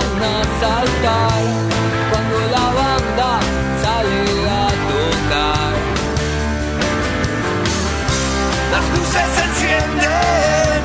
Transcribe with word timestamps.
empiezan 0.00 0.22
a 0.22 0.60
saltar 0.60 1.42
cuando 2.10 2.36
la 2.50 2.66
banda 2.80 3.40
sale 3.82 4.22
a 4.48 4.68
tocar. 4.90 5.72
Las 8.72 8.84
luces 8.94 9.26
se 9.34 9.42
encienden 9.44 10.80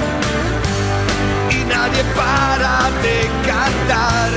y 1.51 1.65
nadie 1.65 2.03
para 2.15 2.73
de 3.01 3.17
cantar. 3.47 4.29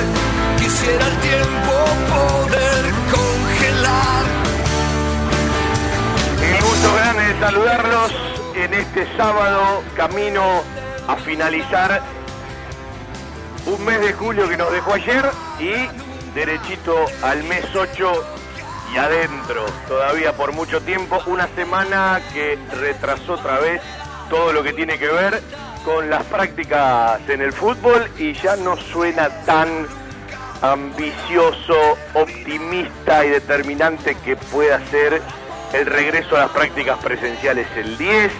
Quisiera 0.58 1.06
el 1.06 1.16
tiempo 1.18 1.74
poder 2.14 2.82
congelar. 3.14 4.24
El 6.42 6.56
gusto 6.62 6.88
grande 6.94 7.22
de 7.32 7.40
saludarlos 7.40 8.12
en 8.54 8.74
este 8.74 9.16
sábado 9.16 9.82
camino 9.96 10.62
a 11.08 11.16
finalizar 11.16 12.02
un 13.66 13.84
mes 13.84 14.00
de 14.00 14.12
julio 14.12 14.48
que 14.48 14.56
nos 14.56 14.70
dejó 14.70 14.94
ayer 14.94 15.24
y 15.58 15.72
derechito 16.34 16.94
al 17.22 17.42
mes 17.44 17.64
8 17.74 18.12
y 18.94 18.96
adentro, 18.98 19.66
todavía 19.88 20.32
por 20.36 20.52
mucho 20.52 20.80
tiempo, 20.80 21.20
una 21.26 21.48
semana 21.48 22.20
que 22.32 22.58
retrasó 22.78 23.34
otra 23.34 23.58
vez 23.58 23.82
todo 24.30 24.52
lo 24.52 24.62
que 24.62 24.72
tiene 24.72 24.98
que 24.98 25.08
ver 25.08 25.42
con 25.84 26.08
las 26.08 26.24
prácticas 26.24 27.20
en 27.28 27.40
el 27.40 27.52
fútbol 27.52 28.08
y 28.18 28.34
ya 28.34 28.56
no 28.56 28.76
suena 28.76 29.28
tan 29.44 29.68
ambicioso, 30.62 31.98
optimista 32.14 33.24
y 33.24 33.30
determinante 33.30 34.14
que 34.24 34.36
pueda 34.36 34.84
ser 34.86 35.20
el 35.72 35.86
regreso 35.86 36.36
a 36.36 36.40
las 36.40 36.50
prácticas 36.50 36.98
presenciales 37.02 37.66
el 37.76 37.98
10. 37.98 38.32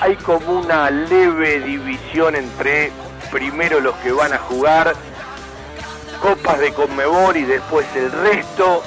Hay 0.00 0.16
como 0.16 0.60
una 0.60 0.90
leve 0.90 1.60
división 1.60 2.36
entre 2.36 2.92
primero 3.30 3.80
los 3.80 3.94
que 3.96 4.12
van 4.12 4.32
a 4.32 4.38
jugar 4.38 4.94
copas 6.20 6.58
de 6.58 6.72
Conmebol 6.72 7.36
y 7.36 7.44
después 7.44 7.86
el 7.96 8.12
resto. 8.12 8.82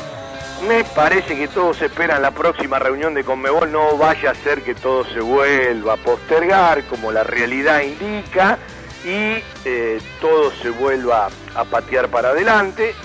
Me 0.67 0.83
parece 0.83 1.35
que 1.35 1.47
todos 1.49 1.81
esperan 1.81 2.21
la 2.21 2.31
próxima 2.31 2.79
reunión 2.79 3.13
de 3.13 3.23
Conmebol, 3.23 3.71
no 3.71 3.97
vaya 3.97 4.31
a 4.31 4.35
ser 4.35 4.61
que 4.61 4.75
todo 4.75 5.03
se 5.03 5.19
vuelva 5.19 5.93
a 5.93 5.97
postergar 5.97 6.85
como 6.85 7.11
la 7.11 7.23
realidad 7.23 7.81
indica 7.81 8.57
y 9.03 9.43
eh, 9.65 9.99
todo 10.21 10.51
se 10.61 10.69
vuelva 10.69 11.29
a 11.55 11.65
patear 11.65 12.07
para 12.07 12.29
adelante, 12.29 12.95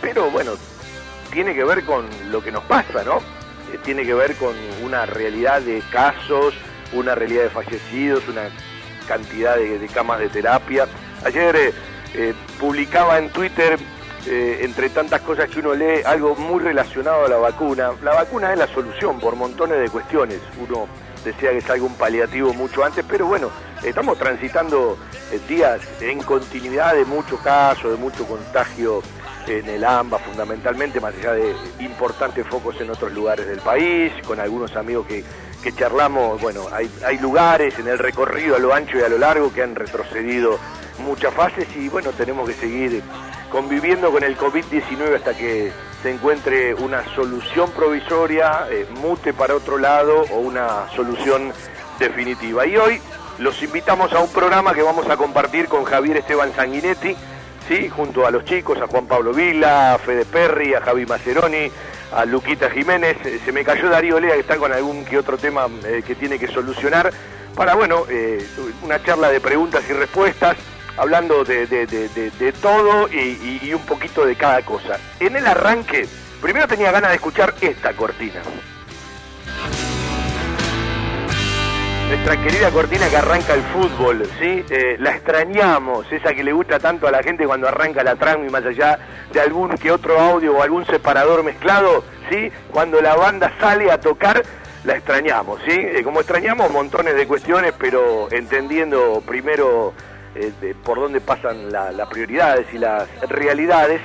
pero 0.00 0.30
bueno, 0.30 0.52
tiene 1.30 1.54
que 1.54 1.64
ver 1.64 1.84
con 1.84 2.06
lo 2.30 2.42
que 2.42 2.50
nos 2.50 2.64
pasa, 2.64 3.02
¿no? 3.04 3.18
Eh, 3.72 3.78
tiene 3.84 4.04
que 4.04 4.14
ver 4.14 4.34
con 4.36 4.54
una 4.82 5.04
realidad 5.04 5.60
de 5.60 5.82
casos, 5.90 6.54
una 6.94 7.14
realidad 7.14 7.44
de 7.44 7.50
fallecidos, 7.50 8.26
una 8.28 8.48
cantidad 9.02 9.56
de, 9.56 9.88
camas 9.88 10.20
de 10.20 10.28
terapia. 10.28 10.86
Ayer 11.24 11.56
eh, 11.56 11.74
eh, 12.14 12.34
publicaba 12.58 13.18
en 13.18 13.30
Twitter, 13.30 13.78
eh, 14.26 14.60
entre 14.62 14.88
tantas 14.90 15.20
cosas 15.22 15.48
que 15.48 15.60
uno 15.60 15.74
lee, 15.74 16.02
algo 16.04 16.34
muy 16.34 16.60
relacionado 16.60 17.26
a 17.26 17.28
la 17.28 17.36
vacuna. 17.36 17.90
La 18.02 18.14
vacuna 18.14 18.52
es 18.52 18.58
la 18.58 18.66
solución 18.68 19.18
por 19.18 19.36
montones 19.36 19.78
de 19.80 19.88
cuestiones. 19.88 20.40
Uno 20.60 20.86
desea 21.24 21.52
que 21.52 21.60
salga 21.60 21.84
un 21.84 21.94
paliativo 21.94 22.52
mucho 22.52 22.84
antes, 22.84 23.04
pero 23.08 23.26
bueno, 23.26 23.50
estamos 23.82 24.18
transitando 24.18 24.98
días 25.48 25.80
en 26.00 26.20
continuidad 26.22 26.94
de 26.94 27.04
mucho 27.04 27.38
caso, 27.38 27.90
de 27.90 27.96
mucho 27.96 28.26
contagio 28.26 29.02
en 29.46 29.68
el 29.68 29.84
AMBA 29.84 30.18
fundamentalmente, 30.18 31.00
más 31.00 31.14
allá 31.14 31.32
de 31.32 31.54
importantes 31.80 32.46
focos 32.46 32.80
en 32.80 32.90
otros 32.90 33.12
lugares 33.12 33.46
del 33.46 33.60
país, 33.60 34.12
con 34.26 34.40
algunos 34.40 34.76
amigos 34.76 35.06
que, 35.06 35.24
que 35.62 35.72
charlamos, 35.72 36.40
bueno, 36.40 36.66
hay, 36.72 36.90
hay 37.06 37.18
lugares 37.18 37.78
en 37.78 37.88
el 37.88 37.98
recorrido 37.98 38.56
a 38.56 38.58
lo 38.58 38.74
ancho 38.74 38.98
y 38.98 39.02
a 39.02 39.08
lo 39.08 39.18
largo 39.18 39.52
que 39.52 39.62
han 39.62 39.74
retrocedido 39.74 40.58
muchas 40.98 41.32
fases 41.32 41.66
y 41.76 41.88
bueno, 41.88 42.10
tenemos 42.10 42.48
que 42.48 42.54
seguir 42.54 43.02
conviviendo 43.50 44.10
con 44.10 44.24
el 44.24 44.36
COVID-19 44.36 45.16
hasta 45.16 45.34
que 45.34 45.72
se 46.02 46.10
encuentre 46.10 46.74
una 46.74 47.04
solución 47.14 47.70
provisoria, 47.70 48.66
eh, 48.70 48.86
mute 49.00 49.32
para 49.32 49.54
otro 49.54 49.78
lado 49.78 50.24
o 50.32 50.38
una 50.38 50.88
solución 50.96 51.52
definitiva. 51.98 52.66
Y 52.66 52.76
hoy 52.76 53.00
los 53.38 53.62
invitamos 53.62 54.12
a 54.12 54.20
un 54.20 54.30
programa 54.30 54.74
que 54.74 54.82
vamos 54.82 55.08
a 55.08 55.16
compartir 55.16 55.68
con 55.68 55.84
Javier 55.84 56.16
Esteban 56.18 56.52
Sanguinetti, 56.54 57.14
¿sí? 57.68 57.88
junto 57.88 58.26
a 58.26 58.30
los 58.30 58.44
chicos, 58.44 58.78
a 58.80 58.86
Juan 58.86 59.06
Pablo 59.06 59.32
Vila, 59.32 59.94
a 59.94 59.98
Fede 59.98 60.24
Perry, 60.24 60.74
a 60.74 60.80
Javi 60.80 61.06
Maceroni, 61.06 61.70
a 62.14 62.24
Luquita 62.24 62.70
Jiménez. 62.70 63.16
Eh, 63.24 63.40
Se 63.44 63.52
me 63.52 63.64
cayó 63.64 63.88
Darío 63.88 64.20
Lea, 64.20 64.34
que 64.34 64.40
está 64.40 64.56
con 64.56 64.72
algún 64.72 65.04
que 65.04 65.18
otro 65.18 65.36
tema 65.38 65.66
eh, 65.84 66.02
que 66.06 66.14
tiene 66.14 66.38
que 66.38 66.48
solucionar, 66.48 67.12
para, 67.54 67.74
bueno, 67.74 68.04
eh, 68.08 68.44
una 68.82 69.02
charla 69.02 69.28
de 69.30 69.40
preguntas 69.40 69.82
y 69.88 69.92
respuestas, 69.92 70.56
hablando 70.96 71.44
de, 71.44 71.66
de- 71.66 71.86
de- 71.86 72.08
de- 72.30 72.52
todo 72.52 73.08
y- 73.08 73.60
y 73.62 73.74
un 73.74 73.84
poquito 73.86 74.24
de 74.26 74.36
cada 74.36 74.62
cosa. 74.62 74.98
En 75.20 75.36
el 75.36 75.46
arranque, 75.46 76.06
primero 76.40 76.66
tenía 76.68 76.90
ganas 76.92 77.10
de 77.10 77.16
escuchar 77.16 77.54
esta 77.60 77.92
cortina. 77.94 78.42
Nuestra 82.12 82.36
querida 82.42 82.70
cortina 82.70 83.08
que 83.08 83.16
arranca 83.16 83.54
el 83.54 83.62
fútbol, 83.62 84.28
¿sí? 84.38 84.62
Eh, 84.68 84.96
la 85.00 85.12
extrañamos, 85.12 86.04
esa 86.12 86.34
que 86.34 86.44
le 86.44 86.52
gusta 86.52 86.78
tanto 86.78 87.08
a 87.08 87.10
la 87.10 87.22
gente 87.22 87.46
cuando 87.46 87.66
arranca 87.66 88.04
la 88.04 88.16
trama 88.16 88.44
y 88.46 88.50
más 88.50 88.66
allá 88.66 88.98
de 89.32 89.40
algún 89.40 89.70
que 89.78 89.90
otro 89.90 90.20
audio 90.20 90.54
o 90.54 90.62
algún 90.62 90.84
separador 90.84 91.42
mezclado, 91.42 92.04
¿sí? 92.30 92.52
Cuando 92.70 93.00
la 93.00 93.16
banda 93.16 93.50
sale 93.58 93.90
a 93.90 93.98
tocar, 93.98 94.42
la 94.84 94.94
extrañamos, 94.96 95.62
¿sí? 95.64 95.72
Eh, 95.72 96.02
como 96.04 96.20
extrañamos 96.20 96.70
montones 96.70 97.14
de 97.16 97.26
cuestiones, 97.26 97.72
pero 97.78 98.28
entendiendo 98.30 99.22
primero 99.26 99.94
eh, 100.34 100.52
de 100.60 100.74
por 100.74 101.00
dónde 101.00 101.22
pasan 101.22 101.72
la- 101.72 101.92
las 101.92 102.08
prioridades 102.08 102.66
y 102.74 102.78
las 102.78 103.08
realidades, 103.30 104.02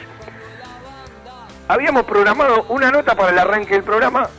habíamos 1.67 2.05
programado 2.05 2.65
una 2.69 2.89
nota 2.89 3.15
para 3.15 3.31
el 3.31 3.39
arranque 3.39 3.73
del 3.73 3.83
programa, 3.83 4.29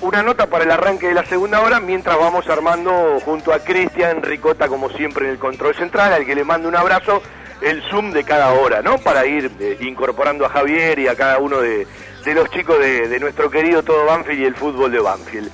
una 0.00 0.22
nota 0.22 0.46
para 0.46 0.64
el 0.64 0.70
arranque 0.70 1.08
de 1.08 1.14
la 1.14 1.24
segunda 1.24 1.60
hora, 1.60 1.80
mientras 1.80 2.18
vamos 2.18 2.48
armando 2.48 3.18
junto 3.24 3.52
a 3.52 3.60
Cristian 3.60 4.22
Ricota, 4.22 4.68
como 4.68 4.90
siempre, 4.90 5.26
en 5.26 5.32
el 5.32 5.38
control 5.38 5.74
central, 5.74 6.12
al 6.12 6.26
que 6.26 6.34
le 6.34 6.44
mando 6.44 6.68
un 6.68 6.76
abrazo, 6.76 7.22
el 7.60 7.82
Zoom 7.84 8.12
de 8.12 8.24
cada 8.24 8.52
hora, 8.52 8.82
¿no? 8.82 8.98
Para 8.98 9.26
ir 9.26 9.50
eh, 9.58 9.78
incorporando 9.80 10.44
a 10.44 10.50
Javier 10.50 10.98
y 10.98 11.08
a 11.08 11.16
cada 11.16 11.38
uno 11.38 11.60
de, 11.60 11.86
de 12.24 12.34
los 12.34 12.50
chicos 12.50 12.78
de, 12.78 13.08
de 13.08 13.18
nuestro 13.18 13.50
querido 13.50 13.82
Todo 13.82 14.04
Banfield 14.04 14.40
y 14.40 14.44
el 14.44 14.54
fútbol 14.54 14.92
de 14.92 15.00
Banfield. 15.00 15.50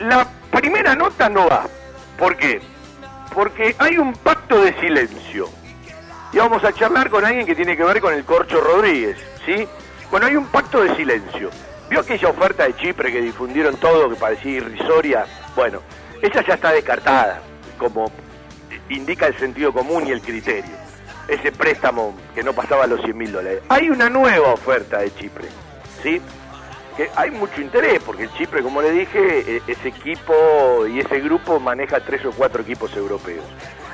La 0.00 0.26
primera 0.50 0.94
nota 0.94 1.28
no 1.28 1.48
va. 1.48 1.66
¿Por 2.18 2.36
qué? 2.36 2.60
Porque 3.34 3.74
hay 3.78 3.96
un 3.96 4.12
pacto 4.12 4.62
de 4.62 4.78
silencio. 4.80 5.48
Y 6.32 6.38
vamos 6.38 6.62
a 6.62 6.72
charlar 6.72 7.08
con 7.08 7.24
alguien 7.24 7.46
que 7.46 7.54
tiene 7.54 7.76
que 7.76 7.84
ver 7.84 8.00
con 8.00 8.12
el 8.12 8.24
Corcho 8.24 8.60
Rodríguez, 8.60 9.16
¿sí? 9.46 9.66
Bueno, 10.10 10.26
hay 10.26 10.36
un 10.36 10.46
pacto 10.46 10.82
de 10.82 10.94
silencio. 10.96 11.50
¿Vio 11.90 12.00
aquella 12.00 12.28
oferta 12.28 12.64
de 12.64 12.76
Chipre 12.76 13.10
que 13.12 13.20
difundieron 13.20 13.76
todo, 13.76 14.08
que 14.08 14.14
parecía 14.14 14.52
irrisoria? 14.58 15.26
Bueno, 15.56 15.80
esa 16.22 16.40
ya 16.46 16.54
está 16.54 16.70
descartada, 16.72 17.42
como 17.78 18.12
indica 18.88 19.26
el 19.26 19.36
sentido 19.36 19.72
común 19.72 20.06
y 20.06 20.12
el 20.12 20.20
criterio. 20.22 20.70
Ese 21.26 21.50
préstamo 21.50 22.16
que 22.32 22.44
no 22.44 22.52
pasaba 22.52 22.86
los 22.86 23.00
100 23.02 23.18
mil 23.18 23.32
dólares. 23.32 23.62
Hay 23.68 23.90
una 23.90 24.08
nueva 24.08 24.52
oferta 24.52 24.98
de 24.98 25.12
Chipre, 25.14 25.48
¿sí? 26.00 26.20
Que 26.96 27.10
hay 27.16 27.32
mucho 27.32 27.60
interés, 27.60 28.00
porque 28.04 28.24
el 28.24 28.32
Chipre, 28.34 28.62
como 28.62 28.82
le 28.82 28.92
dije, 28.92 29.56
e- 29.56 29.62
ese 29.66 29.88
equipo 29.88 30.86
y 30.86 31.00
ese 31.00 31.18
grupo 31.18 31.58
maneja 31.58 31.98
tres 32.00 32.24
o 32.24 32.30
cuatro 32.30 32.62
equipos 32.62 32.94
europeos. 32.96 33.44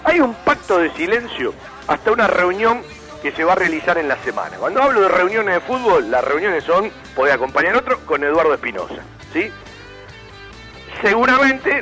Hay 0.05 0.21
un 0.21 0.35
pacto 0.35 0.79
de 0.79 0.91
silencio 0.93 1.55
hasta 1.89 2.13
una 2.13 2.27
reunión 2.27 2.83
que 3.23 3.33
se 3.33 3.45
va 3.45 3.53
a 3.53 3.57
realizar 3.57 3.99
en 3.99 4.09
la 4.09 4.17
semana. 4.19 4.57
Cuando 4.57 4.83
hablo 4.83 5.03
de 5.03 5.09
reuniones 5.09 5.55
de 5.55 5.61
fútbol, 5.61 6.11
las 6.11 6.25
reuniones 6.25 6.65
son, 6.65 6.91
puede 7.15 7.33
acompañar 7.33 7.77
otro, 7.77 7.99
con 8.01 8.23
Eduardo 8.23 8.55
Espinosa, 8.55 9.03
¿sí? 9.33 9.51
Seguramente 11.03 11.81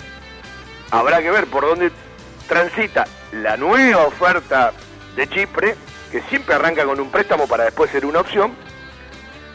habrá 0.90 1.20
que 1.20 1.31
ver 1.31 1.46
por 1.46 1.64
dónde 1.66 1.90
transita 2.48 3.04
la 3.32 3.56
nueva 3.56 4.06
oferta 4.06 4.72
de 5.16 5.28
Chipre, 5.28 5.76
que 6.10 6.22
siempre 6.22 6.54
arranca 6.54 6.84
con 6.84 7.00
un 7.00 7.10
préstamo 7.10 7.46
para 7.46 7.64
después 7.64 7.90
ser 7.90 8.06
una 8.06 8.20
opción, 8.20 8.54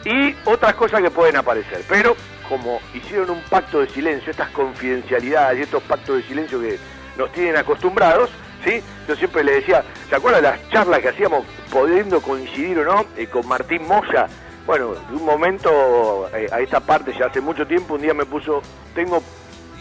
y 0.04 0.34
otras 0.44 0.74
cosas 0.74 1.02
que 1.02 1.10
pueden 1.10 1.36
aparecer. 1.36 1.84
Pero 1.88 2.16
como 2.48 2.80
hicieron 2.94 3.30
un 3.30 3.42
pacto 3.42 3.80
de 3.80 3.88
silencio, 3.88 4.30
estas 4.30 4.50
confidencialidades 4.50 5.60
y 5.60 5.62
estos 5.62 5.82
pactos 5.84 6.16
de 6.16 6.22
silencio 6.24 6.60
que 6.60 6.78
nos 7.16 7.30
tienen 7.32 7.56
acostumbrados, 7.56 8.30
¿sí? 8.64 8.82
Yo 9.08 9.16
siempre 9.16 9.44
le 9.44 9.54
decía, 9.54 9.84
¿se 10.08 10.16
acuerdan 10.16 10.42
las 10.42 10.68
charlas 10.70 11.00
que 11.00 11.08
hacíamos 11.08 11.44
pudiendo 11.70 12.20
coincidir 12.20 12.78
o 12.80 12.84
no 12.84 13.06
eh, 13.16 13.26
con 13.26 13.46
Martín 13.46 13.86
Moya? 13.86 14.26
Bueno, 14.66 14.94
de 14.94 15.16
un 15.16 15.24
momento 15.24 16.28
eh, 16.34 16.46
a 16.52 16.60
esta 16.60 16.80
parte, 16.80 17.12
ya 17.18 17.26
hace 17.26 17.40
mucho 17.40 17.66
tiempo, 17.66 17.94
un 17.94 18.02
día 18.02 18.14
me 18.14 18.24
puso, 18.26 18.62
tengo 18.94 19.22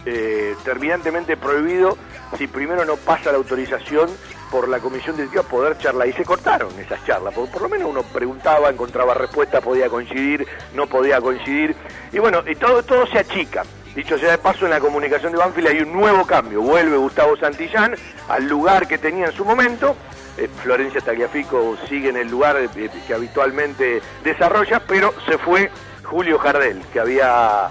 eh, 0.05 0.55
terminantemente 0.63 1.37
prohibido, 1.37 1.97
si 2.37 2.47
primero 2.47 2.85
no 2.85 2.95
pasa 2.95 3.31
la 3.31 3.37
autorización 3.37 4.09
por 4.49 4.67
la 4.67 4.79
comisión 4.79 5.15
directiva, 5.15 5.43
poder 5.43 5.77
charlar. 5.77 6.07
Y 6.07 6.13
se 6.13 6.25
cortaron 6.25 6.71
esas 6.79 7.03
charlas, 7.05 7.33
porque 7.33 7.51
por 7.51 7.61
lo 7.63 7.69
menos 7.69 7.89
uno 7.89 8.03
preguntaba, 8.03 8.69
encontraba 8.69 9.13
respuesta, 9.13 9.61
podía 9.61 9.89
coincidir, 9.89 10.47
no 10.73 10.87
podía 10.87 11.19
coincidir. 11.21 11.75
Y 12.11 12.19
bueno, 12.19 12.43
y 12.47 12.55
todo, 12.55 12.81
todo 12.83 13.05
se 13.07 13.19
achica. 13.19 13.63
Dicho 13.99 14.17
sea 14.17 14.31
de 14.31 14.37
paso, 14.37 14.63
en 14.63 14.71
la 14.71 14.79
comunicación 14.79 15.33
de 15.33 15.39
Banfield 15.39 15.67
hay 15.67 15.81
un 15.81 15.91
nuevo 15.91 16.25
cambio. 16.25 16.61
Vuelve 16.61 16.95
Gustavo 16.95 17.35
Santillán 17.35 17.95
al 18.29 18.47
lugar 18.47 18.87
que 18.87 18.97
tenía 18.97 19.25
en 19.25 19.33
su 19.33 19.43
momento. 19.43 19.93
Eh, 20.37 20.47
Florencia 20.63 21.01
Tagliafico 21.01 21.75
sigue 21.89 22.07
en 22.07 22.15
el 22.15 22.29
lugar 22.29 22.55
eh, 22.55 22.89
que 23.05 23.13
habitualmente 23.13 24.01
desarrolla, 24.23 24.79
pero 24.87 25.13
se 25.27 25.37
fue 25.37 25.69
Julio 26.05 26.39
Jardel, 26.39 26.81
que 26.93 27.01
había 27.01 27.67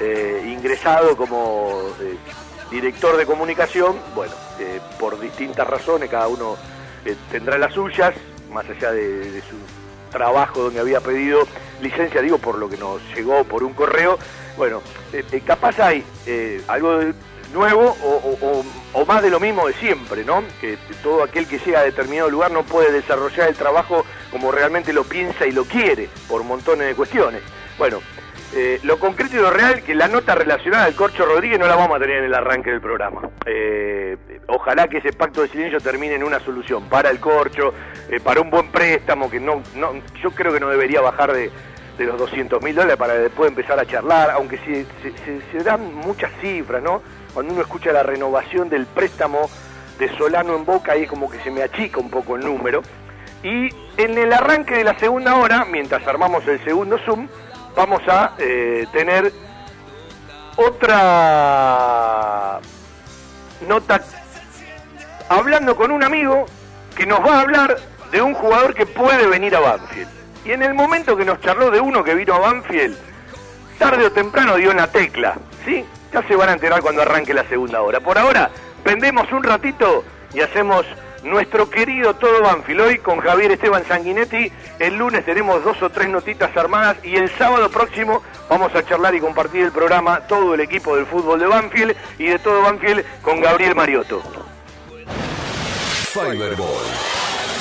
eh, 0.00 0.44
ingresado 0.54 1.16
como 1.16 1.80
eh, 2.02 2.18
director 2.70 3.16
de 3.16 3.24
comunicación, 3.24 3.96
bueno, 4.14 4.34
eh, 4.58 4.80
por 4.98 5.18
distintas 5.18 5.66
razones, 5.66 6.10
cada 6.10 6.28
uno 6.28 6.58
eh, 7.06 7.16
tendrá 7.30 7.56
las 7.56 7.72
suyas, 7.72 8.12
más 8.52 8.68
allá 8.68 8.92
de 8.92 9.40
su 9.48 9.56
trabajo 10.10 10.64
donde 10.64 10.80
había 10.80 11.00
pedido 11.00 11.46
licencia, 11.80 12.20
digo, 12.20 12.36
por 12.36 12.58
lo 12.58 12.68
que 12.68 12.76
nos 12.76 13.00
llegó 13.14 13.44
por 13.44 13.62
un 13.62 13.72
correo, 13.72 14.18
bueno, 14.56 14.82
eh, 15.12 15.24
eh, 15.32 15.42
capaz 15.44 15.78
hay 15.80 16.04
eh, 16.26 16.62
algo 16.68 17.00
nuevo 17.52 17.96
o 18.92 19.06
más 19.06 19.22
de 19.22 19.30
lo 19.30 19.40
mismo 19.40 19.66
de 19.66 19.74
siempre, 19.74 20.24
¿no? 20.24 20.44
Que 20.60 20.78
todo 21.02 21.22
aquel 21.22 21.48
que 21.48 21.58
llega 21.58 21.80
a 21.80 21.84
determinado 21.84 22.30
lugar 22.30 22.50
no 22.50 22.62
puede 22.62 22.92
desarrollar 22.92 23.48
el 23.48 23.56
trabajo 23.56 24.04
como 24.30 24.52
realmente 24.52 24.92
lo 24.92 25.04
piensa 25.04 25.46
y 25.46 25.52
lo 25.52 25.64
quiere, 25.64 26.08
por 26.28 26.44
montones 26.44 26.86
de 26.86 26.94
cuestiones. 26.94 27.42
Bueno, 27.78 28.00
eh, 28.52 28.80
lo 28.82 28.98
concreto 28.98 29.36
y 29.36 29.38
lo 29.38 29.50
real, 29.50 29.82
que 29.82 29.94
la 29.94 30.08
nota 30.08 30.34
relacionada 30.34 30.84
al 30.84 30.96
Corcho 30.96 31.24
Rodríguez 31.24 31.58
no 31.58 31.68
la 31.68 31.76
vamos 31.76 31.96
a 31.96 32.00
tener 32.00 32.18
en 32.18 32.24
el 32.24 32.34
arranque 32.34 32.70
del 32.70 32.80
programa. 32.80 33.22
Eh, 33.46 34.16
ojalá 34.48 34.88
que 34.88 34.98
ese 34.98 35.12
pacto 35.12 35.42
de 35.42 35.48
silencio 35.48 35.80
termine 35.80 36.14
en 36.14 36.24
una 36.24 36.40
solución 36.40 36.88
para 36.88 37.10
el 37.10 37.20
Corcho, 37.20 37.72
eh, 38.08 38.18
para 38.18 38.40
un 38.40 38.50
buen 38.50 38.72
préstamo, 38.72 39.30
que 39.30 39.38
no, 39.38 39.62
no 39.76 39.92
yo 40.20 40.32
creo 40.32 40.52
que 40.52 40.58
no 40.58 40.68
debería 40.68 41.00
bajar 41.00 41.32
de, 41.32 41.50
de 42.00 42.06
los 42.06 42.18
200 42.18 42.62
mil 42.62 42.74
dólares 42.74 42.96
para 42.96 43.12
después 43.14 43.50
empezar 43.50 43.78
a 43.78 43.84
charlar, 43.84 44.30
aunque 44.30 44.56
se, 44.58 44.86
se- 45.52 45.62
dan 45.62 45.94
muchas 45.94 46.30
cifras, 46.40 46.82
¿no? 46.82 47.02
Cuando 47.34 47.52
uno 47.52 47.60
escucha 47.60 47.92
la 47.92 48.02
renovación 48.02 48.70
del 48.70 48.86
préstamo 48.86 49.50
de 49.98 50.08
Solano 50.16 50.56
en 50.56 50.64
Boca, 50.64 50.92
ahí 50.92 51.06
como 51.06 51.30
que 51.30 51.38
se 51.40 51.50
me 51.50 51.62
achica 51.62 52.00
un 52.00 52.08
poco 52.08 52.36
el 52.36 52.44
número. 52.44 52.80
Y 53.42 53.68
en 53.98 54.16
el 54.16 54.32
arranque 54.32 54.76
de 54.76 54.84
la 54.84 54.98
segunda 54.98 55.36
hora, 55.36 55.66
mientras 55.66 56.06
armamos 56.06 56.46
el 56.48 56.62
segundo 56.64 56.96
Zoom, 57.04 57.28
vamos 57.76 58.00
a 58.08 58.32
eh, 58.38 58.86
tener 58.92 59.30
otra 60.56 62.60
nota 63.68 64.00
hablando 65.28 65.76
con 65.76 65.90
un 65.90 66.02
amigo 66.02 66.46
que 66.96 67.04
nos 67.04 67.20
va 67.20 67.36
a 67.36 67.40
hablar 67.42 67.76
de 68.10 68.22
un 68.22 68.32
jugador 68.34 68.72
que 68.74 68.86
puede 68.86 69.26
venir 69.26 69.54
a 69.54 69.60
Banfield. 69.60 70.19
Y 70.44 70.52
en 70.52 70.62
el 70.62 70.74
momento 70.74 71.16
que 71.16 71.24
nos 71.24 71.40
charló 71.40 71.70
de 71.70 71.80
uno 71.80 72.02
que 72.02 72.14
vino 72.14 72.34
a 72.34 72.38
Banfield, 72.38 72.96
tarde 73.78 74.06
o 74.06 74.12
temprano 74.12 74.56
dio 74.56 74.70
en 74.70 74.78
la 74.78 74.90
tecla, 74.90 75.34
¿sí? 75.64 75.84
Ya 76.12 76.22
se 76.26 76.34
van 76.34 76.48
a 76.48 76.52
enterar 76.54 76.80
cuando 76.80 77.02
arranque 77.02 77.34
la 77.34 77.44
segunda 77.44 77.82
hora. 77.82 78.00
Por 78.00 78.18
ahora, 78.18 78.50
vendemos 78.84 79.30
un 79.32 79.42
ratito 79.42 80.04
y 80.32 80.40
hacemos 80.40 80.86
nuestro 81.22 81.68
querido 81.68 82.14
Todo 82.14 82.42
Banfield 82.42 82.80
hoy 82.80 82.98
con 82.98 83.20
Javier 83.20 83.52
Esteban 83.52 83.84
Sanguinetti. 83.86 84.50
El 84.78 84.96
lunes 84.96 85.24
tenemos 85.24 85.62
dos 85.62 85.80
o 85.82 85.90
tres 85.90 86.08
notitas 86.08 86.56
armadas 86.56 86.96
y 87.04 87.16
el 87.16 87.30
sábado 87.36 87.70
próximo 87.70 88.22
vamos 88.48 88.74
a 88.74 88.84
charlar 88.84 89.14
y 89.14 89.20
compartir 89.20 89.64
el 89.64 89.72
programa 89.72 90.20
todo 90.26 90.54
el 90.54 90.60
equipo 90.60 90.96
del 90.96 91.06
fútbol 91.06 91.38
de 91.38 91.46
Banfield 91.46 91.96
y 92.18 92.26
de 92.26 92.38
Todo 92.38 92.62
Banfield 92.62 93.04
con 93.22 93.40
Gabriel 93.40 93.74
Mariotto. 93.74 94.22
Fiberball. 96.12 97.19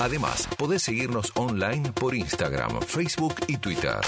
Además, 0.00 0.48
podés 0.56 0.82
seguirnos 0.82 1.32
online 1.34 1.92
por 1.92 2.14
Instagram, 2.14 2.80
Facebook 2.82 3.34
y 3.46 3.58
Twitter. 3.58 4.00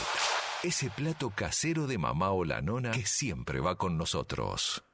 Ese 0.64 0.90
plato 0.90 1.34
casero 1.36 1.86
de 1.88 1.98
mamá 1.98 2.32
o 2.32 2.46
la 2.46 2.62
nona 2.62 2.92
que 2.92 3.06
siempre 3.06 3.60
va 3.60 3.76
con 3.76 3.98
nosotros. 3.98 4.86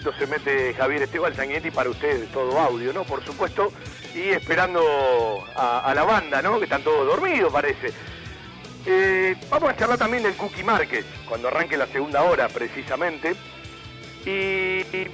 Ratito 0.00 0.18
se 0.18 0.26
mete 0.26 0.72
Javier 0.72 1.02
Esteban 1.02 1.34
Sanguinetti 1.34 1.70
para 1.70 1.90
ustedes, 1.90 2.30
todo 2.32 2.58
audio, 2.58 2.90
¿no? 2.92 3.04
Por 3.04 3.22
supuesto, 3.22 3.70
y 4.14 4.30
esperando 4.30 4.80
a, 5.54 5.80
a 5.80 5.94
la 5.94 6.04
banda, 6.04 6.40
¿no? 6.40 6.58
Que 6.58 6.64
están 6.64 6.82
todos 6.82 7.06
dormidos, 7.06 7.52
parece. 7.52 7.92
Eh, 8.86 9.36
vamos 9.50 9.68
a 9.68 9.76
charlar 9.76 9.98
también 9.98 10.22
del 10.22 10.36
Cookie 10.36 10.64
Market, 10.64 11.04
cuando 11.28 11.48
arranque 11.48 11.76
la 11.76 11.86
segunda 11.86 12.22
hora, 12.22 12.48
precisamente. 12.48 13.34
Y, 14.24 14.30
y 14.30 15.10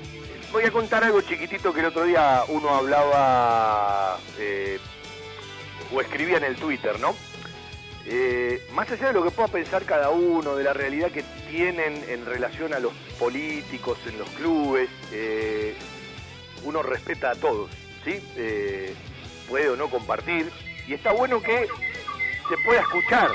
voy 0.53 0.63
a 0.63 0.71
contar 0.71 1.03
algo 1.03 1.21
chiquitito 1.21 1.73
que 1.75 1.81
el 1.81 1.87
otro 1.87 2.05
día 2.05 2.45
uno 2.47 2.71
hablaba 2.71 4.19
eh, 4.39 4.79
o 5.93 6.01
escribía 6.01 6.37
en 6.37 6.45
el 6.45 6.55
Twitter, 6.55 7.01
¿no? 7.01 7.13
Eh, 8.09 8.65
más 8.73 8.89
allá 8.91 9.09
de 9.09 9.15
lo 9.15 9.25
que 9.25 9.33
pueda 9.33 9.49
pensar 9.49 9.85
cada 9.85 10.11
uno, 10.11 10.55
de 10.55 10.63
la 10.63 10.73
realidad 10.73 11.11
que 11.11 11.25
tienen 11.51 12.05
en 12.09 12.25
relación 12.25 12.73
a 12.73 12.79
los 12.79 12.93
políticos 13.19 13.99
en 14.07 14.17
los 14.19 14.29
clubes, 14.31 14.89
eh, 15.11 15.75
uno 16.63 16.85
respeta 16.85 17.33
a 17.33 17.35
todos, 17.35 17.69
¿sí? 18.05 18.23
Eh, 18.37 18.95
puede 19.49 19.71
o 19.71 19.77
no 19.77 19.91
compartir, 19.91 20.51
y 20.87 20.95
está 20.95 21.13
bueno 21.13 21.43
que 21.43 21.67
se 22.49 22.57
pueda 22.65 22.81
escuchar 22.81 23.31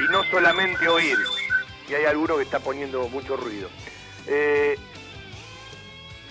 y 0.00 0.10
no 0.10 0.24
solamente 0.24 0.88
oír, 0.88 1.16
y 1.88 1.94
hay 1.94 2.06
alguno 2.06 2.36
que 2.38 2.42
está 2.42 2.58
poniendo 2.58 3.08
mucho 3.08 3.36
ruido. 3.36 3.68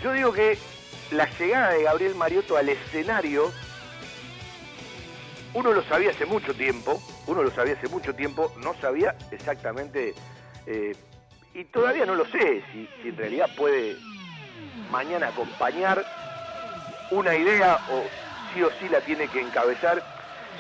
Yo 0.04 0.12
digo 0.12 0.34
que 0.34 0.58
la 1.12 1.30
llegada 1.40 1.72
de 1.72 1.84
Gabriel 1.84 2.16
Mariotto 2.16 2.58
al 2.58 2.68
escenario 2.70 3.52
uno 5.58 5.74
lo 5.74 5.82
sabía 5.86 6.12
hace 6.12 6.28
mucho 6.28 6.54
tiempo, 6.54 7.02
uno 7.26 7.42
lo 7.42 7.50
sabía 7.50 7.74
hace 7.74 7.88
mucho 7.88 8.14
tiempo, 8.14 8.52
no 8.58 8.76
sabía 8.76 9.16
exactamente, 9.32 10.14
eh, 10.68 10.96
y 11.56 11.64
todavía 11.66 12.06
no 12.06 12.14
lo 12.14 12.26
sé, 12.28 12.62
si, 12.72 12.88
en 13.04 13.18
realidad 13.18 13.50
puede 13.58 13.96
mañana 14.92 15.30
acompañar 15.30 16.06
una 17.10 17.36
idea 17.36 17.82
o 17.90 18.04
sí 18.54 18.62
o 18.62 18.70
sí 18.80 18.88
la 18.88 19.02
tiene 19.02 19.28
que 19.30 19.42
encabezar 19.42 20.04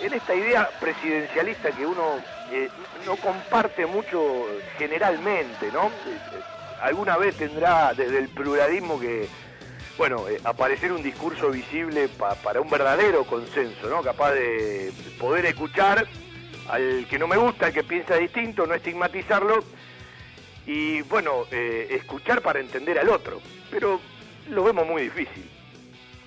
en 0.01 0.13
esta 0.13 0.33
idea 0.33 0.67
presidencialista 0.79 1.71
que 1.71 1.85
uno 1.85 2.17
eh, 2.51 2.71
no 3.05 3.17
comparte 3.17 3.85
mucho 3.85 4.47
generalmente, 4.79 5.71
¿no? 5.71 5.91
Eh, 6.07 6.41
alguna 6.81 7.17
vez 7.17 7.35
tendrá 7.37 7.93
desde 7.93 8.17
el 8.17 8.29
pluralismo 8.29 8.99
que 8.99 9.29
bueno, 9.97 10.29
eh, 10.29 10.39
aparecer 10.43 10.91
un 10.91 11.01
discurso 11.01 11.49
visible 11.49 12.07
pa, 12.07 12.35
para 12.35 12.61
un 12.61 12.69
verdadero 12.69 13.23
consenso, 13.23 13.89
¿no? 13.89 14.03
Capaz 14.03 14.33
de 14.33 14.93
poder 15.19 15.45
escuchar 15.45 16.07
al 16.69 17.07
que 17.09 17.17
no 17.17 17.27
me 17.27 17.37
gusta, 17.37 17.67
al 17.67 17.73
que 17.73 17.83
piensa 17.83 18.15
distinto, 18.15 18.67
no 18.67 18.75
estigmatizarlo 18.75 19.63
y, 20.65 21.01
bueno, 21.03 21.45
eh, 21.51 21.87
escuchar 21.91 22.41
para 22.41 22.59
entender 22.59 22.99
al 22.99 23.09
otro. 23.09 23.41
Pero 23.71 23.99
lo 24.49 24.63
vemos 24.63 24.85
muy 24.85 25.03
difícil. 25.03 25.49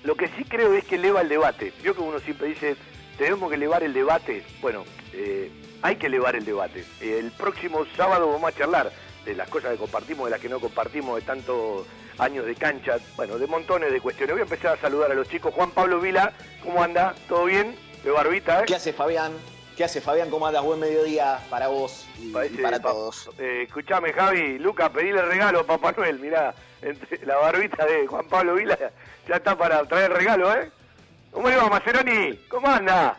Lo 0.03 0.15
que 0.15 0.27
sí 0.29 0.43
creo 0.43 0.73
es 0.73 0.83
que 0.83 0.95
eleva 0.95 1.21
el 1.21 1.29
debate. 1.29 1.73
Yo 1.83 1.95
que 1.95 2.01
uno 2.01 2.19
siempre 2.19 2.47
dice, 2.47 2.75
tenemos 3.17 3.49
que 3.49 3.55
elevar 3.55 3.83
el 3.83 3.93
debate. 3.93 4.43
Bueno, 4.59 4.83
eh, 5.13 5.49
hay 5.81 5.95
que 5.95 6.07
elevar 6.07 6.35
el 6.35 6.43
debate. 6.43 6.83
el 6.99 7.31
próximo 7.31 7.85
sábado 7.95 8.27
vamos 8.27 8.51
a 8.51 8.57
charlar 8.57 8.91
de 9.23 9.35
las 9.35 9.47
cosas 9.47 9.71
que 9.71 9.77
compartimos, 9.77 10.25
de 10.25 10.31
las 10.31 10.39
que 10.39 10.49
no 10.49 10.59
compartimos, 10.59 11.15
de 11.15 11.21
tanto 11.21 11.85
años 12.17 12.45
de 12.45 12.55
cancha, 12.55 12.97
bueno, 13.15 13.37
de 13.37 13.47
montones 13.47 13.91
de 13.91 13.99
cuestiones. 14.01 14.33
Voy 14.35 14.41
a 14.41 14.43
empezar 14.43 14.77
a 14.77 14.81
saludar 14.81 15.11
a 15.11 15.15
los 15.15 15.27
chicos. 15.29 15.53
Juan 15.53 15.71
Pablo 15.71 15.99
Vila, 15.99 16.33
¿cómo 16.63 16.83
anda? 16.83 17.13
¿Todo 17.27 17.45
bien? 17.45 17.75
De 18.03 18.11
barbita, 18.11 18.61
¿eh? 18.61 18.63
¿Qué 18.67 18.75
hace 18.75 18.93
Fabián? 18.93 19.31
¿Qué 19.77 19.83
hace 19.85 20.01
Fabián? 20.01 20.29
¿Cómo 20.29 20.45
andas? 20.47 20.63
Buen 20.63 20.79
mediodía 20.79 21.39
para 21.49 21.67
vos 21.67 22.05
y, 22.19 22.31
Parece, 22.31 22.55
y 22.55 22.57
para 22.57 22.79
pa- 22.79 22.89
todos. 22.91 23.29
Eh, 23.39 23.63
escuchame, 23.67 24.11
Javi, 24.13 24.59
Luca, 24.59 24.89
pedile 24.89 25.21
regalo 25.21 25.61
a 25.61 25.63
Papá 25.65 25.93
Noel, 25.93 26.19
mirá. 26.19 26.53
entre 26.81 27.23
la 27.25 27.37
barbita 27.37 27.85
de 27.85 28.07
Juan 28.07 28.27
Pablo 28.27 28.55
Vila 28.55 28.77
ya 29.27 29.35
está 29.35 29.55
para 29.55 29.83
traer 29.85 30.11
regalo, 30.11 30.51
¿eh? 30.55 30.71
¿Cómo 31.31 31.47
le 31.47 31.55
va, 31.55 31.69
Maceroni? 31.69 32.35
¿Cómo 32.49 32.67
anda? 32.67 33.17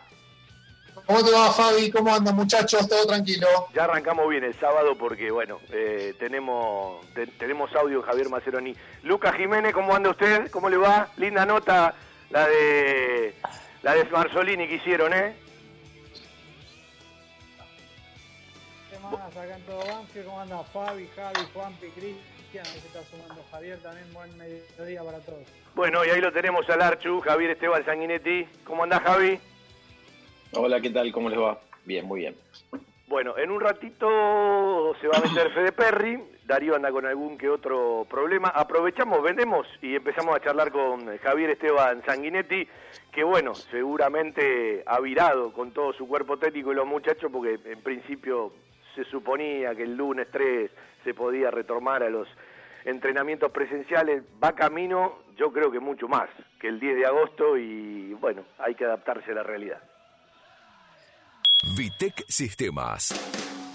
¿Cómo 1.07 1.25
te 1.25 1.31
va, 1.33 1.51
Fabi? 1.53 1.91
¿Cómo 1.91 2.15
andan, 2.15 2.37
muchachos? 2.37 2.89
¿Todo 2.89 3.07
tranquilo? 3.07 3.47
Ya 3.75 3.85
arrancamos 3.85 4.29
bien 4.29 4.45
el 4.45 4.59
sábado 4.59 4.97
porque, 4.97 5.31
bueno, 5.31 5.59
eh, 5.71 6.15
tenemos 6.19 7.05
te- 7.15 7.27
tenemos 7.27 7.75
audio 7.75 8.01
de 8.01 8.07
Javier 8.07 8.29
Maceroni. 8.29 8.75
Lucas 9.03 9.35
Jiménez, 9.37 9.75
¿cómo 9.75 9.95
anda 9.95 10.11
usted? 10.11 10.51
¿Cómo 10.51 10.71
le 10.71 10.77
va? 10.77 11.09
Linda 11.17 11.45
nota 11.45 11.95
la 12.31 12.47
de 12.47 13.35
la 13.83 13.95
de 13.95 14.05
Marzolini 14.05 14.69
que 14.69 14.75
hicieron, 14.77 15.13
¿eh? 15.13 15.35
¿Qué 18.91 18.99
más 19.01 19.15
acá 19.37 19.57
en 19.57 19.63
todo 19.67 19.79
Banfield? 19.85 20.27
¿Cómo 20.27 20.41
anda 20.41 20.63
Fabi, 20.73 21.09
Javi, 21.17 21.41
Juanpi, 21.53 21.87
Cristian? 21.89 22.67
Ahí 22.67 22.81
se 22.81 22.87
está 22.87 23.01
sumando 23.11 23.45
Javier 23.51 23.79
también. 23.83 24.13
Buen 24.15 24.37
mediodía 24.39 25.03
para 25.03 25.19
todos. 25.21 25.41
Bueno, 25.75 26.05
y 26.05 26.11
ahí 26.11 26.21
lo 26.21 26.33
tenemos 26.33 26.69
al 26.71 26.81
Archu, 26.83 27.21
Javier 27.21 27.51
Esteban 27.51 27.85
Sanguinetti. 27.85 28.47
¿Cómo 28.65 28.85
anda, 28.85 29.01
Javi? 29.01 29.41
Hola, 30.55 30.83
¿qué 30.83 30.91
tal? 30.91 31.11
¿Cómo 31.13 31.31
les 31.31 31.39
va? 31.39 31.59
Bien, 31.87 32.05
muy 32.05 32.21
bien. 32.21 32.37
Bueno, 33.09 33.39
en 33.39 33.51
un 33.51 33.59
ratito 33.59 34.95
se 35.01 35.09
va 35.09 35.17
a 35.17 35.27
meter 35.27 35.51
Fede 35.51 35.73
Perry. 35.73 36.23
Darío 36.45 36.77
anda 36.77 36.93
con 36.93 37.07
algún 37.07 37.39
que 37.39 37.49
otro 37.49 38.07
problema. 38.11 38.49
Aprovechamos, 38.49 39.23
vendemos 39.23 39.67
y 39.81 39.95
empezamos 39.95 40.37
a 40.37 40.41
charlar 40.41 40.71
con 40.71 41.17
Javier 41.19 41.51
Esteban 41.51 42.03
Sanguinetti, 42.05 42.69
que 43.11 43.25
bueno, 43.25 43.55
seguramente 43.55 44.83
ha 44.85 45.01
virado 45.01 45.55
con 45.55 45.73
todo 45.73 45.95
su 45.95 46.07
cuerpo 46.07 46.37
técnico 46.37 46.71
y 46.71 46.75
los 46.75 46.87
muchachos, 46.87 47.31
porque 47.33 47.59
en 47.65 47.81
principio 47.81 48.53
se 48.95 49.05
suponía 49.05 49.75
que 49.75 49.85
el 49.85 49.97
lunes 49.97 50.29
3 50.31 50.71
se 51.03 51.15
podía 51.15 51.51
retomar 51.51 52.03
a 52.03 52.11
los 52.11 52.29
entrenamientos 52.85 53.51
presenciales. 53.53 54.23
Va 54.43 54.53
camino, 54.53 55.21
yo 55.39 55.51
creo 55.51 55.71
que 55.71 55.81
mucho 55.81 56.09
más 56.09 56.29
que 56.61 56.69
el 56.69 56.79
10 56.79 56.97
de 56.97 57.07
agosto 57.07 57.57
y 57.57 58.13
bueno, 58.21 58.45
hay 58.59 58.75
que 58.75 58.85
adaptarse 58.85 59.31
a 59.31 59.37
la 59.37 59.43
realidad. 59.43 59.83
Vitec 61.65 62.25
Sistemas. 62.29 63.42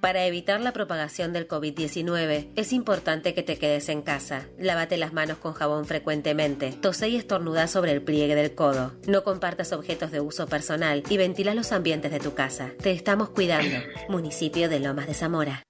Para 0.00 0.24
evitar 0.24 0.60
la 0.60 0.72
propagación 0.72 1.34
del 1.34 1.46
COVID-19, 1.46 2.48
es 2.56 2.72
importante 2.72 3.34
que 3.34 3.42
te 3.42 3.58
quedes 3.58 3.88
en 3.90 4.00
casa. 4.00 4.46
Lávate 4.58 4.96
las 4.96 5.12
manos 5.12 5.36
con 5.36 5.52
jabón 5.52 5.84
frecuentemente. 5.84 6.72
Tose 6.72 7.08
y 7.08 7.16
estornuda 7.16 7.66
sobre 7.66 7.92
el 7.92 8.02
pliegue 8.02 8.34
del 8.34 8.54
codo. 8.54 8.92
No 9.06 9.24
compartas 9.24 9.72
objetos 9.72 10.10
de 10.10 10.20
uso 10.20 10.46
personal 10.46 11.02
y 11.10 11.18
ventila 11.18 11.54
los 11.54 11.72
ambientes 11.72 12.10
de 12.12 12.20
tu 12.20 12.32
casa. 12.34 12.72
Te 12.82 12.92
estamos 12.92 13.28
cuidando. 13.28 13.76
Municipio 14.08 14.70
de 14.70 14.80
Lomas 14.80 15.06
de 15.06 15.14
Zamora. 15.14 15.69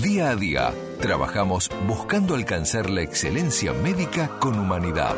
Día 0.00 0.30
a 0.30 0.36
día, 0.36 0.72
trabajamos 1.00 1.68
buscando 1.86 2.34
alcanzar 2.34 2.88
la 2.88 3.02
excelencia 3.02 3.72
médica 3.72 4.28
con 4.40 4.58
humanidad. 4.58 5.14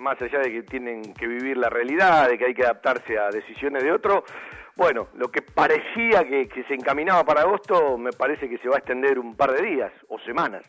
Más 0.00 0.20
allá 0.22 0.38
de 0.38 0.50
que 0.50 0.62
tienen 0.62 1.12
que 1.12 1.26
vivir 1.26 1.58
la 1.58 1.68
realidad, 1.68 2.30
de 2.30 2.38
que 2.38 2.46
hay 2.46 2.54
que 2.54 2.64
adaptarse 2.64 3.18
a 3.18 3.28
decisiones 3.28 3.82
de 3.82 3.92
otro, 3.92 4.24
bueno, 4.74 5.08
lo 5.12 5.30
que 5.30 5.42
parecía 5.42 6.24
que, 6.26 6.48
se 6.66 6.72
encaminaba 6.72 7.22
para 7.22 7.42
agosto, 7.42 7.98
me 7.98 8.10
parece 8.12 8.48
que 8.48 8.56
se 8.56 8.68
va 8.70 8.76
a 8.76 8.78
extender 8.78 9.18
un 9.18 9.36
par 9.36 9.52
de 9.52 9.62
días 9.62 9.92
o 10.08 10.18
semanas. 10.20 10.64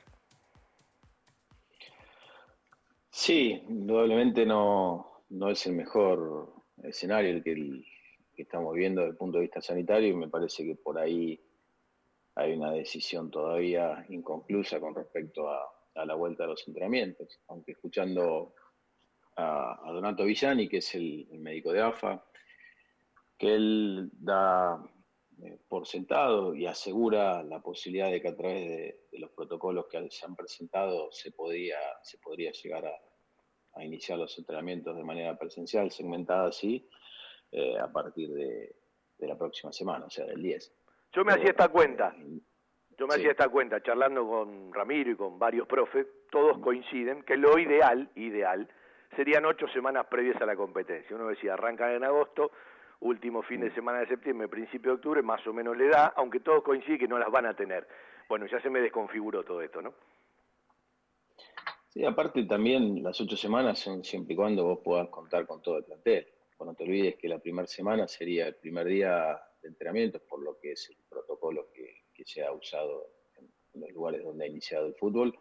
Sí, 3.10 3.64
indudablemente 3.70 4.46
no, 4.46 5.24
no 5.30 5.50
es 5.50 5.66
el 5.66 5.76
mejor 5.78 6.54
escenario 6.84 7.30
el 7.30 7.42
que, 7.42 7.54
el 7.54 7.86
que 8.36 8.42
estamos 8.42 8.76
viendo 8.76 9.00
desde 9.00 9.12
el 9.12 9.18
punto 9.18 9.38
de 9.38 9.44
vista 9.44 9.62
sanitario 9.62 10.10
y 10.10 10.14
me 10.14 10.28
parece 10.28 10.66
que 10.66 10.76
por 10.76 11.00
ahí 11.00 11.40
hay 12.36 12.52
una 12.52 12.74
decisión 12.74 13.32
todavía 13.32 14.06
inconclusa 14.10 14.82
con 14.82 14.94
respecto 14.94 15.50
a, 15.50 15.62
a 15.96 16.06
la 16.06 16.16
vuelta 16.16 16.44
de 16.44 16.50
los 16.50 16.68
entrenamientos. 16.68 17.40
Aunque 17.48 17.72
escuchando 17.72 18.56
a, 19.36 19.80
a 19.84 19.92
Donato 19.92 20.24
Villani, 20.24 20.68
que 20.68 20.78
es 20.78 20.96
el, 20.96 21.28
el 21.32 21.40
médico 21.40 21.72
de 21.72 21.82
AFA, 21.82 22.24
que 23.38 23.56
él 23.56 24.10
da 24.14 24.84
eh, 25.44 25.60
por 25.68 25.88
sentado 25.88 26.54
y 26.54 26.68
asegura 26.68 27.42
la 27.44 27.62
posibilidad 27.62 28.12
de 28.12 28.22
que 28.22 28.28
a 28.28 28.36
través 28.36 28.68
de, 28.68 29.00
de 29.12 29.20
los 29.20 29.32
protocolos 29.32 29.88
que 29.88 30.10
se 30.12 30.26
han 30.26 30.36
presentado 30.36 31.12
se, 31.12 31.32
podía, 31.32 31.80
se 32.04 32.20
podría 32.20 32.52
llegar 32.52 32.86
a, 32.86 32.94
a 33.76 33.84
iniciar 33.84 34.20
los 34.20 34.38
entrenamientos 34.38 34.96
de 34.96 35.04
manera 35.04 35.38
presencial, 35.38 35.92
segmentada 35.92 36.50
así, 36.50 36.88
eh, 37.52 37.78
a 37.80 37.92
partir 37.92 38.30
de, 38.34 38.76
de, 39.18 39.28
la 39.28 39.38
próxima 39.38 39.72
semana, 39.72 40.06
o 40.06 40.10
sea, 40.10 40.26
del 40.26 40.42
10. 40.42 40.74
Yo 41.14 41.26
me 41.26 41.34
hacía 41.34 41.50
esta 41.50 41.70
cuenta, 41.70 42.16
yo 42.98 43.08
me 43.08 43.14
sí. 43.14 43.20
hacía 43.20 43.32
esta 43.32 43.50
cuenta, 43.50 43.82
charlando 43.82 44.28
con 44.28 44.74
Ramiro 44.74 45.12
y 45.12 45.16
con 45.16 45.40
varios 45.40 45.68
profes, 45.68 46.06
todos 46.30 46.60
coinciden 46.60 47.24
que 47.24 47.36
lo 47.36 47.58
ideal, 47.58 48.10
ideal, 48.16 48.70
serían 49.16 49.46
ocho 49.46 49.68
semanas 49.70 50.08
previas 50.08 50.42
a 50.42 50.46
la 50.46 50.56
competencia. 50.56 51.16
Uno 51.16 51.28
decía, 51.28 51.54
arrancan 51.54 51.92
en 51.92 52.04
agosto, 52.04 52.52
último 53.02 53.42
fin 53.42 53.62
de 53.62 53.74
semana 53.74 54.00
de 54.00 54.08
septiembre, 54.08 54.48
principio 54.48 54.92
de 54.92 54.96
octubre, 54.96 55.22
más 55.22 55.46
o 55.48 55.54
menos 55.54 55.76
le 55.76 55.88
da, 55.88 56.14
aunque 56.16 56.40
todos 56.40 56.64
coinciden 56.64 57.00
que 57.00 57.08
no 57.08 57.18
las 57.18 57.32
van 57.32 57.46
a 57.46 57.56
tener. 57.56 57.88
Bueno, 58.30 58.46
ya 58.46 58.62
se 58.62 58.70
me 58.70 58.80
desconfiguró 58.80 59.44
todo 59.44 59.62
esto, 59.62 59.82
¿no? 59.82 59.94
Sí, 61.90 62.06
aparte 62.06 62.46
también 62.46 63.04
las 63.04 63.20
ocho 63.20 63.36
semanas 63.36 63.80
son 63.80 64.04
siempre 64.04 64.34
y 64.34 64.38
cuando 64.38 64.64
vos 64.64 64.80
puedas 64.82 65.10
contar 65.10 65.46
con 65.46 65.62
todo 65.62 65.78
el 65.78 65.84
plantel. 65.84 66.26
Bueno, 66.58 66.72
no 66.72 66.78
te 66.78 66.84
olvides 66.86 67.16
que 67.18 67.28
la 67.28 67.40
primera 67.40 67.68
semana 67.68 68.08
sería 68.08 68.48
el 68.48 68.56
primer 68.56 68.88
día 68.88 69.38
de 69.62 69.68
entrenamiento, 69.68 70.22
por 70.30 70.42
lo 70.42 70.58
que 70.60 70.72
es 70.72 70.90
el 70.90 70.98
protocolo 71.10 71.68
que, 71.74 72.04
que 72.14 72.24
se 72.24 72.46
ha 72.46 72.52
usado 72.54 73.08
en, 73.36 73.50
en, 73.74 73.82
los 73.82 73.92
lugares 73.92 74.24
donde 74.24 74.46
ha 74.46 74.48
iniciado 74.48 74.86
el 74.86 74.96
fútbol. 74.96 75.38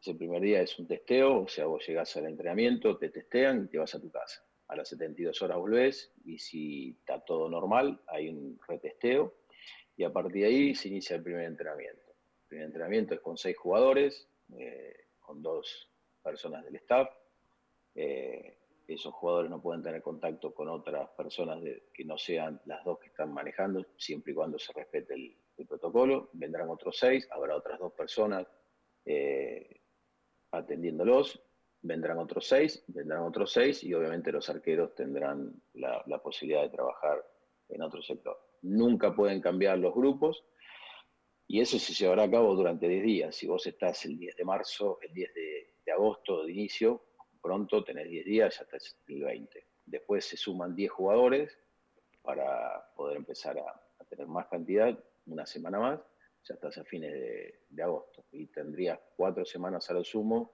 Ese 0.00 0.14
primer 0.14 0.40
día 0.40 0.62
es 0.62 0.78
un 0.78 0.86
testeo, 0.86 1.42
o 1.42 1.48
sea, 1.48 1.66
vos 1.66 1.86
llegás 1.86 2.16
al 2.16 2.24
entrenamiento, 2.24 2.96
te 2.96 3.10
testean 3.10 3.64
y 3.64 3.68
te 3.68 3.76
vas 3.76 3.94
a 3.94 4.00
tu 4.00 4.10
casa. 4.10 4.42
A 4.68 4.76
las 4.76 4.88
72 4.88 5.42
horas 5.42 5.58
volvés 5.58 6.14
y 6.24 6.38
si 6.38 6.96
está 7.00 7.20
todo 7.20 7.50
normal, 7.50 8.00
hay 8.06 8.30
un 8.30 8.58
retesteo 8.66 9.34
y 9.96 10.04
a 10.04 10.10
partir 10.10 10.42
de 10.42 10.46
ahí 10.46 10.74
se 10.74 10.88
inicia 10.88 11.16
el 11.16 11.22
primer 11.22 11.44
entrenamiento. 11.44 12.08
El 12.08 12.48
primer 12.48 12.66
entrenamiento 12.68 13.14
es 13.14 13.20
con 13.20 13.36
seis 13.36 13.58
jugadores, 13.58 14.26
eh, 14.56 15.08
con 15.18 15.42
dos 15.42 15.90
personas 16.22 16.64
del 16.64 16.76
staff. 16.76 17.10
Eh, 17.94 18.56
esos 18.88 19.12
jugadores 19.12 19.50
no 19.50 19.60
pueden 19.60 19.82
tener 19.82 20.00
contacto 20.00 20.54
con 20.54 20.70
otras 20.70 21.10
personas 21.10 21.62
que 21.92 22.04
no 22.06 22.16
sean 22.16 22.58
las 22.64 22.82
dos 22.84 22.98
que 23.00 23.08
están 23.08 23.34
manejando, 23.34 23.84
siempre 23.98 24.32
y 24.32 24.34
cuando 24.34 24.58
se 24.58 24.72
respete 24.72 25.12
el, 25.12 25.36
el 25.58 25.66
protocolo. 25.66 26.30
Vendrán 26.32 26.70
otros 26.70 26.96
seis, 26.98 27.28
habrá 27.30 27.54
otras 27.54 27.78
dos 27.78 27.92
personas 27.92 28.46
eh, 29.04 29.80
atendiéndolos. 30.52 31.42
Vendrán 31.82 32.18
otros 32.18 32.46
seis, 32.46 32.84
vendrán 32.88 33.22
otros 33.22 33.52
seis 33.52 33.82
y 33.84 33.94
obviamente 33.94 34.30
los 34.30 34.48
arqueros 34.50 34.94
tendrán 34.94 35.50
la, 35.74 36.22
posibilidad 36.22 36.62
de 36.62 36.68
trabajar 36.68 37.24
en 37.68 37.82
otro 37.82 38.02
sector. 38.02 38.38
Nunca 38.62 39.14
pueden 39.14 39.40
cambiar 39.40 39.78
los 39.78 39.94
grupos, 39.94 40.44
Y 41.46 41.60
eso 41.60 41.80
se 41.80 41.92
llevará 41.94 42.24
a 42.24 42.30
cabo 42.30 42.54
durante 42.54 42.86
10 42.86 43.02
días. 43.02 43.34
Si 43.34 43.48
vos 43.48 43.66
estás 43.66 44.04
el 44.04 44.16
10 44.16 44.36
de 44.36 44.44
marzo, 44.44 44.98
el 45.02 45.12
10 45.12 45.34
de, 45.34 45.92
agosto 45.92 46.44
de 46.44 46.52
inicio, 46.52 47.06
pronto 47.42 47.82
tenés 47.82 48.08
10 48.08 48.24
días, 48.24 48.56
ya 48.56 48.62
estás 48.62 48.96
el 49.08 49.24
20. 49.24 49.66
Después 49.84 50.24
se 50.24 50.36
suman 50.36 50.76
10 50.76 50.92
jugadores 50.92 51.58
para 52.22 52.88
poder 52.94 53.16
empezar 53.16 53.58
a 53.58 54.04
tener 54.04 54.28
más 54.28 54.46
cantidad, 54.46 54.96
una 55.26 55.44
semana 55.44 55.80
más, 55.80 56.00
ya 56.44 56.54
estás 56.54 56.78
a 56.78 56.84
fines 56.84 57.12
de, 57.12 57.60
de 57.68 57.82
agosto. 57.82 58.24
Y 58.32 58.46
tendrías 58.46 58.98
cuatro 59.16 59.44
semanas 59.44 59.88
a 59.90 59.94
lo 59.94 60.04
sumo 60.04 60.52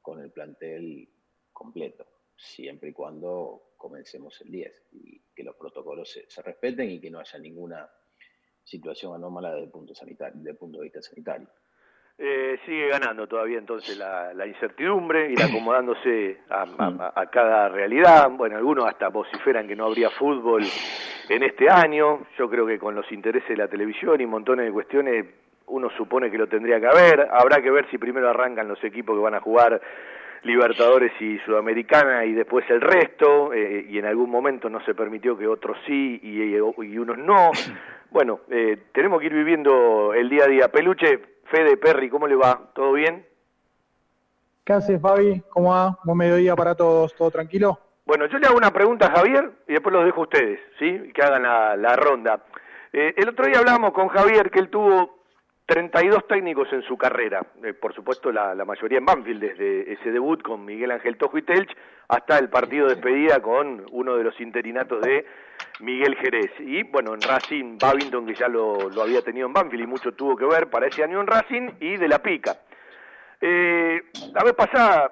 con 0.00 0.20
el 0.20 0.30
plantel 0.30 1.08
completo, 1.52 2.06
siempre 2.36 2.90
y 2.90 2.92
cuando 2.92 3.72
comencemos 3.76 4.40
el 4.42 4.50
10 4.50 4.88
y 4.92 5.20
que 5.34 5.42
los 5.42 5.56
protocolos 5.56 6.10
se, 6.10 6.28
se 6.30 6.42
respeten 6.42 6.90
y 6.90 7.00
que 7.00 7.10
no 7.10 7.18
haya 7.18 7.38
ninguna 7.38 7.88
situación 8.62 9.14
anómala 9.14 9.50
desde 9.50 9.64
el 9.64 9.70
punto, 9.70 9.94
sanitario, 9.94 10.34
desde 10.36 10.50
el 10.50 10.56
punto 10.56 10.78
de 10.78 10.84
vista 10.84 11.00
sanitario. 11.02 11.48
Eh, 12.18 12.58
sigue 12.64 12.88
ganando 12.88 13.26
todavía 13.28 13.58
entonces 13.58 13.96
la, 13.98 14.32
la 14.32 14.46
incertidumbre, 14.46 15.30
ir 15.30 15.42
acomodándose 15.42 16.40
a, 16.48 16.62
a- 16.62 17.12
a 17.14 17.30
cada 17.30 17.68
realidad. 17.68 18.30
Bueno, 18.30 18.56
algunos 18.56 18.86
hasta 18.86 19.08
vociferan 19.08 19.68
que 19.68 19.76
no 19.76 19.84
habría 19.84 20.08
fútbol 20.10 20.62
en 21.28 21.42
este 21.42 21.68
año. 21.68 22.26
Yo 22.38 22.48
creo 22.48 22.66
que 22.66 22.78
con 22.78 22.94
los 22.94 23.10
intereses 23.12 23.48
de 23.48 23.56
la 23.56 23.68
televisión 23.68 24.20
y 24.20 24.26
montones 24.26 24.66
de 24.66 24.72
cuestiones, 24.72 25.26
uno 25.66 25.90
supone 25.90 26.30
que 26.30 26.38
lo 26.38 26.46
tendría 26.46 26.80
que 26.80 26.86
haber. 26.86 27.28
Habrá 27.30 27.60
que 27.60 27.70
ver 27.70 27.88
si 27.90 27.98
primero 27.98 28.28
arrancan 28.28 28.68
los 28.68 28.82
equipos 28.84 29.16
que 29.16 29.22
van 29.22 29.34
a 29.34 29.40
jugar 29.40 29.80
Libertadores 30.42 31.12
y 31.20 31.38
Sudamericana 31.40 32.24
y 32.24 32.32
después 32.32 32.64
el 32.70 32.80
resto, 32.80 33.52
eh, 33.52 33.86
y 33.88 33.98
en 33.98 34.06
algún 34.06 34.30
momento 34.30 34.70
no 34.70 34.84
se 34.84 34.94
permitió 34.94 35.36
que 35.36 35.48
otros 35.48 35.76
sí 35.86 36.20
y, 36.22 36.54
y 36.54 36.98
unos 36.98 37.18
no. 37.18 37.50
Bueno, 38.08 38.40
eh, 38.48 38.84
tenemos 38.92 39.18
que 39.20 39.26
ir 39.26 39.34
viviendo 39.34 40.14
el 40.14 40.30
día 40.30 40.44
a 40.44 40.46
día. 40.46 40.68
Peluche, 40.68 41.18
Fede, 41.50 41.76
Perry, 41.76 42.08
¿cómo 42.08 42.28
le 42.28 42.36
va? 42.36 42.70
¿Todo 42.72 42.92
bien? 42.92 43.26
¿Qué 44.64 44.72
hace 44.72 44.98
Fabi? 44.98 45.42
¿Cómo 45.50 45.70
va? 45.70 45.98
Buen 46.04 46.16
mediodía 46.16 46.54
para 46.54 46.76
todos, 46.76 47.14
¿todo 47.14 47.30
tranquilo? 47.32 47.78
Bueno, 48.06 48.26
yo 48.26 48.38
le 48.38 48.46
hago 48.46 48.56
una 48.56 48.70
pregunta 48.70 49.08
a 49.08 49.16
Javier 49.16 49.50
y 49.66 49.72
después 49.72 49.92
los 49.92 50.04
dejo 50.04 50.20
a 50.20 50.24
ustedes, 50.24 50.60
¿sí? 50.78 51.10
Que 51.12 51.22
hagan 51.22 51.42
la, 51.42 51.76
la 51.76 51.96
ronda. 51.96 52.40
Eh, 52.92 53.14
el 53.16 53.28
otro 53.28 53.46
día 53.46 53.58
hablamos 53.58 53.92
con 53.92 54.06
Javier 54.06 54.48
que 54.48 54.60
él 54.60 54.68
tuvo 54.70 55.18
32 55.66 56.28
técnicos 56.28 56.72
en 56.72 56.82
su 56.82 56.96
carrera, 56.96 57.44
Eh, 57.64 57.74
por 57.74 57.92
supuesto 57.92 58.30
la, 58.30 58.54
la 58.54 58.64
mayoría 58.64 58.98
en 58.98 59.04
Banfield, 59.06 59.40
desde 59.40 59.92
ese 59.92 60.12
debut 60.12 60.40
con 60.40 60.64
Miguel 60.64 60.92
Ángel 60.92 61.16
Tojo 61.16 61.36
y 61.36 61.42
Telch 61.42 61.76
hasta 62.06 62.38
el 62.38 62.48
partido 62.48 62.86
de 62.86 62.94
despedida 62.94 63.40
con 63.40 63.84
uno 63.90 64.16
de 64.16 64.22
los 64.22 64.40
interinatos 64.40 65.00
de 65.02 65.26
Miguel 65.80 66.14
Jerez. 66.14 66.52
Y 66.60 66.84
bueno, 66.84 67.12
en 67.14 67.20
Racing, 67.22 67.76
Babington, 67.76 68.24
que 68.24 68.34
ya 68.36 68.46
lo, 68.46 68.88
lo 68.88 69.02
había 69.02 69.22
tenido 69.22 69.48
en 69.48 69.52
Banfield 69.52 69.82
y 69.82 69.86
mucho 69.88 70.12
tuvo 70.12 70.36
que 70.36 70.44
ver 70.46 70.68
para 70.70 70.86
ese 70.86 71.02
año 71.02 71.20
en 71.20 71.26
Racing, 71.26 71.70
y 71.80 71.96
de 71.96 72.06
la 72.06 72.20
pica. 72.20 72.56
Eh, 73.40 74.02
la 74.32 74.42
vez 74.44 74.54
pasada 74.54 75.10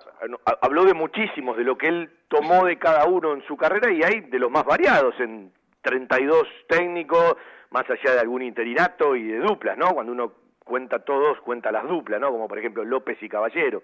habló 0.60 0.84
de 0.84 0.94
muchísimos, 0.94 1.56
de 1.56 1.64
lo 1.64 1.76
que 1.76 1.88
él 1.88 2.10
tomó 2.28 2.64
de 2.64 2.78
cada 2.78 3.06
uno 3.06 3.34
en 3.34 3.42
su 3.46 3.56
carrera 3.56 3.92
y 3.92 4.02
hay 4.02 4.20
de 4.20 4.38
los 4.38 4.50
más 4.50 4.64
variados, 4.64 5.14
en 5.20 5.52
32 5.82 6.42
técnicos, 6.68 7.36
más 7.70 7.84
allá 7.90 8.14
de 8.14 8.20
algún 8.20 8.42
interinato 8.42 9.14
y 9.14 9.24
de 9.24 9.38
duplas, 9.38 9.76
¿no? 9.76 9.90
Cuando 9.90 10.12
uno 10.12 10.32
cuenta 10.64 11.00
todos, 11.00 11.40
cuenta 11.40 11.70
las 11.70 11.86
duplas, 11.86 12.20
¿no? 12.20 12.30
Como 12.30 12.48
por 12.48 12.58
ejemplo 12.58 12.84
López 12.84 13.22
y 13.22 13.28
Caballero. 13.28 13.82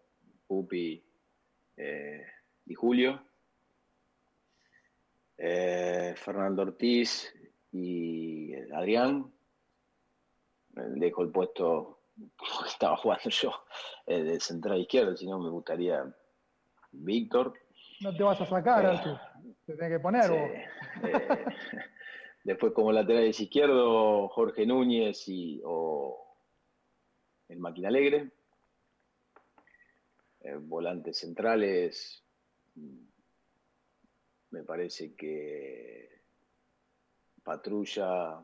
Pupi 0.46 1.02
eh, 1.76 2.26
y 2.66 2.74
Julio, 2.74 3.22
eh, 5.36 6.14
Fernando 6.16 6.62
Ortiz 6.62 7.32
y 7.84 8.54
Adrián, 8.72 9.32
Eh, 10.76 10.82
dejo 10.96 11.22
el 11.22 11.30
puesto 11.30 12.00
que 12.16 12.68
estaba 12.68 12.96
jugando 12.96 13.30
yo 13.30 13.52
eh, 14.06 14.22
de 14.22 14.40
central 14.40 14.78
izquierdo, 14.80 15.16
si 15.16 15.26
no 15.26 15.38
me 15.38 15.50
gustaría 15.50 16.04
Víctor, 16.92 17.54
No 18.00 18.14
te 18.16 18.22
vas 18.22 18.40
a 18.40 18.46
sacar, 18.46 18.84
Eh. 18.84 19.18
Te 19.66 19.74
tenés 19.74 19.92
que 19.92 20.00
poner 20.00 20.24
Sí, 20.24 20.30
vos. 20.30 20.40
eh, 20.40 20.66
después 22.44 22.72
como 22.72 22.92
laterales 22.92 23.38
izquierdo, 23.40 24.28
Jorge 24.28 24.66
Núñez 24.66 25.28
y, 25.28 25.60
o 25.64 26.16
el 27.48 27.58
Máquina 27.58 27.88
Alegre. 27.88 28.30
Volantes 30.60 31.18
centrales, 31.18 32.24
mm, 32.76 33.04
me 34.50 34.62
parece 34.64 35.14
que 35.14 36.17
Patrulla, 37.48 38.42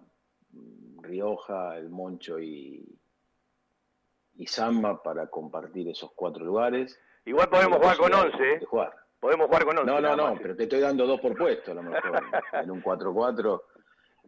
Rioja, 1.02 1.76
El 1.76 1.90
Moncho 1.90 2.40
y, 2.40 2.98
y 4.36 4.46
Samba 4.46 5.02
para 5.02 5.26
compartir 5.26 5.90
esos 5.90 6.12
cuatro 6.12 6.42
lugares. 6.42 6.98
Igual 7.26 7.50
podemos 7.50 7.76
jugar 7.76 7.98
con 7.98 8.14
Posibilidad 8.14 8.14
11, 8.14 8.36
¿eh? 8.42 8.58
de 8.60 8.64
jugar. 8.64 8.94
Podemos 9.20 9.46
jugar 9.46 9.64
con 9.66 9.78
11. 9.78 9.90
No, 9.90 10.00
no, 10.00 10.16
no, 10.16 10.30
más. 10.30 10.40
pero 10.40 10.56
te 10.56 10.62
estoy 10.62 10.80
dando 10.80 11.06
dos 11.06 11.20
por 11.20 11.36
puesto 11.36 11.72
a 11.72 11.74
lo 11.74 11.82
mejor. 11.82 12.00
en 12.54 12.70
un 12.70 12.82
4-4, 12.82 13.62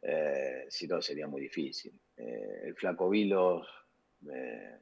eh, 0.03 0.67
si 0.69 0.87
no 0.87 1.01
sería 1.01 1.27
muy 1.27 1.41
difícil. 1.41 1.99
Eh, 2.15 2.65
el 2.65 2.75
Flaco 2.75 3.09
Vilos 3.09 3.67
eh, 4.31 4.79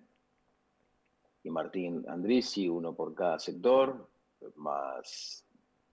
y 1.45 1.51
Martín 1.51 2.05
Andrisi, 2.09 2.69
uno 2.69 2.97
por 2.97 3.15
cada 3.15 3.39
sector, 3.39 4.09
más 4.57 5.47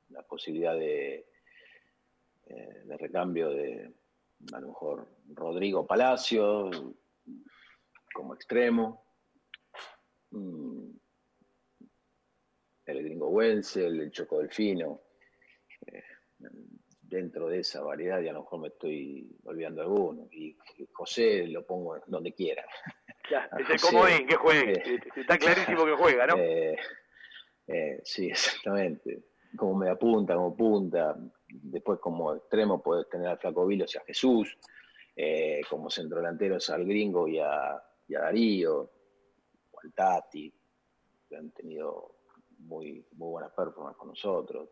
la 0.09 0.23
posibilidad 0.23 0.73
de, 0.73 1.27
eh, 2.53 2.81
de 2.85 2.97
recambio 2.97 3.49
de 3.49 3.93
a 4.53 4.59
lo 4.59 4.67
mejor 4.69 5.07
Rodrigo 5.33 5.85
Palacio 5.85 6.69
como 8.13 8.33
extremo. 8.35 9.05
Mm, 10.31 10.89
el 12.85 13.03
gringo 13.03 13.29
Wenzel, 13.29 14.01
el 14.01 14.11
Choco 14.11 14.39
Delfino, 14.39 15.01
eh, 15.87 16.03
dentro 17.01 17.47
de 17.47 17.59
esa 17.59 17.81
variedad, 17.81 18.19
y 18.21 18.27
a 18.27 18.33
lo 18.33 18.41
mejor 18.41 18.59
me 18.59 18.67
estoy 18.67 19.29
olvidando 19.45 19.81
alguno, 19.81 20.27
y 20.31 20.57
José 20.91 21.47
lo 21.47 21.65
pongo 21.65 21.97
donde 22.07 22.33
quiera. 22.33 22.65
Ya, 23.29 23.49
es 23.59 23.81
José, 23.81 23.95
comodín, 23.95 24.27
que 24.27 24.35
juegue. 24.35 24.73
eh, 24.95 24.99
Está 25.15 25.37
clarísimo 25.37 25.85
que 25.85 25.93
juega, 25.93 26.27
¿no? 26.27 26.35
sí, 28.03 28.27
exactamente. 28.27 29.23
Como 29.55 29.75
media 29.75 29.95
punta, 29.95 30.35
como 30.35 30.55
punta. 30.55 31.15
Después 31.53 31.99
como 31.99 32.35
extremo 32.35 32.81
puedes 32.81 33.09
tener 33.09 33.27
al 33.27 33.39
Flaco 33.39 33.65
Vilos 33.65 33.93
y 33.95 33.97
a 33.97 34.03
Jesús. 34.03 34.57
Eh, 35.15 35.61
como 35.69 35.89
centrodelanteros 35.89 36.69
al 36.69 36.85
Gringo 36.85 37.27
y 37.27 37.39
a, 37.39 37.81
y 38.07 38.15
a 38.15 38.21
Darío. 38.21 38.89
O 39.71 39.79
al 39.83 39.93
Tati. 39.93 40.53
Que 41.27 41.35
han 41.35 41.51
tenido 41.51 42.15
muy, 42.59 43.05
muy 43.13 43.29
buenas 43.29 43.51
performances 43.51 43.97
con 43.97 44.09
nosotros. 44.09 44.69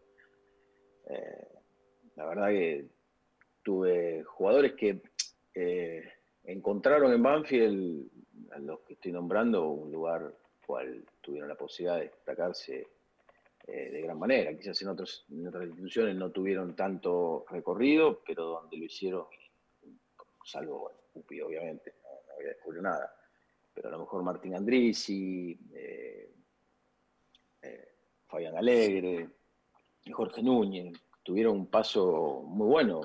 Eh, 1.08 1.48
la 2.16 2.26
verdad 2.26 2.50
que 2.50 2.90
tuve 3.64 4.24
jugadores 4.24 4.74
que 4.74 5.02
eh, 5.54 6.04
encontraron 6.44 7.14
en 7.14 7.24
Banfield, 7.24 8.10
a 8.52 8.60
los 8.60 8.80
que 8.82 8.94
estoy 8.94 9.12
nombrando, 9.12 9.70
un 9.70 9.92
lugar 9.92 10.34
cual 10.66 11.06
tuvieron 11.22 11.50
la 11.50 11.56
posibilidad 11.56 11.98
de 11.98 12.10
destacarse 12.10 12.88
eh, 13.72 13.90
de 13.92 14.02
gran 14.02 14.18
manera. 14.20 14.56
Quizás 14.56 14.82
en, 14.82 14.90
otros, 14.90 15.26
en 15.30 15.48
otras 15.48 15.66
instituciones 15.66 16.16
no 16.16 16.32
tuvieron 16.32 16.76
tanto 16.76 17.46
recorrido, 17.50 18.22
pero 18.26 18.46
donde 18.46 18.78
lo 18.78 18.86
hicieron 18.86 19.26
salvo 20.44 20.80
bueno, 20.80 21.46
obviamente, 21.46 21.94
no, 22.02 22.34
había 22.36 22.50
descubierto 22.50 22.82
nada, 22.82 23.16
pero 23.74 23.90
a 23.90 23.92
lo 23.92 24.00
mejor 24.00 24.24
Martín 24.24 24.56
Andrisi, 24.56 25.60
eh, 25.74 26.34
eh, 27.62 27.88
Fabián 28.28 28.58
Alegre, 28.58 29.30
Jorge 30.12 30.42
Núñez, 30.42 30.98
tuvieron 31.24 31.56
un 31.56 31.68
paso 31.68 32.42
muy 32.46 32.68
bueno 32.68 33.02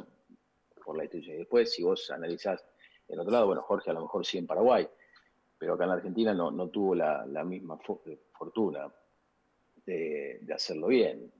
por 0.84 0.96
la 0.96 1.04
institución. 1.04 1.36
Y 1.36 1.38
después, 1.40 1.72
si 1.72 1.82
vos 1.82 2.10
analizás 2.10 2.64
el 3.08 3.20
otro 3.20 3.32
lado, 3.32 3.46
bueno, 3.48 3.62
Jorge 3.62 3.90
a 3.90 3.94
lo 3.94 4.02
mejor 4.02 4.24
sí 4.24 4.38
en 4.38 4.46
Paraguay, 4.46 4.88
pero 5.58 5.74
acá 5.74 5.84
en 5.84 5.90
la 5.90 5.96
Argentina 5.96 6.32
no, 6.32 6.50
no 6.50 6.68
tuvo 6.68 6.94
la, 6.94 7.26
la 7.26 7.44
misma 7.44 7.78
fo- 7.78 8.00
fortuna 8.32 8.90
de, 9.86 10.38
de 10.42 10.54
hacerlo 10.54 10.88
bien. 10.88 11.30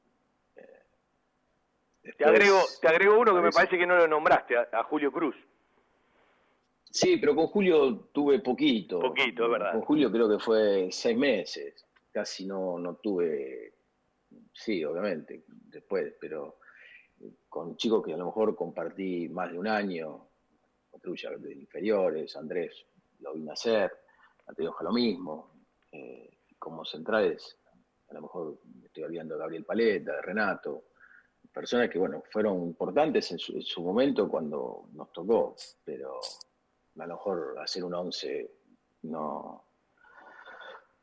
Te 0.55 2.09
Después, 2.11 2.29
agrego, 2.29 2.61
te 2.83 2.89
agrego 2.89 3.19
uno 3.19 3.35
que 3.35 3.41
me 3.41 3.51
parece- 3.51 3.79
que 3.79 3.87
no 3.87 3.97
lo 3.97 4.07
nombraste, 4.07 4.57
a, 4.59 4.69
a 4.73 4.83
Julio 4.85 5.11
Cruz. 5.11 5.35
Sí, 6.91 7.17
pero 7.17 7.35
con 7.35 7.47
Julio 7.47 8.09
tuve 8.13 8.41
poquito. 8.41 9.01
Poquito, 9.01 9.47
es 9.47 9.51
verdad. 9.51 9.73
Con 9.73 9.81
Julio 9.83 10.13
creo 10.13 10.29
que 10.29 10.39
fue 10.39 10.89
seis 10.93 11.17
meses. 11.17 11.87
Casi 12.13 12.47
no, 12.47 12.79
no 12.79 12.97
tuve. 12.97 13.73
Sí, 14.53 14.85
obviamente, 14.85 15.45
después, 15.49 16.15
pero 16.21 16.59
con 17.49 17.77
chicos 17.77 18.05
que 18.05 18.13
a 18.13 18.17
lo 18.17 18.27
mejor 18.27 18.55
compartí 18.55 19.29
más 19.31 19.51
de 19.51 19.59
un 19.59 19.67
año, 19.67 20.29
Patrulla 20.93 21.31
de 21.39 21.55
inferiores, 21.55 22.37
Andrés 22.37 22.85
lo 23.21 23.33
vine 23.35 23.51
a 23.51 23.55
hacer, 23.55 23.91
Mateoja 24.47 24.85
lo 24.85 24.93
mismo. 24.93 25.51
eh, 25.91 26.31
como 26.59 26.85
centrales, 26.85 27.59
a 28.11 28.15
lo 28.15 28.23
mejor 28.23 28.59
me 28.81 28.87
estoy 28.87 29.05
olvidando 29.05 29.35
de 29.35 29.41
Gabriel 29.41 29.65
Paleta, 29.65 30.13
de 30.17 30.23
Renato, 30.23 30.85
personas 31.53 31.89
que, 31.89 31.99
bueno, 31.99 32.23
fueron 32.31 32.63
importantes 32.63 33.31
en 33.33 33.39
su, 33.39 33.53
en 33.55 33.63
su 33.63 33.83
momento 33.83 34.29
cuando 34.29 34.87
nos 34.93 35.13
tocó, 35.13 35.55
pero 35.85 36.19
a 36.99 37.07
lo 37.07 37.15
mejor 37.15 37.57
hacer 37.61 37.85
un 37.85 37.95
11 37.95 38.51
no. 39.03 39.65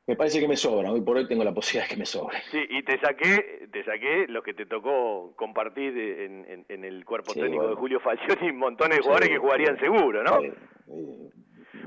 Me 0.08 0.16
parece 0.16 0.40
que 0.40 0.48
me 0.48 0.58
sobra. 0.58 0.92
Hoy 0.92 1.02
por 1.02 1.16
hoy 1.16 1.28
tengo 1.28 1.44
la 1.44 1.54
posibilidad 1.54 1.88
de 1.88 1.94
que 1.94 2.00
me 2.00 2.06
sobre. 2.06 2.42
Sí, 2.52 2.60
y 2.70 2.84
te 2.84 3.00
saqué, 3.00 3.70
te 3.72 3.84
saqué 3.86 4.26
lo 4.28 4.42
que 4.42 4.54
te 4.54 4.66
tocó 4.66 5.34
compartir 5.38 5.98
en, 5.98 6.46
en- 6.50 6.66
en 6.68 6.84
el 6.84 7.06
cuerpo 7.06 7.34
Sí, 7.34 7.40
técnico 7.40 7.62
bueno. 7.64 7.76
de 7.76 7.80
Julio 7.80 8.00
Falcioni, 8.00 8.52
montones 8.52 8.98
de 8.98 9.02
Sí, 9.04 9.08
jugadores 9.08 9.30
que 9.30 9.38
jugarían 9.38 9.80
seguro, 9.80 10.24
¿no? 10.24 10.42
Sí, 10.42 10.52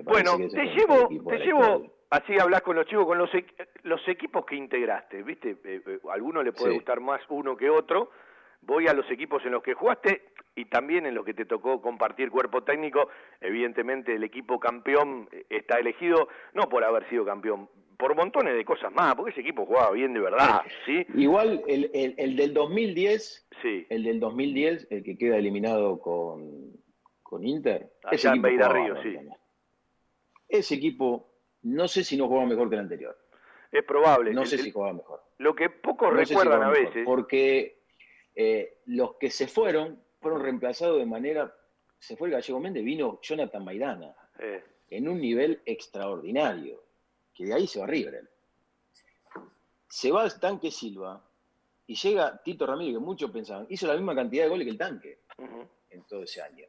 Bueno, 0.05 0.37
te 0.37 0.65
llevo, 0.65 0.95
equipo 1.07 1.31
te 1.31 1.39
llevo. 1.39 1.94
Así 2.17 2.39
hablas 2.39 2.63
con 2.63 2.77
los 2.77 2.87
chicos, 2.87 3.07
con 3.07 3.19
los, 3.19 3.31
equ- 3.31 3.69
los 3.83 4.07
equipos 4.09 4.45
que 4.47 4.57
integraste, 4.57 5.23
¿viste? 5.23 5.57
Eh, 5.65 5.83
eh, 5.87 5.99
a 6.11 6.15
algunos 6.15 6.45
le 6.45 6.53
puede 6.53 6.71
Sí. 6.71 6.77
gustar 6.77 7.01
más 7.01 7.21
uno 7.29 7.57
que 7.57 7.71
otro. 7.71 8.11
Voy 8.63 8.87
a 8.89 8.95
los 8.95 9.11
equipos 9.11 9.45
en 9.45 9.53
los 9.53 9.63
que 9.63 9.75
jugaste 9.75 10.23
y 10.57 10.65
también 10.67 11.05
en 11.07 11.15
los 11.15 11.25
que 11.25 11.35
te 11.35 11.45
tocó 11.45 11.83
compartir 11.83 12.31
cuerpo 12.31 12.63
técnico. 12.63 13.09
Evidentemente 13.41 14.15
el 14.15 14.25
equipo 14.25 14.59
campeón 14.59 15.29
eh, 15.33 15.45
está 15.51 15.79
elegido 15.79 16.29
no 16.55 16.63
por 16.69 16.83
haber 16.85 17.09
sido 17.11 17.25
campeón, 17.27 17.69
por 17.99 18.15
montones 18.17 18.55
de 18.57 18.65
cosas 18.65 18.93
más, 18.93 19.15
porque 19.15 19.33
ese 19.33 19.43
equipo 19.43 19.67
jugaba 19.67 19.91
bien 19.93 20.15
de 20.15 20.21
verdad, 20.21 20.63
¿sí? 20.87 21.07
Igual 21.15 21.63
el, 21.69 21.91
el- 21.95 22.15
el 22.17 22.37
del 22.37 22.55
2010, 22.55 23.49
Sí. 23.63 23.87
el 23.91 24.03
del 24.05 24.19
2010, 24.21 24.87
el 24.91 25.03
que 25.05 25.17
queda 25.17 25.37
eliminado 25.37 26.01
con, 26.01 26.73
con 27.23 27.45
Inter, 27.47 27.91
Allá 28.05 28.11
ese 28.17 28.29
en 28.29 28.35
equipo 28.35 28.49
Beira 28.49 28.67
jugaba 28.69 29.01
Río, 29.01 29.03
sí. 29.03 29.29
Ese 30.49 30.75
equipo, 30.77 31.29
no 31.65 31.89
sé 31.89 32.05
si 32.05 32.17
no 32.17 32.29
jugaba 32.29 32.47
mejor 32.47 32.69
que 32.69 32.77
el 32.77 32.81
anterior. 32.83 33.19
Es 33.71 33.85
probable. 33.85 34.33
No 34.33 34.43
El- 34.43 34.47
sé 34.49 34.59
si 34.59 34.71
jugaba 34.71 34.93
mejor. 34.95 35.23
Lo 35.39 35.55
que 35.55 35.69
pocos 35.69 36.13
No 36.13 36.19
sé 36.21 36.27
si 36.27 36.35
recuerdan 36.35 36.63
a 36.63 36.69
mejor, 36.71 36.87
veces. 36.87 37.03
Porque 37.05 37.83
eh, 38.35 38.79
los 38.87 39.15
que 39.17 39.31
se 39.31 39.47
fueron, 39.49 40.01
fueron 40.21 40.43
reemplazados 40.43 40.99
de 40.99 41.07
manera. 41.07 41.55
Se 41.99 42.17
fue 42.17 42.29
el 42.29 42.35
gallego 42.35 42.61
Méndez, 42.61 42.85
vino 42.85 43.19
Jonathan 43.23 43.65
Maidana, 43.65 44.15
eh, 44.39 44.63
en 44.91 45.09
un 45.09 45.21
nivel 45.21 45.61
extraordinario, 45.65 46.83
que 47.35 47.47
de 47.47 47.55
ahí 47.55 47.67
se 47.67 47.81
va 47.81 47.87
River. 47.87 48.29
Se 49.89 50.11
va 50.11 50.25
el 50.25 50.39
tanque 50.39 50.71
Silva 50.71 51.23
y 51.87 51.95
llega 51.95 52.41
Tito 52.43 52.67
Ramírez, 52.67 52.95
que 52.95 53.01
muchos 53.01 53.31
pensaban, 53.31 53.67
hizo 53.69 53.87
la 53.87 53.95
misma 53.95 54.15
cantidad 54.15 54.45
de 54.45 54.51
goles 54.51 54.65
que 54.67 54.71
el 54.73 54.79
tanque 54.79 55.19
en 55.91 56.03
todo 56.05 56.23
ese 56.25 56.43
año. 56.43 56.67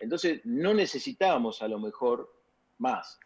Entonces, 0.00 0.40
no 0.44 0.74
necesitábamos 0.74 1.62
a 1.62 1.68
lo 1.68 1.78
mejor 1.78 2.32
más. 2.78 3.18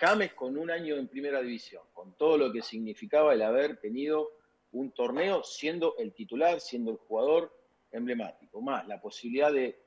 James 0.00 0.32
con 0.34 0.56
un 0.56 0.70
año 0.70 0.96
en 0.96 1.08
primera 1.08 1.40
división, 1.40 1.82
con 1.92 2.12
todo 2.16 2.36
lo 2.36 2.52
que 2.52 2.62
significaba 2.62 3.34
el 3.34 3.42
haber 3.42 3.78
tenido 3.78 4.32
un 4.72 4.90
torneo 4.90 5.42
siendo 5.44 5.96
el 5.98 6.12
titular, 6.12 6.60
siendo 6.60 6.90
el 6.90 6.96
jugador 6.98 7.52
emblemático, 7.92 8.60
más 8.60 8.86
la 8.88 9.00
posibilidad 9.00 9.52
de, 9.52 9.78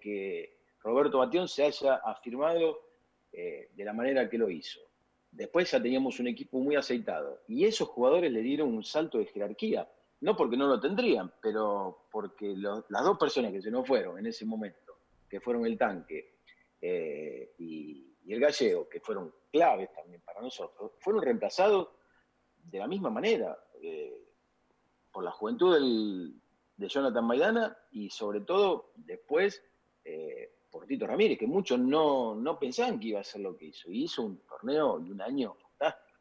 que 0.00 0.58
Roberto 0.82 1.18
Batión 1.18 1.46
se 1.46 1.64
haya 1.64 1.96
afirmado 1.96 2.80
eh, 3.32 3.70
de 3.74 3.84
la 3.84 3.92
manera 3.92 4.28
que 4.28 4.38
lo 4.38 4.48
hizo. 4.50 4.80
Después 5.30 5.70
ya 5.70 5.80
teníamos 5.80 6.18
un 6.18 6.26
equipo 6.26 6.58
muy 6.58 6.74
aceitado 6.74 7.42
y 7.46 7.64
esos 7.64 7.88
jugadores 7.88 8.32
le 8.32 8.40
dieron 8.40 8.74
un 8.74 8.82
salto 8.82 9.18
de 9.18 9.26
jerarquía, 9.26 9.88
no 10.22 10.36
porque 10.36 10.56
no 10.56 10.66
lo 10.66 10.80
tendrían, 10.80 11.32
pero 11.40 12.06
porque 12.10 12.54
las 12.56 13.04
dos 13.04 13.18
personas 13.18 13.52
que 13.52 13.62
se 13.62 13.70
nos 13.70 13.86
fueron 13.86 14.18
en 14.18 14.26
ese 14.26 14.44
momento, 14.44 14.96
que 15.28 15.40
fueron 15.40 15.66
el 15.66 15.78
tanque 15.78 16.32
eh, 16.80 17.52
y 17.58 18.32
el 18.32 18.40
gallego, 18.40 18.88
que 18.88 19.00
fueron 19.00 19.32
claves 19.50 19.92
también 19.92 20.20
para 20.22 20.40
nosotros, 20.40 20.92
fueron 21.00 21.22
reemplazados 21.22 21.88
de 22.56 22.78
la 22.78 22.86
misma 22.86 23.10
manera, 23.10 23.56
eh, 23.82 24.16
por 25.12 25.24
la 25.24 25.30
juventud 25.30 25.74
del- 25.74 26.34
de 26.76 26.88
Jonathan 26.88 27.26
Maidana 27.26 27.76
y 27.90 28.08
sobre 28.10 28.40
todo 28.40 28.92
después 28.96 29.62
eh, 30.04 30.50
por 30.70 30.86
Tito 30.86 31.06
Ramírez, 31.06 31.38
que 31.38 31.46
muchos 31.46 31.78
no, 31.78 32.34
no 32.34 32.58
pensaban 32.58 32.98
que 32.98 33.08
iba 33.08 33.18
a 33.18 33.22
hacer 33.22 33.42
lo 33.42 33.54
que 33.56 33.66
hizo, 33.66 33.90
y 33.90 34.04
hizo 34.04 34.22
un 34.22 34.40
torneo 34.46 34.98
y 35.00 35.10
un 35.10 35.20
año 35.20 35.54
fantástico. 35.54 36.18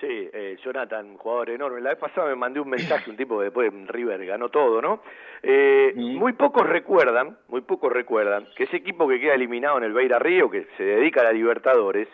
Sí, 0.00 0.28
eh, 0.32 0.58
Jonathan, 0.62 1.16
jugador 1.16 1.50
enorme. 1.50 1.80
La 1.80 1.90
vez 1.90 1.98
pasada 2.00 2.26
me 2.28 2.34
mandé 2.34 2.58
un 2.60 2.68
mensaje, 2.68 3.08
un 3.08 3.16
tipo 3.16 3.38
que 3.38 3.44
después 3.44 3.72
River 3.88 4.26
ganó 4.26 4.50
todo, 4.50 4.82
¿no? 4.82 5.00
Eh, 5.42 5.92
Muy 5.94 6.32
pocos 6.32 6.66
recuerdan, 6.66 7.38
muy 7.48 7.60
pocos 7.60 7.92
recuerdan 7.92 8.46
que 8.56 8.64
ese 8.64 8.76
equipo 8.78 9.06
que 9.08 9.20
queda 9.20 9.34
eliminado 9.34 9.78
en 9.78 9.84
el 9.84 9.92
Beira 9.92 10.18
Río, 10.18 10.50
que 10.50 10.66
se 10.76 10.82
dedica 10.82 11.20
a 11.20 11.24
la 11.24 11.32
Libertadores, 11.32 12.08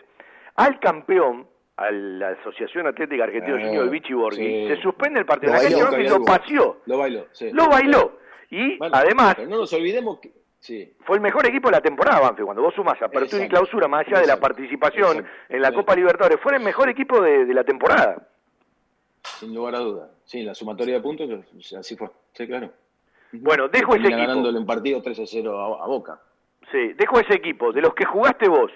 al 0.55 0.79
campeón, 0.79 1.47
a 1.77 1.89
la 1.91 2.29
Asociación 2.29 2.87
Atlética 2.87 3.23
Argentina 3.23 3.55
Ah, 3.57 3.61
Junior, 3.65 3.83
el 3.85 3.89
Vichy 3.89 4.13
Borghi, 4.13 4.37
sí. 4.37 4.67
se 4.67 4.81
suspende 4.81 5.19
el 5.19 5.25
partido. 5.25 5.53
Lo 5.53 5.57
La 5.57 5.63
bailó, 5.63 5.77
de 5.77 5.83
Banfield 5.83 6.07
Cabialbo. 6.09 6.19
lo 6.19 6.25
paseó, 6.25 6.77
Lo 6.85 6.97
bailó, 6.97 7.25
sí. 7.31 7.49
lo 7.51 7.67
bailó. 7.67 8.17
Y 8.49 8.77
además, 8.91 9.35
pero 9.35 9.49
no 9.49 9.57
nos 9.57 9.73
olvidemos 9.73 10.19
que. 10.19 10.31
Sí. 10.59 10.93
fue 11.05 11.15
el 11.15 11.21
mejor 11.23 11.43
equipo 11.47 11.69
de 11.69 11.77
la 11.77 11.81
temporada, 11.81 12.19
Banfield. 12.19 12.45
Cuando 12.45 12.61
vos 12.61 12.73
sumas 12.75 12.93
apertura 13.01 13.23
y 13.41 13.45
Exacto. 13.45 13.49
clausura, 13.49 13.87
más 13.87 14.05
allá 14.05 14.19
de 14.19 14.27
la 14.27 14.37
participación 14.39 15.17
Exacto. 15.17 15.31
en 15.55 15.61
la. 15.61 15.71
Copa 15.73 15.95
Libertadores, 15.95 16.39
fue 16.39 16.55
el 16.55 16.61
mejor 16.63 16.87
equipo 16.89 17.19
de, 17.21 17.45
de 17.45 17.53
la 17.53 17.63
temporada. 17.63 18.27
Sin 19.23 19.53
lugar 19.55 19.75
a 19.75 19.79
duda. 19.79 20.09
Sí, 20.25 20.43
la 20.43 20.53
sumatoria 20.53 20.95
de 20.95 21.01
puntos, 21.01 21.29
así 21.77 21.95
fue. 21.95 22.09
Sí, 22.33 22.45
claro. 22.47 22.69
Bueno, 23.31 23.69
dejo 23.69 23.95
ese 23.95 24.03
equipo. 24.07 24.17
ganándole 24.19 24.59
un 24.59 24.65
partido 24.65 25.01
3 25.01 25.19
a 25.19 25.25
0 25.25 25.59
a, 25.79 25.83
a 25.83 25.87
Boca. 25.87 26.19
Sí, 26.71 26.93
dejo 26.93 27.19
ese 27.19 27.35
equipo. 27.35 27.71
De 27.71 27.81
los 27.81 27.93
que 27.95 28.05
jugaste 28.05 28.47
vos, 28.47 28.71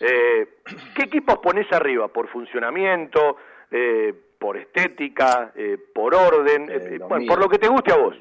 eh, 0.00 0.48
¿qué 0.96 1.02
equipos 1.02 1.38
ponés 1.38 1.70
arriba? 1.72 2.08
¿Por 2.08 2.28
funcionamiento? 2.28 3.36
eh, 3.70 4.14
¿Por 4.38 4.56
estética? 4.56 5.52
eh, 5.54 5.76
¿Por 5.94 6.14
orden? 6.14 6.66
Bueno, 7.08 7.26
por 7.28 7.38
lo 7.40 7.48
que 7.48 7.58
te 7.58 7.68
guste 7.68 7.92
a 7.92 7.96
vos. 7.96 8.16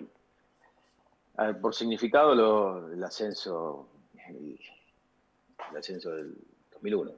A 1.38 1.46
ver, 1.48 1.62
por 1.62 1.74
significado, 1.74 2.36
lo- 2.36 2.92
el 2.92 3.02
ascenso 3.04 3.88
el, 4.28 4.60
el 5.72 5.78
ascenso 5.78 6.12
del 6.16 6.34
2001. 6.74 7.12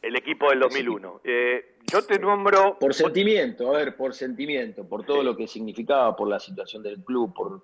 El 0.00 0.14
equipo 0.16 0.48
del 0.50 0.60
2001. 0.60 1.20
Eh, 1.24 1.74
yo 1.92 2.04
te 2.06 2.18
nombro... 2.20 2.78
Por 2.78 2.94
sentimiento, 2.94 3.74
a 3.74 3.78
ver, 3.78 3.96
por 3.96 4.14
sentimiento, 4.14 4.84
por 4.88 5.04
todo 5.04 5.22
lo 5.24 5.36
que 5.36 5.48
significaba, 5.48 6.14
por 6.14 6.28
la 6.28 6.38
situación 6.38 6.82
del 6.84 7.02
club, 7.02 7.34
por, 7.34 7.62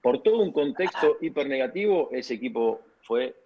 por 0.00 0.22
todo 0.22 0.38
un 0.38 0.52
contexto 0.52 1.18
hiper 1.20 1.46
negativo, 1.48 2.08
ese 2.12 2.34
equipo 2.34 2.80
fue, 3.02 3.36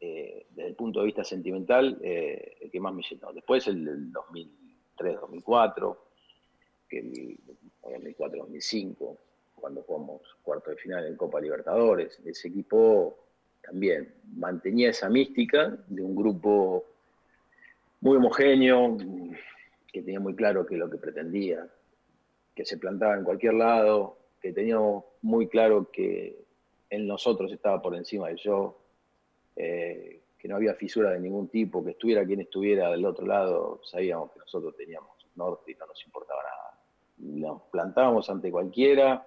eh, 0.00 0.46
desde 0.50 0.68
el 0.70 0.74
punto 0.74 1.00
de 1.00 1.06
vista 1.06 1.24
sentimental, 1.24 1.98
eh, 2.02 2.56
el 2.60 2.70
que 2.70 2.80
más 2.80 2.94
me 2.94 3.02
llenó. 3.02 3.32
Después 3.32 3.66
el 3.68 3.84
del 3.84 4.12
2003-2004, 4.12 5.96
que 6.88 6.98
el 6.98 7.38
2004-2005, 7.82 9.18
cuando 9.54 9.82
jugamos 9.82 10.22
cuarto 10.42 10.70
de 10.70 10.76
final 10.76 11.06
en 11.06 11.16
Copa 11.16 11.40
Libertadores, 11.40 12.18
ese 12.24 12.48
equipo 12.48 13.18
también 13.62 14.14
mantenía 14.36 14.88
esa 14.90 15.10
mística 15.10 15.76
de 15.86 16.02
un 16.02 16.16
grupo 16.16 16.84
muy 18.00 18.16
homogéneo, 18.16 18.96
que 19.92 20.02
tenía 20.02 20.20
muy 20.20 20.34
claro 20.34 20.64
que 20.64 20.76
lo 20.76 20.88
que 20.88 20.96
pretendía, 20.96 21.68
que 22.54 22.64
se 22.64 22.78
plantaba 22.78 23.16
en 23.16 23.24
cualquier 23.24 23.54
lado, 23.54 24.16
que 24.40 24.52
teníamos 24.52 25.04
muy 25.20 25.48
claro 25.48 25.90
que 25.92 26.42
en 26.88 27.06
nosotros 27.06 27.52
estaba 27.52 27.82
por 27.82 27.94
encima 27.94 28.28
del 28.28 28.38
yo, 28.38 28.79
eh, 29.62 30.22
que 30.38 30.48
no 30.48 30.56
había 30.56 30.74
fisura 30.74 31.10
de 31.10 31.20
ningún 31.20 31.48
tipo, 31.48 31.84
que 31.84 31.90
estuviera 31.90 32.24
quien 32.24 32.40
estuviera 32.40 32.90
del 32.90 33.04
otro 33.04 33.26
lado, 33.26 33.80
sabíamos 33.84 34.32
que 34.32 34.38
nosotros 34.38 34.74
teníamos 34.74 35.20
norte 35.36 35.72
y 35.72 35.74
no 35.74 35.86
nos 35.86 36.04
importaba 36.04 36.40
nada. 36.42 36.78
Nos 37.18 37.62
plantábamos 37.70 38.28
ante 38.30 38.50
cualquiera, 38.50 39.26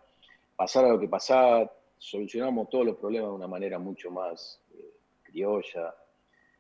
pasara 0.56 0.90
lo 0.90 1.00
que 1.00 1.08
pasara, 1.08 1.72
solucionamos 1.98 2.70
todos 2.70 2.86
los 2.86 2.96
problemas 2.98 3.30
de 3.30 3.36
una 3.36 3.48
manera 3.48 3.78
mucho 3.80 4.10
más 4.12 4.60
eh, 4.74 4.94
criolla. 5.22 5.94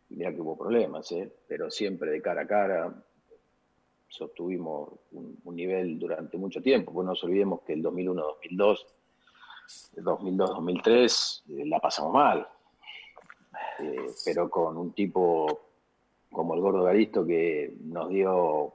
Y 0.09 0.15
mira 0.15 0.31
que 0.31 0.41
hubo 0.41 0.57
problemas, 0.57 1.11
¿eh? 1.13 1.31
pero 1.47 1.69
siempre 1.71 2.11
de 2.11 2.21
cara 2.21 2.43
a 2.43 2.47
cara. 2.47 3.03
Sostuvimos 4.07 4.91
un, 5.13 5.39
un 5.43 5.55
nivel 5.55 5.97
durante 5.97 6.37
mucho 6.37 6.61
tiempo, 6.61 6.93
pues 6.93 7.03
no 7.03 7.13
nos 7.13 7.23
olvidemos 7.23 7.61
que 7.63 7.73
el 7.73 7.83
2001-2002, 7.83 8.85
el 9.97 10.03
2002-2003, 10.03 11.43
eh, 11.49 11.65
la 11.65 11.79
pasamos 11.79 12.13
mal. 12.13 12.47
Eh, 13.79 14.05
pero 14.25 14.49
con 14.49 14.77
un 14.77 14.93
tipo 14.93 15.61
como 16.31 16.55
el 16.55 16.61
Gordo 16.61 16.83
Garisto 16.83 17.25
que 17.25 17.73
nos 17.83 18.09
dio 18.09 18.73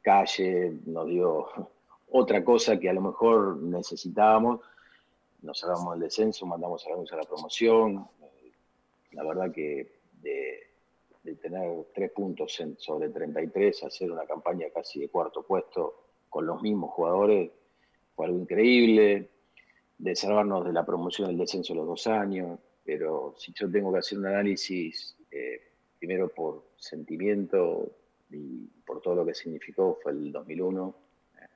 calle, 0.00 0.78
nos 0.86 1.06
dio 1.06 1.46
otra 2.10 2.44
cosa 2.44 2.78
que 2.78 2.88
a 2.88 2.92
lo 2.92 3.00
mejor 3.00 3.56
necesitábamos. 3.56 4.60
Nos 5.42 5.58
sacamos 5.58 5.94
el 5.94 6.00
descenso, 6.00 6.46
mandamos 6.46 6.86
a 6.86 7.16
la, 7.16 7.24
promoción. 7.24 8.06
La 9.12 9.24
verdad 9.24 9.50
que 9.50 9.92
de, 10.22 10.60
de 11.24 11.34
tener 11.34 11.86
tres 11.92 12.12
puntos 12.12 12.58
en- 12.60 12.78
sobre 12.78 13.08
33, 13.08 13.82
hacer 13.84 14.10
una 14.12 14.24
campaña 14.24 14.68
casi 14.72 15.00
de 15.00 15.08
cuarto 15.08 15.42
puesto 15.42 16.04
con 16.30 16.46
los 16.46 16.62
mismos 16.62 16.92
jugadores, 16.92 17.50
fue 18.14 18.26
algo 18.26 18.38
increíble. 18.38 19.28
De 19.98 20.16
salvarnos 20.16 20.64
de 20.64 20.72
la 20.72 20.84
promoción 20.86 21.28
del 21.28 21.38
descenso 21.38 21.74
los 21.74 21.86
dos 21.86 22.06
años, 22.08 22.58
pero 22.84 23.34
si 23.38 23.52
yo 23.52 23.70
tengo 23.70 23.92
que 23.92 23.98
hacer 23.98 24.18
un 24.18 24.26
análisis, 24.26 25.16
eh, 25.30 25.60
primero 25.98 26.28
por 26.28 26.64
sentimiento 26.76 27.90
y 28.30 28.66
por 28.84 29.00
todo 29.00 29.16
lo 29.16 29.26
que 29.26 29.34
significó, 29.34 29.98
fue 30.02 30.12
el 30.12 30.32
2001 30.32 30.94
eh, 31.36 31.46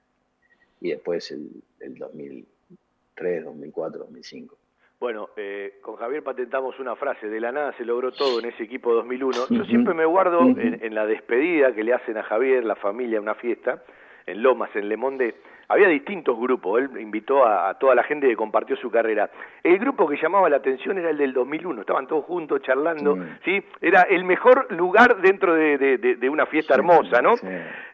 y 0.82 0.90
después 0.90 1.30
el, 1.32 1.50
el 1.80 1.96
2003, 1.96 3.44
2004, 3.44 4.04
2005. 4.04 4.58
Bueno, 4.98 5.28
eh, 5.36 5.78
con 5.82 5.96
Javier 5.96 6.22
patentamos 6.22 6.78
una 6.80 6.96
frase, 6.96 7.28
de 7.28 7.40
la 7.40 7.52
nada 7.52 7.76
se 7.76 7.84
logró 7.84 8.12
todo 8.12 8.38
en 8.38 8.46
ese 8.46 8.62
equipo 8.62 8.94
2001. 8.94 9.48
Yo 9.50 9.64
siempre 9.66 9.92
me 9.92 10.06
guardo 10.06 10.40
en, 10.40 10.82
en 10.82 10.94
la 10.94 11.06
despedida 11.06 11.74
que 11.74 11.84
le 11.84 11.92
hacen 11.92 12.16
a 12.16 12.22
Javier, 12.22 12.64
la 12.64 12.76
familia, 12.76 13.20
una 13.20 13.34
fiesta, 13.34 13.82
en 14.24 14.42
Lomas, 14.42 14.74
en 14.74 14.88
Le 14.88 14.96
Monde. 14.96 15.34
Había 15.68 15.88
distintos 15.88 16.38
grupos, 16.38 16.80
él 16.80 17.00
invitó 17.00 17.44
a, 17.44 17.68
a 17.70 17.74
toda 17.78 17.94
la 17.94 18.04
gente 18.04 18.28
que 18.28 18.36
compartió 18.36 18.76
su 18.76 18.90
carrera. 18.90 19.28
El 19.64 19.78
grupo 19.78 20.06
que 20.06 20.16
llamaba 20.16 20.48
la 20.48 20.58
atención 20.58 20.96
era 20.98 21.10
el 21.10 21.18
del 21.18 21.32
2001, 21.32 21.80
estaban 21.80 22.06
todos 22.06 22.24
juntos 22.24 22.60
charlando, 22.62 23.16
¿sí? 23.44 23.62
Era 23.80 24.02
el 24.02 24.24
mejor 24.24 24.72
lugar 24.72 25.20
dentro 25.20 25.54
de, 25.54 25.76
de- 25.78 25.98
de- 25.98 26.14
de 26.16 26.28
una 26.28 26.46
fiesta 26.46 26.74
hermosa, 26.74 27.20
¿no? 27.20 27.34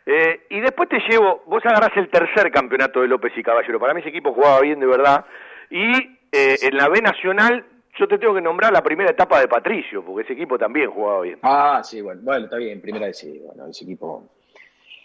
Eh, 0.05 0.47
y 0.51 0.61
después 0.61 0.89
te 0.89 0.99
llevo, 1.09 1.43
vos 1.47 1.65
agarrás 1.65 1.97
el 1.97 2.09
tercer 2.11 2.51
campeonato 2.51 3.01
de 3.01 3.09
López 3.09 3.33
y 3.37 3.43
Caballero. 3.43 3.81
Para 3.81 3.95
mí 3.95 4.01
ese 4.01 4.11
equipo 4.11 4.33
jugaba 4.35 4.61
bien 4.61 4.79
de 4.81 4.87
verdad. 4.87 5.25
Y 5.71 5.93
eh, 6.31 6.57
en 6.63 6.77
la 6.77 6.89
B 6.89 7.01
Nacional, 7.01 7.65
yo 7.99 8.07
te 8.09 8.19
tengo 8.19 8.35
que 8.35 8.41
nombrar 8.43 8.73
la 8.73 8.83
primera 8.83 9.11
etapa 9.11 9.41
de 9.41 9.49
Patricio, 9.49 10.05
porque 10.05 10.25
ese 10.25 10.33
equipo 10.35 10.59
también 10.59 10.91
jugaba 10.91 11.23
bien. 11.23 11.39
Ah, 11.43 11.81
sí, 11.85 12.01
bueno, 12.03 12.21
bueno, 12.23 12.45
está 12.45 12.57
bien, 12.57 12.81
primera 12.81 13.07
vez 13.07 13.19
sí, 13.19 13.41
bueno, 13.47 13.67
ese 13.69 13.85
equipo. 13.85 14.25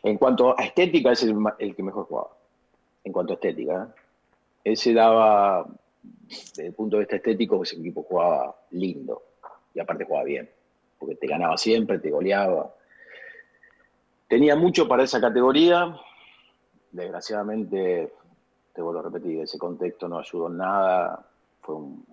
En 0.03 0.17
cuanto 0.17 0.57
a 0.57 0.63
estética, 0.63 1.11
es 1.11 1.23
el, 1.23 1.35
el 1.59 1.75
que 1.75 1.83
mejor 1.83 2.05
jugaba. 2.05 2.29
En 3.07 3.13
cuanto 3.13 3.31
a 3.31 3.35
estética, 3.35 3.83
¿eh? 3.85 4.01
ese 4.65 4.93
daba, 4.93 5.65
desde 6.27 6.67
el 6.67 6.73
punto 6.73 6.97
de 6.97 7.03
vista 7.03 7.15
estético, 7.15 7.63
ese 7.63 7.77
equipo 7.77 8.03
jugaba 8.03 8.53
lindo. 8.71 9.23
Y 9.73 9.79
aparte 9.79 10.03
jugaba 10.03 10.25
bien, 10.25 10.49
porque 10.99 11.15
te 11.15 11.25
ganaba 11.25 11.55
siempre, 11.57 11.99
te 11.99 12.11
goleaba. 12.11 12.73
Tenía 14.27 14.57
mucho 14.57 14.89
para 14.89 15.03
esa 15.03 15.21
categoría. 15.21 15.95
Desgraciadamente, 16.91 18.11
te 18.73 18.81
vuelvo 18.81 18.99
a 18.99 19.03
repetir, 19.03 19.39
ese 19.39 19.57
contexto 19.57 20.09
no 20.09 20.19
ayudó 20.19 20.47
en 20.47 20.57
nada. 20.57 21.25
Fue 21.61 21.75
un- 21.75 22.05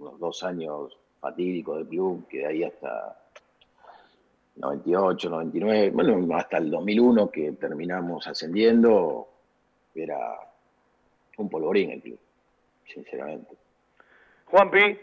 unos 0.00 0.18
dos 0.18 0.42
años 0.42 0.98
fatídicos 1.20 1.76
del 1.78 1.86
club, 1.86 2.26
que 2.26 2.38
de 2.38 2.46
ahí 2.46 2.64
hasta 2.64 3.20
98, 4.56 5.30
99, 5.30 5.90
bueno, 5.90 6.36
hasta 6.36 6.58
el 6.58 6.72
2001 6.72 7.30
que 7.30 7.52
terminamos 7.52 8.26
ascendiendo, 8.26 9.27
era 10.04 10.38
un 11.36 11.48
polvorín 11.48 11.90
el 11.92 12.02
club, 12.02 12.18
sinceramente. 12.92 13.56
Juanpi, 14.46 14.98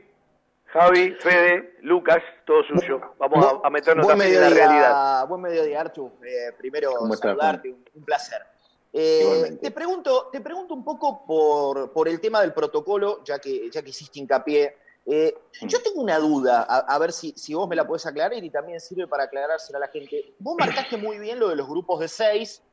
Javi, 0.65 1.11
Fede, 1.13 1.77
Lucas, 1.81 2.21
todo 2.45 2.63
suyo. 2.63 2.99
Vamos 3.17 3.45
a, 3.45 3.67
a 3.67 3.69
meternos 3.69 4.07
también 4.07 4.33
en 4.33 4.41
la 4.41 4.49
mediodía, 4.49 4.67
realidad. 4.67 5.27
buen 5.27 5.41
mediodía, 5.41 5.81
Archu. 5.81 6.11
Eh, 6.25 6.51
primero 6.57 6.91
¿Cómo 6.97 7.13
estás, 7.13 7.29
saludarte, 7.29 7.69
un, 7.71 7.85
un 7.93 8.03
placer. 8.03 8.41
Eh, 8.91 9.57
te 9.61 9.71
pregunto, 9.71 10.29
te 10.31 10.41
pregunto 10.41 10.73
un 10.73 10.83
poco 10.83 11.25
por, 11.25 11.91
por 11.91 12.07
el 12.07 12.19
tema 12.19 12.41
del 12.41 12.53
protocolo, 12.53 13.23
ya 13.23 13.39
que, 13.39 13.69
ya 13.69 13.81
que 13.81 13.89
hiciste 13.89 14.19
hincapié. 14.19 14.75
Eh, 15.05 15.37
yo 15.61 15.81
tengo 15.83 16.01
una 16.01 16.17
duda, 16.17 16.65
a, 16.67 16.79
a 16.79 16.97
ver 16.97 17.11
si, 17.11 17.31
si 17.37 17.53
vos 17.53 17.69
me 17.69 17.75
la 17.75 17.85
podés 17.85 18.05
aclarar 18.07 18.43
y 18.43 18.49
también 18.49 18.79
sirve 18.79 19.07
para 19.07 19.25
aclarársela 19.25 19.77
a 19.77 19.81
la 19.81 19.87
gente. 19.89 20.33
Vos 20.39 20.55
marcaste 20.57 20.97
muy 20.97 21.19
bien 21.19 21.39
lo 21.39 21.49
de 21.49 21.55
los 21.55 21.67
grupos 21.67 21.99
de 21.99 22.07
seis, 22.07 22.63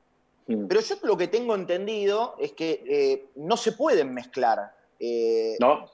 Mm. 0.46 0.66
pero 0.66 0.80
yo 0.80 0.96
lo 1.02 1.16
que 1.16 1.28
tengo 1.28 1.54
entendido 1.54 2.34
es 2.38 2.52
que 2.52 2.82
eh, 2.86 3.30
no 3.36 3.56
se 3.56 3.72
pueden 3.72 4.12
mezclar. 4.12 4.74
Eh, 4.98 5.56
No, 5.60 5.88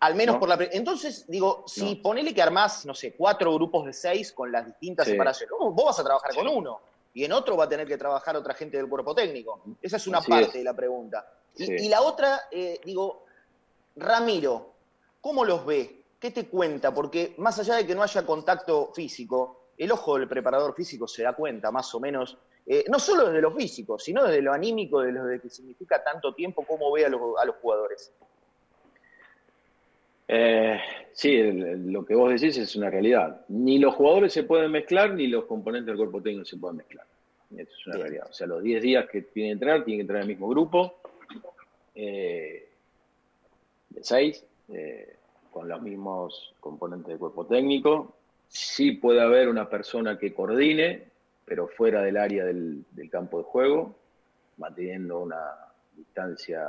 al 0.00 0.14
menos 0.14 0.36
No. 0.36 0.40
por 0.40 0.48
la... 0.48 0.58
Entonces, 0.72 1.26
digo, 1.28 1.64
si 1.66 1.96
ponele 1.96 2.32
que 2.34 2.40
armás, 2.40 2.86
no 2.86 2.94
sé, 2.94 3.14
cuatro 3.14 3.52
grupos 3.54 3.84
de 3.86 3.92
seis 3.92 4.32
con 4.32 4.50
las 4.50 4.64
distintas 4.66 5.04
Sí. 5.06 5.12
separaciones, 5.12 5.50
vos 5.58 5.84
vas 5.84 5.98
a 5.98 6.04
trabajar 6.04 6.34
con 6.34 6.48
uno 6.48 6.80
y 7.12 7.24
en 7.24 7.32
otro 7.32 7.56
va 7.56 7.64
a 7.64 7.68
tener 7.68 7.86
que 7.86 7.98
trabajar 7.98 8.36
otra 8.36 8.54
gente 8.54 8.76
del 8.78 8.88
cuerpo 8.88 9.14
técnico. 9.14 9.60
Esa 9.82 9.96
es 9.98 10.06
una 10.06 10.18
Así 10.18 10.30
parte 10.30 10.46
es. 10.46 10.52
de 10.54 10.64
la 10.64 10.74
pregunta. 10.74 11.26
Y 11.56 11.88
la 11.88 12.00
otra, 12.00 12.42
eh, 12.50 12.80
digo, 12.84 13.24
Ramiro, 13.96 14.72
¿cómo 15.20 15.44
los 15.44 15.66
ve? 15.66 16.04
¿Qué 16.18 16.30
te 16.30 16.46
cuenta? 16.48 16.94
Porque 16.94 17.34
más 17.38 17.58
allá 17.58 17.76
de 17.76 17.86
que 17.86 17.94
no 17.94 18.02
haya 18.02 18.24
contacto 18.24 18.92
físico, 18.94 19.64
el 19.76 19.90
ojo 19.92 20.18
del 20.18 20.28
preparador 20.28 20.74
físico 20.74 21.06
se 21.08 21.22
da 21.22 21.32
cuenta 21.34 21.70
más 21.70 21.94
o 21.94 22.00
menos, 22.00 22.36
eh, 22.72 22.84
no 22.88 23.00
solo 23.00 23.26
desde 23.26 23.40
lo 23.42 23.50
físico, 23.52 23.98
sino 23.98 24.24
desde 24.24 24.42
lo 24.42 24.52
anímico, 24.52 25.00
de 25.00 25.10
lo 25.10 25.24
de 25.24 25.40
que 25.40 25.50
significa 25.50 26.04
tanto 26.04 26.32
tiempo, 26.34 26.64
cómo 26.64 26.92
ve 26.92 27.04
a 27.04 27.08
los, 27.08 27.20
a 27.42 27.44
los 27.44 27.56
jugadores. 27.56 28.12
Eh, 30.28 30.78
sí, 31.12 31.34
el- 31.34 31.90
lo 31.92 32.04
que 32.04 32.14
vos 32.14 32.30
decís 32.30 32.56
es 32.58 32.76
una 32.76 32.88
realidad. 32.88 33.44
Ni 33.48 33.78
los 33.78 33.94
jugadores 33.96 34.32
se 34.32 34.44
pueden 34.44 34.70
mezclar, 34.70 35.14
ni 35.14 35.26
los 35.26 35.46
componentes 35.46 35.86
del 35.86 35.96
cuerpo 35.96 36.22
técnico 36.22 36.44
se 36.44 36.56
pueden 36.58 36.76
mezclar. 36.76 37.06
Eso 37.56 37.72
es 37.76 37.86
una 37.88 37.96
realidad. 37.96 38.28
O 38.30 38.32
sea, 38.32 38.46
los 38.46 38.62
10 38.62 38.80
días 38.80 39.08
que 39.10 39.22
tienen 39.22 39.50
que 39.50 39.52
entrenar, 39.54 39.84
tienen 39.84 39.98
que 39.98 40.02
entrenar 40.02 40.22
en 40.22 40.30
el 40.30 40.36
mismo 40.36 40.48
grupo, 40.48 41.00
eh, 41.96 42.68
de 43.88 44.04
6, 44.04 44.44
con 45.50 45.68
los 45.68 45.82
mismos 45.82 46.54
componentes 46.60 47.08
del 47.08 47.18
cuerpo 47.18 47.44
técnico. 47.46 48.14
Sí 48.46 48.92
puede 48.92 49.20
haber 49.20 49.48
una 49.48 49.68
persona 49.68 50.16
que 50.16 50.32
coordine, 50.32 51.09
pero 51.50 51.66
fuera 51.66 52.00
del 52.02 52.16
área 52.16 52.44
del, 52.44 52.84
del 52.92 53.10
campo 53.10 53.38
de 53.38 53.42
juego, 53.42 53.96
manteniendo 54.58 55.18
una 55.18 55.42
distancia 55.96 56.64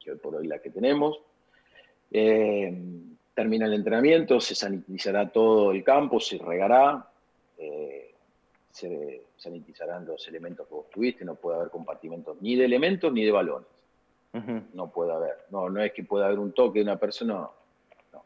que 0.00 0.10
hoy 0.10 0.18
por 0.18 0.34
hoy 0.34 0.48
la 0.48 0.58
que 0.58 0.70
tenemos. 0.70 1.20
Eh, 2.10 2.76
termina 3.32 3.66
el 3.66 3.74
entrenamiento, 3.74 4.40
se 4.40 4.56
sanitizará 4.56 5.30
todo 5.30 5.70
el 5.70 5.84
campo, 5.84 6.18
se 6.18 6.38
regará, 6.38 7.08
eh, 7.56 8.16
se 8.72 9.22
sanitizarán 9.36 10.04
los 10.04 10.26
elementos 10.26 10.66
que 10.66 10.74
vos 10.74 10.90
tuviste, 10.90 11.24
no 11.24 11.36
puede 11.36 11.58
haber 11.58 11.70
compartimentos 11.70 12.36
ni 12.42 12.56
de 12.56 12.64
elementos 12.64 13.12
ni 13.12 13.24
de 13.24 13.30
balones. 13.30 13.68
No 14.74 14.90
puede 14.90 15.12
haber. 15.12 15.36
No, 15.50 15.70
no 15.70 15.80
es 15.80 15.92
que 15.92 16.02
pueda 16.02 16.26
haber 16.26 16.40
un 16.40 16.50
toque 16.50 16.80
de 16.80 16.84
una 16.84 16.96
persona, 16.96 17.34
no. 18.12 18.24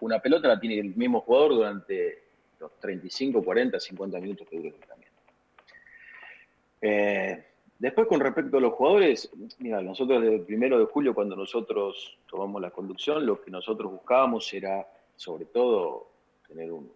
Una 0.00 0.20
pelota 0.20 0.48
la 0.48 0.60
tiene 0.60 0.80
el 0.80 0.94
mismo 0.94 1.22
jugador 1.22 1.54
durante 1.54 2.21
los 2.62 2.78
35, 2.78 3.42
40, 3.42 3.78
50 3.80 4.20
minutos 4.20 4.48
que 4.48 4.56
dure 4.56 4.68
el 4.68 4.74
entrenamiento. 4.74 5.20
Eh, 6.80 7.44
después, 7.78 8.06
con 8.06 8.20
respecto 8.20 8.56
a 8.56 8.60
los 8.60 8.72
jugadores, 8.74 9.30
mira, 9.58 9.80
nosotros 9.82 10.22
desde 10.22 10.36
el 10.36 10.42
primero 10.42 10.78
de 10.78 10.86
julio, 10.86 11.14
cuando 11.14 11.36
nosotros 11.36 12.18
tomamos 12.28 12.62
la 12.62 12.70
conducción, 12.70 13.26
lo 13.26 13.40
que 13.42 13.50
nosotros 13.50 13.90
buscábamos 13.92 14.52
era, 14.54 14.86
sobre 15.16 15.46
todo, 15.46 16.08
tener 16.46 16.72
un- 16.72 16.92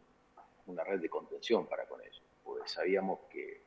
una 0.67 0.83
red 0.85 1.01
de 1.01 1.09
contención 1.09 1.67
para 1.67 1.85
con 1.87 2.01
ellos, 2.01 2.23
porque 2.45 2.69
sabíamos 2.69 3.21
que 3.31 3.61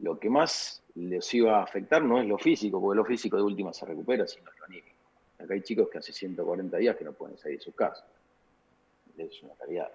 lo 0.00 0.18
que 0.18 0.28
más 0.28 0.82
les 0.96 1.32
iba 1.34 1.58
a 1.58 1.62
afectar 1.62 2.02
no 2.02 2.20
es 2.20 2.26
lo 2.26 2.38
físico, 2.38 2.80
porque 2.80 2.96
lo 2.96 3.04
físico 3.04 3.36
de 3.36 3.42
última 3.42 3.72
se 3.72 3.86
recupera, 3.86 4.26
sino 4.26 4.50
lo 4.58 4.64
anímico. 4.64 4.88
Acá 5.38 5.54
hay 5.54 5.62
chicos 5.62 5.88
que 5.90 5.98
hace 5.98 6.12
140 6.12 6.76
días 6.78 6.96
que 6.96 7.04
no 7.04 7.12
pueden 7.12 7.36
salir 7.38 7.58
de 7.58 7.64
sus 7.64 7.74
casas. 7.74 8.04
Es 9.16 9.42
una 9.42 9.54
realidad. 9.54 9.92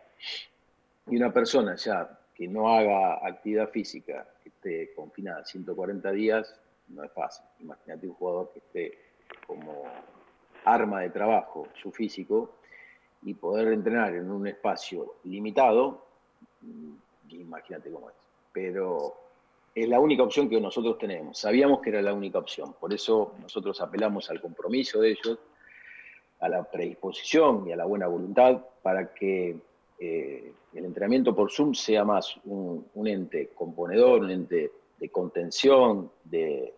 Y 1.10 1.16
una 1.16 1.34
persona 1.34 1.76
ya 1.76 2.20
que 2.36 2.48
no 2.48 2.70
haga 2.70 3.26
actividad 3.26 3.70
física, 3.70 4.28
que 4.42 4.50
esté 4.50 4.94
confinada 4.94 5.44
140 5.44 6.12
días, 6.12 6.60
no 6.90 7.04
es 7.04 7.12
fácil. 7.12 7.46
Imagínate 7.60 8.08
un 8.08 8.14
jugador 8.14 8.52
que 8.54 8.60
esté 8.60 8.98
como 9.46 9.84
arma 10.66 11.02
de 11.02 11.10
trabajo 11.10 11.68
su 11.82 11.92
físico 11.92 12.56
y 13.24 13.34
poder 13.34 13.74
entrenar 13.74 14.16
en 14.16 14.32
un 14.32 14.48
espacio 14.48 15.16
limitado, 15.26 16.06
mm, 16.62 16.94
imagínate 17.30 17.92
cómo 17.92 18.10
es. 18.10 18.16
Pero 18.54 19.16
es 19.76 19.88
la 19.88 20.00
única 20.00 20.24
opción 20.24 20.50
que 20.50 20.60
nosotros 20.60 20.98
tenemos. 20.98 21.38
Sabíamos 21.38 21.82
que 21.82 21.90
era 21.90 22.02
la 22.02 22.14
única 22.14 22.40
opción, 22.40 22.74
por 22.80 22.94
eso 22.94 23.36
nosotros 23.42 23.82
apelamos 23.82 24.30
al 24.30 24.42
compromiso 24.42 25.02
de 25.02 25.12
ellos 25.12 25.40
a 26.40 26.48
la 26.48 26.64
predisposición 26.64 27.68
y 27.68 27.74
a 27.74 27.76
la 27.76 27.86
buena 27.86 28.08
voluntad 28.08 28.62
para 28.82 29.14
que 29.14 29.58
eh, 30.00 30.54
el 30.74 30.86
entrenamiento 30.86 31.36
por 31.36 31.52
Zoom 31.52 31.74
sea 31.74 32.04
más 32.06 32.36
un, 32.46 32.86
ente 33.06 33.50
componedor, 33.54 34.22
un 34.22 34.32
ente 34.32 34.72
de 34.98 35.10
contención, 35.10 36.12
de, 36.24 36.74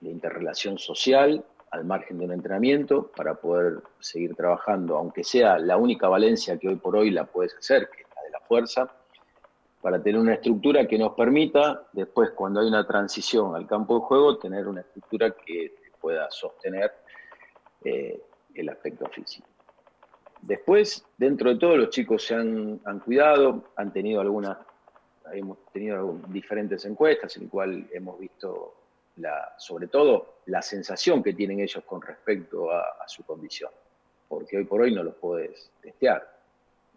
de 0.00 0.10
interrelación 0.10 0.78
social 0.78 1.44
al 1.70 1.84
margen 1.84 2.18
de 2.18 2.24
un 2.26 2.32
entrenamiento 2.32 3.10
para 3.14 3.34
poder 3.34 3.82
seguir 3.98 4.34
trabajando, 4.34 4.96
aunque 4.96 5.24
sea 5.24 5.58
la 5.58 5.76
única 5.76 6.08
valencia 6.08 6.58
que 6.58 6.68
hoy 6.68 6.76
por 6.76 6.96
hoy 6.96 7.10
la 7.10 7.24
puedes 7.24 7.54
hacer, 7.54 7.88
que 7.90 8.02
es 8.02 8.08
la 8.14 8.22
de 8.22 8.30
la 8.30 8.40
fuerza, 8.40 8.90
para 9.80 10.02
tener 10.02 10.20
una 10.20 10.34
estructura 10.34 10.86
que 10.86 10.98
nos 10.98 11.14
permita, 11.14 11.86
después 11.92 12.30
cuando 12.30 12.60
hay 12.60 12.66
una 12.66 12.86
transición 12.86 13.54
al 13.54 13.66
campo 13.66 13.94
de 13.94 14.00
juego, 14.00 14.38
tener 14.38 14.66
una 14.66 14.80
estructura 14.80 15.30
que 15.30 15.74
pueda 16.00 16.30
sostener 16.30 16.92
eh, 17.84 18.20
el 18.54 18.68
aspecto 18.68 19.06
físico. 19.06 19.46
Después, 20.42 21.04
dentro 21.16 21.50
de 21.50 21.58
todo, 21.58 21.76
los 21.76 21.90
chicos 21.90 22.24
se 22.24 22.34
han, 22.34 22.80
han 22.84 23.00
cuidado, 23.00 23.64
han 23.76 23.92
tenido 23.92 24.20
algunas, 24.20 24.58
hemos 25.32 25.58
tenido 25.72 26.20
diferentes 26.28 26.84
encuestas 26.84 27.36
en 27.36 27.48
cuales 27.48 27.86
hemos 27.92 28.18
visto 28.18 28.74
la, 29.16 29.54
sobre 29.58 29.88
todo 29.88 30.40
la 30.46 30.62
sensación 30.62 31.22
que 31.22 31.32
tienen 31.32 31.60
ellos 31.60 31.82
con 31.84 32.02
respecto 32.02 32.70
a, 32.70 32.84
su 33.08 33.24
condición, 33.24 33.70
porque 34.28 34.58
hoy 34.58 34.64
por 34.64 34.82
hoy 34.82 34.94
no 34.94 35.02
los 35.02 35.14
puedes 35.14 35.70
testear, 35.80 36.28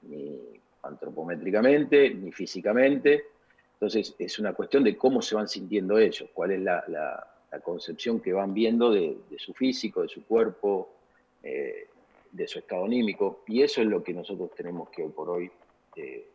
ni 0.03 0.39
antropométricamente, 0.83 2.09
ni 2.09 2.31
físicamente, 2.31 3.25
entonces 3.73 4.15
es 4.19 4.39
una 4.39 4.53
cuestión 4.53 4.83
de 4.83 4.97
cómo 4.97 5.21
se 5.21 5.35
van 5.35 5.47
sintiendo 5.47 5.97
ellos, 5.97 6.29
cuál 6.33 6.51
es 6.51 6.61
la, 6.61 6.83
la, 6.87 7.27
la 7.51 7.59
concepción 7.59 8.19
que 8.19 8.33
van 8.33 8.53
viendo 8.53 8.91
de, 8.91 9.17
de, 9.29 9.39
su 9.39 9.53
físico, 9.53 10.01
de 10.01 10.09
su 10.09 10.25
cuerpo, 10.25 10.89
eh, 11.43 11.87
de 12.31 12.47
su 12.47 12.59
estado 12.59 12.85
anímico, 12.85 13.43
y 13.47 13.61
eso 13.61 13.81
es 13.81 13.87
lo 13.87 14.03
que 14.03 14.13
nosotros 14.13 14.51
tenemos 14.55 14.89
que 14.89 15.03
hoy 15.03 15.09
por 15.09 15.29
hoy 15.29 15.51
eh, 15.95 16.27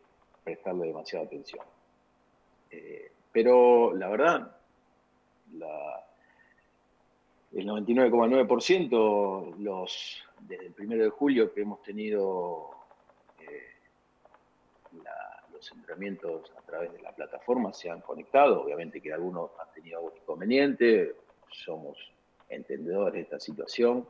prestarle 0.43 0.87
demasiada 0.87 1.25
atención. 1.25 1.63
Eh, 2.69 3.11
pero 3.31 3.93
la 3.93 4.09
verdad, 4.09 4.57
el 7.53 7.67
99,9% 7.67 9.57
los 9.59 10.23
desde 10.41 10.65
el 10.67 10.73
primero 10.73 11.03
de 11.03 11.09
julio 11.09 11.53
que 11.53 11.61
hemos 11.61 11.81
tenido 11.81 12.71
eh, 13.39 13.69
los 15.51 15.71
entrenamientos 15.71 16.51
a 16.57 16.61
través 16.61 16.91
de 16.91 17.01
la 17.01 17.13
plataforma 17.13 17.71
se 17.73 17.89
han 17.89 18.01
conectado, 18.01 18.61
obviamente 18.61 19.01
que 19.01 19.13
algunos 19.13 19.51
han 19.59 19.71
tenido 19.73 19.99
algún 19.99 20.17
inconveniente, 20.17 21.15
somos 21.49 21.97
entendedores 22.49 23.13
de 23.13 23.21
esta 23.21 23.39
situación 23.39 24.05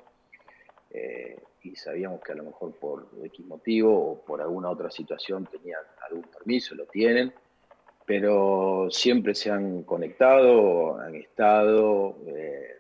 y 1.65 1.75
sabíamos 1.75 2.21
que 2.21 2.31
a 2.31 2.35
lo 2.35 2.43
mejor 2.43 2.73
por 2.73 3.07
X 3.23 3.45
motivo 3.45 4.11
o 4.11 4.21
por 4.21 4.39
alguna 4.39 4.69
otra 4.69 4.91
situación 4.91 5.47
tenían 5.47 5.81
algún 6.07 6.23
permiso, 6.23 6.75
lo 6.75 6.85
tienen, 6.85 7.33
pero 8.05 8.87
siempre 8.91 9.33
se 9.33 9.49
han 9.49 9.81
conectado, 9.81 10.99
han 10.99 11.15
estado, 11.15 12.17
eh, 12.27 12.77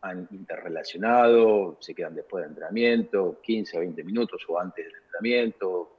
han 0.00 0.26
interrelacionado, 0.30 1.76
se 1.80 1.94
quedan 1.94 2.14
después 2.14 2.42
del 2.42 2.52
entrenamiento, 2.52 3.40
15 3.42 3.76
a 3.76 3.80
20 3.80 4.04
minutos 4.04 4.42
o 4.48 4.58
antes 4.58 4.86
del 4.86 4.94
entrenamiento, 4.96 5.90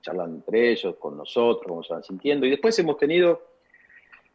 charlan 0.00 0.34
entre 0.34 0.72
ellos, 0.72 0.96
con 0.96 1.16
nosotros, 1.16 1.66
cómo 1.68 1.84
se 1.84 1.94
van 1.94 2.02
sintiendo. 2.02 2.46
Y 2.46 2.50
después 2.50 2.76
hemos 2.80 2.96
tenido 2.96 3.42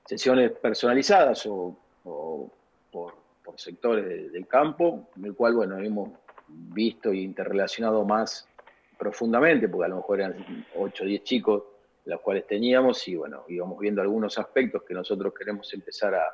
sesiones 0.06 0.52
personalizadas 0.52 1.46
o, 1.48 1.76
por, 2.02 3.14
por, 3.44 3.60
sectores 3.60 4.06
de, 4.06 4.30
del 4.30 4.48
campo, 4.48 5.10
en 5.18 5.26
el 5.26 5.36
cual, 5.36 5.56
bueno, 5.56 5.78
hemos 5.80 6.12
visto 6.48 7.14
y 7.14 7.24
interrelacionado 7.24 8.06
más 8.06 8.48
profundamente, 8.98 9.70
porque 9.70 9.86
a 9.86 9.90
lo 9.90 9.98
mejor 9.98 10.20
eran 10.20 10.66
8 10.76 11.04
o 11.04 11.08
10 11.08 11.24
chicos 11.24 11.64
los 12.08 12.22
cuales 12.22 12.48
teníamos 12.48 13.06
y 13.08 13.16
bueno, 13.16 13.44
íbamos 13.50 13.78
viendo 13.80 14.02
algunos 14.02 14.38
aspectos 14.40 14.84
que 14.84 14.94
nosotros 14.94 15.34
queremos 15.38 15.72
empezar 15.74 16.16
a, 16.16 16.34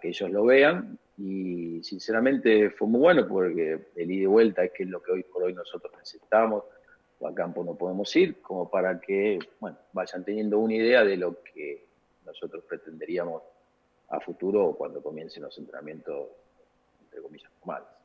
que 0.00 0.08
ellos 0.08 0.30
lo 0.30 0.46
vean 0.46 0.98
y 1.18 1.82
sinceramente 1.84 2.70
fue 2.70 2.88
muy 2.88 3.00
bueno 3.00 3.28
porque 3.28 3.88
el 3.94 4.10
ida 4.10 4.22
y 4.22 4.26
vuelta 4.26 4.64
es 4.64 4.72
que 4.72 4.84
es 4.84 4.88
lo 4.88 5.02
que 5.02 5.12
hoy 5.12 5.22
por 5.22 5.42
hoy 5.42 5.52
nosotros 5.52 5.92
necesitamos, 5.96 6.64
a 7.24 7.32
campo 7.34 7.62
no 7.62 7.76
podemos 7.76 8.14
ir, 8.16 8.40
como 8.40 8.68
para 8.68 8.98
que 8.98 9.38
bueno, 9.60 9.76
vayan 9.92 10.24
teniendo 10.24 10.58
una 10.58 10.74
idea 10.74 11.04
de 11.04 11.16
lo 11.16 11.40
que 11.42 11.86
nosotros 12.24 12.64
pretenderíamos 12.68 13.42
a 14.08 14.18
futuro 14.18 14.64
o 14.64 14.76
cuando 14.76 15.02
comiencen 15.02 15.42
los 15.42 15.56
entrenamientos, 15.58 16.28
entre 17.04 17.20
comillas, 17.22 17.50
normales. 17.58 18.01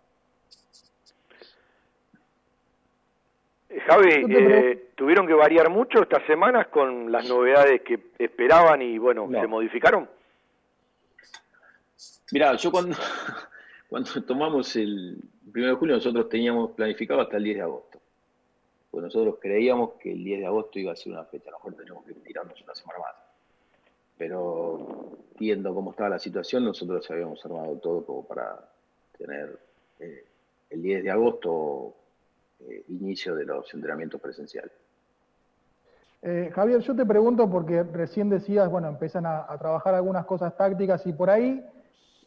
Javi, 3.70 4.26
eh, 4.30 4.92
¿tuvieron 4.96 5.28
que 5.28 5.34
variar 5.34 5.70
mucho 5.70 6.02
estas 6.02 6.26
semanas 6.26 6.68
con 6.68 7.12
las 7.12 7.28
novedades 7.28 7.82
que 7.82 8.00
esperaban 8.18 8.82
y 8.82 8.98
bueno, 8.98 9.28
no. 9.28 9.42
se 9.42 9.48
modificaron? 9.48 10.10
Mira, 12.32 12.56
yo 12.56 12.72
cuando, 12.72 12.96
cuando 13.90 14.24
tomamos 14.24 14.76
el 14.76 15.18
1 15.54 15.68
de 15.68 15.74
julio 15.74 15.96
nosotros 15.96 16.30
teníamos 16.30 16.72
planificado 16.72 17.22
hasta 17.22 17.38
el 17.38 17.44
10 17.44 17.58
de 17.58 17.64
agosto. 17.64 18.00
Pues 18.90 19.04
nosotros 19.04 19.36
creíamos 19.42 19.94
que 20.00 20.12
el 20.12 20.24
10 20.24 20.40
de 20.40 20.46
agosto 20.46 20.80
iba 20.80 20.94
a 20.94 20.96
ser 20.96 21.12
una 21.12 21.26
fecha, 21.26 21.50
a 21.50 21.52
lo 21.52 21.58
mejor 21.58 21.74
teníamos 21.76 22.06
que 22.06 22.14
tirarnos 22.14 22.62
una 22.62 22.74
semana 22.74 23.00
más. 23.00 23.16
Pero 24.18 25.18
viendo 25.38 25.74
cómo 25.74 25.92
estaba 25.92 26.10
la 26.10 26.20
situación, 26.20 26.64
nosotros 26.64 27.10
habíamos 27.12 27.46
armado 27.46 27.76
todo 27.78 28.06
como 28.06 28.26
para 28.26 28.58
tener 29.18 29.60
eh, 30.00 30.26
el 30.70 30.82
10 30.82 31.04
de 31.04 31.12
agosto 31.12 31.94
eh, 32.60 32.84
inicio 32.90 33.36
de 33.36 33.46
los 33.46 33.74
entrenamientos 33.74 34.20
presenciales. 34.20 34.72
Eh, 36.22 36.50
Javier, 36.54 36.80
yo 36.82 36.96
te 36.96 37.06
pregunto 37.06 37.50
porque 37.50 37.84
recién 37.84 38.30
decías, 38.30 38.70
bueno, 38.70 38.88
empiezan 38.88 39.26
a, 39.26 39.46
trabajar 39.60 39.94
algunas 39.94 40.26
cosas 40.26 40.56
tácticas 40.58 41.06
y 41.06 41.14
por 41.14 41.30
ahí 41.30 41.64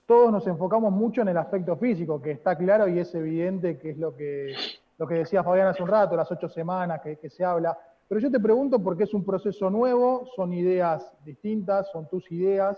todos 0.06 0.30
nos 0.30 0.46
enfocamos 0.46 0.92
mucho 0.92 1.22
en 1.22 1.28
el 1.28 1.36
aspecto 1.36 1.76
físico, 1.76 2.22
que 2.22 2.30
está 2.30 2.56
claro 2.56 2.88
y 2.88 2.98
es 2.98 3.14
evidente 3.14 3.78
que 3.78 3.90
es 3.90 3.98
lo 3.98 4.16
que, 4.16 4.54
lo 4.98 5.06
que 5.06 5.14
decía 5.14 5.42
Fabián 5.42 5.68
hace 5.68 5.82
un 5.82 5.88
rato, 5.88 6.16
las 6.16 6.30
ocho 6.30 6.48
semanas 6.48 7.00
que, 7.02 7.16
que 7.16 7.30
se 7.30 7.44
habla. 7.44 7.76
Pero 8.08 8.20
yo 8.20 8.30
te 8.30 8.40
pregunto 8.40 8.82
porque 8.82 9.04
es 9.04 9.14
un 9.14 9.24
proceso 9.24 9.70
nuevo, 9.70 10.26
son 10.34 10.52
ideas 10.52 11.12
distintas, 11.24 11.90
son 11.90 12.08
tus 12.08 12.30
ideas. 12.32 12.76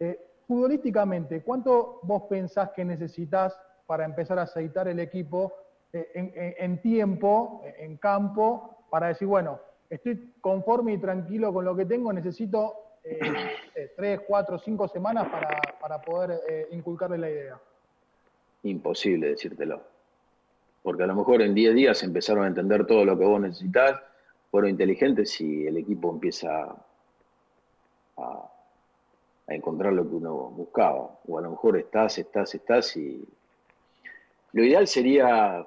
Eh, 0.00 0.18
futbolísticamente, 0.46 1.42
¿cuánto 1.42 2.00
vos 2.02 2.24
pensás 2.28 2.70
que 2.70 2.84
necesitas 2.84 3.56
para 3.86 4.04
empezar 4.04 4.38
a 4.38 4.42
aceitar 4.42 4.88
el 4.88 4.98
equipo 4.98 5.52
en, 5.94 6.80
tiempo, 6.80 7.62
en 7.78 7.96
campo, 7.96 8.84
para 8.90 9.08
decir, 9.08 9.28
bueno, 9.28 9.60
estoy 9.88 10.34
conforme 10.40 10.94
y 10.94 10.98
tranquilo 10.98 11.52
con 11.52 11.64
lo 11.64 11.76
que 11.76 11.84
tengo, 11.84 12.12
necesito 12.12 12.84
eh, 13.02 13.18
eh, 13.74 13.92
tres, 13.96 14.20
cuatro, 14.26 14.58
cinco 14.58 14.88
semanas 14.88 15.28
para, 15.28 15.60
para 15.80 16.00
poder 16.00 16.40
eh, 16.48 16.68
inculcarle 16.72 17.18
la 17.18 17.30
idea? 17.30 17.60
Imposible 18.62 19.28
decírtelo. 19.28 19.82
Porque 20.82 21.02
a 21.02 21.06
lo 21.06 21.14
mejor 21.14 21.42
en 21.42 21.54
10 21.54 21.74
días 21.74 22.02
empezaron 22.02 22.44
a 22.44 22.48
entender 22.48 22.86
todo 22.86 23.04
lo 23.04 23.18
que 23.18 23.24
vos 23.24 23.40
necesitas, 23.40 24.00
fueron 24.50 24.70
inteligentes 24.70 25.40
y 25.40 25.66
el 25.66 25.76
equipo 25.76 26.10
empieza 26.10 26.74
a, 28.16 28.50
a 29.46 29.54
encontrar 29.54 29.92
lo 29.92 30.08
que 30.08 30.14
uno 30.14 30.34
buscaba. 30.50 31.18
O 31.26 31.38
a 31.38 31.42
lo 31.42 31.50
mejor 31.50 31.78
estás, 31.78 32.18
estás, 32.18 32.54
estás 32.54 32.96
y... 32.96 33.22
Lo 34.52 34.62
ideal 34.62 34.86
sería 34.86 35.66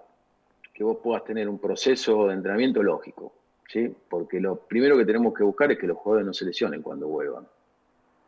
que 0.78 0.84
vos 0.84 1.00
puedas 1.02 1.24
tener 1.24 1.50
un 1.50 1.58
proceso 1.58 2.28
de 2.28 2.36
entrenamiento 2.36 2.84
lógico, 2.84 3.34
¿sí? 3.68 3.92
Porque 4.08 4.40
lo 4.40 4.58
primero 4.58 4.96
que 4.96 5.06
tenemos 5.06 5.34
que 5.34 5.44
buscar 5.44 5.72
es 5.72 5.80
que 5.80 5.88
los 5.88 5.98
jugadores 5.98 6.28
no 6.28 6.34
se 6.34 6.46
lesionen 6.46 6.84
cuando 6.84 7.08
vuelvan, 7.08 7.48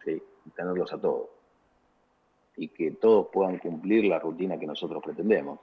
¿sí? 0.03 0.19
Y 0.47 0.49
tenerlos 0.49 0.91
a 0.91 0.99
todos. 0.99 1.29
Y 2.57 2.69
que 2.69 2.93
todos 2.93 3.27
puedan 3.31 3.59
cumplir 3.59 4.05
la 4.05 4.17
rutina 4.17 4.57
que 4.57 4.65
nosotros 4.65 5.03
pretendemos. 5.03 5.59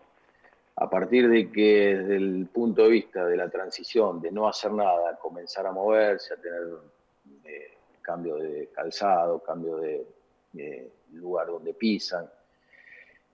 A 0.76 0.88
partir 0.88 1.28
de 1.28 1.50
que 1.50 1.96
desde 1.96 2.16
el 2.18 2.46
punto 2.52 2.84
de 2.84 2.90
vista 2.90 3.26
de 3.26 3.36
la 3.36 3.50
transición, 3.50 4.20
de 4.20 4.30
no 4.30 4.46
hacer 4.46 4.70
nada, 4.70 5.18
comenzar 5.18 5.66
a 5.66 5.72
moverse, 5.72 6.34
a 6.34 6.36
tener 6.36 6.62
eh, 7.46 7.78
cambio 8.00 8.36
de 8.36 8.68
calzado, 8.68 9.40
cambio 9.40 9.78
de, 9.78 10.06
lugar 11.14 11.48
donde 11.48 11.74
pisan, 11.74 12.30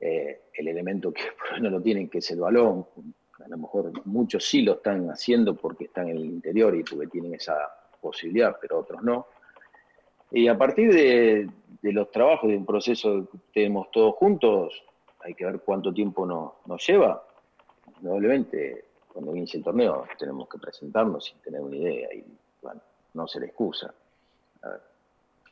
eh, 0.00 0.40
el 0.54 0.68
elemento 0.68 1.12
que 1.12 1.24
no 1.60 1.68
lo 1.68 1.82
tienen, 1.82 2.08
que 2.08 2.18
es 2.18 2.30
el 2.30 2.40
balón, 2.40 2.86
a 3.38 3.48
lo 3.48 3.58
mejor 3.58 3.92
muchos 4.06 4.44
sí 4.44 4.62
lo 4.62 4.74
están 4.74 5.08
haciendo 5.10 5.54
porque 5.54 5.84
están 5.84 6.08
en 6.08 6.16
el 6.16 6.24
interior 6.26 6.74
y 6.74 6.84
porque 6.84 7.06
tienen 7.06 7.34
esa 7.34 7.54
posibilidad, 8.00 8.56
pero 8.60 8.78
otros 8.80 9.02
no. 9.02 9.26
Y 10.30 10.48
a 10.48 10.56
partir 10.56 10.92
de, 10.92 11.48
los 11.82 12.10
trabajos 12.10 12.50
de 12.50 12.56
un 12.56 12.64
proceso 12.64 13.28
que 13.30 13.38
tenemos 13.52 13.90
todos 13.90 14.14
juntos, 14.14 14.82
hay 15.20 15.34
que 15.34 15.44
ver 15.44 15.60
cuánto 15.60 15.92
tiempo 15.92 16.26
nos, 16.26 16.86
lleva. 16.86 17.22
Probablemente 18.00 18.84
cuando 19.12 19.36
inicie 19.36 19.58
el 19.58 19.64
torneo 19.64 20.06
tenemos 20.18 20.48
que 20.48 20.58
presentarnos 20.58 21.26
sin 21.26 21.38
tener 21.40 21.60
una 21.60 21.76
idea 21.76 22.14
y 22.14 22.24
bueno, 22.62 22.80
no 23.14 23.28
se 23.28 23.40
le 23.40 23.46
excusa. 23.46 23.92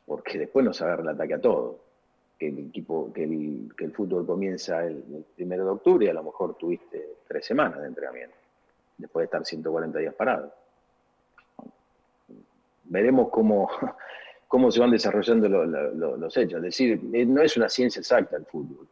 porque 0.05 0.39
después 0.39 0.65
nos 0.65 0.81
agarra 0.81 1.03
el 1.03 1.09
ataque 1.09 1.35
a 1.35 1.41
todos. 1.41 1.75
Que 2.41 2.47
el 2.47 2.57
equipo, 2.57 3.13
que 3.13 3.23
el, 3.23 3.71
que 3.77 3.85
el 3.85 3.93
fútbol 3.93 4.25
comienza 4.25 4.83
el, 4.83 5.03
primero 5.35 5.63
de 5.63 5.69
octubre 5.69 6.07
y 6.07 6.09
a 6.09 6.13
lo 6.13 6.23
mejor 6.23 6.55
tuviste 6.55 7.17
tres 7.27 7.45
semanas 7.45 7.79
de 7.79 7.85
entrenamiento, 7.87 8.35
después 8.97 9.21
de 9.21 9.25
estar 9.25 9.45
140 9.45 9.99
días 9.99 10.15
parado. 10.15 10.51
Veremos 12.85 13.29
cómo, 13.29 13.69
cómo 14.47 14.71
se 14.71 14.79
van 14.79 14.89
desarrollando 14.89 15.47
lo- 15.47 16.17
los 16.17 16.35
hechos. 16.37 16.57
Es 16.57 16.63
decir, 16.63 16.99
eh, 17.13 17.25
no 17.27 17.43
es 17.43 17.55
una 17.57 17.69
ciencia 17.69 17.99
exacta 17.99 18.37
el 18.37 18.45
fútbol. 18.47 18.87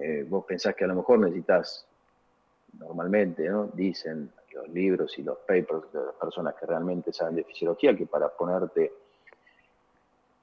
Eh, 0.00 0.26
vos 0.28 0.44
pensás 0.44 0.74
que 0.74 0.82
a 0.82 0.88
lo 0.88 0.96
mejor 0.96 1.20
necesitas, 1.20 1.86
normalmente, 2.80 3.48
¿no? 3.48 3.68
Dicen 3.74 4.28
los 4.52 4.68
libros 4.70 5.16
y 5.20 5.22
los 5.22 5.38
papers 5.38 5.92
de 5.92 6.00
las 6.04 6.14
personas 6.16 6.56
que 6.56 6.66
realmente 6.66 7.12
saben 7.12 7.36
de 7.36 7.44
fisiología, 7.44 7.96
que 7.96 8.06
para 8.06 8.28
ponerte 8.28 8.92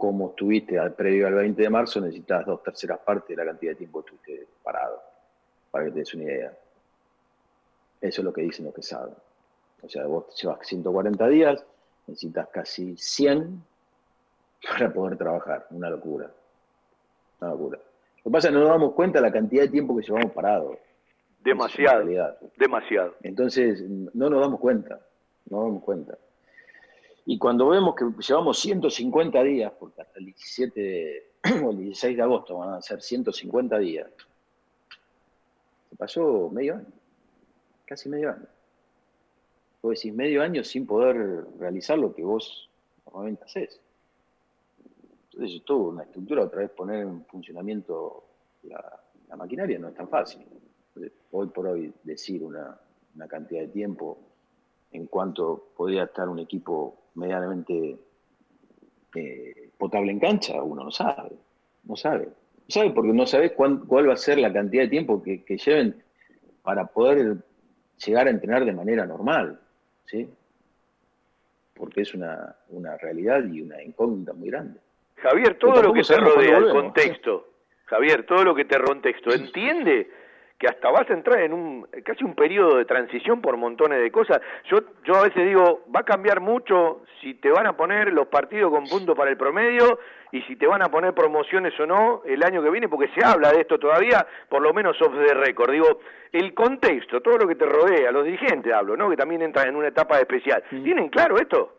como 0.04 0.32
estuviste 0.32 0.78
al 0.78 0.96
previo 0.96 1.28
al 1.28 1.36
20 1.36 1.62
de 1.62 1.70
marzo, 1.70 2.02
necesitas 2.02 2.46
dos 2.46 2.62
terceras 2.62 3.00
partes 3.00 3.30
de 3.30 3.38
la 3.38 3.50
cantidad 3.50 3.72
de 3.72 3.78
tiempo 3.78 4.04
que 4.04 4.16
estuviste 4.16 4.48
parado, 4.62 5.02
para 5.72 5.86
que 5.86 5.92
te 5.92 6.00
des 6.00 6.14
una 6.14 6.24
idea. 6.26 6.58
Eso 8.02 8.20
es 8.20 8.26
lo 8.26 8.34
que 8.34 8.42
dicen 8.42 8.66
los 8.66 8.74
que 8.74 8.82
saben. 8.82 9.14
O 9.82 9.88
sea, 9.88 10.06
vos 10.06 10.26
llevas 10.42 10.68
140 10.68 11.26
días, 11.30 11.66
necesitas 12.06 12.50
casi 12.50 12.98
100 12.98 13.64
para 14.68 14.92
poder 14.92 15.18
trabajar. 15.18 15.68
Una 15.70 15.90
locura. 15.90 16.30
Una 17.40 17.52
locura. 17.52 17.78
Lo 17.78 18.24
que 18.24 18.30
pasa 18.30 18.50
es 18.50 18.52
que 18.52 18.60
no 18.60 18.66
nos 18.66 18.74
damos 18.74 18.94
cuenta 18.96 19.20
de 19.20 19.26
la 19.26 19.32
cantidad 19.32 19.62
de 19.62 19.70
tiempo 19.70 19.96
que 19.96 20.04
llevamos 20.04 20.34
parado. 20.34 20.80
Demasiado, 21.40 22.06
demasiado. 22.58 23.16
Entonces, 23.24 23.82
no 23.90 24.30
nos 24.30 24.42
damos 24.42 24.60
cuenta, 24.60 25.00
no 25.50 25.60
nos 25.60 25.68
damos 25.68 25.84
cuenta. 25.84 26.18
Y 27.26 27.38
cuando 27.38 27.70
vemos 27.70 27.96
que 27.96 28.06
llevamos 28.22 28.60
150 28.60 29.44
días, 29.44 29.72
porque 29.80 30.02
hasta 30.02 30.20
el 30.20 30.26
17 30.26 30.82
de- 30.82 31.34
o 31.66 31.72
el 31.72 31.78
16 31.78 32.18
de 32.18 32.24
agosto 32.24 32.58
van 32.58 32.74
a 32.74 32.82
ser 32.82 33.02
150 33.02 33.78
días, 33.80 34.10
se 35.90 35.96
pasó 35.96 36.50
medio 36.50 36.76
año, 36.76 36.88
casi 37.86 38.10
medio 38.10 38.32
año. 38.32 38.46
Vos 39.82 39.96
decís 39.96 40.14
medio 40.14 40.42
año 40.42 40.64
sin 40.64 40.86
poder 40.86 41.46
realizar 41.60 41.98
lo 41.98 42.14
que 42.14 42.24
vos 42.24 42.70
normalmente 43.06 43.44
haces. 43.46 43.80
Entonces, 45.26 45.58
es 45.58 45.66
toda 45.66 45.90
una 45.90 46.04
estructura, 46.04 46.44
otra 46.44 46.60
vez 46.60 46.72
poner 46.72 47.02
en 47.02 47.26
funcionamiento 47.26 48.24
la, 48.64 49.00
maquinaria 49.36 49.80
no 49.80 49.88
es 49.88 49.96
tan 49.96 50.08
fácil. 50.08 50.46
Hoy 51.32 51.48
por 51.48 51.68
hoy 51.68 51.92
decir 52.04 52.44
una, 52.44 52.80
una 53.16 53.28
cantidad 53.28 53.62
de 53.62 53.68
tiempo 53.70 54.20
en 54.92 55.08
cuanto 55.08 55.72
podría 55.76 56.04
estar 56.04 56.30
un 56.30 56.38
equipo 56.38 57.03
medianamente 57.16 57.98
eh, 59.16 59.70
potable 59.78 60.12
en 60.12 60.20
cancha, 60.20 60.62
uno 60.64 60.84
no 60.84 60.92
sabe, 60.92 61.32
no 61.84 61.96
sabe. 61.96 62.26
No 62.26 62.70
sabe 62.70 62.90
porque 62.92 63.14
no 63.14 63.26
sabes 63.26 63.52
cuán- 63.52 63.86
cuál 63.86 64.08
va 64.10 64.14
a 64.14 64.18
ser 64.18 64.38
la 64.40 64.52
cantidad 64.52 64.84
de 64.84 64.90
tiempo 64.90 65.22
que, 65.22 65.44
que 65.44 65.58
lleven 65.58 66.02
para 66.64 66.86
poder 66.86 67.38
llegar 68.06 68.28
a 68.28 68.30
entrenar 68.32 68.64
de 68.66 68.72
manera 68.72 69.06
normal, 69.06 69.60
¿sí? 70.06 70.30
Porque 71.74 72.02
es 72.02 72.14
una, 72.14 72.56
una 72.70 72.98
realidad 72.98 73.44
y 73.52 73.62
una 73.62 73.82
incógnita 73.84 74.34
muy 74.34 74.50
grande. 74.50 74.80
Javier, 75.18 75.58
todo 75.60 75.82
lo 75.82 75.94
que 75.94 76.02
te 76.04 76.16
rodea, 76.18 76.58
el 76.58 76.64
contexto, 76.72 77.50
Javier, 77.86 78.26
todo 78.26 78.44
lo 78.44 78.56
que 78.56 78.66
te 78.66 78.78
rodea 78.78 78.94
el 78.94 79.02
contexto, 79.02 79.34
entiende 79.34 80.10
que 80.58 80.68
hasta 80.68 80.90
vas 80.90 81.10
a 81.10 81.14
entrar 81.14 81.42
en 81.42 81.54
un 81.54 81.88
casi 82.06 82.24
un 82.24 82.36
periodo 82.36 82.78
de 82.78 82.86
transición 82.86 83.42
por 83.42 83.58
montones 83.58 84.02
de 84.02 84.12
cosas. 84.12 84.40
Yo 84.70 84.80
yo 85.04 85.16
a 85.16 85.24
veces 85.24 85.46
digo, 85.46 85.84
va 85.94 86.02
a 86.02 86.06
cambiar 86.06 86.40
mucho 86.40 87.04
si 87.22 87.34
te 87.36 87.50
van 87.50 87.68
a 87.68 87.76
poner 87.76 88.14
los 88.14 88.28
partidos 88.28 88.72
con 88.72 88.86
punto 88.86 89.16
para 89.16 89.32
el 89.32 89.38
promedio 89.38 90.00
y 90.32 90.42
si 90.44 90.56
te 90.56 90.66
van 90.66 90.82
a 90.82 90.90
poner 90.90 91.14
promociones 91.14 91.80
o 91.80 91.86
no 91.86 92.24
el 92.26 92.44
año 92.44 92.64
que 92.64 92.72
viene, 92.72 92.90
porque 92.90 93.12
se 93.14 93.24
habla 93.24 93.52
de 93.52 93.62
esto 93.62 93.78
todavía, 93.78 94.26
por 94.50 94.62
lo 94.62 94.74
menos 94.74 95.00
off 95.02 95.14
the 95.14 95.34
record. 95.34 95.72
Digo, 95.72 96.00
el 96.32 96.54
contexto, 96.56 97.22
todo 97.22 97.38
lo 97.38 97.48
que 97.48 97.56
te 97.56 97.66
rodea, 97.66 98.12
los 98.12 98.26
dirigentes 98.26 98.74
hablo, 98.74 98.98
¿no? 98.98 99.10
Que 99.10 99.16
también 99.16 99.44
entran 99.44 99.68
en 99.68 99.76
una 99.76 99.90
etapa 99.90 100.20
especial. 100.20 100.64
¿Tienen 100.70 101.10
claro 101.10 101.38
esto? 101.38 101.78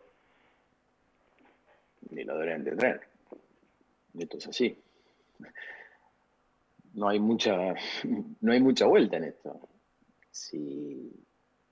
Ni 2.11 2.23
lo 2.23 2.33
deberían 2.35 2.59
entender. 2.59 3.01
Esto 4.17 4.37
es 4.37 4.47
así. 4.47 4.81
No 6.95 7.07
hay 7.09 7.19
mucha, 7.19 7.75
no 8.41 8.51
hay 8.51 8.59
mucha 8.59 8.85
vuelta 8.85 9.17
en 9.17 9.25
esto. 9.25 9.59
Si, 10.31 11.11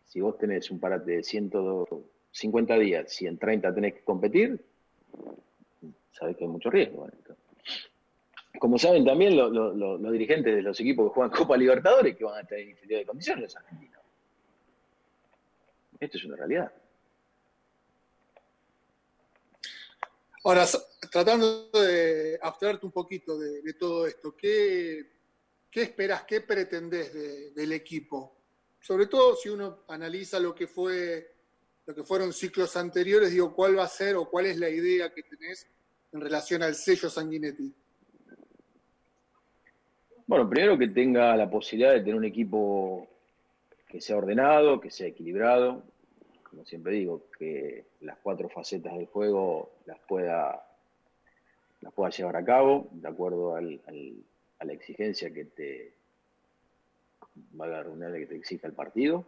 si 0.06 0.22
vos 0.22 0.38
tenés 0.38 0.70
un 0.72 0.80
parate 0.80 1.12
de 1.18 1.24
150 1.24 2.76
días 2.78 3.22
y 3.22 3.28
en 3.28 3.38
30 3.38 3.74
tenés 3.74 3.94
que 3.96 4.04
competir, 4.04 4.64
sabés 6.12 6.38
que 6.38 6.44
hay 6.44 6.50
mucho 6.50 6.70
riesgo 6.70 7.06
en 7.08 7.14
esto. 7.18 7.36
Como 8.60 8.78
saben 8.78 9.04
también 9.04 9.36
lo- 9.36 9.50
lo- 9.50 9.74
lo- 9.74 9.98
los 9.98 10.12
dirigentes 10.12 10.56
de 10.56 10.62
los 10.62 10.80
equipos 10.80 11.10
que 11.10 11.14
juegan 11.16 11.32
Copa 11.48 11.58
Libertadores 11.58 12.16
que 12.16 12.24
van 12.24 12.38
a 12.38 12.42
estar 12.42 12.58
en 12.60 12.70
inferior 12.70 13.00
de 13.00 13.06
condiciones 13.06 13.44
los 13.44 13.56
argentinos. 13.58 14.02
Esto 16.00 16.18
es 16.18 16.26
una 16.26 16.36
realidad. 16.36 16.72
Ahora, 20.46 20.66
tratando 21.12 21.70
de 21.72 22.38
abstraerte 22.42 22.86
un 22.86 22.92
poquito 22.92 23.38
de 23.40 23.74
todo 23.76 24.06
esto, 24.06 24.36
¿qué, 24.36 25.13
qué 25.74 25.82
esperas, 25.82 26.24
qué 26.24 26.42
pretendés 26.42 27.14
de- 27.14 27.52
del 27.52 27.72
equipo? 27.72 28.36
Sobre 28.80 29.08
todo 29.08 29.36
si 29.36 29.50
uno 29.50 29.80
analiza 29.88 30.40
lo 30.40 30.54
que 30.54 30.68
fue 30.68 31.30
lo 31.86 31.94
que 31.94 32.04
fueron 32.04 32.32
ciclos 32.32 32.78
anteriores, 32.78 33.32
digo, 33.32 33.54
¿cuál 33.54 33.78
va 33.78 33.84
a 33.84 33.88
ser 33.90 34.16
o 34.16 34.30
cuál 34.30 34.46
es 34.46 34.58
la 34.58 34.70
idea 34.70 35.14
que 35.14 35.22
tenés 35.24 35.68
en 36.14 36.22
relación 36.22 36.64
al 36.64 36.76
sello 36.76 37.10
Sanguinetti? 37.10 37.74
Bueno, 40.26 40.50
primero 40.50 40.78
que 40.78 40.88
tenga 40.88 41.36
la 41.36 41.50
posibilidad 41.50 41.92
de 41.92 42.00
tener 42.00 42.16
un 42.16 42.24
equipo 42.24 43.08
que 43.90 44.00
sea 44.00 44.16
ordenado, 44.16 44.80
que 44.80 44.90
sea 44.92 45.08
equilibrado, 45.08 45.84
como 46.50 46.64
siempre 46.66 46.94
digo, 46.94 47.26
que 47.38 47.88
las 48.02 48.18
cuatro 48.20 48.48
facetas 48.48 48.94
del 48.94 49.08
juego 49.08 49.74
las 49.86 50.00
pueda, 50.08 50.66
las 51.82 51.94
pueda 51.94 52.12
llevar 52.12 52.38
a 52.38 52.46
cabo 52.46 52.88
de 52.92 53.08
acuerdo 53.10 53.56
al- 53.58 53.82
a 54.64 54.66
la 54.66 54.74
exigencia 54.74 55.32
que 55.34 55.46
te 55.46 55.94
valga 57.52 57.84
la 57.84 58.18
que 58.18 58.26
te 58.26 58.36
exija 58.36 58.68
el 58.68 58.74
partido, 58.74 59.26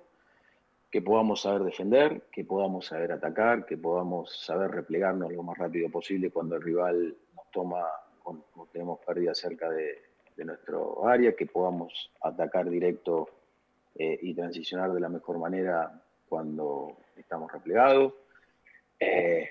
que 0.90 1.02
podamos 1.02 1.42
saber 1.42 1.64
defender, 1.64 2.24
que 2.32 2.46
podamos 2.46 2.86
saber 2.86 3.12
atacar, 3.12 3.66
que 3.66 3.78
podamos 3.78 4.46
saber 4.46 4.72
replegarnos 4.72 5.34
lo 5.34 5.44
más 5.44 5.58
rápido 5.58 5.90
posible 5.90 6.32
cuando 6.32 6.56
el 6.56 6.62
rival 6.62 7.16
nos 7.36 7.52
toma, 7.52 7.84
tenemos 8.72 9.00
pérdida 9.06 9.36
cerca 9.36 9.70
de, 9.70 10.02
de 10.38 10.46
nuestro 10.46 11.06
área, 11.06 11.36
que 11.36 11.48
podamos 11.48 12.12
atacar 12.22 12.70
directo 12.70 13.30
eh, 13.96 14.18
y 14.22 14.34
transicionar 14.34 14.94
de 14.94 15.02
la 15.02 15.10
mejor 15.10 15.38
manera 15.38 16.02
cuando 16.30 16.98
estamos 17.18 17.52
replegados, 17.52 18.14
eh, 19.00 19.50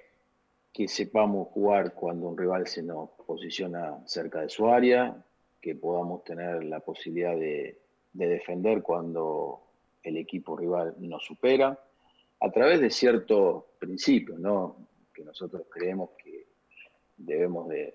que 0.73 0.89
sepamos 0.89 1.49
jugar 1.49 1.93
cuando 1.93 2.29
un 2.29 2.39
rival 2.39 2.67
se 2.67 2.83
nos 2.83 3.11
posiciona 3.27 3.99
cerca 4.07 4.41
de 4.41 4.49
su 4.49 4.69
área, 4.69 5.15
que 5.65 5.75
podamos 5.75 6.23
tener 6.25 6.63
la 6.63 6.81
posibilidad 6.81 7.35
de, 7.35 7.79
de 8.13 8.29
defender 8.29 8.83
cuando 8.83 9.63
el 10.03 10.19
equipo 10.19 10.55
rival 10.55 10.95
nos 10.99 11.25
supera, 11.25 11.79
a 12.39 12.51
través 12.51 12.83
de 12.83 12.91
ciertos 12.91 13.65
principios, 13.79 14.39
¿no? 14.39 14.77
que 15.15 15.25
nosotros 15.25 15.63
creemos 15.71 16.11
que 16.23 16.49
debemos 17.17 17.67
de, 17.71 17.95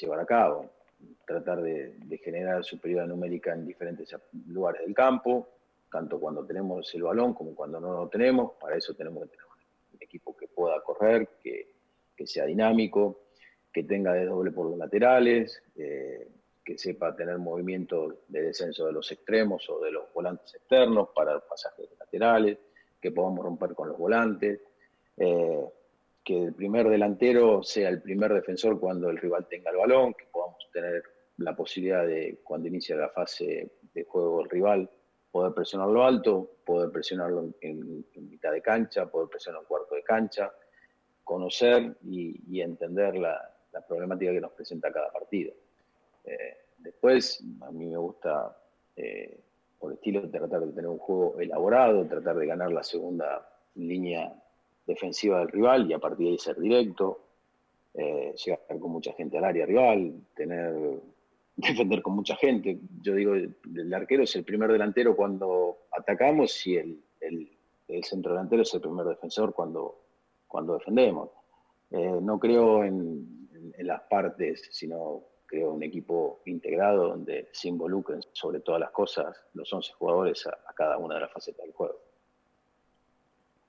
llevar 0.00 0.20
a 0.20 0.24
cabo. 0.24 0.70
Tratar 1.26 1.60
de, 1.60 2.18
generar 2.24 2.64
superioridad 2.64 3.06
numérica 3.06 3.52
en 3.52 3.66
diferentes 3.66 4.16
lugares 4.46 4.80
del 4.86 4.94
campo, 4.94 5.46
tanto 5.92 6.18
cuando 6.18 6.46
tenemos 6.46 6.94
el 6.94 7.02
balón 7.02 7.34
como 7.34 7.54
cuando 7.54 7.78
no 7.80 7.92
lo 7.92 8.08
tenemos. 8.08 8.52
Para 8.58 8.76
eso 8.76 8.94
tenemos 8.94 9.24
que 9.24 9.28
tener 9.28 9.46
un 9.92 9.98
equipo 10.00 10.34
que 10.34 10.48
pueda 10.48 10.82
correr, 10.82 11.28
que, 11.42 11.68
que 12.16 12.26
sea 12.26 12.46
dinámico, 12.46 13.20
que 13.70 13.82
tenga 13.82 14.14
desdoble 14.14 14.52
por 14.52 14.70
los 14.70 14.78
laterales, 14.78 15.62
eh, 15.76 16.26
que 16.64 16.78
sepa 16.78 17.14
tener 17.14 17.38
movimiento 17.38 18.22
de 18.28 18.42
descenso 18.42 18.86
de 18.86 18.92
los 18.92 19.10
extremos 19.12 19.68
o 19.68 19.80
de 19.80 19.92
los 19.92 20.12
volantes 20.12 20.54
externos 20.54 21.10
para 21.14 21.38
pasajes 21.40 21.90
laterales, 21.98 22.58
que 23.00 23.12
podamos 23.12 23.44
romper 23.44 23.74
con 23.74 23.88
los 23.88 23.98
volantes, 23.98 24.60
eh, 25.16 25.64
que 26.24 26.44
el 26.44 26.54
primer 26.54 26.88
delantero 26.88 27.62
sea 27.62 27.90
el 27.90 28.00
primer 28.00 28.32
defensor 28.32 28.80
cuando 28.80 29.10
el 29.10 29.18
rival 29.18 29.46
tenga 29.46 29.70
el 29.70 29.76
balón, 29.76 30.14
que 30.14 30.24
podamos 30.32 30.68
tener 30.72 31.02
la 31.36 31.54
posibilidad 31.54 32.06
de, 32.06 32.40
cuando 32.42 32.68
inicia 32.68 32.96
la 32.96 33.10
fase 33.10 33.72
de 33.92 34.04
juego 34.04 34.42
el 34.42 34.50
rival, 34.50 34.90
poder 35.30 35.52
presionarlo 35.52 36.04
alto, 36.04 36.58
poder 36.64 36.90
presionarlo 36.90 37.52
en, 37.60 38.06
mitad 38.14 38.52
de 38.52 38.62
cancha, 38.62 39.10
poder 39.10 39.28
presionarlo 39.28 39.62
en 39.62 39.68
cuarto 39.68 39.94
de 39.96 40.02
cancha, 40.02 40.52
conocer 41.24 41.96
y, 42.04 42.60
entender 42.60 43.16
la, 43.16 43.50
problemática 43.88 44.30
que 44.32 44.40
nos 44.40 44.52
presenta 44.52 44.92
cada 44.92 45.10
partido. 45.10 45.52
Eh, 46.24 46.56
después, 46.78 47.42
a 47.60 47.70
mí 47.70 47.86
me 47.86 47.96
gusta, 47.96 48.56
eh, 48.96 49.40
por 49.78 49.92
estilo, 49.92 50.28
tratar 50.30 50.60
de 50.60 50.72
tener 50.72 50.88
un 50.88 50.98
juego 50.98 51.38
elaborado, 51.40 52.06
tratar 52.06 52.36
de 52.36 52.46
ganar 52.46 52.72
la 52.72 52.82
segunda 52.82 53.48
línea 53.74 54.32
defensiva 54.86 55.38
del 55.40 55.48
rival 55.48 55.90
y 55.90 55.94
a 55.94 55.98
partir 55.98 56.26
de 56.26 56.32
ahí 56.32 56.38
ser 56.38 56.58
directo, 56.58 57.20
eh, 57.94 58.34
llegar 58.44 58.78
con 58.78 58.90
mucha 58.90 59.12
gente 59.12 59.38
al 59.38 59.44
área 59.44 59.66
rival, 59.66 60.14
tener 60.34 61.00
defender 61.56 62.02
con 62.02 62.14
mucha 62.14 62.36
gente. 62.36 62.78
Yo 63.00 63.14
digo, 63.14 63.34
el 63.34 63.94
arquero 63.94 64.24
es 64.24 64.34
el 64.36 64.44
primer 64.44 64.72
delantero 64.72 65.14
cuando 65.14 65.86
atacamos 65.92 66.66
y 66.66 66.76
el, 66.76 67.00
el, 67.20 68.04
centro 68.04 68.32
delantero 68.32 68.62
es 68.62 68.74
el 68.74 68.80
primer 68.80 69.06
defensor 69.06 69.54
cuando, 69.54 70.00
cuando 70.48 70.74
defendemos. 70.74 71.30
Eh, 71.90 72.18
no 72.20 72.38
creo 72.38 72.84
en, 72.84 73.32
las 73.78 74.02
partes, 74.02 74.68
sino 74.70 75.22
creo 75.54 75.72
un 75.72 75.84
equipo 75.84 76.40
integrado 76.46 77.10
donde 77.10 77.48
se 77.52 77.68
involucren 77.68 78.20
sobre 78.32 78.58
todas 78.58 78.80
las 78.80 78.90
cosas 78.90 79.36
los 79.54 79.72
11 79.72 79.92
jugadores 79.92 80.44
a, 80.48 80.50
a 80.50 80.74
cada 80.74 80.98
una 80.98 81.14
de 81.14 81.20
las 81.20 81.32
facetas 81.32 81.64
del 81.64 81.72
juego. 81.72 81.94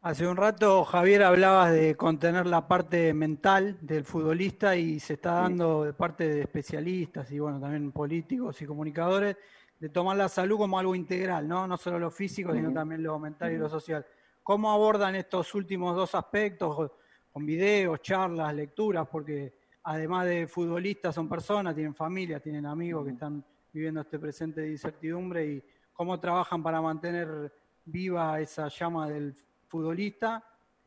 Hace 0.01 0.27
un 0.27 0.35
rato, 0.35 0.83
Javier, 0.83 1.23
hablabas 1.23 1.71
de 1.73 1.95
contener 1.95 2.47
la 2.47 2.67
parte 2.67 3.13
mental 3.13 3.77
del 3.81 4.03
futbolista 4.03 4.75
y 4.75 4.99
se 4.99 5.13
está 5.13 5.33
dando 5.33 5.83
de 5.83 5.93
parte 5.93 6.27
de 6.27 6.41
especialistas 6.41 7.31
y, 7.31 7.39
bueno, 7.39 7.59
también 7.59 7.91
políticos 7.91 8.59
y 8.61 8.65
comunicadores, 8.65 9.37
de 9.79 9.89
tomar 9.89 10.17
la 10.17 10.29
salud 10.29 10.57
como 10.57 10.79
algo 10.79 10.95
integral, 10.95 11.47
¿no? 11.47 11.67
No 11.67 11.77
solo 11.77 11.99
lo 11.99 12.09
físico, 12.09 12.53
sino 12.53 12.71
también 12.73 13.03
lo 13.03 13.19
mental 13.19 13.51
y 13.51 13.57
lo 13.57 13.69
social. 13.69 14.05
¿Cómo 14.41 14.71
abordan 14.71 15.15
estos 15.15 15.53
últimos 15.53 15.95
dos 15.95 16.15
aspectos 16.15 16.91
con 17.31 17.45
videos, 17.45 18.01
charlas, 18.01 18.53
lecturas? 18.55 19.07
Porque 19.07 19.64
además 19.85 20.25
de 20.25 20.47
futbolistas 20.47 21.13
son 21.13 21.29
personas, 21.29 21.75
tienen 21.75 21.93
familia, 21.93 22.39
tienen 22.39 22.65
amigos 22.65 23.05
que 23.05 23.11
están 23.11 23.45
viviendo 23.71 24.01
este 24.01 24.17
presente 24.17 24.61
de 24.61 24.71
incertidumbre 24.71 25.45
y 25.45 25.63
cómo 25.93 26.19
trabajan 26.19 26.63
para 26.63 26.81
mantener 26.81 27.53
viva 27.85 28.39
esa 28.39 28.67
llama 28.67 29.07
del 29.07 29.35
futbolista 29.67 30.43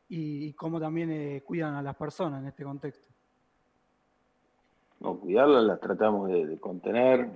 y, 0.09 0.51
cómo 0.53 0.79
también 0.79 1.11
eh, 1.11 1.43
cuidan 1.45 1.75
a 1.75 1.81
las 1.81 1.95
personas 1.95 2.41
en 2.41 2.47
este 2.47 2.63
contexto. 2.63 3.07
No, 4.99 5.17
cuidarlas 5.17 5.63
las 5.63 5.79
tratamos 5.79 6.29
de, 6.29 6.59
contener 6.59 7.29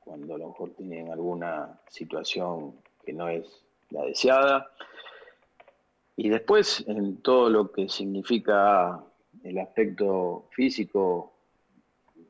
cuando 0.00 0.34
a 0.34 0.38
lo 0.38 0.48
mejor 0.48 0.70
tienen 0.70 1.10
alguna 1.10 1.80
situación 1.88 2.74
que 3.02 3.14
no 3.14 3.28
es 3.28 3.64
la 3.88 4.02
deseada. 4.02 4.70
Y 6.16 6.28
después 6.28 6.84
en 6.86 7.22
todo 7.22 7.48
lo 7.48 7.72
que 7.72 7.88
significa 7.88 9.02
el 9.42 9.58
aspecto 9.58 10.48
físico 10.50 11.32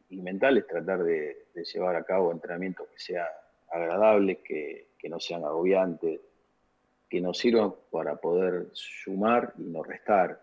y 0.09 0.21
mental 0.21 0.59
es 0.59 0.67
tratar 0.67 1.03
de, 1.03 1.47
llevar 1.73 1.97
a 1.97 2.05
cabo 2.05 2.33
entrenamientos 2.33 2.89
que 2.89 2.99
sean 2.99 3.27
agradables, 3.71 4.39
que, 4.39 4.89
no 5.09 5.19
sean 5.19 5.45
agobiantes, 5.45 6.21
que 7.09 7.21
nos 7.21 7.39
sirvan 7.39 7.75
para 7.91 8.17
poder 8.17 8.69
sumar 8.73 9.53
y 9.59 9.63
no 9.63 9.83
restar. 9.83 10.41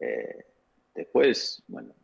Eh, 0.00 0.44
después, 0.94 1.62
bueno, 1.66 1.94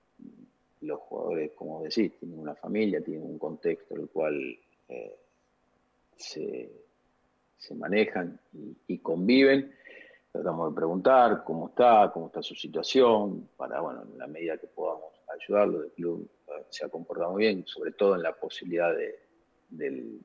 los 0.81 1.01
jugadores, 1.01 1.53
como 1.53 1.83
decís, 1.83 2.13
tienen 2.19 2.39
una 2.39 2.55
familia, 2.55 3.03
tienen 3.03 3.25
un 3.25 3.39
contexto 3.39 3.95
en 3.95 4.01
el 4.01 4.09
cual 4.09 4.59
eh, 4.89 5.17
se, 6.17 6.71
se, 7.59 7.75
manejan 7.75 8.41
y, 8.87 8.99
conviven. 8.99 9.75
Tratamos 10.33 10.71
de 10.71 10.77
preguntar 10.77 11.43
cómo 11.45 11.69
está, 11.69 12.09
cómo 12.15 12.27
está 12.27 12.41
su 12.41 12.55
situación, 12.55 13.49
para, 13.57 13.81
bueno, 13.81 14.03
en 14.03 14.17
la 14.17 14.29
medida 14.29 14.57
que 14.59 14.69
podamos 14.69 15.13
ayudarlo, 15.29 15.83
el 15.83 15.91
club 15.91 16.31
eh, 16.47 16.67
se 16.69 16.85
ha 16.85 16.89
comportado 16.89 17.33
muy 17.33 17.43
bien, 17.43 17.67
sobre 17.67 17.91
todo 17.93 18.15
en 18.15 18.23
la 18.23 18.33
posibilidad 18.33 18.95
de, 18.95 19.19
del, 19.71 20.21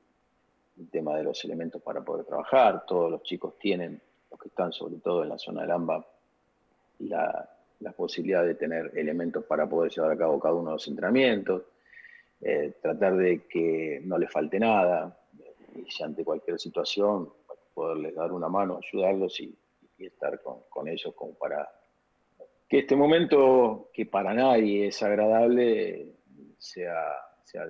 el 0.78 0.90
tema 0.90 1.16
de 1.16 1.24
los 1.24 1.44
elementos 1.44 1.82
para 1.82 2.04
poder 2.04 2.24
trabajar. 2.24 2.84
Todos 2.86 3.10
los 3.10 3.22
chicos 3.24 3.58
tienen, 3.58 4.00
los 4.30 4.38
que 4.38 4.48
están 4.48 4.72
sobre 4.72 4.96
todo 4.98 5.24
en 5.24 5.28
la 5.30 5.38
zona 5.38 5.62
del 5.62 5.72
AMBA, 5.72 6.06
la, 7.00 7.48
posibilidad 7.96 8.44
de 8.44 8.54
tener 8.54 8.92
elementos 8.96 9.44
para 9.44 9.68
poder 9.68 9.90
llevar 9.90 10.12
a 10.12 10.16
cabo 10.16 10.38
cada 10.38 10.54
uno 10.54 10.70
de 10.70 10.74
los 10.74 10.88
entrenamientos, 10.88 11.62
eh, 12.40 12.74
tratar 12.80 13.16
de 13.16 13.46
que 13.46 14.02
no 14.04 14.18
les 14.18 14.30
falte 14.30 14.60
nada, 14.60 15.18
y 15.74 15.90
si 15.90 16.02
ante 16.02 16.24
cualquier 16.24 16.60
situación, 16.60 17.28
poderles 17.74 18.14
dar 18.14 18.32
una 18.32 18.48
mano, 18.48 18.78
ayudarlos 18.82 19.40
y, 19.40 19.56
y 19.98 20.06
estar 20.06 20.40
con, 20.42 20.62
con, 20.68 20.88
ellos 20.88 21.14
como 21.14 21.34
para 21.34 21.68
que 22.68 22.80
este 22.80 22.96
momento, 22.96 23.90
que 23.92 24.06
para 24.06 24.34
nadie 24.34 24.88
es 24.88 25.02
agradable, 25.02 26.14
sea, 26.58 26.94
sea 27.44 27.66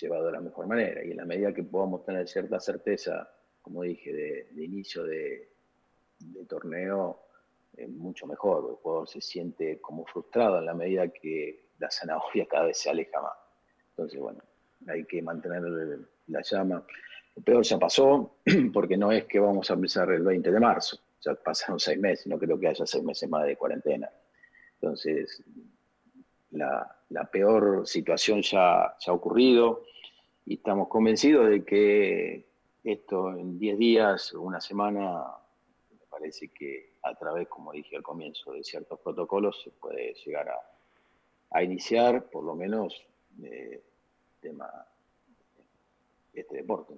llevado 0.00 0.26
de 0.26 0.32
la 0.32 0.40
mejor 0.40 0.66
manera. 0.66 1.04
Y 1.04 1.10
en 1.10 1.18
la 1.18 1.26
medida 1.26 1.52
que 1.52 1.62
podamos 1.62 2.04
tener 2.04 2.26
cierta 2.26 2.58
certeza, 2.58 3.30
como 3.60 3.82
dije, 3.82 4.12
de, 4.12 4.48
de 4.52 4.64
inicio 4.64 5.04
de, 5.04 5.50
de 6.18 6.44
torneo, 6.46 7.20
eh, 7.76 7.86
mucho 7.86 8.26
mejor. 8.26 8.66
El 8.70 8.76
jugador 8.76 9.08
se 9.08 9.20
siente 9.20 9.80
como 9.80 10.04
frustrado 10.06 10.58
en 10.58 10.66
la 10.66 10.74
medida 10.74 11.08
que 11.08 11.70
la 11.78 11.90
zanahoria 11.90 12.46
cada 12.46 12.66
vez 12.66 12.78
se 12.78 12.90
aleja 12.90 13.20
más. 13.20 13.32
Entonces, 13.90 14.20
bueno, 14.20 14.42
hay 14.88 15.04
que 15.04 15.22
mantener 15.22 15.62
la 16.26 16.42
llama. 16.42 16.84
Lo 17.36 17.42
peor 17.42 17.62
ya 17.62 17.78
pasó, 17.78 18.36
porque 18.72 18.96
no 18.96 19.12
es 19.12 19.24
que 19.24 19.38
vamos 19.38 19.70
a 19.70 19.74
empezar 19.74 20.10
el 20.10 20.22
20 20.22 20.50
de 20.50 20.60
marzo. 20.60 20.98
Ya 21.22 21.34
pasaron 21.34 21.78
seis 21.78 21.98
meses, 21.98 22.26
no 22.26 22.38
creo 22.38 22.58
que 22.58 22.68
haya 22.68 22.86
seis 22.86 23.04
meses 23.04 23.28
más 23.28 23.44
de 23.44 23.56
cuarentena. 23.56 24.08
Entonces, 24.80 25.42
la, 26.52 26.96
la 27.10 27.24
peor 27.24 27.86
situación 27.86 28.42
ya, 28.42 28.96
ya 28.98 29.12
ha 29.12 29.14
ocurrido 29.14 29.84
y 30.46 30.54
estamos 30.54 30.88
convencidos 30.88 31.48
de 31.48 31.64
que 31.64 32.46
esto 32.84 33.30
en 33.36 33.58
10 33.58 33.78
días 33.78 34.34
o 34.34 34.42
una 34.42 34.60
semana, 34.60 35.24
me 35.90 36.06
parece 36.08 36.48
que 36.48 36.94
a 37.02 37.14
través, 37.14 37.48
como 37.48 37.72
dije 37.72 37.96
al 37.96 38.02
comienzo, 38.02 38.52
de 38.52 38.64
ciertos 38.64 38.98
protocolos 39.00 39.60
se 39.62 39.70
puede 39.70 40.14
llegar 40.24 40.48
a, 40.48 40.58
a 41.50 41.62
iniciar 41.62 42.30
por 42.30 42.44
lo 42.44 42.54
menos 42.54 43.06
eh, 43.42 43.82
tema 44.40 44.68
este 46.32 46.56
deporte. 46.56 46.94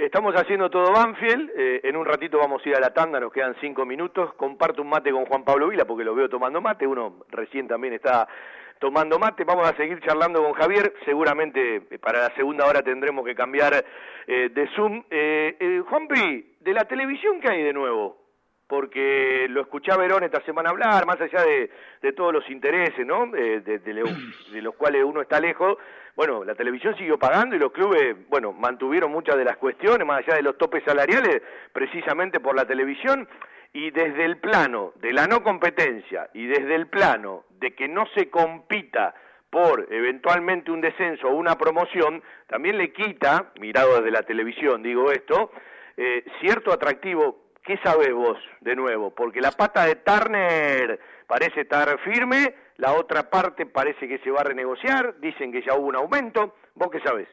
Estamos 0.00 0.34
haciendo 0.34 0.70
todo 0.70 0.92
Banfield, 0.92 1.50
eh, 1.54 1.80
en 1.84 1.94
un 1.94 2.06
ratito 2.06 2.38
vamos 2.38 2.64
a 2.64 2.68
ir 2.70 2.74
a 2.74 2.80
la 2.80 2.88
tanda, 2.88 3.20
nos 3.20 3.30
quedan 3.30 3.54
cinco 3.60 3.84
minutos, 3.84 4.32
comparto 4.32 4.80
un 4.80 4.88
mate 4.88 5.12
con 5.12 5.26
Juan 5.26 5.44
Pablo 5.44 5.68
Vila 5.68 5.84
porque 5.84 6.04
lo 6.04 6.14
veo 6.14 6.26
tomando 6.26 6.58
mate, 6.62 6.86
uno 6.86 7.16
recién 7.28 7.68
también 7.68 7.92
está 7.92 8.26
tomando 8.78 9.18
mate, 9.18 9.44
vamos 9.44 9.68
a 9.68 9.76
seguir 9.76 10.00
charlando 10.00 10.42
con 10.42 10.54
Javier, 10.54 10.94
seguramente 11.04 11.82
eh, 11.90 11.98
para 11.98 12.20
la 12.20 12.34
segunda 12.34 12.64
hora 12.64 12.80
tendremos 12.80 13.26
que 13.26 13.34
cambiar 13.34 13.84
eh, 14.26 14.48
de 14.48 14.68
Zoom. 14.68 15.04
Eh, 15.10 15.58
eh, 15.60 15.82
Juanpi, 15.86 16.56
de 16.60 16.72
la 16.72 16.86
televisión, 16.86 17.38
¿qué 17.38 17.50
hay 17.50 17.62
de 17.62 17.74
nuevo? 17.74 18.16
Porque 18.70 19.48
lo 19.50 19.62
escuché 19.62 19.90
a 19.90 19.96
Verón 19.96 20.22
esta 20.22 20.40
semana 20.44 20.70
hablar, 20.70 21.04
más 21.04 21.20
allá 21.20 21.42
de, 21.42 22.12
todos 22.12 22.32
los 22.32 22.48
intereses, 22.48 23.04
¿no? 23.04 23.24
Eh, 23.36 23.60
de, 23.60 23.80
de, 23.80 23.92
de, 24.52 24.62
los 24.62 24.76
cuales 24.76 25.04
uno 25.04 25.20
está 25.20 25.40
lejos. 25.40 25.76
Bueno, 26.14 26.44
la 26.44 26.54
televisión 26.54 26.96
siguió 26.96 27.18
pagando 27.18 27.56
y 27.56 27.58
los 27.58 27.72
clubes, 27.72 28.16
bueno, 28.28 28.52
mantuvieron 28.52 29.10
muchas 29.10 29.36
de 29.36 29.44
las 29.44 29.56
cuestiones, 29.56 30.06
más 30.06 30.18
allá 30.18 30.36
de 30.36 30.42
los 30.42 30.56
topes 30.56 30.84
salariales, 30.84 31.42
precisamente 31.72 32.38
por 32.38 32.54
la 32.54 32.64
televisión 32.64 33.28
y 33.72 33.90
desde 33.90 34.24
el 34.24 34.38
plano 34.38 34.92
de 34.96 35.12
la 35.12 35.26
no 35.26 35.42
competencia 35.42 36.30
y 36.32 36.46
desde 36.46 36.74
el 36.74 36.86
plano 36.86 37.44
de 37.58 37.74
que 37.74 37.88
no 37.88 38.06
se 38.14 38.30
compita 38.30 39.14
por 39.50 39.86
eventualmente 39.90 40.70
un 40.70 40.80
descenso 40.80 41.28
o 41.28 41.34
una 41.34 41.56
promoción, 41.56 42.22
también 42.46 42.78
le 42.78 42.92
quita, 42.92 43.52
mirado 43.60 43.96
desde 43.96 44.12
la 44.12 44.22
televisión 44.22 44.82
digo 44.82 45.10
esto, 45.10 45.50
eh, 45.96 46.24
cierto 46.40 46.72
atractivo. 46.72 47.49
¿Qué 47.64 47.76
sabes 47.82 48.12
vos 48.14 48.38
de 48.60 48.74
nuevo? 48.74 49.14
Porque 49.14 49.40
la 49.40 49.52
pata 49.52 49.84
de 49.84 49.96
Turner 49.96 50.98
parece 51.26 51.60
estar 51.60 52.00
firme, 52.00 52.54
la 52.76 52.94
otra 52.94 53.28
parte 53.28 53.66
parece 53.66 54.08
que 54.08 54.18
se 54.18 54.30
va 54.30 54.40
a 54.40 54.44
renegociar, 54.44 55.20
dicen 55.20 55.52
que 55.52 55.62
ya 55.62 55.74
hubo 55.74 55.88
un 55.88 55.96
aumento, 55.96 56.54
¿vos 56.74 56.90
qué 56.90 57.00
sabés? 57.00 57.28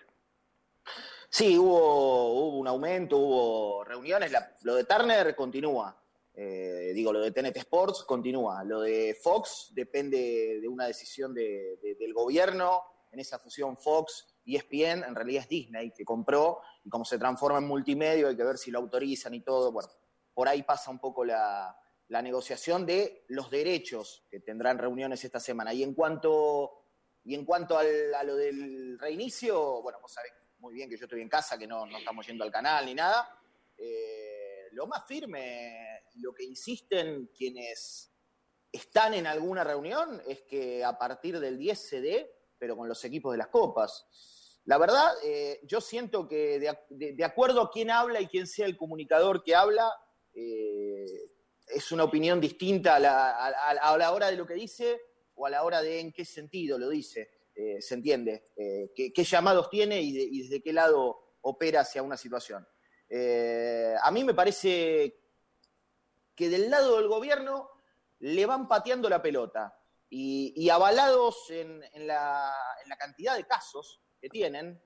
Sí, 1.30 1.58
hubo, 1.58 2.34
hubo 2.34 2.60
un 2.60 2.68
aumento, 2.68 3.18
hubo 3.18 3.84
reuniones, 3.84 4.32
la, 4.32 4.52
lo 4.64 4.76
de 4.76 4.84
Turner 4.84 5.36
continúa. 5.36 5.96
Eh, 6.34 6.92
digo, 6.94 7.12
lo 7.12 7.20
de 7.20 7.32
TNT 7.32 7.58
Sports 7.58 8.04
continúa. 8.04 8.64
Lo 8.64 8.82
de 8.82 9.18
Fox 9.22 9.72
depende 9.74 10.60
de 10.62 10.68
una 10.68 10.86
decisión 10.86 11.34
de, 11.34 11.78
de, 11.82 11.96
del 11.96 12.14
gobierno. 12.14 12.84
En 13.12 13.20
esa 13.20 13.40
fusión 13.40 13.76
Fox 13.78 14.38
y 14.46 14.56
ESPN, 14.56 15.04
en 15.04 15.16
realidad 15.16 15.44
es 15.44 15.50
Disney 15.50 15.92
que 15.92 16.06
compró, 16.06 16.62
y 16.84 16.90
como 16.90 17.06
se 17.06 17.18
transforma 17.18 17.58
en 17.58 17.66
multimedio, 17.66 18.28
hay 18.28 18.38
que 18.38 18.44
ver 18.44 18.58
si 18.58 18.70
lo 18.70 18.80
autorizan 18.80 19.34
y 19.34 19.42
todo. 19.42 19.72
Bueno, 19.72 19.90
por 20.38 20.48
ahí 20.48 20.62
pasa 20.62 20.92
un 20.92 21.00
poco 21.00 21.26
la, 21.26 21.76
la 22.10 22.22
negociación 22.22 22.86
de 22.86 23.26
los 23.30 23.50
derechos 23.50 24.24
que 24.30 24.40
tendrán 24.40 24.78
reuniones 24.78 25.26
esta 25.26 25.40
semana. 25.40 25.74
Y 25.74 25.82
en 25.82 25.96
cuanto, 25.96 26.84
y 27.24 27.34
en 27.34 27.44
cuanto 27.44 27.76
al, 27.76 28.14
a 28.14 28.22
lo 28.22 28.36
del 28.36 29.00
reinicio, 29.00 29.82
bueno, 29.82 30.00
vos 30.00 30.14
sabés 30.14 30.32
muy 30.60 30.76
bien 30.76 30.92
que 30.92 30.96
yo 30.96 31.06
estoy 31.06 31.22
en 31.22 31.28
casa, 31.28 31.58
que 31.58 31.66
no, 31.66 31.88
no 31.88 31.98
estamos 31.98 32.28
yendo 32.28 32.44
al 32.44 32.52
canal 32.52 32.86
ni 32.86 32.94
nada. 32.94 33.36
Eh, 33.76 34.68
lo 34.74 34.86
más 34.86 35.08
firme, 35.08 36.04
lo 36.18 36.36
que 36.36 36.44
insisten 36.44 37.32
quienes 37.36 38.14
están 38.72 39.16
en 39.16 39.26
alguna 39.26 39.64
reunión 39.64 40.22
es 40.28 40.44
que 40.44 40.86
a 40.86 41.00
partir 41.00 41.40
del 41.40 41.58
10 41.58 41.80
se 41.80 42.00
dé, 42.00 42.32
pero 42.60 42.78
con 42.78 42.88
los 42.88 43.04
equipos 43.04 43.32
de 43.32 43.40
las 43.40 43.48
copas. 43.48 44.06
La 44.66 44.78
verdad, 44.78 45.16
eh, 45.24 45.62
yo 45.64 45.82
siento 45.82 46.28
que 46.28 46.60
de, 46.60 47.26
acuerdo 47.26 47.62
a 47.62 47.72
quién 47.72 47.90
habla 47.90 48.22
y 48.22 48.28
quién 48.28 48.46
sea 48.46 48.68
el 48.68 48.78
comunicador 48.78 49.44
que 49.44 49.56
habla, 49.56 49.92
eh, 50.40 51.32
es 51.68 51.92
una 51.92 52.04
opinión 52.04 52.40
distinta 52.40 52.96
a 52.96 53.00
la, 53.00 53.48
a, 53.48 53.98
la, 53.98 54.12
hora 54.14 54.30
de 54.30 54.38
lo 54.38 54.46
que 54.46 54.54
dice 54.54 55.02
o 55.34 55.48
a 55.48 55.50
la 55.50 55.64
hora 55.64 55.82
de 55.82 56.00
en 56.00 56.14
qué 56.14 56.24
sentido 56.26 56.78
lo 56.78 56.90
dice. 56.90 57.32
eh, 57.56 57.82
se 57.82 57.96
entiende 57.96 58.52
eh, 58.56 58.92
qué, 58.96 59.24
llamados 59.24 59.68
tiene 59.72 60.00
y, 60.00 60.12
de- 60.14 60.28
y 60.32 60.44
desde 60.44 60.62
qué 60.62 60.72
lado 60.72 61.38
opera 61.42 61.82
hacia 61.82 62.04
una 62.04 62.18
situación. 62.18 62.68
A 64.04 64.12
mí 64.12 64.24
me 64.24 64.34
parece 64.34 65.18
que 66.36 66.50
del 66.50 66.70
lado 66.70 66.98
del 66.98 67.08
gobierno 67.08 67.70
le 68.20 68.46
van 68.46 68.68
pateando 68.68 69.10
la 69.10 69.22
pelota 69.22 69.74
y, 70.10 70.70
avalados 70.70 71.50
en, 71.50 71.82
la, 72.06 72.54
cantidad 73.00 73.36
de 73.36 73.46
casos 73.46 74.02
que 74.22 74.30
tienen, 74.30 74.80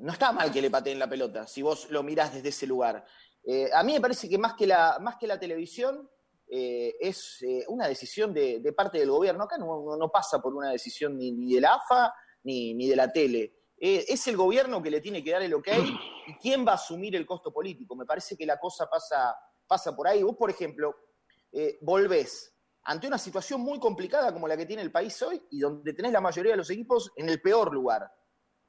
no 0.00 0.12
está 0.12 0.32
mal 0.32 0.52
que 0.52 0.62
le 0.62 0.70
pateen 0.70 0.98
la 0.98 1.08
pelota, 1.08 1.46
si 1.46 1.62
vos 1.62 1.90
lo 1.90 2.02
mirás 2.02 2.32
desde 2.34 2.48
ese 2.50 2.66
lugar. 2.66 3.04
Eh, 3.44 3.70
a 3.72 3.82
mí 3.82 3.94
me 3.94 4.00
parece 4.00 4.28
que 4.28 4.38
más 4.38 4.54
que 4.54 4.66
la, 4.66 4.98
más 5.00 5.16
que 5.16 5.26
la 5.26 5.38
televisión 5.38 6.08
eh, 6.48 6.94
es 7.00 7.42
eh, 7.42 7.64
una 7.68 7.86
decisión 7.88 8.32
de, 8.34 8.72
parte 8.76 8.98
del 8.98 9.10
gobierno. 9.10 9.44
Acá 9.44 9.58
no, 9.58 9.96
no- 9.96 10.10
pasa 10.10 10.40
por 10.40 10.54
una 10.54 10.70
decisión 10.70 11.16
ni, 11.16 11.32
ni 11.32 11.54
de 11.54 11.60
la 11.60 11.74
AFA 11.74 12.12
ni, 12.44 12.74
ni 12.74 12.88
de 12.88 12.96
la 12.96 13.10
tele. 13.12 13.54
Es 13.80 14.26
el 14.26 14.36
gobierno 14.36 14.82
que 14.82 14.90
le 14.90 15.00
tiene 15.00 15.22
que 15.22 15.30
dar 15.30 15.42
el 15.42 15.54
ok 15.54 15.68
y 16.26 16.34
quién 16.34 16.66
va 16.66 16.72
a 16.72 16.74
asumir 16.74 17.14
el 17.14 17.24
costo 17.24 17.52
político. 17.52 17.94
Me 17.94 18.04
parece 18.04 18.36
que 18.36 18.44
la 18.44 18.58
cosa 18.58 18.90
pasa, 18.90 19.36
pasa 19.68 19.94
por 19.94 20.08
ahí. 20.08 20.20
Vos, 20.22 20.34
por 20.36 20.50
ejemplo, 20.50 20.96
volvés 21.82 22.52
ante 22.82 23.06
una 23.06 23.18
situación 23.18 23.60
muy 23.60 23.78
complicada 23.78 24.32
como 24.32 24.48
la 24.48 24.56
que 24.56 24.66
tiene 24.66 24.82
el 24.82 24.90
país 24.90 25.22
hoy 25.22 25.40
y 25.50 25.60
donde 25.60 25.92
tenés 25.92 26.10
la 26.10 26.20
mayoría 26.20 26.52
de 26.52 26.56
los 26.56 26.70
equipos 26.70 27.12
en 27.16 27.28
el 27.28 27.40
peor 27.40 27.72
lugar. 27.72 28.10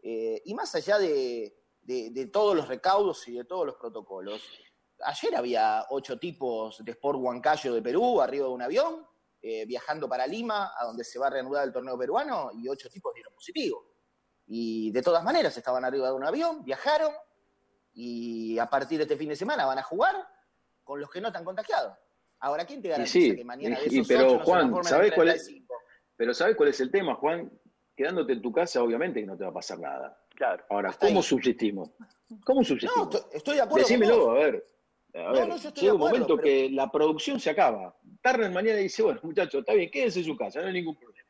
Eh, 0.02 0.42
y 0.46 0.54
más 0.54 0.74
allá 0.76 0.98
de, 0.98 1.56
de- 1.82 2.10
de 2.12 2.28
todos 2.28 2.56
los 2.56 2.68
recaudos 2.68 3.28
y 3.28 3.34
de 3.34 3.44
todos 3.46 3.66
los 3.66 3.76
protocolos, 3.76 4.42
ayer 5.04 5.36
había 5.36 5.86
ocho 5.90 6.18
tipos 6.18 6.84
de 6.84 6.92
Sport 6.92 7.20
Huancayo 7.20 7.74
de 7.74 7.82
Perú 7.82 8.22
arriba 8.22 8.48
de 8.48 8.54
un 8.54 8.62
avión, 8.62 9.06
eh, 9.42 9.66
viajando 9.66 10.08
para 10.10 10.28
Lima, 10.28 10.72
a 10.78 10.86
donde 10.86 11.04
se 11.04 11.20
va 11.20 11.28
a 11.28 11.30
reanudar 11.30 11.66
el 11.66 11.74
torneo 11.74 11.98
peruano, 11.98 12.52
y 12.54 12.68
ocho 12.68 12.90
tipos 12.90 13.14
dieron 13.14 13.34
positivo. 13.34 13.86
Y 14.48 14.92
de 14.92 15.02
todas 15.02 15.24
maneras 15.24 15.56
estaban 15.58 15.86
arriba 15.86 16.08
de 16.08 16.14
un 16.14 16.26
avión, 16.26 16.64
viajaron, 16.64 17.14
y 17.94 18.58
a 18.60 18.70
partir 18.70 18.98
de 18.98 19.04
este 19.04 19.18
fin 19.18 19.30
de 19.30 19.36
semana 19.36 19.66
van 19.66 19.78
a 19.80 19.84
jugar 19.84 20.16
con 20.84 21.00
los 21.00 21.10
que 21.10 21.22
no 21.22 21.28
están 21.28 21.44
contagiados. 21.46 21.98
Ahora, 22.40 22.66
¿quién 22.66 22.82
te 22.82 22.88
garantiza 22.90 23.20
sí, 23.20 23.36
que 23.36 23.44
mañana 23.44 23.78
de 23.80 23.86
y- 23.88 23.96
y 23.96 24.00
esos 24.00 24.08
pero 24.08 24.26
ocho 24.28 24.38
no 24.38 24.46
se 24.46 24.52
Juan, 24.52 24.74
en 24.78 24.84
¿sabés 24.84 25.12
cuál 25.14 25.28
es? 25.30 25.44
35? 25.44 25.76
Pero 26.16 26.34
¿sabes 26.34 26.56
cuál 26.56 26.70
es 26.70 26.80
el 26.80 26.92
tema, 26.92 27.16
Juan? 27.16 27.52
Quedándote 28.00 28.32
en 28.32 28.42
tu 28.42 28.50
casa, 28.54 28.82
obviamente 28.82 29.20
que 29.20 29.26
no 29.26 29.36
te 29.36 29.44
va 29.44 29.50
a 29.50 29.54
pasar 29.54 29.78
nada. 29.78 30.18
Claro. 30.34 30.64
Ahora, 30.70 30.96
¿cómo 30.98 31.18
ahí. 31.20 31.22
subsistimos? 31.24 31.90
¿Cómo 32.46 32.64
subsistimos? 32.64 33.14
No, 33.14 33.20
estoy- 33.34 33.56
de 33.56 33.62
acuerdo 33.62 33.86
con 33.88 33.92
Decímelo, 34.00 34.20
vos. 34.26 34.30
a 34.30 34.34
ver. 34.40 34.66
A 35.16 35.32
ver, 35.34 35.48
no, 35.50 35.58
yo 35.58 35.68
estoy 35.68 35.72
llega 35.82 35.82
de 35.82 35.92
un 35.92 35.98
acuerdo, 35.98 36.04
momento 36.14 36.36
pero- 36.38 36.42
que 36.44 36.70
la 36.70 36.90
producción 36.90 37.42
se 37.42 37.50
acaba. 37.50 37.94
Tardan 38.22 38.54
mañana 38.54 38.80
y 38.80 38.84
dice, 38.84 39.04
bueno, 39.04 39.20
muchachos, 39.22 39.60
está 39.60 39.74
bien, 39.74 39.92
quédense 39.92 40.20
en 40.20 40.26
su 40.28 40.38
casa, 40.38 40.62
no 40.62 40.68
hay 40.68 40.74
ningún 40.76 40.96
problema. 40.96 41.28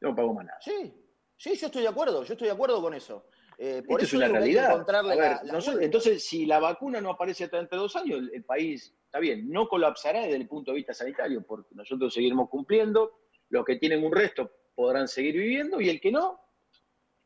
No 0.00 0.14
pago 0.14 0.32
más 0.32 0.46
nada. 0.46 0.58
Sí, 0.60 0.94
sí, 1.36 1.56
yo 1.56 1.66
estoy 1.66 1.82
de 1.82 1.88
acuerdo, 1.88 2.22
yo 2.22 2.32
estoy 2.34 2.46
de 2.46 2.54
acuerdo 2.54 2.80
con 2.80 2.94
eso. 2.94 3.26
Eh, 3.58 3.82
por 3.84 4.00
Esto 4.00 4.04
es 4.04 4.08
eso 4.10 4.16
una 4.18 4.26
hay 4.26 4.32
que 4.32 4.38
realidad. 4.38 4.70
encontrarle 4.70 5.12
A 5.12 5.16
ver, 5.16 5.30
la- 5.38 5.42
la 5.42 5.52
nosotros- 5.54 5.82
entonces, 5.82 6.24
si 6.24 6.46
la 6.46 6.60
vacuna 6.60 7.00
no 7.00 7.10
aparece 7.10 7.42
hasta 7.42 7.56
dentro 7.56 7.78
de 7.78 7.82
dos 7.82 7.96
años, 7.96 8.20
el, 8.20 8.30
el 8.32 8.44
país, 8.44 8.94
está 9.06 9.18
bien, 9.18 9.50
no 9.50 9.66
colapsará 9.68 10.20
desde 10.20 10.36
el 10.36 10.46
punto 10.46 10.70
de 10.70 10.76
vista 10.76 10.94
sanitario, 10.94 11.42
porque 11.44 11.74
nosotros 11.74 12.14
seguiremos 12.14 12.48
cumpliendo, 12.48 13.18
los 13.48 13.64
que 13.64 13.74
tienen 13.74 14.04
un 14.04 14.12
resto 14.12 14.52
podrán 14.76 15.08
seguir 15.08 15.34
viviendo, 15.34 15.80
y 15.80 15.88
el 15.88 16.00
que 16.00 16.12
no, 16.12 16.38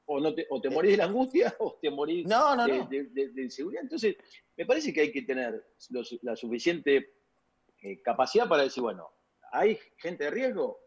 o, 0.06 0.18
no 0.20 0.34
te, 0.34 0.46
o 0.48 0.60
te 0.60 0.70
morís 0.70 0.92
de 0.92 0.96
la 0.96 1.04
angustia, 1.04 1.54
o 1.60 1.78
te 1.82 1.90
morís 1.90 2.26
No, 2.26 2.56
no, 2.56 2.64
de, 2.66 2.78
no. 2.78 2.86
de- 2.86 3.04
de- 3.10 3.28
de 3.28 3.42
inseguridad. 3.42 3.82
Entonces, 3.82 4.16
me 4.56 4.64
parece 4.64 4.92
que 4.94 5.02
hay 5.02 5.12
que 5.12 5.22
tener 5.22 5.62
los- 5.90 6.18
la 6.22 6.34
suficiente 6.36 7.14
eh, 7.82 8.00
capacidad 8.02 8.48
para 8.48 8.62
decir, 8.62 8.82
bueno, 8.82 9.10
¿hay 9.52 9.78
gente 9.98 10.24
de 10.24 10.30
riesgo? 10.30 10.78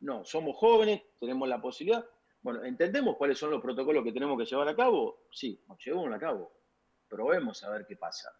No, 0.00 0.24
somos 0.24 0.56
jóvenes, 0.56 1.02
tenemos 1.20 1.48
la 1.48 1.60
posibilidad. 1.60 2.04
Bueno, 2.40 2.64
¿entendemos 2.64 3.16
cuáles 3.16 3.36
son 3.38 3.50
los 3.50 3.60
protocolos 3.60 4.04
que 4.04 4.12
tenemos 4.12 4.38
que 4.38 4.44
llevar 4.46 4.68
a 4.68 4.76
cabo? 4.76 5.26
Sí, 5.32 5.62
nos 5.68 5.78
llevamos 5.84 6.12
a 6.14 6.18
cabo. 6.18 6.52
Probemos 7.08 7.62
a 7.64 7.70
ver 7.70 7.84
qué 7.86 7.96
pasa. 7.96 8.30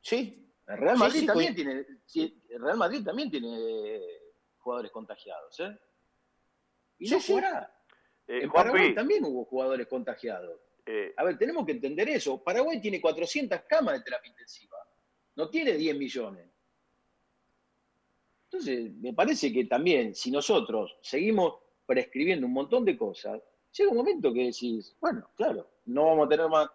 Sí. 0.00 0.52
El 0.66 0.78
Real 0.78 0.96
Madrid 0.96 1.20
sí, 1.20 1.26
también 1.26 1.52
co- 1.54 1.56
tiene, 1.56 1.86
Real 2.58 2.76
Madrid 2.78 3.04
también 3.04 3.30
tiene 3.30 3.56
eh, 3.58 4.02
jugadores 4.58 4.90
contagiados, 4.90 5.60
¿eh? 5.60 5.78
Y 6.98 7.08
no 7.10 7.20
Sí. 7.20 7.32
Eh, 8.28 8.42
en 8.42 8.50
Paraguay 8.50 8.94
también 8.94 9.24
hubo 9.24 9.44
jugadores 9.44 9.86
contagiados. 9.86 10.58
eh, 10.84 11.12
A 11.16 11.24
ver, 11.24 11.36
tenemos 11.38 11.64
que 11.66 11.72
entender 11.72 12.08
eso. 12.08 12.42
Paraguay 12.42 12.80
tiene 12.80 13.00
400 13.00 13.60
camas 13.68 13.94
de 13.98 14.02
terapia 14.04 14.30
intensiva. 14.30 14.76
No 15.36 15.48
tiene 15.50 15.72
10 15.74 15.96
millones. 15.96 16.48
Entonces, 18.44 18.92
me 18.94 19.12
parece 19.12 19.52
que 19.52 19.64
también, 19.64 20.14
si 20.14 20.30
nosotros 20.30 20.96
seguimos 21.02 21.54
prescribiendo 21.84 22.46
un 22.46 22.52
montón 22.52 22.84
de 22.84 22.96
cosas, 22.96 23.40
llega 23.76 23.90
un 23.90 23.96
momento 23.96 24.32
que 24.32 24.44
decís, 24.44 24.96
bueno, 25.00 25.28
claro, 25.36 25.68
no 25.86 26.04
vamos 26.06 26.26
a 26.26 26.28
tener 26.30 26.48
más, 26.48 26.68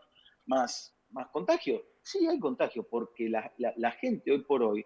más, 0.46 0.96
más 1.10 1.28
contagios. 1.30 1.82
Sí, 2.02 2.28
hay 2.28 2.40
contagios, 2.40 2.86
porque 2.90 3.30
la, 3.30 3.52
la- 3.58 3.74
la 3.78 3.92
gente 3.92 4.32
hoy 4.32 4.44
por 4.44 4.64
hoy, 4.64 4.86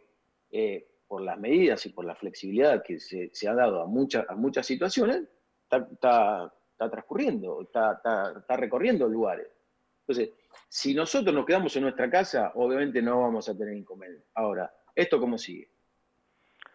eh, 0.52 0.88
por 1.08 1.22
las 1.22 1.38
medidas 1.38 1.86
y 1.86 1.90
por 1.90 2.06
la 2.06 2.16
flexibilidad 2.16 2.84
que 2.84 3.00
se, 3.00 3.30
se 3.34 3.48
ha 3.48 3.54
dado 3.54 3.82
a, 3.82 3.88
muchas 3.88 4.26
a 4.30 4.36
muchas 4.36 4.66
situaciones, 4.66 5.24
está, 5.64 5.88
está- 5.92 6.54
está 6.72 6.90
transcurriendo, 6.90 7.62
está, 7.62 7.94
está- 7.94 8.34
está 8.40 8.58
recorriendo 8.58 9.08
lugares. 9.08 9.48
Entonces, 10.08 10.36
si 10.68 10.94
nosotros 10.94 11.34
nos 11.34 11.46
quedamos 11.46 11.76
en 11.76 11.84
nuestra 11.84 12.10
casa, 12.10 12.52
obviamente 12.56 13.02
no 13.02 13.22
vamos 13.22 13.48
a 13.50 13.58
tener 13.58 13.76
inconveniente. 13.76 14.28
Ahora, 14.36 14.72
¿esto 14.94 15.20
cómo 15.20 15.38
sigue? 15.38 15.72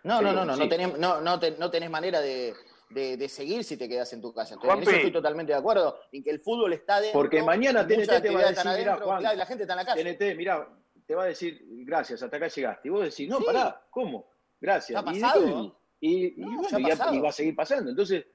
No, 0.05 0.23
no, 0.23 0.31
Sí, 0.31 0.37
no, 0.37 0.45
no, 0.47 0.55
sí. 0.55 0.61
no, 0.61 0.69
tenés, 0.69 0.99
no, 0.99 1.21
no, 1.21 1.39
te- 1.39 1.51
no 1.59 1.71
tenés 1.71 1.91
manera 1.91 2.21
de, 2.21 2.55
de- 2.89 3.17
de 3.17 3.29
seguir 3.29 3.63
si 3.65 3.77
te 3.77 3.89
quedas 3.89 4.11
en 4.15 4.23
tu 4.23 4.33
casa. 4.33 4.55
Estoy- 4.55 4.71
en 4.71 4.83
eso 4.83 4.91
estoy 4.93 5.13
totalmente 5.13 5.53
de 5.53 5.59
acuerdo, 5.59 5.99
en 6.13 6.23
que 6.23 6.31
el 6.31 6.41
fútbol 6.41 6.73
está 6.73 7.01
dentro. 7.01 7.21
Porque 7.21 7.43
mañana 7.43 7.87
TNT 7.87 8.21
te 8.23 8.31
va 8.31 8.41
a 8.41 8.51
decir, 8.51 8.71
mirá, 8.79 8.97
Juan, 8.97 9.21
claro, 9.21 9.37
la 9.39 9.47
gente 9.47 9.65
está 9.65 9.75
en 9.75 9.79
la 9.79 9.85
calle. 9.85 10.03
TNT, 10.15 10.35
mirá, 10.37 10.67
te 11.11 11.17
va 11.17 11.25
a 11.25 11.27
decir, 11.27 11.61
gracias, 11.85 12.23
hasta 12.23 12.37
acá 12.37 12.47
llegaste. 12.47 12.87
Y 12.87 12.91
vos 12.93 13.03
decís, 13.03 13.29
no, 13.29 13.39
Sí. 13.39 13.45
pará, 13.45 13.83
¿cómo? 13.91 14.31
Gracias. 14.61 14.97
Ha 14.97 15.11
¿Y 15.11 15.15
de 15.17 15.21
pasado, 15.21 15.45
qué 15.45 15.51
¿no? 15.51 15.57
vivís? 15.63 15.73
Y, 15.99 16.41
y 16.41 16.45
No, 16.45 16.57
bueno, 16.59 16.69
ya 16.71 16.77
ha 16.77 16.81
y, 16.81 16.85
a- 16.85 16.89
pasado. 16.91 17.15
y 17.17 17.19
va 17.21 17.29
a 17.31 17.33
seguir 17.33 17.57
pasando. 17.57 17.91
Entonces, 17.91 18.27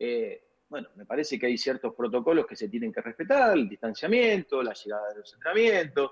eh, 0.00 0.42
bueno, 0.68 0.88
me 0.96 1.06
parece 1.06 1.38
que 1.38 1.46
hay 1.46 1.56
ciertos 1.56 1.94
protocolos 1.94 2.44
que 2.48 2.56
se 2.56 2.68
tienen 2.68 2.92
que 2.92 3.00
respetar, 3.02 3.56
el 3.56 3.68
distanciamiento, 3.68 4.64
la 4.64 4.72
llegada 4.74 5.08
de 5.10 5.18
los 5.20 5.32
entrenamientos, 5.32 6.10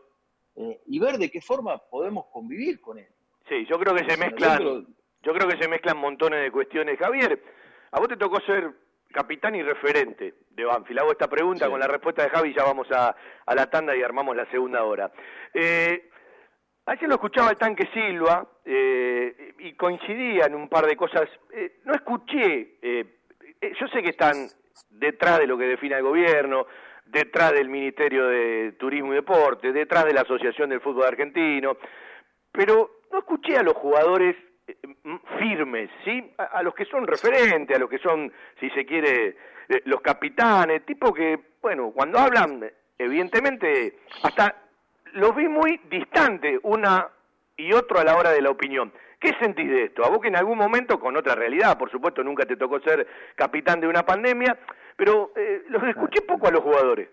eh, 0.54 0.80
y 0.86 0.98
ver 1.00 1.18
de 1.18 1.28
qué 1.28 1.40
forma 1.40 1.76
podemos 1.76 2.26
convivir 2.26 2.80
con 2.80 3.00
él. 3.00 3.08
sí, 3.48 3.66
yo 3.68 3.76
creo 3.76 3.92
que 3.96 4.08
se 4.08 4.16
mezclan, 4.16 4.62
nosotros- 4.62 4.94
yo 5.22 5.32
creo 5.34 5.48
que 5.48 5.58
se 5.60 5.66
mezclan 5.68 5.96
montones 5.96 6.40
de 6.40 6.52
cuestiones. 6.52 6.96
Javier, 7.00 7.42
a 7.90 7.98
vos 7.98 8.08
te 8.08 8.16
tocó 8.16 8.40
ser 8.42 8.72
capitán 9.12 9.54
y 9.54 9.62
referente 9.62 10.34
de 10.50 10.64
Banfield. 10.64 11.00
Hago 11.00 11.12
esta 11.12 11.28
pregunta 11.28 11.64
Sí. 11.66 11.70
con 11.70 11.80
la 11.80 11.86
respuesta 11.88 12.22
de 12.22 12.30
Javi, 12.30 12.54
ya 12.54 12.64
vamos 12.64 12.90
a, 12.92 13.14
a 13.46 13.54
la 13.54 13.68
tanda 13.70 13.96
y 13.96 14.02
armamos 14.02 14.36
la 14.36 14.46
segunda 14.50 14.84
hora. 14.84 15.10
Eh, 15.54 16.10
ayer 16.86 17.08
lo 17.08 17.14
escuchaba 17.14 17.50
el 17.50 17.56
tanque 17.56 17.88
Silva 17.92 18.46
eh, 18.64 19.54
y 19.58 19.72
coincidía 19.74 20.46
en 20.46 20.54
un 20.54 20.68
par 20.68 20.86
de 20.86 20.96
cosas. 20.96 21.28
Eh, 21.52 21.78
no 21.84 21.94
escuché, 21.94 22.78
eh, 22.82 23.04
eh, 23.60 23.72
yo 23.80 23.86
sé 23.88 24.02
que 24.02 24.10
están 24.10 24.34
detrás 24.90 25.38
de 25.38 25.46
lo 25.46 25.56
que 25.56 25.64
define 25.66 25.96
el 25.96 26.02
gobierno, 26.02 26.66
detrás 27.06 27.52
del 27.52 27.68
Ministerio 27.68 28.26
de 28.26 28.72
Turismo 28.78 29.12
y 29.12 29.16
Deporte, 29.16 29.72
detrás 29.72 30.04
de 30.04 30.12
la 30.12 30.22
Asociación 30.22 30.68
del 30.70 30.80
Fútbol 30.80 31.04
Argentino, 31.06 31.76
pero 32.50 32.90
no 33.12 33.18
escuché 33.18 33.56
a 33.56 33.62
los 33.62 33.74
jugadores 33.74 34.36
firmes, 35.38 35.90
¿sí? 36.04 36.32
A, 36.38 36.44
a 36.44 36.62
los 36.62 36.74
que 36.74 36.84
son 36.86 37.06
referentes, 37.06 37.76
a 37.76 37.80
los 37.80 37.88
que 37.88 37.98
son, 37.98 38.32
si 38.60 38.68
se 38.70 38.84
quiere, 38.84 39.36
eh, 39.68 39.82
los 39.84 40.00
capitanes, 40.00 40.84
tipo 40.84 41.12
que, 41.12 41.38
bueno, 41.62 41.92
cuando 41.92 42.18
hablan, 42.18 42.70
evidentemente, 42.98 43.98
hasta 44.22 44.54
los 45.12 45.34
vi 45.34 45.48
muy 45.48 45.80
distantes 45.88 46.58
una 46.62 47.08
y 47.56 47.72
otro 47.72 47.98
a 47.98 48.04
la 48.04 48.16
hora 48.16 48.30
de 48.30 48.42
la 48.42 48.50
opinión. 48.50 48.92
¿Qué 49.18 49.32
sentís 49.40 49.68
de 49.68 49.84
esto? 49.84 50.04
A 50.04 50.10
vos 50.10 50.20
que 50.20 50.28
en 50.28 50.36
algún 50.36 50.58
momento, 50.58 51.00
con 51.00 51.16
otra 51.16 51.34
realidad, 51.34 51.78
por 51.78 51.90
supuesto, 51.90 52.22
nunca 52.22 52.44
te 52.44 52.56
tocó 52.56 52.80
ser 52.80 53.06
capitán 53.34 53.80
de 53.80 53.88
una 53.88 54.04
pandemia, 54.04 54.58
pero 54.94 55.32
eh, 55.36 55.62
los 55.68 55.82
escuché 55.84 56.20
poco 56.22 56.48
a 56.48 56.50
los 56.50 56.60
jugadores. 56.60 57.08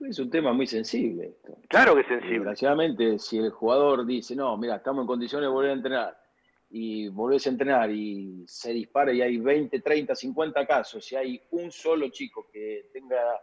Es 0.00 0.18
un 0.18 0.30
tema 0.30 0.52
muy 0.52 0.66
sensible 0.66 1.26
esto. 1.26 1.58
Claro 1.68 1.94
que 1.94 2.02
es 2.02 2.06
sensible. 2.06 2.38
Desgraciadamente, 2.38 3.18
si 3.18 3.38
el 3.38 3.50
jugador 3.50 4.06
dice, 4.06 4.36
no, 4.36 4.56
mira, 4.56 4.76
estamos 4.76 5.02
en 5.02 5.06
condiciones 5.06 5.48
de 5.48 5.52
volver 5.52 5.70
a 5.70 5.74
entrenar, 5.74 6.18
y 6.70 7.08
volvés 7.08 7.46
a 7.46 7.50
entrenar 7.50 7.90
y 7.90 8.44
se 8.46 8.72
dispara 8.72 9.12
y 9.12 9.22
hay 9.22 9.38
20, 9.38 9.80
30, 9.80 10.14
50 10.14 10.66
casos, 10.66 11.12
y 11.12 11.16
hay 11.16 11.42
un 11.52 11.70
solo 11.70 12.08
chico 12.10 12.48
que 12.52 12.90
tenga 12.92 13.40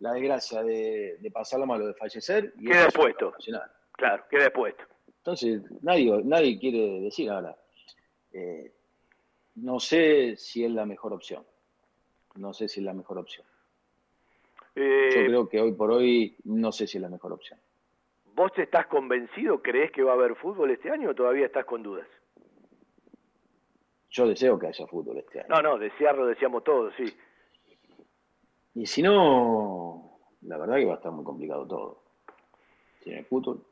la 0.00 0.12
desgracia 0.12 0.62
de, 0.62 1.18
de 1.20 1.30
pasarla 1.30 1.66
mal 1.66 1.82
o 1.82 1.86
de 1.86 1.94
fallecer, 1.94 2.52
y 2.58 2.66
Queda 2.66 2.84
expuesto. 2.84 3.34
Claro, 3.92 4.24
queda 4.28 4.46
expuesto. 4.46 4.84
Entonces, 5.18 5.62
nadie, 5.82 6.22
nadie 6.24 6.58
quiere 6.58 7.00
decir 7.00 7.30
ahora, 7.30 7.56
eh, 8.32 8.72
no 9.56 9.80
sé 9.80 10.36
si 10.36 10.64
es 10.64 10.70
la 10.70 10.84
mejor 10.84 11.12
opción. 11.12 11.44
No 12.36 12.52
sé 12.52 12.68
si 12.68 12.80
es 12.80 12.86
la 12.86 12.92
mejor 12.92 13.18
opción. 13.18 13.46
Eh, 14.76 15.10
Yo 15.14 15.24
creo 15.24 15.48
que 15.48 15.60
hoy 15.60 15.72
por 15.72 15.90
hoy 15.90 16.36
no 16.44 16.70
sé 16.70 16.86
si 16.86 16.98
es 16.98 17.02
la 17.02 17.08
mejor 17.08 17.32
opción. 17.32 17.58
¿Vos 18.34 18.52
estás 18.56 18.86
convencido? 18.86 19.62
¿Crees 19.62 19.90
que 19.90 20.02
va 20.02 20.12
a 20.12 20.14
haber 20.14 20.36
fútbol 20.36 20.70
este 20.70 20.90
año 20.90 21.10
o 21.10 21.14
todavía 21.14 21.46
estás 21.46 21.64
con 21.64 21.82
dudas? 21.82 22.06
yo 24.16 24.26
deseo 24.26 24.58
que 24.58 24.66
haya 24.68 24.86
fútbol 24.86 25.18
este 25.18 25.40
año. 25.40 25.48
No, 25.50 25.60
no, 25.60 25.78
desearlo 25.78 26.26
deseamos 26.26 26.64
todos, 26.64 26.94
sí. 26.96 27.04
Y 28.74 28.86
si 28.86 29.02
no, 29.02 30.18
la 30.42 30.56
verdad 30.56 30.76
que 30.76 30.86
va 30.86 30.94
a 30.94 30.96
estar 30.96 31.12
muy 31.12 31.24
complicado 31.24 31.66
todo. 31.66 32.02
Hay 33.06 33.22
fútbol, 33.24 33.62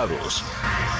invitados. 0.00 0.99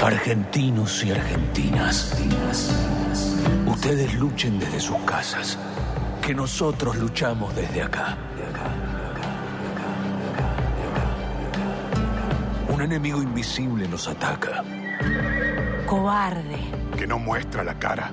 Argentinos 0.00 1.04
y 1.04 1.10
argentinas, 1.10 2.16
ustedes 3.66 4.14
luchen 4.14 4.58
desde 4.60 4.78
sus 4.78 4.98
casas, 4.98 5.58
que 6.22 6.32
nosotros 6.32 6.96
luchamos 6.96 7.54
desde 7.56 7.82
acá. 7.82 8.16
Un 12.68 12.82
enemigo 12.82 13.20
invisible 13.20 13.88
nos 13.88 14.06
ataca. 14.06 14.62
Cobarde. 15.86 16.58
Que 16.96 17.06
no 17.06 17.18
muestra 17.18 17.64
la 17.64 17.74
cara. 17.74 18.12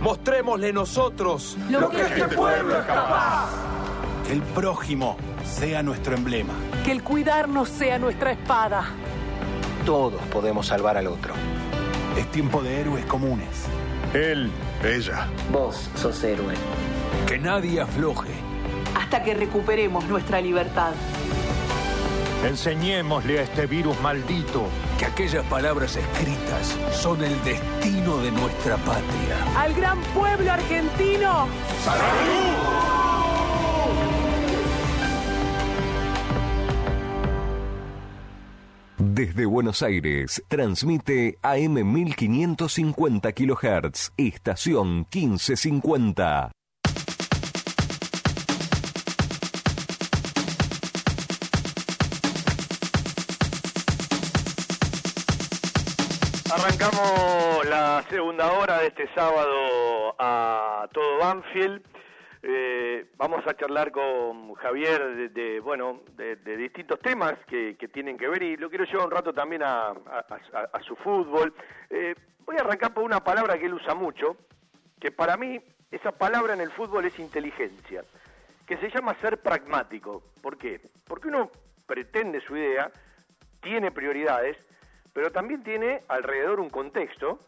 Mostrémosle 0.00 0.72
nosotros 0.72 1.56
Lo 1.68 1.90
que 1.90 2.02
este 2.02 2.28
pueblo 2.28 2.78
es 2.78 2.84
capaz. 2.86 3.50
Que 4.26 4.32
el 4.32 4.42
prójimo 4.42 5.16
sea 5.44 5.82
nuestro 5.82 6.16
emblema. 6.16 6.52
Que 6.84 6.92
el 6.92 7.02
cuidarnos 7.02 7.68
sea 7.68 7.98
nuestra 7.98 8.32
espada. 8.32 8.84
Todos 9.84 10.20
podemos 10.32 10.66
salvar 10.66 10.96
al 10.96 11.06
otro. 11.06 11.34
Es 12.18 12.30
tiempo 12.30 12.62
de 12.62 12.80
héroes 12.80 13.04
comunes. 13.06 13.66
Él, 14.12 14.50
ella. 14.84 15.28
Vos 15.50 15.88
sos 15.96 16.22
héroe. 16.22 16.54
Que 17.26 17.38
nadie 17.38 17.80
afloje. 17.80 18.30
Hasta 18.94 19.22
que 19.22 19.34
recuperemos 19.34 20.04
nuestra 20.04 20.40
libertad. 20.40 20.92
Enseñémosle 22.44 23.38
a 23.38 23.42
este 23.42 23.66
virus 23.66 24.00
maldito 24.00 24.64
que 24.98 25.04
aquellas 25.04 25.44
palabras 25.46 25.96
escritas 25.96 26.76
son 26.92 27.22
el 27.22 27.42
destino 27.44 28.18
de 28.18 28.30
nuestra 28.32 28.76
patria. 28.78 29.36
Al 29.56 29.74
gran 29.74 30.00
pueblo 30.14 30.50
argentino. 30.50 31.46
Desde 39.20 39.44
Buenos 39.44 39.82
Aires, 39.82 40.42
transmite 40.48 41.36
AM 41.42 41.74
1550 41.92 43.32
kHz, 43.32 44.12
estación 44.16 45.06
1550. 45.12 46.50
Arrancamos 56.50 57.66
la 57.68 58.02
segunda 58.08 58.50
hora 58.52 58.78
de 58.78 58.86
este 58.86 59.06
sábado 59.14 60.14
a 60.18 60.88
todo 60.94 61.18
Banfield. 61.18 61.82
Eh, 62.42 63.10
vamos 63.16 63.46
a 63.46 63.54
charlar 63.54 63.92
con 63.92 64.54
Javier 64.54 65.30
de, 65.30 65.60
bueno 65.60 66.00
de, 66.16 66.36
distintos 66.56 66.98
temas 67.00 67.34
que, 67.46 67.76
que, 67.76 67.88
tienen 67.88 68.16
que 68.16 68.28
ver 68.28 68.42
y 68.42 68.56
lo 68.56 68.70
quiero 68.70 68.84
llevar 68.84 69.06
un 69.06 69.10
rato 69.10 69.32
también 69.32 69.62
a 69.62 69.92
su 70.86 70.96
fútbol. 70.96 71.52
Eh, 71.90 72.14
voy 72.46 72.56
a 72.56 72.60
arrancar 72.60 72.94
por 72.94 73.04
una 73.04 73.22
palabra 73.22 73.58
que 73.58 73.66
él 73.66 73.74
usa 73.74 73.94
mucho, 73.94 74.36
que 74.98 75.10
para 75.10 75.36
mí 75.36 75.60
esa 75.90 76.12
palabra 76.12 76.54
en 76.54 76.60
el 76.60 76.70
fútbol 76.70 77.04
es 77.04 77.18
inteligencia, 77.18 78.04
que 78.66 78.76
se 78.78 78.90
llama 78.90 79.14
ser 79.20 79.38
pragmático. 79.38 80.22
¿Por 80.40 80.56
qué? 80.56 80.80
Porque 81.06 81.28
uno 81.28 81.50
pretende 81.86 82.40
su 82.40 82.56
idea, 82.56 82.90
tiene 83.60 83.90
prioridades, 83.90 84.56
pero 85.12 85.30
también 85.30 85.62
tiene 85.62 86.02
alrededor 86.08 86.60
un 86.60 86.70
contexto, 86.70 87.40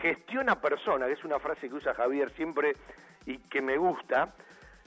gestiona 0.00 0.60
persona, 0.60 1.06
que 1.06 1.12
es 1.12 1.24
una 1.24 1.38
frase 1.38 1.68
que 1.68 1.74
usa 1.74 1.94
Javier 1.94 2.30
siempre 2.36 2.76
y 3.26 3.38
que 3.38 3.60
me 3.60 3.76
gusta. 3.76 4.34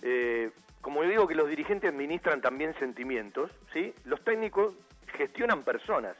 Eh, 0.01 0.51
como 0.81 1.03
digo 1.03 1.27
que 1.27 1.35
los 1.35 1.49
dirigentes 1.49 1.91
administran 1.91 2.41
también 2.41 2.73
sentimientos, 2.79 3.51
¿sí? 3.73 3.93
Los 4.05 4.23
técnicos 4.23 4.73
gestionan 5.13 5.63
personas. 5.63 6.15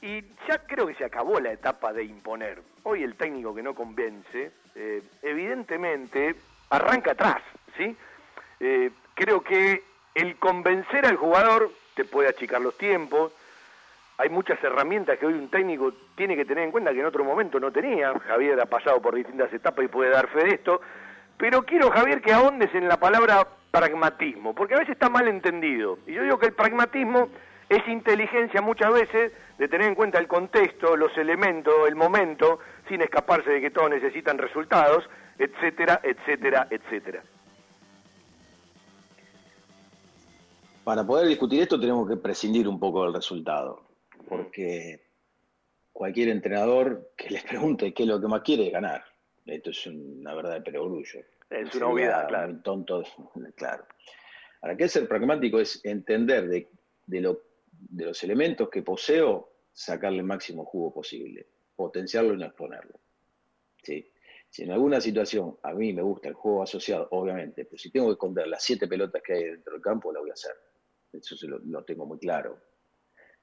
Y 0.00 0.22
ya 0.48 0.58
creo 0.66 0.86
que 0.88 0.94
se 0.94 1.04
acabó 1.04 1.38
la 1.38 1.52
etapa 1.52 1.92
de 1.92 2.02
imponer. 2.02 2.60
Hoy 2.82 3.04
el 3.04 3.14
técnico 3.14 3.54
que 3.54 3.62
no 3.62 3.74
convence, 3.74 4.50
eh, 4.74 5.02
evidentemente, 5.22 6.34
arranca 6.70 7.12
atrás, 7.12 7.40
¿sí? 7.76 7.96
Eh, 8.58 8.90
creo 9.14 9.42
que 9.42 9.84
el 10.14 10.36
convencer 10.36 11.06
al 11.06 11.16
jugador 11.16 11.70
te 11.94 12.04
puede 12.04 12.28
achicar 12.28 12.60
los 12.60 12.76
tiempos, 12.76 13.32
hay 14.18 14.28
muchas 14.28 14.62
herramientas 14.62 15.18
que 15.18 15.26
hoy 15.26 15.34
un 15.34 15.48
técnico 15.48 15.92
tiene 16.14 16.36
que 16.36 16.44
tener 16.44 16.64
en 16.64 16.70
cuenta 16.70 16.92
que 16.92 17.00
en 17.00 17.06
otro 17.06 17.24
momento 17.24 17.58
no 17.58 17.72
tenía. 17.72 18.16
Javier 18.20 18.60
ha 18.60 18.66
pasado 18.66 19.00
por 19.00 19.14
distintas 19.14 19.52
etapas 19.52 19.84
y 19.84 19.88
puede 19.88 20.10
dar 20.10 20.28
fe 20.28 20.44
de 20.44 20.54
esto. 20.54 20.80
Pero 21.38 21.64
quiero, 21.64 21.90
Javier, 21.90 22.22
que 22.22 22.32
ahondes 22.32 22.74
en 22.74 22.88
la 22.88 22.98
palabra 22.98 23.46
pragmatismo, 23.70 24.54
porque 24.54 24.74
a 24.74 24.78
veces 24.78 24.92
está 24.92 25.08
mal 25.08 25.28
entendido. 25.28 25.98
Y 26.06 26.12
yo 26.12 26.22
digo 26.22 26.38
que 26.38 26.46
el 26.46 26.52
pragmatismo 26.52 27.28
es 27.68 27.86
inteligencia 27.88 28.60
muchas 28.60 28.92
veces 28.92 29.32
de 29.58 29.68
tener 29.68 29.88
en 29.88 29.94
cuenta 29.94 30.18
el 30.18 30.28
contexto, 30.28 30.96
los 30.96 31.16
elementos, 31.16 31.74
el 31.88 31.96
momento, 31.96 32.58
sin 32.88 33.00
escaparse 33.00 33.50
de 33.50 33.60
que 33.60 33.70
todos 33.70 33.90
necesitan 33.90 34.38
resultados, 34.38 35.08
etcétera, 35.38 36.00
etcétera, 36.02 36.68
etcétera. 36.70 37.22
Para 40.84 41.04
poder 41.06 41.28
discutir 41.28 41.62
esto 41.62 41.80
tenemos 41.80 42.08
que 42.08 42.16
prescindir 42.16 42.68
un 42.68 42.78
poco 42.78 43.04
del 43.04 43.14
resultado 43.14 43.92
porque 44.28 45.02
cualquier 45.92 46.30
entrenador 46.30 47.12
que 47.16 47.30
les 47.30 47.42
pregunte 47.44 47.92
qué 47.92 48.04
es 48.04 48.08
lo 48.08 48.20
que 48.20 48.28
más 48.28 48.40
quiere 48.40 48.66
es 48.66 48.72
ganar. 48.72 49.04
Esto 49.46 49.70
es 49.70 49.86
una 49.86 50.34
verdad 50.34 50.54
de 50.54 50.60
perogrullo. 50.62 51.20
Es 51.50 51.74
una 51.74 51.88
obviedad, 51.88 52.28
claro. 52.28 52.58
Tonto, 52.62 53.02
claro. 53.56 53.84
Ahora, 54.60 54.76
que 54.76 54.88
ser 54.88 55.08
pragmático 55.08 55.58
es 55.58 55.80
entender 55.84 56.48
de, 56.48 56.68
de, 57.06 57.20
lo, 57.20 57.42
de 57.70 58.06
los 58.06 58.22
elementos 58.22 58.68
que 58.70 58.82
poseo, 58.82 59.50
sacarle 59.72 60.18
el 60.18 60.24
máximo 60.24 60.64
jugo 60.64 60.92
posible, 60.92 61.46
potenciarlo 61.74 62.34
y 62.34 62.38
no 62.38 62.46
exponerlo. 62.46 63.00
¿Sí? 63.82 64.08
Si 64.48 64.62
en 64.62 64.70
alguna 64.70 65.00
situación 65.00 65.58
a 65.62 65.72
mí 65.72 65.92
me 65.92 66.02
gusta 66.02 66.28
el 66.28 66.34
juego 66.34 66.62
asociado, 66.62 67.08
obviamente, 67.10 67.64
pero 67.64 67.78
si 67.78 67.90
tengo 67.90 68.06
que 68.08 68.12
esconder 68.12 68.46
las 68.46 68.62
siete 68.62 68.86
pelotas 68.86 69.22
que 69.22 69.32
hay 69.32 69.44
dentro 69.44 69.72
del 69.72 69.82
campo, 69.82 70.12
la 70.12 70.20
voy 70.20 70.30
a 70.30 70.34
hacer. 70.34 70.52
Eso 71.12 71.34
lo, 71.48 71.58
lo 71.58 71.84
tengo 71.84 72.06
muy 72.06 72.18
claro 72.18 72.58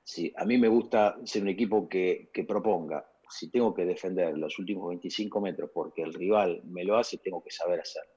Sí, 0.09 0.33
a 0.35 0.43
mí 0.43 0.57
me 0.57 0.67
gusta 0.67 1.19
ser 1.23 1.43
un 1.43 1.49
equipo 1.49 1.87
que, 1.87 2.31
que, 2.33 2.43
proponga. 2.43 3.07
Si 3.29 3.49
tengo 3.51 3.73
que 3.73 3.85
defender 3.85 4.37
los 4.37 4.57
últimos 4.57 4.89
25 4.89 5.39
metros 5.39 5.69
porque 5.73 6.01
el 6.01 6.13
rival 6.13 6.61
me 6.65 6.83
lo 6.83 6.97
hace, 6.97 7.17
tengo 7.19 7.43
que 7.43 7.51
saber 7.51 7.79
hacerlo. 7.79 8.11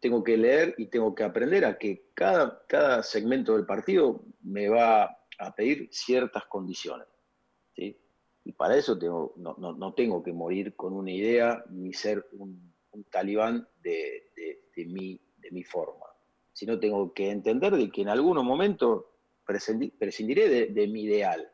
Tengo 0.00 0.24
que 0.24 0.36
leer 0.36 0.74
y 0.78 0.86
tengo 0.86 1.14
que 1.14 1.22
aprender 1.22 1.64
a 1.64 1.78
que 1.78 2.10
cada, 2.12 2.64
cada 2.66 3.02
segmento 3.04 3.54
del 3.56 3.64
partido 3.64 4.24
me 4.40 4.68
va 4.68 5.16
a 5.38 5.54
pedir 5.54 5.88
ciertas 5.92 6.44
condiciones. 6.46 7.06
¿sí? 7.76 7.96
Y 8.44 8.52
para 8.52 8.76
eso 8.76 8.98
tengo, 8.98 9.34
no, 9.36 9.54
no, 9.58 9.72
no 9.72 9.94
tengo 9.94 10.22
que 10.22 10.32
morir 10.32 10.74
con 10.74 10.92
una 10.92 11.12
idea 11.12 11.64
ni 11.70 11.92
ser 11.92 12.26
un, 12.32 12.72
talibán 13.10 13.66
de, 13.80 14.30
de, 14.74 14.84
mi, 14.86 15.18
de 15.38 15.50
mi 15.52 15.62
forma, 15.62 16.06
sino 16.52 16.78
tengo 16.80 17.14
que 17.14 17.30
entender 17.30 17.74
de 17.74 17.90
que 17.90 18.02
en 18.02 18.08
algunos 18.08 18.44
momentos 18.44 19.04
prescindir- 19.46 19.96
prescindiré 19.98 20.48
de, 20.48 20.66
de 20.66 20.88
mi 20.88 21.04
ideal 21.04 21.51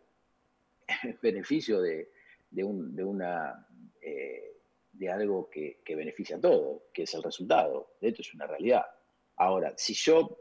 beneficio 1.22 1.80
de, 1.80 2.10
de, 2.50 2.64
un, 2.64 2.94
de 2.94 3.04
una 3.04 3.66
eh, 4.00 4.56
de 4.92 5.10
algo 5.10 5.48
que, 5.48 5.80
que 5.84 5.94
beneficia 5.94 6.36
a 6.36 6.40
todos, 6.40 6.82
que 6.92 7.02
es 7.02 7.14
el 7.14 7.22
resultado. 7.22 7.94
Esto 8.00 8.22
es 8.22 8.34
una 8.34 8.46
realidad. 8.46 8.84
Ahora, 9.36 9.72
si 9.76 9.94
yo 9.94 10.38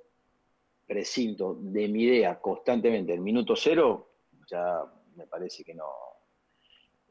prescinto 0.85 1.55
de 1.55 1.87
mi 1.87 2.03
idea 2.03 2.39
constantemente 2.39 3.13
en 3.13 3.23
minuto 3.23 3.55
cero, 3.55 4.13
ya 4.49 4.83
me 5.15 5.27
parece 5.27 5.63
que 5.63 5.75
no, 5.75 5.89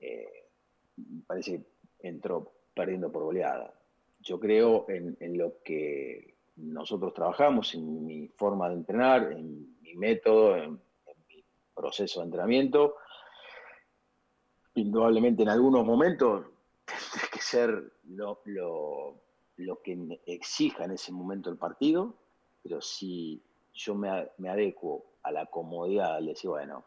eh, 0.01 0.47
me 0.97 1.23
parece 1.27 1.63
que 1.99 2.09
entró 2.09 2.53
perdiendo 2.75 3.13
por 3.13 3.25
goleada. 3.25 3.73
Yo 4.21 4.41
creo 4.41 4.87
en, 4.89 5.17
en 5.21 5.39
lo 5.39 5.63
que 5.63 6.37
nosotros 6.57 7.13
trabajamos, 7.13 7.75
en 7.75 8.07
mi 8.07 8.29
forma 8.29 8.69
de 8.69 8.77
entrenar, 8.77 9.33
en 9.33 9.79
mi 9.83 9.95
método, 9.95 10.57
en 10.57 10.73
mi 11.29 11.45
proceso 11.75 12.21
de 12.21 12.27
entrenamiento. 12.27 12.97
Indudablemente 14.77 15.43
en 15.43 15.49
algunos 15.49 15.85
momentos 15.85 16.47
tendré 16.85 17.29
que 17.33 17.41
ser 17.41 17.93
lo, 18.05 18.41
lo, 18.45 19.21
lo 19.57 19.83
que 19.83 20.21
exija 20.27 20.85
en 20.85 20.93
ese 20.93 21.13
momento 21.13 21.51
el 21.51 21.57
partido, 21.57 22.15
pero 22.63 22.81
si 22.81 23.43
yo 23.75 23.95
me, 23.95 24.29
me 24.39 24.49
adecuo 24.49 25.17
a 25.23 25.33
la 25.33 25.47
comodidad, 25.47 26.21
le 26.21 26.29
decir, 26.29 26.51
bueno, 26.51 26.85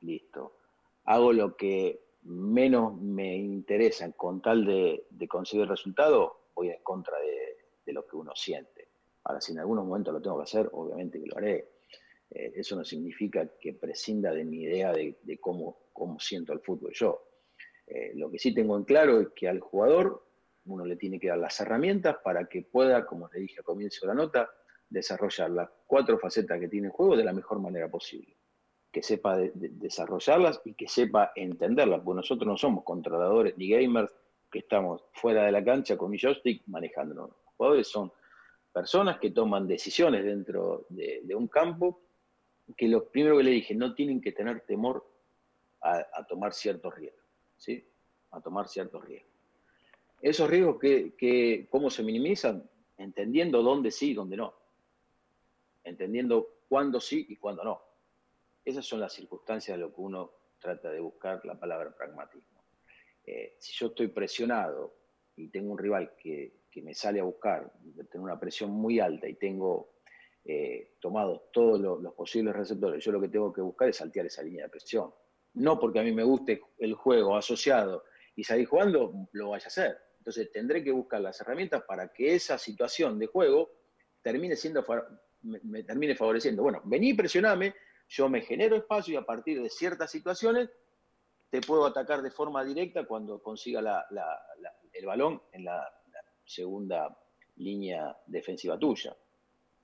listo, 0.00 0.56
hago 1.04 1.32
lo 1.32 1.56
que 1.56 2.04
menos 2.22 2.96
me 3.00 3.36
interesa 3.36 4.10
con 4.12 4.40
tal 4.40 4.64
de, 4.64 5.06
de 5.10 5.28
conseguir 5.28 5.64
el 5.64 5.68
resultado, 5.68 6.48
voy 6.54 6.70
en 6.70 6.82
contra 6.82 7.18
de, 7.18 7.56
de 7.84 7.92
lo 7.92 8.06
que 8.06 8.16
uno 8.16 8.32
siente. 8.34 8.88
Ahora, 9.24 9.40
si 9.40 9.52
en 9.52 9.58
algunos 9.58 9.86
momentos 9.86 10.12
lo 10.12 10.20
tengo 10.22 10.36
que 10.38 10.44
hacer, 10.44 10.70
obviamente 10.72 11.20
que 11.20 11.26
lo 11.26 11.36
haré. 11.36 11.68
Eh, 12.30 12.52
eso 12.56 12.76
no 12.76 12.84
significa 12.84 13.46
que 13.60 13.74
prescinda 13.74 14.32
de 14.32 14.44
mi 14.44 14.62
idea 14.62 14.92
de, 14.92 15.18
de 15.22 15.38
cómo, 15.38 15.78
cómo 15.94 16.20
siento 16.20 16.52
el 16.52 16.60
fútbol 16.60 16.92
yo. 16.92 17.22
Eh, 17.86 18.12
lo 18.16 18.30
que 18.30 18.38
sí 18.38 18.52
tengo 18.52 18.76
en 18.76 18.84
claro 18.84 19.20
es 19.20 19.28
que 19.34 19.48
al 19.48 19.60
jugador 19.60 20.26
uno 20.66 20.84
le 20.84 20.96
tiene 20.96 21.18
que 21.18 21.28
dar 21.28 21.38
las 21.38 21.58
herramientas 21.60 22.16
para 22.22 22.46
que 22.46 22.62
pueda, 22.62 23.06
como 23.06 23.28
le 23.32 23.40
dije 23.40 23.58
al 23.58 23.64
comienzo 23.64 24.00
de 24.02 24.08
la 24.08 24.14
nota, 24.14 24.50
desarrollar 24.88 25.50
las 25.50 25.70
cuatro 25.86 26.18
facetas 26.18 26.58
que 26.60 26.68
tiene 26.68 26.88
el 26.88 26.92
juego 26.92 27.16
de 27.16 27.24
la 27.24 27.32
mejor 27.32 27.60
manera 27.60 27.88
posible. 27.88 28.36
Que 28.90 29.02
sepa 29.02 29.36
de- 29.36 29.52
de- 29.54 29.70
desarrollarlas 29.70 30.60
y 30.64 30.74
que 30.74 30.88
sepa 30.88 31.32
entenderlas, 31.34 32.00
porque 32.02 32.16
nosotros 32.16 32.46
no 32.46 32.56
somos 32.56 32.84
controladores 32.84 33.56
ni 33.58 33.68
gamers 33.68 34.12
que 34.50 34.60
estamos 34.60 35.04
fuera 35.12 35.44
de 35.44 35.52
la 35.52 35.64
cancha 35.64 35.96
con 35.96 36.10
mi 36.10 36.18
joystick 36.18 36.62
manejándonos. 36.68 37.28
Los 37.30 37.54
jugadores 37.56 37.88
son 37.88 38.12
personas 38.72 39.18
que 39.18 39.30
toman 39.30 39.66
decisiones 39.66 40.24
dentro 40.24 40.86
de, 40.88 41.20
de 41.24 41.34
un 41.34 41.48
campo 41.48 42.00
que 42.76 42.88
lo 42.88 43.04
primero 43.10 43.36
que 43.36 43.42
le 43.44 43.50
dije, 43.50 43.74
no 43.74 43.94
tienen 43.94 44.20
que 44.20 44.32
tener 44.32 44.60
temor 44.60 45.04
a, 45.84 46.24
tomar 46.26 46.52
ciertos 46.52 46.94
riesgos, 46.94 47.24
¿sí? 47.56 47.86
A 48.30 48.40
tomar 48.40 48.68
ciertos 48.68 49.04
riesgos. 49.04 49.32
Esos 50.20 50.48
riesgos, 50.48 50.78
que, 50.78 51.14
que, 51.14 51.66
¿cómo 51.70 51.90
se 51.90 52.02
minimizan? 52.02 52.68
Entendiendo 52.96 53.62
dónde 53.62 53.90
sí 53.90 54.12
y 54.12 54.14
dónde 54.14 54.36
no. 54.36 54.54
Entendiendo 55.84 56.60
cuándo 56.68 57.00
sí 57.00 57.26
y 57.28 57.36
cuándo 57.36 57.62
no. 57.62 57.82
Esas 58.64 58.86
son 58.86 59.00
las 59.00 59.12
circunstancias 59.12 59.76
de 59.76 59.82
lo 59.82 59.94
que 59.94 60.00
uno 60.00 60.32
trata 60.58 60.90
de 60.90 61.00
buscar 61.00 61.44
la 61.44 61.58
palabra 61.58 61.94
pragmatismo. 61.94 62.64
Eh, 63.26 63.56
si 63.58 63.74
yo 63.74 63.88
estoy 63.88 64.08
presionado 64.08 64.94
y 65.36 65.48
tengo 65.48 65.72
un 65.72 65.78
rival 65.78 66.14
que, 66.16 66.62
que 66.70 66.80
me 66.80 66.94
sale 66.94 67.20
a 67.20 67.24
buscar, 67.24 67.70
tengo 68.10 68.24
una 68.24 68.40
presión 68.40 68.70
muy 68.70 69.00
alta 69.00 69.28
y 69.28 69.34
tengo 69.34 69.96
eh, 70.46 70.96
tomados 71.00 71.50
todos 71.52 71.80
lo- 71.80 72.00
los 72.00 72.14
posibles 72.14 72.54
receptores, 72.54 73.04
yo 73.04 73.12
lo 73.12 73.20
que 73.20 73.28
tengo 73.28 73.52
que 73.52 73.60
buscar 73.60 73.88
es 73.88 73.96
saltear 73.96 74.26
esa 74.26 74.42
línea 74.42 74.64
de 74.64 74.70
presión. 74.70 75.12
No 75.54 75.78
porque 75.78 76.00
a 76.00 76.02
mí 76.02 76.12
me 76.12 76.24
guste 76.24 76.60
el 76.78 76.94
juego 76.94 77.36
asociado 77.36 78.04
y 78.36 78.44
salir 78.44 78.66
jugando, 78.66 79.28
lo 79.32 79.50
vaya 79.50 79.64
a 79.64 79.68
hacer. 79.68 79.98
Entonces 80.18 80.50
tendré 80.52 80.82
que 80.82 80.90
buscar 80.90 81.20
las 81.20 81.40
herramientas 81.40 81.82
para 81.84 82.12
que 82.12 82.34
esa 82.34 82.58
situación 82.58 83.18
de 83.18 83.26
juego 83.26 83.70
termine 84.22 84.56
siendo 84.56 84.84
me, 85.42 85.82
termine 85.82 86.14
favoreciendo. 86.14 86.62
Bueno, 86.62 86.80
vení, 86.84 87.14
presioname, 87.14 87.74
yo 88.08 88.28
me 88.28 88.40
genero 88.40 88.76
espacio 88.76 89.14
y 89.14 89.16
a 89.16 89.26
partir 89.26 89.62
de 89.62 89.68
ciertas 89.68 90.10
situaciones 90.10 90.70
te 91.50 91.60
puedo 91.60 91.86
atacar 91.86 92.22
de 92.22 92.30
forma 92.30 92.64
directa 92.64 93.04
cuando 93.04 93.42
consiga 93.42 94.06
el 94.92 95.06
balón 95.06 95.42
en 95.52 95.64
la 95.64 95.88
segunda 96.44 97.16
línea 97.56 98.16
defensiva 98.26 98.78
tuya. 98.78 99.16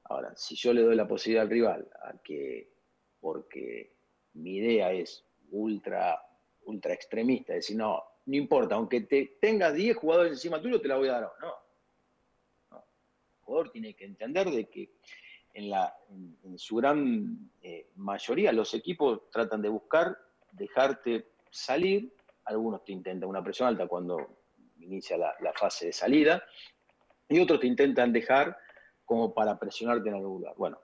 Ahora, 0.05 0.35
si 0.35 0.57
yo 0.57 0.73
le 0.73 0.83
doy 0.83 0.97
la 0.97 1.07
posibilidad 1.07 1.45
al 1.45 1.51
rival 1.51 1.89
a 2.03 2.19
que, 2.23 2.73
porque 3.21 3.95
mi 4.35 4.57
idea 4.57 4.91
es 4.93 5.25
ultra, 5.51 6.23
ultra 6.65 6.95
extremista, 6.95 7.55
decir, 7.55 7.77
no, 7.77 8.03
no 8.27 8.37
importa, 8.37 8.75
aunque 8.75 9.03
te 9.03 9.39
tengas 9.41 9.75
10 9.75 9.97
jugadores 9.97 10.33
encima 10.33 10.61
tuyo, 10.61 10.81
te 10.81 10.89
la 10.89 10.97
voy 10.97 11.09
a 11.09 11.13
dar. 11.13 11.33
No. 11.41 11.55
no. 12.71 12.77
El 12.79 13.45
jugador 13.45 13.71
tiene 13.71 13.95
que 13.95 14.05
entender 14.05 14.51
de 14.51 14.69
que 14.69 14.91
en, 15.55 15.71
la, 15.71 15.95
en, 16.11 16.37
en 16.45 16.59
su 16.59 16.77
gran 16.77 17.51
eh, 17.63 17.89
mayoría 17.97 18.53
los 18.53 18.73
equipos 18.75 19.31
tratan 19.31 19.63
de 19.63 19.69
buscar 19.69 20.17
dejarte 20.53 21.27
salir, 21.51 22.13
algunos 22.45 22.85
te 22.85 22.93
intentan 22.93 23.29
una 23.29 23.43
presión 23.43 23.69
alta 23.69 23.87
cuando 23.87 24.39
inicia 24.81 25.17
la, 25.17 25.35
la 25.41 25.53
fase 25.53 25.87
de 25.87 25.93
salida, 25.93 26.43
y 27.29 27.39
otros 27.41 27.61
te 27.61 27.67
intentan 27.67 28.13
dejar 28.13 28.57
como 29.05 29.35
para 29.35 29.59
presionarte 29.59 30.09
en 30.09 30.17
algún 30.17 30.41
lugar. 30.41 30.55
Bueno, 30.57 30.81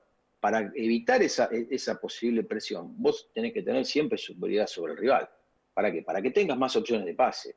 para 0.46 0.70
evitar 0.76 1.20
esa, 1.24 1.48
e, 1.50 1.66
esa 1.72 2.00
posible 2.00 2.44
presión, 2.44 2.94
vos 3.02 3.32
tenés 3.34 3.52
que 3.52 3.62
tener 3.62 3.84
siempre 3.84 4.16
superioridad 4.16 4.68
sobre 4.68 4.92
el 4.92 4.98
rival. 4.98 5.28
¿Para 5.74 5.90
qué? 5.90 6.02
Para 6.02 6.22
que 6.22 6.30
tengas 6.30 6.56
más 6.56 6.76
opciones 6.76 7.04
de 7.04 7.14
pase. 7.14 7.56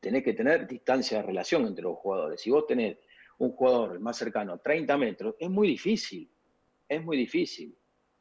Tenés 0.00 0.24
que 0.24 0.32
tener 0.32 0.66
distancia 0.66 1.18
de 1.18 1.22
relación 1.22 1.64
entre 1.64 1.84
los 1.84 1.98
jugadores. 1.98 2.40
Si 2.40 2.50
vos 2.50 2.66
tenés 2.66 2.98
un 3.38 3.52
jugador 3.52 4.00
más 4.00 4.16
cercano 4.16 4.54
a 4.54 4.58
30 4.58 4.98
metros, 4.98 5.36
es 5.38 5.48
muy 5.48 5.68
difícil. 5.68 6.28
Es 6.88 7.00
muy 7.04 7.16
difícil. 7.16 7.78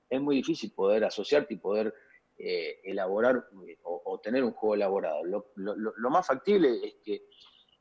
Es 0.07 0.21
muy 0.21 0.35
difícil 0.35 0.71
poder 0.71 1.03
asociarte 1.03 1.55
y 1.55 1.57
poder 1.57 1.91
eh, 2.37 2.79
elaborar 2.83 3.47
eh, 3.67 3.79
o, 3.81 4.19
tener 4.19 4.43
un 4.43 4.51
juego 4.51 4.75
elaborado. 4.75 5.23
Lo 5.23 6.09
más 6.11 6.27
factible 6.27 6.79
es 6.85 6.93
que 7.03 7.23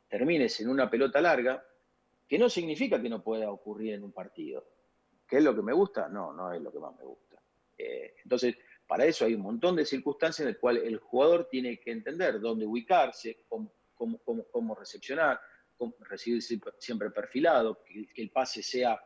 termines 0.09 0.59
en 0.63 0.71
una 0.71 0.89
pelota 0.89 1.21
larga, 1.21 1.63
que 2.27 2.39
no 2.39 2.49
significa 2.49 3.03
que 3.03 3.11
no 3.11 3.23
pueda 3.23 3.51
ocurrir 3.51 3.93
en 3.93 4.05
un 4.05 4.13
partido. 4.13 4.80
¿Qué 5.31 5.37
es 5.37 5.45
lo 5.45 5.55
que 5.55 5.63
me 5.63 5.73
gusta? 5.73 6.09
No, 6.09 6.33
no 6.33 6.53
es 6.53 6.61
lo 6.61 6.73
que 6.73 6.81
más 6.81 6.93
me 6.97 7.05
gusta. 7.05 7.41
Eh, 7.79 8.17
entonces, 8.25 8.57
para 8.85 9.05
eso 9.05 9.25
hay 9.25 9.35
un 9.35 9.43
montón 9.43 9.77
de 9.77 9.87
circunstancias 9.87 10.41
en 10.41 10.53
las 10.53 10.61
cuales 10.61 10.83
el 10.85 10.99
jugador 10.99 11.49
tiene 11.49 11.79
que 11.79 11.93
entender 11.93 12.41
dónde 12.41 12.67
ubicarse, 12.67 13.45
cómo, 13.49 13.73
cómo, 13.95 14.19
cómo, 14.51 14.75
recepcionar, 14.75 15.41
cómo 15.77 15.95
recibir 16.01 16.43
siempre, 16.43 17.11
perfilado, 17.11 17.85
que, 17.85 18.09
el 18.17 18.31
pase 18.31 18.61
sea, 18.61 19.01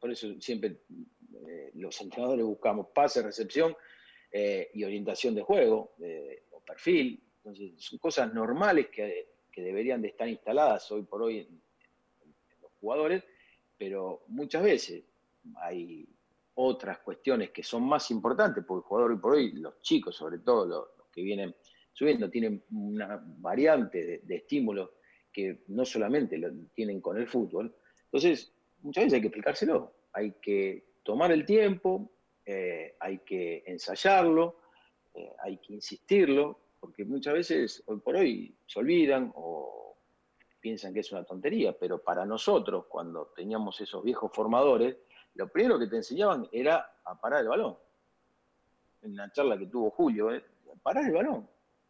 por 0.00 0.10
eso 0.10 0.40
siempre 0.40 0.78
eh, 1.46 1.70
los 1.74 2.00
entrenadores 2.00 2.46
buscamos 2.46 2.86
pase, 2.94 3.20
recepción 3.20 3.76
eh, 4.30 4.70
y 4.72 4.82
orientación 4.82 5.34
de 5.34 5.42
juego 5.42 5.94
o 6.52 6.60
perfil. 6.60 7.22
Entonces, 7.36 7.72
son 7.76 7.98
cosas 7.98 8.32
normales 8.32 8.88
que, 8.88 9.34
que 9.52 9.62
deberían 9.62 10.00
de 10.00 10.08
estar 10.08 10.26
instaladas 10.26 10.90
hoy 10.90 11.02
por 11.02 11.22
hoy 11.22 11.40
en 11.40 11.62
los 12.62 12.72
jugadores, 12.80 13.22
pero 13.82 14.22
muchas 14.28 14.62
veces 14.62 15.02
hay 15.56 16.08
otras 16.54 16.98
cuestiones 16.98 17.50
que 17.50 17.64
son 17.64 17.82
más 17.82 18.12
importantes, 18.12 18.62
porque 18.64 18.84
el 18.84 18.88
jugador 18.88 19.10
hoy 19.10 19.16
por 19.18 19.32
hoy, 19.32 19.52
los 19.54 19.82
chicos 19.82 20.14
sobre 20.14 20.38
todo, 20.38 20.66
los, 20.96 21.08
que 21.12 21.20
vienen 21.20 21.52
subiendo, 21.92 22.30
tienen 22.30 22.62
una 22.70 23.20
variante 23.38 24.06
de, 24.06 24.18
de 24.18 24.36
estímulos 24.36 24.90
que 25.32 25.64
no 25.66 25.84
solamente 25.84 26.38
lo 26.38 26.52
tienen 26.72 27.00
con 27.00 27.18
el 27.18 27.26
fútbol. 27.26 27.74
Entonces, 28.04 28.52
muchas 28.82 29.02
veces 29.02 29.14
hay 29.16 29.20
que 29.20 29.26
explicárselo, 29.26 29.92
hay 30.12 30.30
que 30.40 30.84
tomar 31.02 31.32
el 31.32 31.44
tiempo, 31.44 32.08
eh, 32.46 32.94
hay 33.00 33.18
que 33.18 33.64
ensayarlo, 33.66 34.60
eh, 35.12 35.32
hay 35.42 35.56
que 35.56 35.74
insistirlo, 35.74 36.60
porque 36.78 37.04
muchas 37.04 37.34
veces 37.34 37.82
hoy 37.86 37.98
por 37.98 38.14
hoy 38.14 38.54
se 38.64 38.78
olvidan 38.78 39.32
o 39.34 39.81
piensan 40.62 40.94
que 40.94 41.00
es 41.00 41.12
una 41.12 41.24
tontería, 41.24 41.76
pero 41.78 42.02
para 42.02 42.24
nosotros, 42.24 42.86
cuando 42.88 43.32
teníamos 43.36 43.78
esos 43.80 44.02
viejos 44.02 44.30
formadores, 44.32 44.96
lo 45.34 45.48
primero 45.48 45.78
que 45.78 45.88
te 45.88 45.96
enseñaban 45.96 46.48
era 46.52 47.00
a 47.04 47.20
parar 47.20 47.42
el 47.42 47.48
balón. 47.48 47.76
En 49.02 49.12
una 49.12 49.30
charla 49.32 49.58
que 49.58 49.66
tuvo 49.66 49.90
Julio, 49.90 50.32
¿eh? 50.32 50.42
parar 50.82 51.04
el 51.04 51.12
balón. 51.12 51.48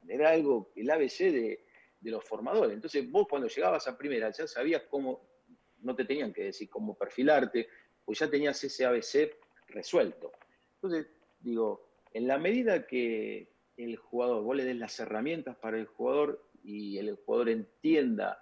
Era 0.08 0.30
algo, 0.30 0.72
el 0.74 0.90
ABC 0.90 1.18
de, 1.18 1.64
de 2.00 2.10
los 2.10 2.24
formadores. 2.24 2.74
Entonces 2.74 3.08
vos 3.10 3.28
cuando 3.28 3.46
llegabas 3.46 3.86
a 3.86 3.96
primera 3.96 4.30
ya 4.30 4.46
sabías 4.46 4.82
cómo, 4.90 5.20
no 5.82 5.94
te 5.94 6.04
tenían 6.04 6.32
que 6.32 6.44
decir 6.44 6.68
cómo 6.70 6.94
perfilarte, 6.94 7.68
pues 8.04 8.18
ya 8.18 8.28
tenías 8.28 8.62
ese 8.64 8.86
ABC 8.86 9.36
resuelto. 9.68 10.32
Entonces, 10.76 11.06
digo, 11.40 11.88
en 12.12 12.26
la 12.26 12.38
medida 12.38 12.86
que, 12.86 13.52
el 13.76 13.96
jugador, 13.96 14.42
vos 14.42 14.56
le 14.56 14.64
des 14.64 14.76
las 14.76 14.98
herramientas 15.00 15.56
para 15.56 15.78
el 15.78 15.86
jugador 15.86 16.44
y 16.62 16.98
el 16.98 17.16
jugador 17.16 17.48
entienda 17.48 18.38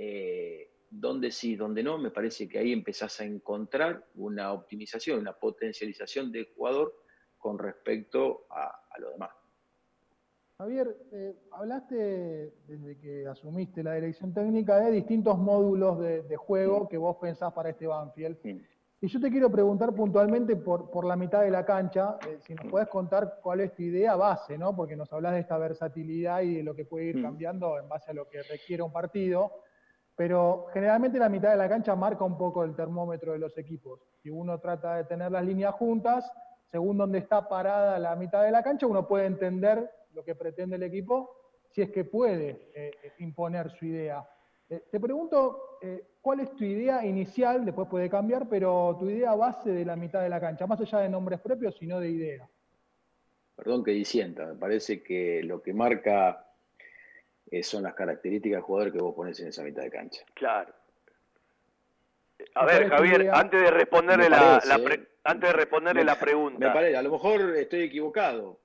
eh, 0.00 0.70
dónde 0.88 1.32
sí, 1.32 1.56
dónde 1.56 1.82
no, 1.82 1.98
me 1.98 2.12
parece 2.12 2.48
que 2.48 2.60
ahí 2.60 2.72
empezás 2.72 3.20
a 3.20 3.24
encontrar 3.24 4.06
una 4.14 4.52
optimización, 4.52 5.18
una 5.18 5.32
potencialización 5.32 6.30
del 6.30 6.46
jugador 6.54 6.94
con 7.36 7.58
respecto 7.58 8.46
a, 8.48 8.66
a 8.88 9.00
lo 9.00 9.10
demás. 9.10 9.30
Javier, 10.56 10.96
eh, 11.12 11.36
hablaste 11.50 12.52
desde 12.66 12.98
que 12.98 13.26
asumiste 13.26 13.82
la 13.82 13.94
dirección 13.94 14.32
técnica 14.32 14.78
de 14.78 14.92
distintos 14.92 15.36
módulos 15.36 15.98
de, 15.98 16.22
de 16.22 16.36
juego 16.36 16.88
que 16.88 16.96
vos 16.96 17.16
pensás 17.20 17.52
para 17.52 17.70
este 17.70 17.86
Banfield. 17.86 18.38
Y 19.00 19.06
yo 19.06 19.20
te 19.20 19.30
quiero 19.30 19.50
preguntar 19.50 19.94
puntualmente 19.94 20.56
por, 20.56 20.90
por 20.90 21.04
la 21.04 21.14
mitad 21.14 21.42
de 21.42 21.50
la 21.50 21.64
cancha, 21.64 22.18
eh, 22.26 22.38
si 22.40 22.54
nos 22.54 22.66
puedes 22.66 22.88
contar 22.88 23.38
cuál 23.40 23.60
es 23.60 23.72
tu 23.74 23.82
idea 23.82 24.16
base, 24.16 24.58
¿no? 24.58 24.74
Porque 24.74 24.96
nos 24.96 25.12
hablas 25.12 25.34
de 25.34 25.40
esta 25.40 25.58
versatilidad 25.58 26.42
y 26.42 26.56
de 26.56 26.62
lo 26.64 26.74
que 26.74 26.84
puede 26.84 27.06
ir 27.06 27.22
cambiando 27.22 27.78
en 27.78 27.88
base 27.88 28.10
a 28.10 28.14
lo 28.14 28.28
que 28.28 28.42
requiere 28.42 28.82
un 28.82 28.92
partido. 28.92 29.62
Pero 30.18 30.66
generalmente 30.72 31.16
la 31.16 31.28
mitad 31.28 31.52
de 31.52 31.56
la 31.56 31.68
cancha 31.68 31.94
marca 31.94 32.24
un 32.24 32.36
poco 32.36 32.64
el 32.64 32.74
termómetro 32.74 33.34
de 33.34 33.38
los 33.38 33.56
equipos. 33.56 34.00
Si 34.20 34.28
uno 34.28 34.58
trata 34.58 34.96
de 34.96 35.04
tener 35.04 35.30
las 35.30 35.44
líneas 35.44 35.72
juntas, 35.76 36.28
según 36.72 36.98
donde 36.98 37.18
está 37.18 37.48
parada 37.48 38.00
la 38.00 38.16
mitad 38.16 38.42
de 38.42 38.50
la 38.50 38.64
cancha, 38.64 38.88
uno 38.88 39.06
puede 39.06 39.26
entender 39.26 39.88
lo 40.14 40.24
que 40.24 40.34
pretende 40.34 40.74
el 40.74 40.82
equipo, 40.82 41.36
si 41.70 41.82
es 41.82 41.92
que 41.92 42.04
puede 42.04 42.68
eh, 42.74 42.90
imponer 43.20 43.70
su 43.70 43.86
idea. 43.86 44.28
Eh, 44.68 44.86
te 44.90 44.98
pregunto, 44.98 45.78
eh, 45.80 46.14
¿cuál 46.20 46.40
es 46.40 46.52
tu 46.56 46.64
idea 46.64 47.06
inicial? 47.06 47.64
Después 47.64 47.86
puede 47.88 48.10
cambiar, 48.10 48.48
pero 48.48 48.96
tu 48.98 49.08
idea 49.08 49.36
base 49.36 49.70
de 49.70 49.84
la 49.84 49.94
mitad 49.94 50.20
de 50.20 50.30
la 50.30 50.40
cancha, 50.40 50.66
más 50.66 50.80
allá 50.80 50.98
de 50.98 51.10
nombres 51.10 51.38
propios, 51.38 51.76
sino 51.76 52.00
de 52.00 52.10
idea. 52.10 52.50
Perdón 53.54 53.84
que 53.84 53.92
disienta, 53.92 54.46
me 54.46 54.56
parece 54.56 55.00
que 55.00 55.44
lo 55.44 55.62
que 55.62 55.72
marca 55.72 56.47
eh, 57.50 57.62
son 57.62 57.82
las 57.82 57.94
características 57.94 58.56
del 58.58 58.62
jugador 58.62 58.92
que 58.92 59.00
vos 59.00 59.14
pones 59.14 59.38
en 59.40 59.48
esa 59.48 59.62
mitad 59.62 59.82
de 59.82 59.90
cancha. 59.90 60.22
Claro. 60.34 60.74
A 62.54 62.64
ver, 62.66 62.88
Javier, 62.88 63.30
antes 63.32 63.60
de 63.60 63.70
responderle 63.70 64.28
la, 64.30 64.62
¿eh? 64.64 64.78
pre- 64.82 65.08
antes 65.24 65.50
de 65.50 65.56
responderle 65.56 66.04
la 66.04 66.18
pregunta. 66.20 66.68
Me 66.68 66.72
parece, 66.72 66.96
a 66.96 67.02
lo 67.02 67.10
mejor 67.10 67.56
estoy 67.56 67.82
equivocado. 67.82 68.60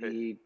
Y 0.00 0.40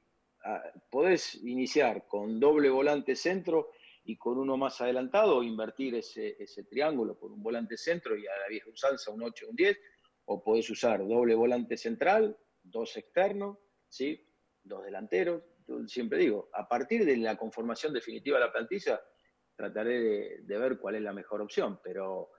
ah, 0.45 0.62
podés 0.91 1.35
iniciar 1.45 2.07
con 2.07 2.41
doble 2.41 2.71
volante 2.71 3.15
centro 3.15 3.71
y 4.05 4.17
con 4.17 4.39
uno 4.39 4.57
más 4.57 4.81
adelantado, 4.81 5.37
o 5.37 5.43
invertir 5.43 5.95
ese, 5.95 6.43
ese 6.43 6.65
triángulo 6.65 7.19
por 7.19 7.31
un 7.31 7.43
volante 7.43 7.77
centro 7.77 8.17
y 8.17 8.27
a 8.27 8.37
la 8.39 8.49
vieja 8.49 8.71
usanza 8.71 9.11
un 9.11 9.23
8 9.23 9.47
un 9.51 9.57
10, 9.57 9.79
o 10.25 10.43
podés 10.43 10.69
usar 10.71 11.07
doble 11.07 11.35
volante 11.35 11.77
central, 11.77 12.37
dos 12.62 12.97
externos, 12.97 13.59
¿sí? 13.89 14.27
dos 14.62 14.83
delanteros. 14.85 15.43
Siempre 15.87 16.19
digo, 16.19 16.49
a 16.53 16.67
partir 16.69 17.05
de 17.05 17.17
la 17.17 17.37
conformación 17.37 17.93
definitiva 17.93 18.39
de 18.39 18.45
la 18.47 18.53
plantilla, 18.53 19.01
trataré 19.57 20.01
de, 20.01 20.39
de 20.43 20.59
ver 20.59 20.79
cuál 20.79 20.97
es 20.97 21.03
la 21.03 21.13
mejor 21.13 21.41
opción, 21.43 21.81
pero 21.83 22.31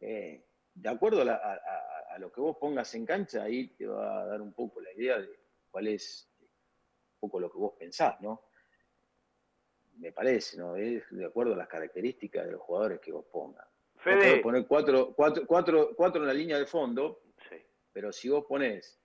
eh, 0.00 0.46
de 0.74 0.88
acuerdo 0.88 1.22
a, 1.22 1.24
la- 1.24 1.34
a- 1.36 1.54
a- 1.54 2.14
a 2.14 2.18
lo 2.18 2.30
que 2.32 2.40
vos 2.40 2.56
pongas 2.58 2.94
en 2.94 3.06
cancha, 3.06 3.42
ahí 3.44 3.68
te 3.76 3.86
va 3.86 4.22
a 4.22 4.26
dar 4.26 4.40
un 4.42 4.52
poco 4.52 4.80
la 4.80 4.92
idea 4.92 5.18
de 5.18 5.28
cuál 5.70 5.88
es 5.88 6.30
un 6.38 7.28
poco 7.28 7.40
lo 7.40 7.50
que 7.50 7.58
vos 7.58 7.74
pensás, 7.78 8.20
¿no? 8.20 8.42
Me 9.96 10.12
parece, 10.12 10.56
¿no? 10.56 10.76
Es 10.76 11.02
de 11.10 11.24
acuerdo 11.26 11.54
a 11.54 11.56
las 11.56 11.68
características 11.68 12.46
de 12.46 12.52
los 12.52 12.60
jugadores 12.62 13.00
que 13.00 13.12
vos 13.12 13.26
pongas. 13.30 13.66
Vos 13.94 14.02
Fede. 14.02 14.16
podés 14.16 14.42
poner 14.42 14.66
cuatro, 14.66 15.12
cuatro, 15.14 15.46
cuatro, 15.46 15.90
cuatro 15.96 16.22
en 16.22 16.28
la 16.28 16.34
línea 16.34 16.58
de 16.58 16.66
fondo, 16.66 17.22
pero 17.92 18.10
si 18.12 18.28
vos 18.28 18.44
pones 18.46 18.99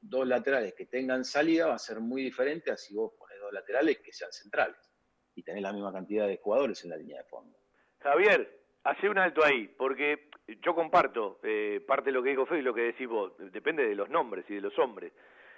dos 0.00 0.26
laterales 0.26 0.74
que 0.74 0.86
tengan 0.86 1.24
salida, 1.24 1.68
va 1.68 1.74
a 1.74 1.78
ser 1.78 2.00
muy 2.00 2.22
diferente 2.22 2.70
a 2.70 2.76
si 2.76 2.94
vos 2.94 3.12
pones 3.18 3.38
dos 3.40 3.52
laterales 3.52 3.98
que 3.98 4.12
sean 4.12 4.32
centrales 4.32 4.76
y 5.34 5.42
tenés 5.42 5.62
la 5.62 5.72
misma 5.72 5.92
cantidad 5.92 6.26
de 6.26 6.38
jugadores 6.38 6.82
en 6.84 6.90
la 6.90 6.96
línea 6.96 7.18
de 7.18 7.24
fondo. 7.24 7.56
Javier, 8.00 8.60
hace 8.84 9.08
un 9.08 9.18
alto 9.18 9.44
ahí, 9.44 9.68
porque 9.68 10.30
yo 10.62 10.74
comparto 10.74 11.40
eh, 11.42 11.82
parte 11.86 12.06
de 12.06 12.12
lo 12.12 12.22
que 12.22 12.30
dijo 12.30 12.46
Fede 12.46 12.60
y 12.60 12.62
lo 12.62 12.74
que 12.74 12.82
decís 12.82 13.08
vos. 13.08 13.32
Depende 13.38 13.86
de 13.86 13.94
los 13.94 14.08
nombres 14.08 14.44
y 14.48 14.54
de 14.54 14.60
los 14.60 14.78
hombres. 14.78 15.12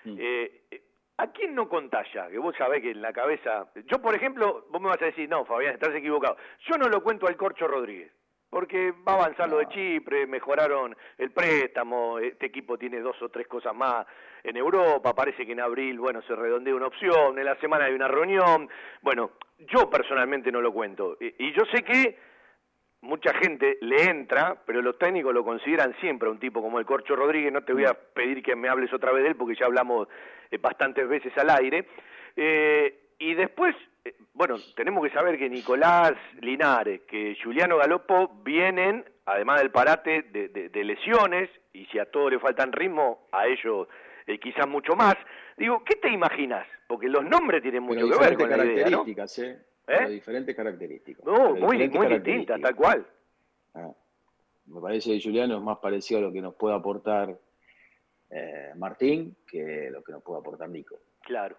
Eh, 0.04 0.66
eh, 0.70 0.82
¿A 1.18 1.30
quién 1.30 1.54
no 1.54 1.68
contalla? 1.68 2.28
Que 2.28 2.38
vos 2.38 2.54
sabés 2.56 2.82
que 2.82 2.90
en 2.90 3.02
la 3.02 3.12
cabeza... 3.12 3.70
Yo, 3.86 4.00
por 4.00 4.14
ejemplo, 4.14 4.66
vos 4.70 4.80
me 4.80 4.88
vas 4.88 5.00
a 5.02 5.06
decir, 5.06 5.28
no, 5.28 5.44
Fabián, 5.44 5.74
estás 5.74 5.94
equivocado. 5.94 6.36
Yo 6.68 6.76
no 6.76 6.88
lo 6.88 7.02
cuento 7.02 7.26
al 7.26 7.36
Corcho 7.36 7.68
Rodríguez, 7.68 8.12
porque 8.52 8.92
va 9.08 9.12
a 9.12 9.14
avanzar 9.14 9.48
lo 9.48 9.56
de 9.56 9.68
Chipre, 9.68 10.26
mejoraron 10.26 10.94
el 11.16 11.30
préstamo, 11.30 12.18
este 12.18 12.44
equipo 12.44 12.76
tiene 12.76 13.00
dos 13.00 13.16
o 13.22 13.30
tres 13.30 13.48
cosas 13.48 13.74
más 13.74 14.06
en 14.44 14.58
Europa, 14.58 15.14
parece 15.14 15.46
que 15.46 15.52
en 15.52 15.60
abril, 15.60 15.98
bueno, 15.98 16.20
se 16.20 16.36
redondea 16.36 16.74
una 16.74 16.88
opción, 16.88 17.38
en 17.38 17.46
la 17.46 17.56
semana 17.56 17.86
hay 17.86 17.94
una 17.94 18.08
reunión. 18.08 18.68
Bueno, 19.00 19.30
yo 19.58 19.88
personalmente 19.88 20.52
no 20.52 20.60
lo 20.60 20.70
cuento. 20.70 21.16
Y, 21.18 21.46
y 21.46 21.52
yo 21.54 21.64
sé 21.72 21.82
que 21.82 22.18
mucha 23.00 23.32
gente 23.32 23.78
le 23.80 24.04
entra, 24.04 24.54
pero 24.66 24.82
los 24.82 24.98
técnicos 24.98 25.32
lo 25.32 25.46
consideran 25.46 25.96
siempre 25.98 26.28
un 26.28 26.38
tipo 26.38 26.60
como 26.60 26.78
el 26.78 26.84
Corcho 26.84 27.16
Rodríguez. 27.16 27.54
No 27.54 27.64
te 27.64 27.72
voy 27.72 27.86
a 27.86 27.94
pedir 27.94 28.42
que 28.42 28.54
me 28.54 28.68
hables 28.68 28.92
otra 28.92 29.12
vez 29.12 29.22
de 29.22 29.30
él 29.30 29.36
porque 29.36 29.54
ya 29.58 29.64
hablamos 29.64 30.08
eh, 30.50 30.58
bastantes 30.58 31.08
veces 31.08 31.32
al 31.38 31.48
aire. 31.48 31.86
Eh, 32.36 33.14
y 33.18 33.32
después, 33.32 33.74
eh, 34.04 34.14
bueno, 34.34 34.56
tenemos 34.76 35.04
que 35.06 35.12
saber 35.14 35.38
que 35.38 35.48
Nicolás 35.48 36.12
Linares, 36.40 37.02
que 37.02 37.36
Juliano 37.42 37.76
Galopo 37.78 38.28
vienen, 38.44 39.04
además 39.26 39.60
del 39.60 39.70
parate 39.70 40.22
de, 40.22 40.48
de- 40.48 40.68
de 40.68 40.84
lesiones, 40.84 41.48
y 41.72 41.86
si 41.86 41.98
a 41.98 42.06
todos 42.10 42.30
le 42.32 42.38
faltan 42.38 42.72
ritmo, 42.72 43.28
a 43.32 43.46
ellos 43.46 43.88
eh, 44.26 44.38
quizás 44.38 44.66
mucho 44.68 44.94
más. 44.94 45.14
Digo, 45.56 45.82
¿qué 45.84 45.96
te 45.96 46.10
imaginas? 46.10 46.66
Porque 46.86 47.08
los 47.08 47.24
nombres 47.24 47.62
tienen 47.62 47.82
mucho 47.82 48.06
Pero 48.06 48.18
que 48.18 48.24
ver 48.24 48.36
con 48.38 48.50
la 48.50 48.56
idea, 48.64 48.66
¿no? 48.90 49.04
características, 49.04 49.38
¿eh? 49.38 49.50
¿Eh? 49.50 49.58
Pero 49.86 50.08
diferentes 50.10 50.56
características. 50.56 51.24
No, 51.24 51.34
Pero 51.34 51.66
muy, 51.66 51.88
muy 51.88 52.06
distinta, 52.08 52.58
tal 52.58 52.74
cual. 52.76 53.06
Ah, 53.74 53.90
me 54.66 54.80
parece 54.80 55.10
que 55.10 55.20
Juliano 55.22 55.56
es 55.56 55.62
más 55.62 55.78
parecido 55.78 56.20
a 56.20 56.22
lo 56.24 56.32
que 56.32 56.40
nos 56.40 56.54
puede 56.54 56.74
aportar 56.76 57.36
eh, 58.30 58.72
Martín 58.76 59.36
que 59.46 59.88
lo 59.90 60.02
que 60.02 60.12
nos 60.12 60.22
puede 60.22 60.40
aportar 60.40 60.68
Nico. 60.68 60.96
Claro. 61.22 61.56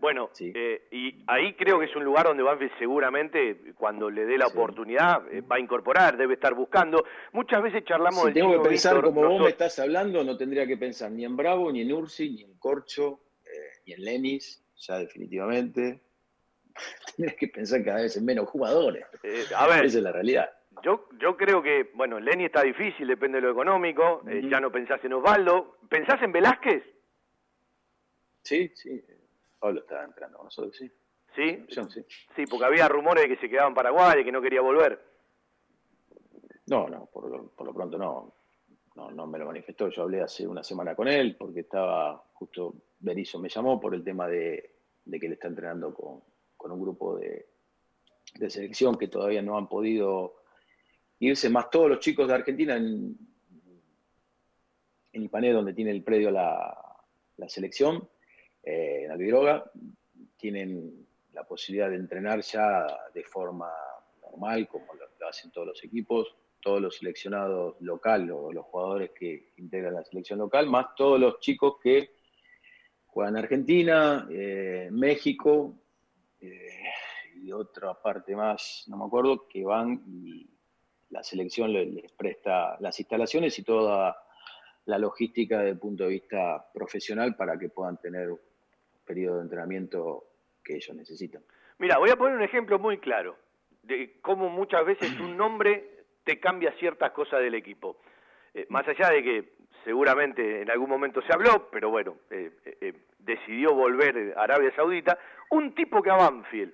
Bueno, 0.00 0.30
eh, 0.40 0.88
y 0.90 1.22
ahí 1.26 1.52
creo 1.54 1.78
que 1.78 1.84
es 1.84 1.94
un 1.94 2.04
lugar 2.04 2.24
donde 2.24 2.42
Banfield 2.42 2.72
seguramente, 2.78 3.74
cuando 3.76 4.08
le 4.08 4.24
dé 4.24 4.38
la 4.38 4.46
oportunidad, 4.46 5.22
eh, 5.30 5.42
va 5.42 5.56
a 5.56 5.60
incorporar, 5.60 6.16
debe 6.16 6.34
estar 6.34 6.54
buscando. 6.54 7.04
Muchas 7.32 7.62
veces 7.62 7.84
charlamos 7.84 8.20
Si 8.20 8.26
del 8.26 8.34
tengo 8.34 8.62
que 8.62 8.68
pensar 8.70 8.94
Víctor, 8.94 9.14
como 9.14 9.28
vos 9.28 9.42
me 9.42 9.50
estás 9.50 9.78
hablando, 9.78 10.24
no 10.24 10.38
tendría 10.38 10.66
que 10.66 10.78
pensar 10.78 11.10
ni 11.10 11.26
en 11.26 11.36
Bravo, 11.36 11.70
ni 11.70 11.82
en 11.82 11.92
Ursi, 11.92 12.30
ni 12.30 12.42
en 12.42 12.54
Corcho, 12.58 13.20
eh, 13.44 13.82
ni 13.86 13.92
en 13.92 14.04
Lenis, 14.04 14.64
ya 14.76 14.98
definitivamente. 14.98 16.00
Tendría 17.16 17.36
que 17.36 17.48
pensar 17.48 17.84
cada 17.84 18.00
vez 18.00 18.16
en 18.16 18.24
menos 18.24 18.48
jugadores. 18.48 19.04
Eh, 19.22 19.44
a 19.54 19.66
ver. 19.66 19.84
Esa 19.84 19.98
es 19.98 20.02
la 20.04 20.12
realidad. 20.12 20.50
Yo, 20.82 21.10
yo 21.20 21.36
creo 21.36 21.62
que, 21.62 21.90
bueno, 21.92 22.18
Lenny 22.18 22.46
está 22.46 22.62
difícil, 22.62 23.06
depende 23.06 23.36
de 23.36 23.42
lo 23.42 23.50
económico. 23.50 24.22
ya 24.48 24.60
no 24.60 24.72
pensás 24.72 25.04
en 25.04 25.12
Osvaldo. 25.12 25.76
¿Pensás 25.90 26.22
en 26.22 26.32
Velázquez? 26.32 26.82
Sí, 28.42 28.72
sí. 28.74 29.04
Pablo 29.60 29.80
estaba 29.80 30.04
entrando 30.04 30.38
con 30.38 30.46
nosotros, 30.46 30.76
sí. 30.76 30.90
Sí. 31.36 31.64
Sí. 31.68 32.04
Sí, 32.34 32.46
porque 32.46 32.64
había 32.64 32.88
rumores 32.88 33.22
de 33.22 33.28
que 33.28 33.40
se 33.40 33.48
quedaba 33.48 33.68
en 33.68 33.74
Paraguay 33.74 34.20
y 34.20 34.24
que 34.24 34.32
no 34.32 34.42
quería 34.42 34.60
volver. 34.62 35.00
No, 36.66 36.88
no, 36.88 37.06
por 37.06 37.30
lo, 37.30 37.48
por 37.48 37.66
lo 37.66 37.74
pronto 37.74 37.98
no. 37.98 38.34
no. 38.96 39.10
No 39.12 39.26
me 39.26 39.38
lo 39.38 39.46
manifestó. 39.46 39.88
Yo 39.88 40.02
hablé 40.02 40.22
hace 40.22 40.46
una 40.46 40.64
semana 40.64 40.94
con 40.94 41.08
él 41.08 41.36
porque 41.36 41.60
estaba 41.60 42.22
justo, 42.32 42.74
Berizzo 42.98 43.38
me 43.38 43.48
llamó 43.48 43.80
por 43.80 43.94
el 43.94 44.02
tema 44.02 44.26
de, 44.26 44.76
de 45.04 45.20
que 45.20 45.26
él 45.26 45.32
está 45.34 45.48
entrenando 45.48 45.94
con, 45.94 46.22
con 46.56 46.72
un 46.72 46.80
grupo 46.80 47.16
de, 47.16 47.46
de 48.34 48.50
selección 48.50 48.96
que 48.96 49.08
todavía 49.08 49.42
no 49.42 49.56
han 49.56 49.68
podido 49.68 50.42
irse, 51.18 51.48
más 51.50 51.70
todos 51.70 51.88
los 51.88 52.00
chicos 52.00 52.28
de 52.28 52.34
Argentina 52.34 52.76
en, 52.76 53.16
en 55.12 55.22
Ipané, 55.22 55.52
donde 55.52 55.74
tiene 55.74 55.90
el 55.90 56.02
predio 56.02 56.30
la, 56.30 56.76
la 57.36 57.48
selección, 57.48 58.08
eh, 58.62 59.02
en 59.04 59.10
Albiroga, 59.10 59.70
tienen 60.36 61.06
la 61.32 61.44
posibilidad 61.44 61.90
de 61.90 61.96
entrenar 61.96 62.40
ya 62.42 62.86
de 63.14 63.22
forma 63.24 63.70
normal, 64.22 64.68
como 64.68 64.86
lo, 64.94 65.26
hacen 65.28 65.50
todos 65.50 65.66
los 65.68 65.84
equipos, 65.84 66.34
todos 66.60 66.80
los 66.80 66.96
seleccionados 66.96 67.76
local 67.80 68.30
o 68.30 68.52
los 68.52 68.66
jugadores 68.66 69.10
que 69.10 69.52
integran 69.56 69.94
la 69.94 70.04
selección 70.04 70.38
local, 70.38 70.66
más 70.66 70.94
todos 70.96 71.18
los 71.20 71.38
chicos 71.40 71.76
que 71.82 72.10
juegan 73.06 73.36
en 73.36 73.42
Argentina, 73.44 74.26
eh, 74.30 74.88
México 74.90 75.74
eh, 76.40 76.84
y 77.42 77.52
otra 77.52 77.94
parte 77.94 78.34
más, 78.36 78.84
no 78.88 78.96
me 78.98 79.04
acuerdo, 79.04 79.46
que 79.48 79.64
van 79.64 80.02
y 80.06 80.48
la 81.10 81.22
selección 81.22 81.72
le- 81.72 81.86
les 81.86 82.12
presta 82.12 82.76
las 82.80 82.98
instalaciones 83.00 83.58
y 83.58 83.62
toda 83.62 84.16
la 84.86 84.98
logística 84.98 85.58
desde 85.58 85.70
el 85.72 85.78
punto 85.78 86.04
de 86.04 86.10
vista 86.10 86.70
profesional 86.72 87.36
para 87.36 87.58
que 87.58 87.68
puedan 87.68 87.98
tener 87.98 88.28
periodo 89.10 89.38
de 89.38 89.42
entrenamiento 89.42 90.24
que 90.62 90.76
ellos 90.76 90.94
necesitan. 90.94 91.42
Mira, 91.78 91.98
voy 91.98 92.10
a 92.10 92.16
poner 92.16 92.36
un 92.36 92.44
ejemplo 92.44 92.78
muy 92.78 92.98
claro 92.98 93.36
de 93.82 94.20
cómo 94.22 94.48
muchas 94.48 94.86
veces 94.86 95.18
un 95.18 95.36
nombre 95.36 96.04
te 96.22 96.38
cambia 96.38 96.70
ciertas 96.78 97.10
cosas 97.10 97.40
del 97.40 97.56
equipo. 97.56 97.96
Eh, 98.54 98.66
más 98.68 98.86
allá 98.86 99.10
de 99.10 99.22
que 99.24 99.52
seguramente 99.82 100.62
en 100.62 100.70
algún 100.70 100.88
momento 100.88 101.20
se 101.22 101.32
habló, 101.32 101.68
pero 101.72 101.90
bueno, 101.90 102.18
eh, 102.30 102.52
eh, 102.64 102.94
decidió 103.18 103.74
volver 103.74 104.34
a 104.36 104.44
Arabia 104.44 104.72
Saudita, 104.76 105.18
un 105.50 105.74
tipo 105.74 106.00
que 106.02 106.10
a 106.10 106.14
Banfield 106.14 106.72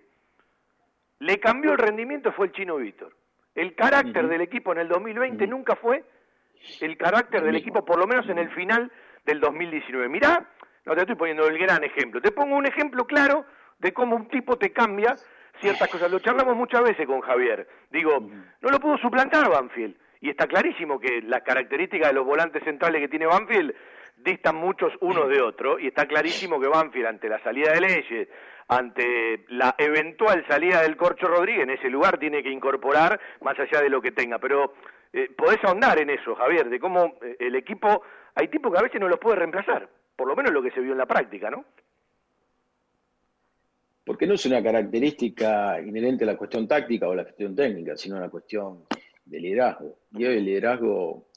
le 1.20 1.40
cambió 1.40 1.72
el 1.72 1.78
rendimiento 1.78 2.32
fue 2.32 2.48
el 2.48 2.52
chino 2.52 2.76
Víctor. 2.76 3.16
El 3.54 3.74
carácter 3.74 4.28
del 4.28 4.42
equipo 4.42 4.72
en 4.72 4.80
el 4.80 4.88
2020 4.88 5.46
nunca 5.46 5.76
fue 5.76 6.04
el 6.82 6.98
carácter 6.98 7.42
del 7.42 7.56
equipo, 7.56 7.82
por 7.82 7.98
lo 7.98 8.06
menos 8.06 8.28
en 8.28 8.36
el 8.36 8.50
final 8.50 8.92
del 9.24 9.40
2019. 9.40 10.10
Mirá, 10.10 10.50
no 10.86 10.94
te 10.94 11.00
estoy 11.00 11.16
poniendo 11.16 11.46
el 11.46 11.58
gran 11.58 11.84
ejemplo, 11.84 12.20
te 12.20 12.30
pongo 12.30 12.56
un 12.56 12.66
ejemplo 12.66 13.06
claro 13.06 13.44
de 13.78 13.92
cómo 13.92 14.16
un 14.16 14.28
tipo 14.28 14.56
te 14.56 14.72
cambia 14.72 15.16
ciertas 15.60 15.88
cosas. 15.88 16.10
Lo 16.10 16.20
charlamos 16.20 16.56
muchas 16.56 16.82
veces 16.82 17.06
con 17.06 17.20
Javier. 17.20 17.66
Digo, 17.90 18.20
no 18.20 18.70
lo 18.70 18.80
pudo 18.80 18.96
suplantar 18.98 19.48
Banfield. 19.50 19.96
Y 20.20 20.30
está 20.30 20.46
clarísimo 20.46 20.98
que 20.98 21.20
las 21.22 21.42
características 21.42 22.08
de 22.08 22.14
los 22.14 22.24
volantes 22.24 22.62
centrales 22.64 23.00
que 23.00 23.08
tiene 23.08 23.26
Banfield 23.26 23.74
distan 24.16 24.56
muchos 24.56 24.92
unos 25.00 25.28
de 25.28 25.40
otros. 25.40 25.80
Y 25.80 25.88
está 25.88 26.06
clarísimo 26.06 26.60
que 26.60 26.68
Banfield, 26.68 27.06
ante 27.06 27.28
la 27.28 27.42
salida 27.42 27.72
de 27.72 27.80
Leyes, 27.80 28.28
ante 28.68 29.44
la 29.48 29.74
eventual 29.78 30.44
salida 30.48 30.82
del 30.82 30.96
Corcho 30.96 31.26
Rodríguez, 31.26 31.64
en 31.64 31.70
ese 31.70 31.88
lugar 31.88 32.18
tiene 32.18 32.42
que 32.42 32.50
incorporar 32.50 33.20
más 33.42 33.58
allá 33.58 33.80
de 33.80 33.90
lo 33.90 34.00
que 34.00 34.12
tenga. 34.12 34.38
Pero 34.38 34.74
eh, 35.12 35.30
podés 35.36 35.62
ahondar 35.64 35.98
en 35.98 36.10
eso, 36.10 36.34
Javier, 36.34 36.68
de 36.68 36.80
cómo 36.80 37.18
eh, 37.22 37.36
el 37.40 37.54
equipo, 37.54 38.02
hay 38.34 38.48
tipos 38.48 38.72
que 38.72 38.78
a 38.78 38.82
veces 38.82 39.00
no 39.00 39.08
los 39.08 39.20
puede 39.20 39.36
reemplazar, 39.36 39.88
por 40.16 40.26
lo 40.28 40.34
menos 40.34 40.52
lo 40.52 40.62
que 40.62 40.70
se 40.70 40.80
vio 40.80 40.92
en 40.92 40.98
la 40.98 41.06
práctica, 41.06 41.50
¿no? 41.50 41.64
Porque 44.04 44.26
no 44.26 44.34
es 44.34 44.46
una 44.46 44.62
característica 44.62 45.80
inherente 45.80 46.24
a 46.24 46.28
la 46.28 46.36
cuestión 46.36 46.66
táctica 46.66 47.08
o 47.08 47.14
la 47.14 47.24
cuestión 47.24 47.54
técnica, 47.54 47.96
sino 47.96 48.16
una 48.16 48.30
cuestión 48.30 48.84
de 49.24 49.40
liderazgo. 49.40 49.98
Y 50.12 50.24
hoy 50.24 50.38
el 50.38 50.44
liderazgo, 50.44 51.28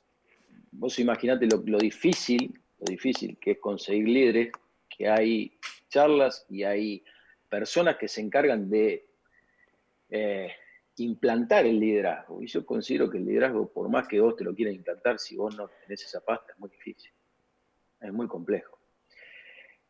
vos 0.72 1.00
imaginate 1.00 1.48
lo, 1.48 1.62
lo 1.66 1.80
difícil, 1.80 2.54
lo 2.80 2.86
difícil 2.86 3.38
que 3.40 3.52
es 3.52 3.60
conseguir 3.60 4.08
líderes, 4.08 4.52
que 4.88 5.10
hay 5.10 5.58
charlas 5.90 6.46
y 6.50 6.64
hay 6.64 7.04
personas 7.50 7.98
que 7.98 8.08
se 8.08 8.22
encargan 8.22 8.70
de 8.70 9.08
eh, 10.10 10.52
implantar 10.98 11.66
el 11.66 11.80
liderazgo. 11.80 12.42
Y 12.42 12.48
yo 12.48 12.66
considero 12.66 13.10
que 13.10 13.18
el 13.18 13.26
liderazgo, 13.26 13.72
por 13.72 13.90
más 13.90 14.08
que 14.08 14.20
vos 14.20 14.36
te 14.36 14.44
lo 14.44 14.54
quieras 14.54 14.76
implantar, 14.76 15.20
si 15.20 15.36
vos 15.36 15.56
no 15.58 15.70
tenés 15.82 16.04
esa 16.04 16.22
pasta, 16.22 16.54
es 16.54 16.60
muy 16.60 16.70
difícil. 16.70 17.12
Es 18.02 18.14
muy 18.14 18.28
complejo. 18.28 18.78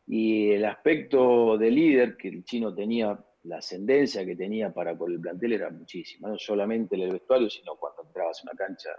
Y 0.07 0.52
el 0.52 0.65
aspecto 0.65 1.57
de 1.57 1.69
líder 1.69 2.18
que 2.18 2.30
el 2.30 2.44
chino 2.44 2.73
tenía, 2.73 3.18
la 3.44 3.57
ascendencia 3.57 4.26
que 4.26 4.36
tenía 4.36 4.73
para 4.73 4.98
por 4.98 5.11
el 5.11 5.19
plantel 5.19 5.53
era 5.53 5.69
muchísima. 5.69 6.30
No 6.30 6.38
solamente 6.38 6.95
en 6.95 7.03
el 7.03 7.11
vestuario, 7.11 7.49
sino 7.49 7.76
cuando 7.76 8.03
entrabas 8.03 8.41
en 8.41 8.49
una 8.49 8.57
cancha, 8.57 8.90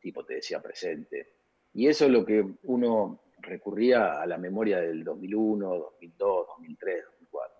tipo 0.00 0.24
te 0.24 0.34
decía 0.34 0.60
presente. 0.60 1.34
Y 1.72 1.86
eso 1.86 2.06
es 2.06 2.10
lo 2.10 2.24
que 2.24 2.44
uno 2.64 3.20
recurría 3.38 4.20
a 4.20 4.26
la 4.26 4.38
memoria 4.38 4.80
del 4.80 5.04
2001, 5.04 5.68
2002, 5.68 6.46
2003, 6.48 7.04
2004. 7.04 7.56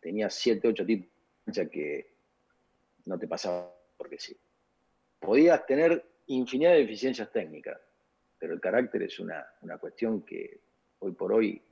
Tenía 0.00 0.30
7, 0.30 0.68
8 0.68 0.86
tipos 0.86 1.08
de 1.08 1.44
cancha 1.44 1.70
que 1.70 2.14
no 3.06 3.18
te 3.18 3.26
pasaba 3.26 3.74
porque 3.96 4.18
sí. 4.18 4.36
Podías 5.18 5.64
tener 5.66 6.04
infinidad 6.26 6.72
de 6.72 6.80
deficiencias 6.80 7.30
técnicas, 7.32 7.80
pero 8.44 8.52
el 8.52 8.60
carácter 8.60 9.04
es 9.04 9.18
una, 9.20 9.42
una 9.62 9.78
cuestión 9.78 10.20
que 10.20 10.60
hoy 10.98 11.12
por 11.12 11.32
hoy 11.32 11.62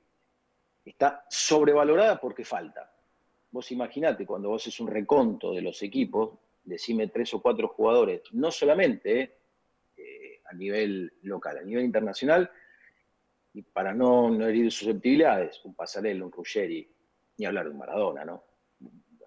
está 0.83 1.23
sobrevalorada 1.29 2.19
porque 2.19 2.43
falta. 2.43 2.91
Vos 3.51 3.71
imaginate, 3.71 4.25
cuando 4.25 4.49
vos 4.49 4.63
haces 4.63 4.79
un 4.79 4.87
reconto 4.87 5.53
de 5.53 5.61
los 5.61 5.83
equipos, 5.83 6.31
decime 6.63 7.09
tres 7.09 7.31
o 7.35 7.43
cuatro 7.43 7.67
jugadores, 7.67 8.23
no 8.31 8.49
solamente 8.49 9.35
eh, 9.95 10.41
a 10.45 10.55
nivel 10.55 11.13
local, 11.21 11.59
a 11.59 11.61
nivel 11.61 11.85
internacional, 11.85 12.49
y 13.53 13.61
para 13.61 13.93
no, 13.93 14.33
herir 14.43 14.71
susceptibilidades, 14.71 15.63
un 15.65 15.75
Pasarello, 15.75 16.25
un 16.25 16.31
Ruggeri, 16.31 16.91
ni 17.37 17.45
hablar 17.45 17.65
de 17.65 17.69
un 17.69 17.77
Maradona, 17.77 18.25
¿no? 18.25 18.45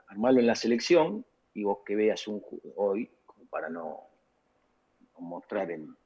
Armarlo 0.09 0.41
en 0.41 0.49
la 0.49 0.57
selección 0.57 1.25
y 1.55 1.63
vos 1.63 1.79
que 1.87 1.95
veas 1.95 2.27
un 2.27 2.43
hoy, 2.75 3.09
como 3.25 3.47
para 3.47 3.69
no 3.69 4.01
mostrar 5.21 5.71
en, 5.71 5.97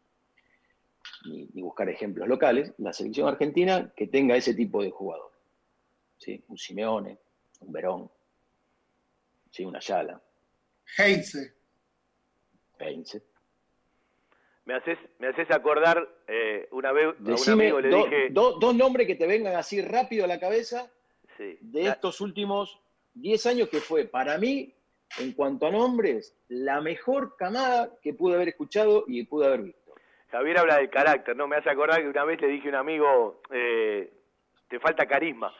ni, 1.26 1.48
ni, 1.52 1.62
buscar 1.62 1.88
ejemplos 1.88 2.28
locales, 2.28 2.72
la 2.78 2.92
selección 2.92 3.28
argentina 3.28 3.92
que 3.96 4.06
tenga 4.06 4.36
ese 4.36 4.54
tipo 4.54 4.82
de 4.82 4.90
jugador. 4.90 5.30
¿sí? 6.18 6.42
Un 6.48 6.58
Simeone, 6.58 7.18
un 7.60 7.72
Verón, 7.72 8.10
¿sí? 9.50 9.64
una 9.64 9.78
Ayala. 9.78 10.20
Heinze. 10.98 11.54
Heinze. 12.78 13.22
Me 14.64 14.74
haces, 14.74 14.98
me 15.18 15.28
haces 15.28 15.50
acordar 15.50 16.08
eh, 16.28 16.68
una 16.72 16.92
vez 16.92 17.14
Decime 17.18 17.50
a 17.50 17.54
un 17.54 17.60
amigo 17.60 17.80
le 17.80 17.88
do, 17.88 18.04
dije... 18.04 18.28
do, 18.30 18.58
dos 18.58 18.74
nombres 18.74 19.06
que 19.06 19.16
te 19.16 19.26
vengan 19.26 19.56
así 19.56 19.80
rápido 19.80 20.24
a 20.24 20.28
la 20.28 20.38
cabeza 20.38 20.90
Sí. 21.36 21.56
de 21.60 21.86
estos 21.86 22.20
últimos 22.20 22.78
10 23.14 23.46
años 23.46 23.68
que 23.70 23.80
fue, 23.80 24.04
para 24.04 24.36
mí, 24.38 24.74
en 25.18 25.32
cuanto 25.32 25.66
a 25.66 25.70
nombres, 25.70 26.36
la 26.48 26.80
mejor 26.80 27.36
camada 27.36 27.96
que 28.02 28.14
pude 28.14 28.34
haber 28.34 28.48
escuchado 28.48 29.04
y 29.06 29.24
pude 29.24 29.46
haber 29.46 29.62
visto. 29.62 29.79
Javier 30.30 30.58
habla 30.58 30.76
del 30.76 30.90
carácter, 30.90 31.36
¿no? 31.36 31.48
Me 31.48 31.56
hace 31.56 31.70
acordar 31.70 32.00
que 32.00 32.08
una 32.08 32.24
vez 32.24 32.40
le 32.40 32.48
dije 32.48 32.68
a 32.68 32.70
un 32.70 32.76
amigo, 32.76 33.40
eh, 33.50 34.12
te 34.68 34.78
falta 34.78 35.06
carisma. 35.06 35.52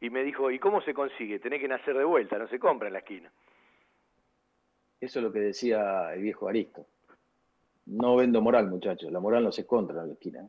Y 0.00 0.10
me 0.10 0.22
dijo, 0.22 0.50
¿y 0.50 0.58
cómo 0.58 0.80
se 0.82 0.94
consigue? 0.94 1.40
Tenés 1.40 1.60
que 1.60 1.68
nacer 1.68 1.96
de 1.96 2.04
vuelta, 2.04 2.38
no 2.38 2.46
se 2.48 2.58
compra 2.58 2.88
en 2.88 2.92
la 2.92 3.00
esquina. 3.00 3.32
Eso 5.00 5.18
es 5.18 5.24
lo 5.24 5.32
que 5.32 5.40
decía 5.40 6.12
el 6.14 6.22
viejo 6.22 6.48
Aristo. 6.48 6.86
No 7.86 8.16
vendo 8.16 8.40
moral, 8.40 8.68
muchachos. 8.68 9.10
La 9.10 9.20
moral 9.20 9.44
no 9.44 9.52
se 9.52 9.62
encuentra 9.62 10.00
en 10.02 10.08
la 10.08 10.12
esquina. 10.12 10.40
¿eh? 10.40 10.48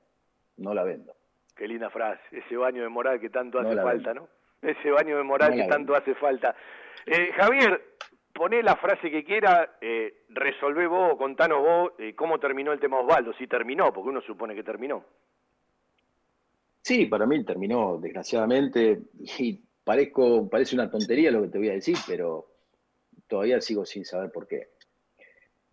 No 0.58 0.74
la 0.74 0.84
vendo. 0.84 1.14
Qué 1.56 1.68
linda 1.68 1.90
frase, 1.90 2.22
ese 2.32 2.58
baño 2.58 2.84
de 2.84 2.90
moral 2.90 3.20
que 3.20 3.30
tanto 3.30 3.62
No 3.62 3.68
hace 3.68 3.82
falta, 3.82 4.14
vendo. 4.14 4.30
¿no? 4.62 4.70
Ese 4.70 4.92
baño 4.92 5.18
de 5.18 5.24
moral 5.24 5.52
No 5.52 5.64
que 5.64 5.70
tanto 5.70 5.96
hace 5.96 6.16
falta. 6.16 6.56
Eh, 7.06 7.32
Javier, 7.36 7.82
poné 8.40 8.64
la 8.64 8.78
frase 8.78 9.12
que 9.12 9.26
quiera, 9.26 9.78
eh, 9.82 10.24
resolvé 10.30 10.88
vos, 10.88 11.18
contanos 11.18 11.60
vos 11.60 11.92
eh, 12.00 12.16
cómo 12.16 12.40
terminó 12.40 12.72
el 12.72 12.80
tema 12.80 13.02
Osvaldo, 13.02 13.34
si 13.34 13.48
terminó, 13.48 13.92
porque 13.92 14.12
uno 14.12 14.22
supone 14.22 14.56
que 14.56 14.64
terminó. 14.64 15.04
Sí, 16.82 17.08
para 17.08 17.26
mí 17.26 17.44
terminó, 17.44 17.98
desgraciadamente, 17.98 19.02
y 19.38 19.60
parezco, 19.84 20.50
parece 20.50 20.76
una 20.76 20.90
tontería 20.90 21.32
lo 21.32 21.42
que 21.42 21.50
te 21.50 21.58
voy 21.58 21.68
a 21.68 21.74
decir, 21.74 21.98
pero 22.08 22.48
todavía 23.28 23.60
sigo 23.60 23.86
sin 23.86 24.06
saber 24.06 24.32
por 24.32 24.48
qué. 24.48 24.70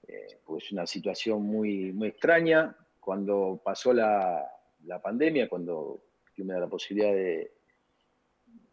Eh, 0.09 0.41
pues 0.45 0.65
es 0.65 0.73
una 0.73 0.89
situación 0.89 1.43
muy, 1.45 1.93
muy 1.93 2.09
extraña. 2.09 2.77
Cuando 2.99 3.61
pasó 3.65 3.93
la, 3.93 4.45
la 4.87 5.01
pandemia, 5.01 5.49
cuando 5.49 6.01
da 6.37 6.59
la 6.59 6.67
posibilidad 6.67 7.13
de, 7.13 7.53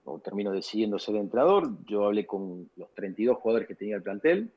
o 0.06 0.20
termino 0.20 0.52
decidiendo 0.52 1.00
ser 1.00 1.16
entrenador, 1.16 1.70
yo 1.86 2.06
hablé 2.06 2.26
con 2.26 2.70
los 2.76 2.94
32 2.94 3.38
jugadores 3.38 3.68
que 3.68 3.76
tenía 3.76 3.96
el 3.96 4.04
plantel 4.04 4.52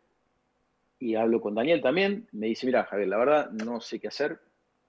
y 0.99 1.15
hablo 1.15 1.41
con 1.41 1.55
Daniel 1.55 1.81
también. 1.81 2.29
Me 2.33 2.49
dice, 2.49 2.67
mira, 2.67 2.85
Javier, 2.85 3.09
la 3.09 3.19
verdad 3.19 3.51
no 3.51 3.81
sé 3.81 4.01
qué 4.01 4.09
hacer, 4.09 4.41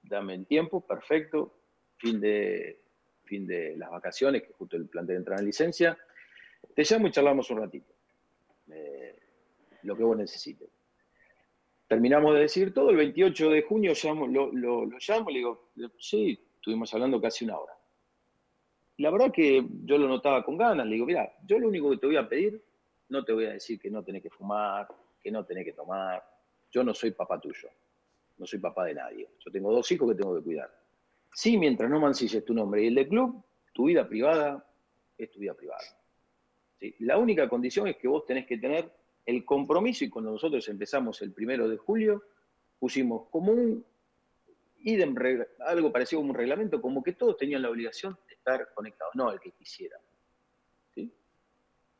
dame 0.02 0.34
el 0.34 0.46
tiempo, 0.46 0.82
perfecto, 0.82 1.54
fin 1.98 2.20
de, 2.20 2.82
fin 3.26 3.46
de 3.46 3.76
las 3.78 3.92
vacaciones, 3.92 4.44
que 4.44 4.54
justo 4.54 4.78
el 4.78 4.88
plantel 4.88 5.18
entra 5.18 5.38
en 5.38 5.46
licencia. 5.46 5.98
Te 6.74 6.84
llamo 6.84 7.08
y 7.08 7.12
charlamos 7.12 7.50
un 7.52 7.58
ratito. 7.60 7.94
Eh, 8.70 9.16
lo 9.84 9.96
que 9.96 10.04
vos 10.04 10.18
necesites. 10.18 10.70
Terminamos 11.88 12.34
de 12.34 12.42
decir 12.42 12.74
todo, 12.74 12.90
el 12.90 12.98
28 12.98 13.50
de 13.52 13.62
junio 13.62 13.94
llamo, 14.02 14.28
lo, 14.28 14.52
lo, 14.52 14.86
lo 14.86 14.98
llamo, 15.00 15.30
le 15.30 15.38
digo, 15.38 15.70
sí, 15.98 16.38
estuvimos 16.56 16.94
hablando 16.94 17.22
casi 17.22 17.46
una 17.46 17.58
hora. 17.58 17.77
La 18.98 19.12
verdad 19.12 19.32
que 19.32 19.66
yo 19.84 19.98
lo 19.98 20.08
notaba 20.08 20.44
con 20.44 20.58
ganas, 20.58 20.86
le 20.86 20.94
digo, 20.94 21.06
mira, 21.06 21.32
yo 21.46 21.60
lo 21.60 21.68
único 21.68 21.90
que 21.92 21.98
te 21.98 22.08
voy 22.08 22.18
a 22.18 22.28
pedir, 22.28 22.62
no 23.10 23.24
te 23.24 23.32
voy 23.32 23.46
a 23.46 23.54
decir 23.54 23.80
que 23.80 23.90
no 23.90 24.04
tenés 24.04 24.24
que 24.24 24.30
fumar, 24.30 24.88
que 25.22 25.32
no 25.32 25.46
tenés 25.46 25.66
que 25.66 25.74
tomar, 25.74 26.24
yo 26.72 26.84
no 26.84 26.94
soy 26.94 27.12
papá 27.12 27.40
tuyo, 27.40 27.70
no 28.38 28.46
soy 28.46 28.60
papá 28.60 28.86
de 28.86 28.96
nadie, 28.96 29.30
yo 29.40 29.52
tengo 29.52 29.72
dos 29.72 29.92
hijos 29.92 30.10
que 30.10 30.16
tengo 30.16 30.36
que 30.36 30.44
cuidar. 30.44 30.72
Sí, 31.34 31.58
mientras 31.58 31.90
no 31.90 32.00
mancilles 32.00 32.44
tu 32.44 32.54
nombre 32.54 32.84
y 32.84 32.88
el 32.88 32.96
del 32.96 33.08
club, 33.08 33.44
tu 33.74 33.86
vida 33.86 34.08
privada 34.08 34.66
es 35.18 35.30
tu 35.30 35.40
vida 35.40 35.54
privada. 35.54 35.84
¿Sí? 36.80 36.96
La 37.00 37.18
única 37.18 37.48
condición 37.48 37.88
es 37.88 37.98
que 37.98 38.08
vos 38.08 38.26
tenés 38.26 38.48
que 38.48 38.58
tener 38.58 38.92
el 39.26 39.46
compromiso 39.46 40.06
y 40.06 40.10
cuando 40.10 40.32
nosotros 40.32 40.68
empezamos 40.70 41.22
el 41.22 41.34
primero 41.34 41.68
de 41.70 41.78
julio, 41.78 42.24
pusimos 42.80 43.28
como 43.30 43.52
un 43.52 43.86
idem, 44.80 45.16
algo 45.60 45.92
parecido 45.92 46.22
como 46.22 46.32
un 46.32 46.38
reglamento, 46.38 46.82
como 46.82 47.04
que 47.04 47.14
todos 47.14 47.38
tenían 47.38 47.62
la 47.62 47.70
obligación 47.70 48.18
de 48.27 48.27
estar 48.48 48.74
conectados, 48.74 49.14
no 49.16 49.32
el 49.32 49.40
que 49.40 49.52
quisiera. 49.52 50.00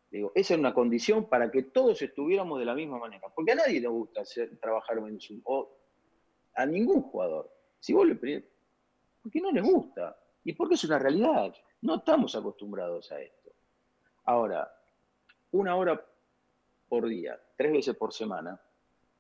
Digo, 0.10 0.32
esa 0.36 0.54
es 0.54 0.60
una 0.60 0.74
condición 0.74 1.26
para 1.26 1.52
que 1.52 1.64
todos 1.64 2.02
estuviéramos 2.02 2.60
de 2.60 2.66
la 2.66 2.74
misma 2.74 2.98
manera, 2.98 3.28
porque 3.36 3.52
a 3.52 3.56
nadie 3.56 3.82
le 3.82 3.90
gusta 3.90 4.24
trabajar 4.60 4.98
o 5.00 5.70
a 6.56 6.66
ningún 6.66 7.02
jugador. 7.02 7.52
Si 7.78 7.92
vos 7.94 8.08
le 8.08 8.16
porque 9.22 9.42
no 9.42 9.52
les 9.52 9.64
gusta, 9.64 10.18
y 10.46 10.54
porque 10.54 10.76
es 10.76 10.84
una 10.86 10.98
realidad, 10.98 11.54
no 11.82 11.96
estamos 11.96 12.34
acostumbrados 12.36 13.12
a 13.12 13.20
esto. 13.20 13.52
Ahora, 14.24 14.74
una 15.52 15.76
hora 15.76 16.02
por 16.88 17.06
día, 17.06 17.38
tres 17.58 17.74
veces 17.74 17.96
por 17.98 18.14
semana, 18.14 18.60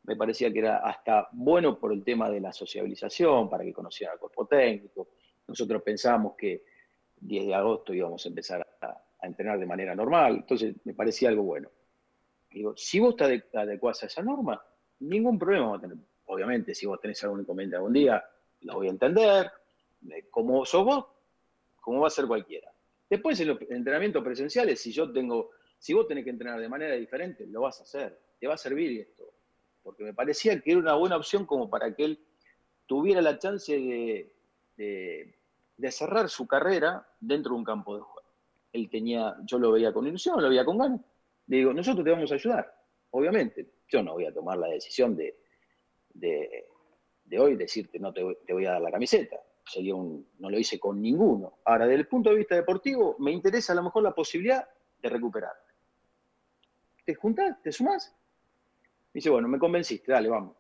me 0.04 0.16
parecía 0.16 0.54
que 0.54 0.60
era 0.60 0.78
hasta 0.78 1.28
bueno 1.34 1.78
por 1.78 1.91
el 1.91 2.02
tema 2.06 2.30
de 2.30 2.40
la 2.40 2.54
sociabilización, 2.54 3.49
para 3.49 3.66
que 3.66 3.74
conocieran 3.74 4.14
al 4.14 4.20
cuerpo 4.20 4.48
técnico. 4.48 5.10
Nosotros 5.48 5.84
pensábamos 5.84 6.36
que 6.38 6.64
10 7.19 7.45
de 7.48 7.56
agosto 7.56 7.94
íbamos 7.94 8.26
a 8.26 8.30
empezar 8.30 8.68
a, 8.81 9.03
entrenar 9.23 9.60
de 9.60 9.65
manera 9.65 9.95
normal, 9.95 10.38
entonces 10.38 10.76
me 10.85 10.94
parecía 10.94 11.30
algo 11.30 11.44
bueno. 11.44 11.69
Digo, 12.49 12.76
si 12.77 12.99
vos 12.99 13.15
te 13.15 13.26
ade- 13.26 13.45
adecuás 13.53 14.02
a 14.03 14.06
esa 14.06 14.22
norma, 14.22 14.64
ningún 14.99 15.38
problema 15.38 15.65
vamos 15.65 15.80
a 15.80 15.81
tener. 15.81 15.98
Obviamente, 16.26 16.73
si 16.73 16.85
vos 16.85 16.99
tenés 17.02 17.22
algún 17.23 17.41
inconveniente 17.41 17.76
algún 17.76 17.94
día, 17.94 18.23
lo 18.61 18.76
voy 18.76 18.88
a 18.88 18.91
entender, 18.91 19.52
eh, 20.10 20.27
como 20.30 20.65
sos 20.65 20.85
vos, 20.85 21.06
como 21.81 22.02
va 22.02 22.07
a 22.07 22.11
ser 22.11 22.26
cualquiera. 22.27 22.72
Después 23.10 23.39
en 23.39 23.49
los 23.49 23.61
entrenamientos 23.69 24.23
presenciales, 24.23 24.80
si 24.80 24.91
yo 24.91 25.11
tengo, 25.11 25.52
si 25.77 25.94
vos 25.94 26.07
tenés 26.07 26.23
que 26.23 26.30
entrenar 26.30 26.60
de 26.60 26.69
manera 26.69 26.95
diferente, 26.95 27.45
lo 27.48 27.61
vas 27.61 27.80
a 27.80 27.84
hacer, 27.84 28.19
te 28.39 28.48
va 28.48 28.53
a 28.53 28.57
servir 28.57 29.02
esto. 29.02 29.34
Porque 29.84 30.03
me 30.03 30.14
parecía 30.14 30.60
que 30.61 30.72
era 30.72 30.80
una 30.80 30.95
buena 30.95 31.18
opción 31.18 31.45
como 31.45 31.69
para 31.69 31.95
que 31.95 32.03
él 32.03 32.19
tuviera 32.85 33.22
la 33.22 33.38
chance 33.39 33.73
de- 34.76 35.35
de 35.78 35.91
cerrar 35.91 36.30
su 36.30 36.48
carrera 36.48 37.08
dentro 37.20 37.54
de 37.54 37.60
un 37.60 37.64
campo 37.64 37.95
de 37.95 38.02
juego. 38.02 38.22
Él 38.74 38.90
tenía, 38.90 39.36
yo 39.44 39.60
lo 39.60 39.72
veía 39.72 39.94
con 39.94 40.08
ilusión, 40.08 40.41
lo 40.41 40.49
veía 40.49 40.66
con 40.66 40.78
ganas. 40.78 41.02
Le 41.48 41.58
digo, 41.58 41.74
nosotros 41.74 42.04
te 42.04 42.12
vamos 42.12 42.32
a 42.32 42.36
ayudar, 42.36 42.76
obviamente. 43.12 43.68
Yo 43.88 44.04
no 44.04 44.14
voy 44.14 44.26
a 44.26 44.34
tomar 44.34 44.58
la 44.58 44.68
decisión 44.68 45.16
de, 45.16 45.40
de, 46.14 46.68
de 47.24 47.40
hoy 47.40 47.56
decirte 47.56 47.99
no 47.99 48.12
te, 48.12 48.40
te 48.45 48.54
voy 48.54 48.66
a 48.66 48.72
dar 48.72 48.82
la 48.82 48.91
camiseta. 48.91 49.38
Sería 49.66 49.95
un, 49.95 50.28
no 50.40 50.49
lo 50.49 50.58
hice 50.58 50.80
con 50.80 51.02
ninguno. 51.02 51.60
Ahora, 51.66 51.86
desde 51.86 52.02
el 52.02 52.08
punto 52.08 52.30
de 52.30 52.38
vista 52.38 52.56
deportivo, 52.56 53.16
me 53.20 53.32
interesa 53.32 53.74
a 53.74 53.76
lo 53.76 53.84
mejor 53.84 54.04
la 54.04 54.14
posibilidad 54.14 54.68
de 55.02 55.10
recuperar. 55.10 55.54
¿Te 57.06 57.16
juntás? 57.16 57.62
¿Te 57.62 57.72
sumás? 57.72 58.14
Dice, 59.14 59.30
bueno, 59.30 59.48
me 59.48 59.60
convenciste, 59.60 60.12
dale, 60.12 60.30
vamos. 60.30 60.56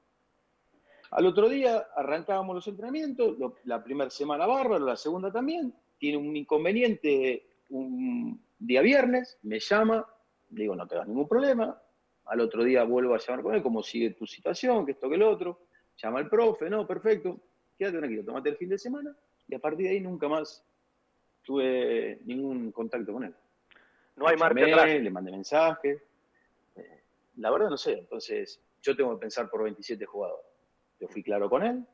Al 1.11 1.25
otro 1.25 1.47
día 1.49 1.87
arrancábamos 1.95 2.55
los 2.55 2.67
entrenamientos, 2.67 3.37
lo- 3.39 3.55
la 3.65 3.83
primera 3.83 4.09
semana 4.09 4.45
bárbaro, 4.45 4.85
la 4.85 4.95
segunda 4.97 5.31
también. 5.31 5.73
Tiene 5.97 6.17
un 6.17 6.35
inconveniente 6.35 7.45
un 7.69 8.41
día 8.59 8.81
viernes, 8.81 9.37
me 9.43 9.59
llama, 9.59 10.05
le 10.51 10.61
digo, 10.63 10.75
no 10.75 10.87
te 10.87 10.95
das 10.95 11.07
ningún 11.07 11.27
problema. 11.27 11.81
Al 12.25 12.41
otro 12.41 12.63
día 12.63 12.83
vuelvo 12.83 13.15
a 13.15 13.19
llamar 13.19 13.43
con 13.43 13.55
él, 13.55 13.63
cómo 13.63 13.81
sigue 13.83 14.11
tu 14.11 14.25
situación, 14.27 14.85
que 14.85 14.91
esto, 14.93 15.09
que 15.09 15.17
lo 15.17 15.29
otro. 15.29 15.59
Llama 16.01 16.19
al 16.19 16.29
profe, 16.29 16.69
no, 16.69 16.85
perfecto, 16.85 17.39
quédate 17.77 17.97
tranquilo, 17.97 18.23
tomate 18.23 18.49
el 18.49 18.57
fin 18.57 18.69
de 18.69 18.77
semana. 18.77 19.15
Y 19.47 19.55
a 19.55 19.59
partir 19.59 19.85
de 19.87 19.93
ahí 19.93 19.99
nunca 20.01 20.27
más 20.27 20.63
tuve 21.43 22.19
ningún 22.25 22.71
contacto 22.71 23.13
con 23.13 23.23
él. 23.23 23.33
No 24.17 24.27
hay 24.27 24.35
atrás. 24.73 24.85
Le 25.03 25.09
mandé 25.09 25.31
mensajes. 25.31 26.01
Eh, 26.75 27.01
La 27.37 27.49
verdad 27.51 27.69
no 27.69 27.77
sé, 27.77 27.93
entonces 27.93 28.59
yo 28.81 28.95
tengo 28.95 29.11
que 29.15 29.21
pensar 29.21 29.49
por 29.49 29.63
27 29.63 30.05
jugadores. 30.05 30.45
Yo 30.99 31.07
fui 31.07 31.23
claro 31.23 31.49
con 31.49 31.63
él, 31.63 31.85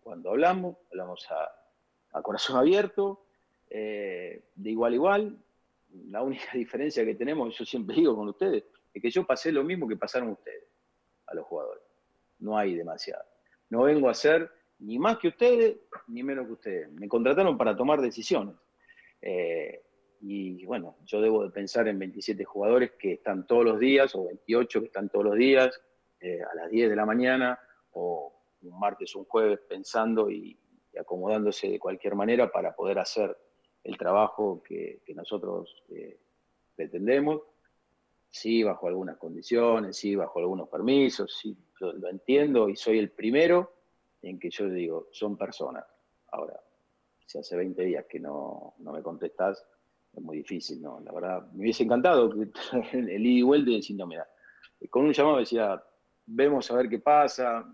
cuando 0.00 0.30
hablamos, 0.30 0.76
hablamos 0.90 1.26
a, 1.30 2.22
corazón 2.22 2.56
abierto, 2.56 3.26
eh, 3.68 4.44
de 4.54 4.70
igual 4.70 4.92
a 4.92 4.94
igual. 4.94 5.38
La 6.10 6.22
única 6.22 6.44
diferencia 6.54 7.04
que 7.04 7.14
tenemos, 7.14 7.56
yo 7.58 7.64
siempre 7.64 7.96
digo 7.96 8.14
con 8.14 8.28
ustedes, 8.28 8.64
es 8.94 9.02
que 9.02 9.10
yo 9.10 9.26
pasé 9.26 9.52
lo 9.52 9.64
mismo 9.64 9.88
que 9.88 9.96
pasaron 9.96 10.30
ustedes 10.30 10.64
a 11.26 11.34
los 11.34 11.44
jugadores. 11.46 11.82
No 12.38 12.56
hay 12.56 12.74
demasiado. 12.74 13.24
No 13.68 13.82
vengo 13.82 14.08
a 14.08 14.14
ser 14.14 14.50
ni 14.78 14.98
más 14.98 15.18
que 15.18 15.28
ustedes, 15.28 15.76
ni 16.06 16.22
menos 16.22 16.46
que 16.46 16.52
ustedes. 16.52 16.92
Me 16.92 17.08
contrataron 17.08 17.58
para 17.58 17.76
tomar 17.76 18.00
decisiones. 18.00 18.54
Eh, 19.20 19.82
y 20.20 20.64
bueno, 20.64 20.96
yo 21.04 21.20
debo 21.20 21.44
de 21.44 21.50
pensar 21.50 21.88
en 21.88 21.98
27 21.98 22.44
jugadores 22.44 22.92
que 22.98 23.14
están 23.14 23.46
todos 23.46 23.64
los 23.64 23.78
días, 23.78 24.14
o 24.14 24.26
28 24.26 24.80
que 24.80 24.86
están 24.86 25.08
todos 25.08 25.24
los 25.24 25.36
días, 25.36 25.80
eh, 26.20 26.40
a 26.42 26.54
las 26.54 26.70
10 26.70 26.90
de 26.90 26.96
la 26.96 27.04
mañana, 27.04 27.58
o 27.90 28.35
un 28.66 28.78
martes 28.78 29.14
un 29.14 29.24
jueves 29.24 29.60
pensando 29.68 30.30
y, 30.30 30.58
acomodándose 30.98 31.68
de 31.68 31.78
cualquier 31.78 32.14
manera 32.14 32.50
para 32.50 32.74
poder 32.74 32.98
hacer 32.98 33.36
el 33.84 33.98
trabajo 33.98 34.62
que, 34.62 35.02
nosotros 35.14 35.84
eh, 35.90 36.18
pretendemos. 36.74 37.42
Sí, 38.30 38.62
bajo 38.62 38.88
algunas 38.88 39.18
condiciones, 39.18 39.96
sí, 39.96 40.16
bajo 40.16 40.38
algunos 40.38 40.68
permisos, 40.68 41.36
sí, 41.38 41.56
lo 41.80 42.08
entiendo 42.08 42.68
y 42.68 42.76
soy 42.76 42.98
el 42.98 43.10
primero 43.10 43.72
en 44.22 44.38
que 44.38 44.50
yo 44.50 44.68
digo, 44.68 45.08
son 45.12 45.36
personas. 45.36 45.84
Ahora, 46.32 46.58
si 47.24 47.38
hace 47.38 47.56
20 47.56 47.82
días 47.82 48.06
que 48.08 48.18
no, 48.18 48.74
no 48.78 48.92
me 48.92 49.02
contestás, 49.02 49.64
es 50.12 50.22
muy 50.22 50.38
difícil, 50.38 50.82
¿no? 50.82 51.00
La 51.00 51.12
verdad, 51.12 51.46
me 51.52 51.60
hubiese 51.60 51.84
encantado 51.84 52.30
el 52.92 53.26
ida 53.26 53.38
y 53.38 53.42
vuelta 53.42 53.70
y 53.70 53.94
no, 53.94 54.06
mira, 54.06 54.26
con 54.90 55.04
un 55.04 55.12
llamado 55.12 55.38
decía, 55.38 55.82
vemos 56.26 56.70
a 56.70 56.76
ver 56.76 56.88
qué 56.88 56.98
pasa, 56.98 57.64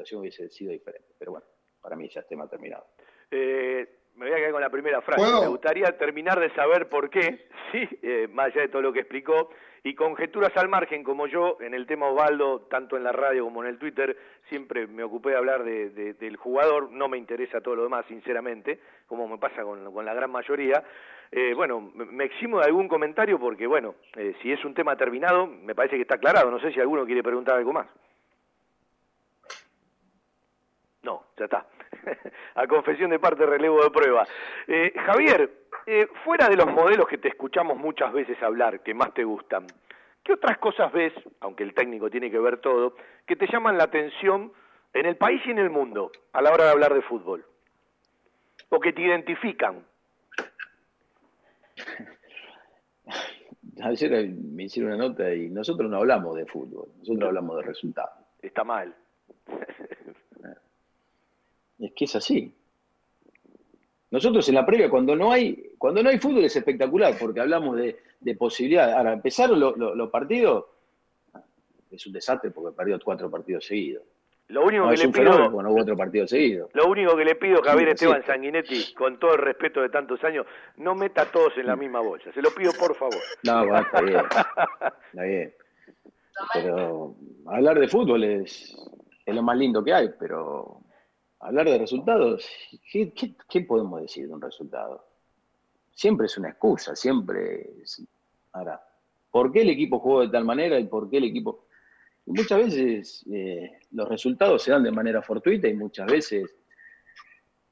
situación 0.00 0.20
hubiese 0.20 0.48
sido 0.50 0.72
diferente. 0.72 1.08
Pero 1.18 1.32
bueno, 1.32 1.46
para 1.80 1.96
mí 1.96 2.08
ya 2.08 2.20
es 2.20 2.26
tema 2.28 2.48
terminado. 2.48 2.86
Eh, 3.30 3.88
me 4.16 4.26
voy 4.26 4.34
a 4.34 4.36
quedar 4.38 4.52
con 4.52 4.60
la 4.60 4.70
primera 4.70 5.00
frase. 5.02 5.20
¿Puedo? 5.22 5.42
Me 5.42 5.48
gustaría 5.48 5.96
terminar 5.96 6.38
de 6.40 6.50
saber 6.54 6.88
por 6.88 7.10
qué, 7.10 7.46
sí, 7.72 7.88
eh, 8.02 8.28
más 8.30 8.46
allá 8.46 8.62
de 8.62 8.68
todo 8.68 8.82
lo 8.82 8.92
que 8.92 9.00
explicó, 9.00 9.50
y 9.82 9.94
conjeturas 9.94 10.54
al 10.56 10.68
margen, 10.68 11.02
como 11.02 11.26
yo, 11.26 11.56
en 11.60 11.72
el 11.72 11.86
tema 11.86 12.08
Osvaldo, 12.08 12.62
tanto 12.70 12.96
en 12.98 13.04
la 13.04 13.12
radio 13.12 13.44
como 13.44 13.62
en 13.62 13.70
el 13.70 13.78
Twitter, 13.78 14.14
siempre 14.48 14.86
me 14.86 15.02
ocupé 15.02 15.30
de 15.30 15.36
hablar 15.36 15.64
de- 15.64 15.88
de- 15.90 16.12
del 16.14 16.36
jugador, 16.36 16.90
no 16.90 17.08
me 17.08 17.16
interesa 17.16 17.62
todo 17.62 17.76
lo 17.76 17.84
demás, 17.84 18.04
sinceramente, 18.06 18.78
como 19.06 19.26
me 19.26 19.38
pasa 19.38 19.62
con, 19.62 19.90
con 19.94 20.04
la 20.04 20.12
gran 20.12 20.30
mayoría. 20.30 20.84
Eh, 21.32 21.54
bueno, 21.54 21.80
me, 21.94 22.04
me 22.06 22.24
eximo 22.24 22.58
de 22.58 22.66
algún 22.66 22.88
comentario 22.88 23.38
porque, 23.38 23.66
bueno, 23.66 23.94
eh, 24.16 24.34
si 24.42 24.52
es 24.52 24.62
un 24.66 24.74
tema 24.74 24.96
terminado, 24.96 25.46
me 25.46 25.74
parece 25.74 25.96
que 25.96 26.02
está 26.02 26.16
aclarado. 26.16 26.50
No 26.50 26.60
sé 26.60 26.72
si 26.72 26.80
alguno 26.80 27.06
quiere 27.06 27.22
preguntar 27.22 27.56
algo 27.56 27.72
más. 27.72 27.86
No, 31.02 31.24
ya 31.40 31.46
está. 31.46 31.66
A 32.54 32.66
confesión 32.66 33.10
de 33.10 33.18
parte, 33.18 33.46
relevo 33.46 33.82
de 33.82 33.90
prueba. 33.90 34.26
Eh, 34.68 34.92
Javier, 34.94 35.50
eh, 35.86 36.06
fuera 36.24 36.48
de 36.48 36.56
los 36.56 36.66
modelos 36.66 37.08
que 37.08 37.18
te 37.18 37.28
escuchamos 37.28 37.76
muchas 37.78 38.12
veces 38.12 38.40
hablar, 38.42 38.80
que 38.82 38.94
más 38.94 39.12
te 39.14 39.24
gustan, 39.24 39.66
¿qué 40.22 40.34
otras 40.34 40.58
cosas 40.58 40.92
ves, 40.92 41.12
aunque 41.40 41.64
el 41.64 41.74
técnico 41.74 42.10
tiene 42.10 42.30
que 42.30 42.38
ver 42.38 42.58
todo, 42.58 42.94
que 43.26 43.36
te 43.36 43.46
llaman 43.46 43.78
la 43.78 43.84
atención 43.84 44.52
en 44.92 45.06
el 45.06 45.16
país 45.16 45.40
y 45.46 45.50
en 45.50 45.58
el 45.58 45.70
mundo 45.70 46.12
a 46.32 46.42
la 46.42 46.52
hora 46.52 46.64
de 46.64 46.70
hablar 46.70 46.94
de 46.94 47.02
fútbol? 47.02 47.44
O 48.68 48.78
que 48.78 48.92
te 48.92 49.02
identifican. 49.02 49.84
Ayer 53.82 54.28
me 54.28 54.64
hicieron 54.64 54.92
una 54.92 55.08
nota 55.08 55.32
y 55.34 55.48
nosotros 55.48 55.90
no 55.90 55.96
hablamos 55.96 56.36
de 56.36 56.44
fútbol, 56.44 56.88
nosotros 56.98 57.28
hablamos 57.28 57.56
de 57.56 57.62
resultados. 57.62 58.26
Está 58.42 58.62
mal. 58.62 58.94
Es 61.80 61.92
que 61.94 62.04
es 62.04 62.16
así. 62.16 62.54
Nosotros 64.10 64.48
en 64.48 64.56
la 64.56 64.66
previa, 64.66 64.90
cuando 64.90 65.14
no 65.14 65.32
hay, 65.32 65.72
cuando 65.78 66.02
no 66.02 66.10
hay 66.10 66.18
fútbol 66.18 66.44
es 66.44 66.56
espectacular, 66.56 67.14
porque 67.18 67.40
hablamos 67.40 67.76
de, 67.76 67.98
de 68.20 68.34
posibilidades. 68.34 68.94
Ahora, 68.96 69.12
empezaron 69.12 69.58
lo- 69.60 69.76
lo- 69.76 69.94
los 69.94 70.10
partidos, 70.10 70.64
es 71.90 72.06
un 72.06 72.12
desastre 72.12 72.50
porque 72.50 72.76
perdió 72.76 72.98
cuatro 73.02 73.30
partidos 73.30 73.64
seguidos. 73.66 74.02
Lo 74.48 74.64
único 74.64 74.82
No, 74.82 74.88
que 74.88 74.94
es 74.94 75.00
le 75.02 75.06
un 75.06 75.12
pido, 75.12 75.24
fenómeno, 75.26 75.50
porque 75.52 75.62
no 75.62 75.70
hubo 75.72 75.80
otro 75.82 75.96
partido 75.96 76.26
seguido. 76.26 76.68
lo 76.72 76.88
único 76.88 77.16
que 77.16 77.24
le 77.24 77.36
pido, 77.36 77.62
Javier 77.62 77.86
Sí, 77.90 77.92
Esteban 78.04 78.22
sí. 78.22 78.26
Sanguinetti, 78.26 78.94
con 78.94 79.20
todo 79.20 79.34
el 79.34 79.38
respeto 79.38 79.80
de 79.80 79.90
tantos 79.90 80.22
años, 80.24 80.44
no 80.76 80.96
meta 80.96 81.22
a 81.22 81.26
todos 81.30 81.56
en 81.56 81.66
la 81.66 81.76
misma 81.76 82.00
bolsa. 82.00 82.32
Se 82.32 82.42
lo 82.42 82.50
pido 82.50 82.72
por 82.72 82.96
favor. 82.96 83.14
No, 83.44 83.60
bueno, 83.64 83.78
está 83.78 84.00
bien. 84.02 84.16
Está 85.12 85.22
bien. 85.22 85.54
Pero 86.52 87.14
hablar 87.46 87.78
de 87.78 87.86
fútbol 87.86 88.24
es, 88.24 88.74
es 89.24 89.34
lo 89.34 89.42
más 89.42 89.56
lindo 89.56 89.84
que 89.84 89.92
hay, 89.94 90.10
pero 90.18 90.79
hablar 91.40 91.66
de 91.66 91.78
resultados, 91.78 92.46
¿qué, 92.92 93.60
podemos 93.62 94.02
decir 94.02 94.28
de 94.28 94.34
un 94.34 94.40
resultado? 94.40 95.04
Siempre 95.92 96.26
es 96.26 96.38
una 96.38 96.50
excusa, 96.50 96.94
siempre 96.94 97.82
es... 97.82 98.02
Ahora, 98.52 98.80
¿por 99.30 99.52
qué 99.52 99.62
el 99.62 99.70
equipo 99.70 99.98
jugó 99.98 100.22
de 100.22 100.28
tal 100.28 100.44
manera 100.44 100.78
y 100.78 100.84
por 100.84 101.10
qué 101.10 101.18
el 101.18 101.24
equipo... 101.24 101.66
Muchas 102.26 102.58
veces 102.58 103.26
eh, 103.32 103.80
los 103.92 104.08
resultados 104.08 104.62
se 104.62 104.70
dan 104.70 104.82
de 104.82 104.92
manera 104.92 105.22
fortuita 105.22 105.66
y 105.66 105.74
muchas 105.74 106.06
veces 106.06 106.54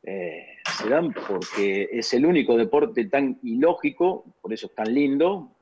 eh, 0.02 0.46
se 0.78 0.88
dan 0.88 1.12
porque 1.12 1.88
es 1.92 2.12
el 2.14 2.24
único 2.24 2.56
deporte 2.56 3.04
tan 3.04 3.38
ilógico, 3.42 4.24
por 4.40 4.52
eso 4.52 4.66
es 4.66 4.74
tan 4.74 4.92
lindo, 4.92 5.52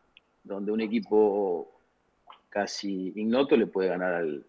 donde 0.45 0.73
un 0.73 0.81
equipo 0.81 1.81
casi 2.49 3.13
ignoto 3.17 3.57
le 3.57 3.67
puede 3.67 3.89
ganar 3.89 4.15
al. 4.15 4.47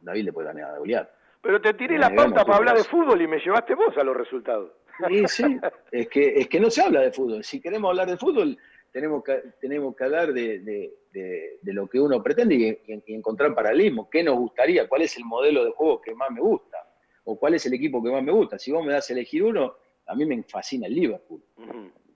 David 0.00 0.26
le 0.26 0.32
puede 0.32 0.48
ganar 0.48 0.74
a 0.74 0.78
Goliat. 0.78 1.08
Pero 1.44 1.60
te 1.60 1.74
tiré 1.74 1.96
Eh, 1.96 1.98
la 1.98 2.08
vemos 2.08 2.24
pauta 2.24 2.44
para 2.44 2.56
hablar 2.58 2.76
de 2.76 2.84
fútbol 2.84 3.20
y 3.22 3.28
me 3.28 3.38
llevaste 3.38 3.74
vos 3.74 3.96
a 3.96 4.02
los 4.02 4.16
resultados. 4.16 4.72
Sí, 5.08 5.22
sí, 5.28 5.58
es 5.92 6.08
que, 6.08 6.34
es 6.40 6.48
que 6.48 6.58
no 6.58 6.70
se 6.70 6.82
habla 6.82 7.02
de 7.02 7.12
fútbol. 7.12 7.44
Si 7.44 7.60
queremos 7.60 7.90
hablar 7.90 8.08
de 8.08 8.16
fútbol, 8.16 8.56
tenemos 8.90 9.22
que, 9.22 9.42
tenemos 9.60 9.94
que 9.94 10.04
hablar 10.04 10.32
de, 10.32 10.58
de- 10.60 10.92
de- 11.12 11.58
de 11.62 11.72
lo 11.72 11.86
que 11.86 12.00
uno 12.00 12.20
pretende 12.22 12.54
y, 12.54 12.68
y- 12.92 13.02
y 13.06 13.14
encontrar 13.14 13.54
paralelismo. 13.54 14.08
¿Qué 14.10 14.22
nos 14.24 14.36
gustaría? 14.36 14.88
¿Cuál 14.88 15.02
es 15.02 15.16
el 15.16 15.24
modelo 15.24 15.64
de 15.64 15.70
juego 15.72 16.00
que 16.00 16.14
más 16.14 16.30
me 16.30 16.40
gusta? 16.40 16.78
¿O 17.24 17.38
cuál 17.38 17.54
es 17.54 17.64
el 17.66 17.74
equipo 17.74 18.02
que 18.02 18.10
más 18.10 18.22
me 18.22 18.32
gusta? 18.32 18.58
Si 18.58 18.72
vos 18.72 18.84
me 18.84 18.92
das 18.92 19.08
a 19.10 19.12
elegir 19.12 19.42
uno, 19.44 19.74
a 20.06 20.14
mí 20.14 20.24
me 20.26 20.42
fascina 20.44 20.86
el 20.86 20.94
Liverpool. 20.94 21.42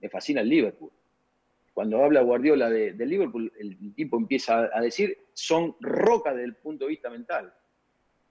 Me 0.01 0.09
fascina 0.09 0.41
el 0.41 0.49
Liverpool. 0.49 0.91
Cuando 1.73 2.03
habla 2.03 2.21
Guardiola 2.21 2.69
de, 2.69 2.93
del 2.93 3.09
Liverpool, 3.09 3.51
el 3.57 3.93
tipo 3.95 4.17
empieza 4.17 4.59
a, 4.65 4.69
a 4.73 4.81
decir, 4.81 5.17
son 5.33 5.75
rocas 5.79 6.33
desde 6.35 6.45
el 6.47 6.55
punto 6.55 6.85
de 6.85 6.89
vista 6.89 7.09
mental. 7.09 7.53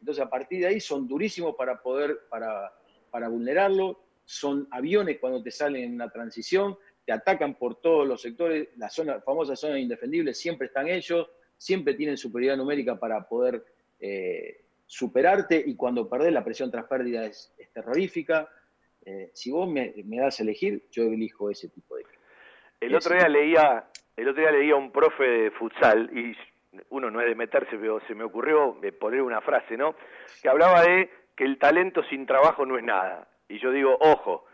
Entonces, 0.01 0.25
a 0.25 0.31
partir 0.31 0.61
de 0.61 0.67
ahí 0.67 0.81
son 0.81 1.07
durísimos 1.09 1.55
para 1.57 1.83
poder, 1.83 2.21
para, 2.29 2.73
para 3.11 3.29
vulnerarlo, 3.29 4.01
son 4.25 4.69
aviones 4.71 5.19
cuando 5.19 5.43
te 5.43 5.51
salen 5.51 5.85
en 5.85 5.95
una 5.95 6.11
transición, 6.11 6.77
te 7.05 7.13
atacan 7.13 7.55
por 7.55 7.81
todos 7.81 8.07
los 8.07 8.21
sectores, 8.21 8.69
la 8.77 8.91
zona, 8.91 9.21
famosa 9.21 9.57
zona 9.57 9.79
indefendible, 9.79 10.35
siempre 10.35 10.67
están 10.67 10.89
ellos, 10.89 11.31
siempre 11.57 11.95
tienen 11.95 12.17
superioridad 12.17 12.59
numérica 12.59 12.99
para 12.99 13.27
poder 13.27 13.65
eh, 13.99 14.65
superarte 14.85 15.63
y 15.67 15.75
cuando 15.75 16.09
perdés 16.09 16.33
la 16.33 16.45
presión 16.45 16.71
tras 16.71 16.87
pérdida 16.87 17.25
es, 17.25 17.55
es 17.59 17.71
terrorífica. 17.73 18.49
Eh, 19.05 19.31
si 19.33 19.51
vos 19.51 19.69
me, 19.69 19.95
me, 20.05 20.19
das 20.19 20.41
a 20.41 20.43
elegir, 20.43 20.85
yo 20.91 21.05
elijo 21.05 21.51
ese 21.51 21.69
tipo 21.69 21.97
de 21.97 22.05
El 22.81 22.95
otro 22.95 23.15
día 23.15 23.29
leía, 23.29 23.89
el 24.17 24.29
otro 24.29 24.43
día 24.43 24.53
leía 24.53 24.77
un 24.77 24.93
profe 24.93 25.25
de 25.25 25.51
futsal 25.53 26.11
y 26.17 26.35
uno 26.91 27.11
no 27.11 27.21
es 27.21 27.27
de 27.27 27.35
meterse, 27.35 27.77
pero 27.79 28.01
se 28.07 28.15
me 28.15 28.25
ocurrió 28.25 28.77
poner 29.01 29.23
una 29.23 29.41
frase, 29.41 29.77
¿no? 29.77 29.95
Que 30.43 30.49
hablaba 30.49 30.83
de 30.83 31.11
que 31.37 31.45
el 31.45 31.59
talento 31.59 32.03
sin 32.05 32.27
trabajo 32.27 32.67
no 32.67 32.77
es 32.77 32.85
nada. 32.85 33.27
Y 33.49 33.59
yo 33.59 33.71
digo, 33.71 33.97
ojo, 34.01 34.45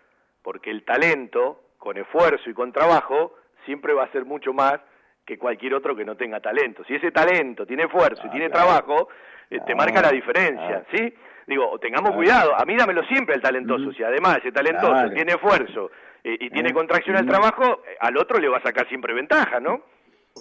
porque 0.43 0.71
el 0.71 0.85
talento, 0.85 1.61
con 1.79 1.97
esfuerzo 1.97 2.49
y 2.49 2.55
con 2.55 2.73
trabajo, 2.73 3.35
siempre 3.65 3.93
va 3.95 4.05
a 4.05 4.13
ser 4.13 4.25
mucho 4.25 4.53
más 4.53 4.79
que 5.27 5.39
cualquier 5.39 5.75
otro 5.75 5.97
que 5.97 6.05
no 6.05 6.17
tenga 6.17 6.41
talento. 6.41 6.85
Si 6.85 6.95
ese 6.95 7.11
talento 7.11 7.67
tiene 7.67 7.85
esfuerzo 7.85 8.23
y 8.25 8.29
Ah, 8.29 8.31
tiene 8.31 8.51
claro. 8.51 8.67
trabajo, 8.69 9.09
eh, 9.51 9.59
te 9.67 9.73
Ah, 9.73 9.77
marca 9.77 10.03
la 10.03 10.11
diferencia, 10.11 10.85
ah. 10.85 10.91
¿sí? 10.95 11.15
Digo, 11.47 11.79
tengamos 11.79 12.13
cuidado, 12.13 12.55
a 12.59 12.65
mí 12.65 12.77
dámelo 12.77 13.03
siempre 13.05 13.35
el 13.35 13.43
talentoso, 13.43 13.93
si 13.93 14.03
además 14.03 14.39
ese 14.39 14.53
talentoso 14.53 14.93
Claro. 14.93 15.11
tiene 15.15 15.33
esfuerzo 15.33 15.91
eh, 16.23 16.37
y 16.41 16.51
tiene 16.51 16.71
Eh, 16.71 16.73
contracción 16.75 17.17
al 17.17 17.27
trabajo, 17.27 17.83
eh, 17.87 17.97
al 18.01 18.17
otro 18.17 18.39
le 18.39 18.49
va 18.49 18.59
a 18.59 18.63
sacar 18.63 18.87
siempre 18.89 19.13
ventaja, 19.15 19.61
¿no? 19.61 19.83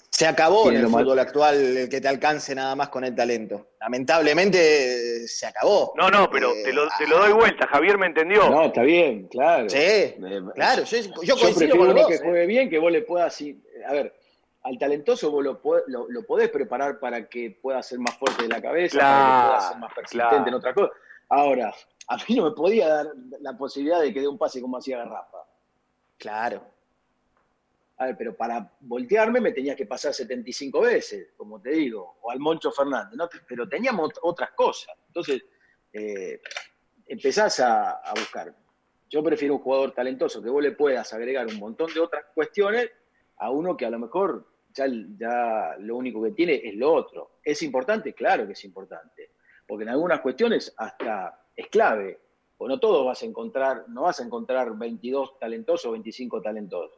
Se 0.09 0.25
acabó 0.27 0.69
en 0.71 0.77
el 0.77 0.87
fútbol 0.87 1.19
actual 1.19 1.55
el 1.55 1.89
que 1.89 2.01
te 2.01 2.07
alcance 2.07 2.53
nada 2.55 2.75
más 2.75 2.89
con 2.89 3.03
el 3.03 3.15
talento. 3.15 3.67
Lamentablemente 3.79 5.23
eh, 5.23 5.27
se 5.27 5.45
acabó. 5.45 5.93
No, 5.95 6.09
no, 6.09 6.29
pero 6.29 6.51
te 6.63 6.71
lo, 6.73 6.87
te 6.97 7.07
lo 7.07 7.19
doy 7.19 7.31
vuelta, 7.33 7.67
Javier 7.67 7.97
me 7.97 8.07
entendió. 8.07 8.49
No, 8.49 8.63
está 8.65 8.81
bien, 8.83 9.27
claro. 9.27 9.69
Sí, 9.69 9.77
Eh, 9.79 10.17
claro, 10.55 10.83
yo, 10.83 10.97
yo 10.97 11.03
Yo 11.23 11.35
coincido 11.35 11.37
prefiero 11.55 11.77
con 11.77 11.89
uno 11.91 12.07
que. 12.07 12.15
¿eh? 12.15 12.19
juegue 12.23 12.45
bien, 12.47 12.69
que 12.69 12.79
vos 12.79 12.91
le 12.91 13.01
puedas... 13.01 13.39
A 13.87 13.93
ver, 13.93 14.15
al 14.63 14.77
talentoso 14.79 15.29
vos 15.29 15.43
lo, 15.43 15.61
podés- 15.61 15.83
lo, 15.87 16.07
lo 16.09 16.23
podés 16.25 16.49
preparar 16.49 16.99
para 16.99 17.27
que 17.27 17.57
pueda 17.61 17.83
ser 17.83 17.99
más 17.99 18.15
fuerte 18.17 18.43
de 18.43 18.49
la 18.49 18.61
cabeza, 18.61 18.97
para 18.97 19.09
que 19.09 19.19
Claro, 19.19 19.47
pueda 19.57 19.69
ser 19.69 19.77
más 19.77 19.93
persistente 19.93 20.29
claro. 20.29 20.47
en 20.47 20.53
otra 20.55 20.73
cosa. 20.73 20.91
Ahora, 21.29 21.73
a 22.07 22.17
mí 22.17 22.35
no 22.35 22.43
me 22.45 22.51
podía 22.51 22.87
dar 22.87 23.07
la 23.41 23.57
posibilidad 23.57 23.99
de 24.01 24.13
que 24.13 24.21
dé 24.21 24.27
un 24.27 24.37
pase 24.37 24.61
como 24.61 24.77
hacía 24.77 24.97
Garrafa. 24.99 25.37
Claro. 26.17 26.61
Pero 28.17 28.35
para 28.35 28.71
voltearme 28.81 29.39
me 29.41 29.51
tenía 29.51 29.75
que 29.75 29.85
pasar 29.85 30.13
75 30.13 30.81
veces, 30.81 31.29
como 31.37 31.61
te 31.61 31.71
digo, 31.71 32.17
o 32.21 32.31
al 32.31 32.39
Moncho 32.39 32.71
Fernández, 32.71 33.15
¿no? 33.15 33.29
Pero 33.47 33.67
teníamos 33.67 34.09
ot- 34.11 34.19
otras 34.23 34.51
cosas. 34.51 34.95
Entonces, 35.07 35.43
eh, 35.93 36.39
empezás 37.07 37.59
a, 37.59 37.91
a 38.01 38.11
buscar. 38.13 38.53
Yo 39.09 39.23
prefiero 39.23 39.55
un 39.55 39.61
jugador 39.61 39.93
talentoso 39.93 40.41
que 40.41 40.49
vos 40.49 40.61
le 40.63 40.71
puedas 40.71 41.13
agregar 41.13 41.45
un 41.47 41.57
montón 41.59 41.93
de 41.93 41.99
otras 41.99 42.25
cuestiones 42.33 42.89
a 43.37 43.49
uno 43.51 43.77
que 43.77 43.85
a 43.85 43.89
lo 43.89 43.99
mejor 43.99 44.47
ya, 44.73 44.85
ya 45.17 45.75
lo 45.79 45.95
único 45.97 46.23
que 46.23 46.31
tiene 46.31 46.55
es 46.63 46.73
lo 46.75 46.91
otro. 46.93 47.37
¿Es 47.43 47.61
importante? 47.61 48.13
Claro 48.13 48.45
que 48.47 48.53
es 48.53 48.63
importante. 48.65 49.31
Porque 49.67 49.83
en 49.83 49.89
algunas 49.89 50.19
cuestiones 50.21 50.73
hasta 50.77 51.47
es 51.55 51.67
clave. 51.67 52.19
O 52.57 52.67
no 52.67 52.79
todos 52.79 53.05
vas 53.05 53.21
a 53.21 53.25
encontrar, 53.25 53.85
no 53.89 54.03
vas 54.03 54.19
a 54.19 54.23
encontrar 54.23 54.75
22 54.77 55.37
talentosos 55.37 55.85
o 55.87 55.91
25 55.91 56.41
talentosos. 56.41 56.97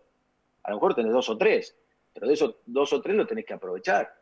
A 0.66 0.72
lo 0.72 0.78
mejor 0.78 0.96
tenés 0.96 1.14
dos 1.14 1.30
o 1.30 1.38
tres, 1.38 1.78
pero 2.14 2.28
de 2.28 2.34
esos 2.34 2.56
dos 2.66 2.92
o 2.94 3.02
tres 3.02 3.16
lo 3.16 3.26
tenés 3.28 3.46
que 3.46 3.54
aprovechar. 3.54 4.14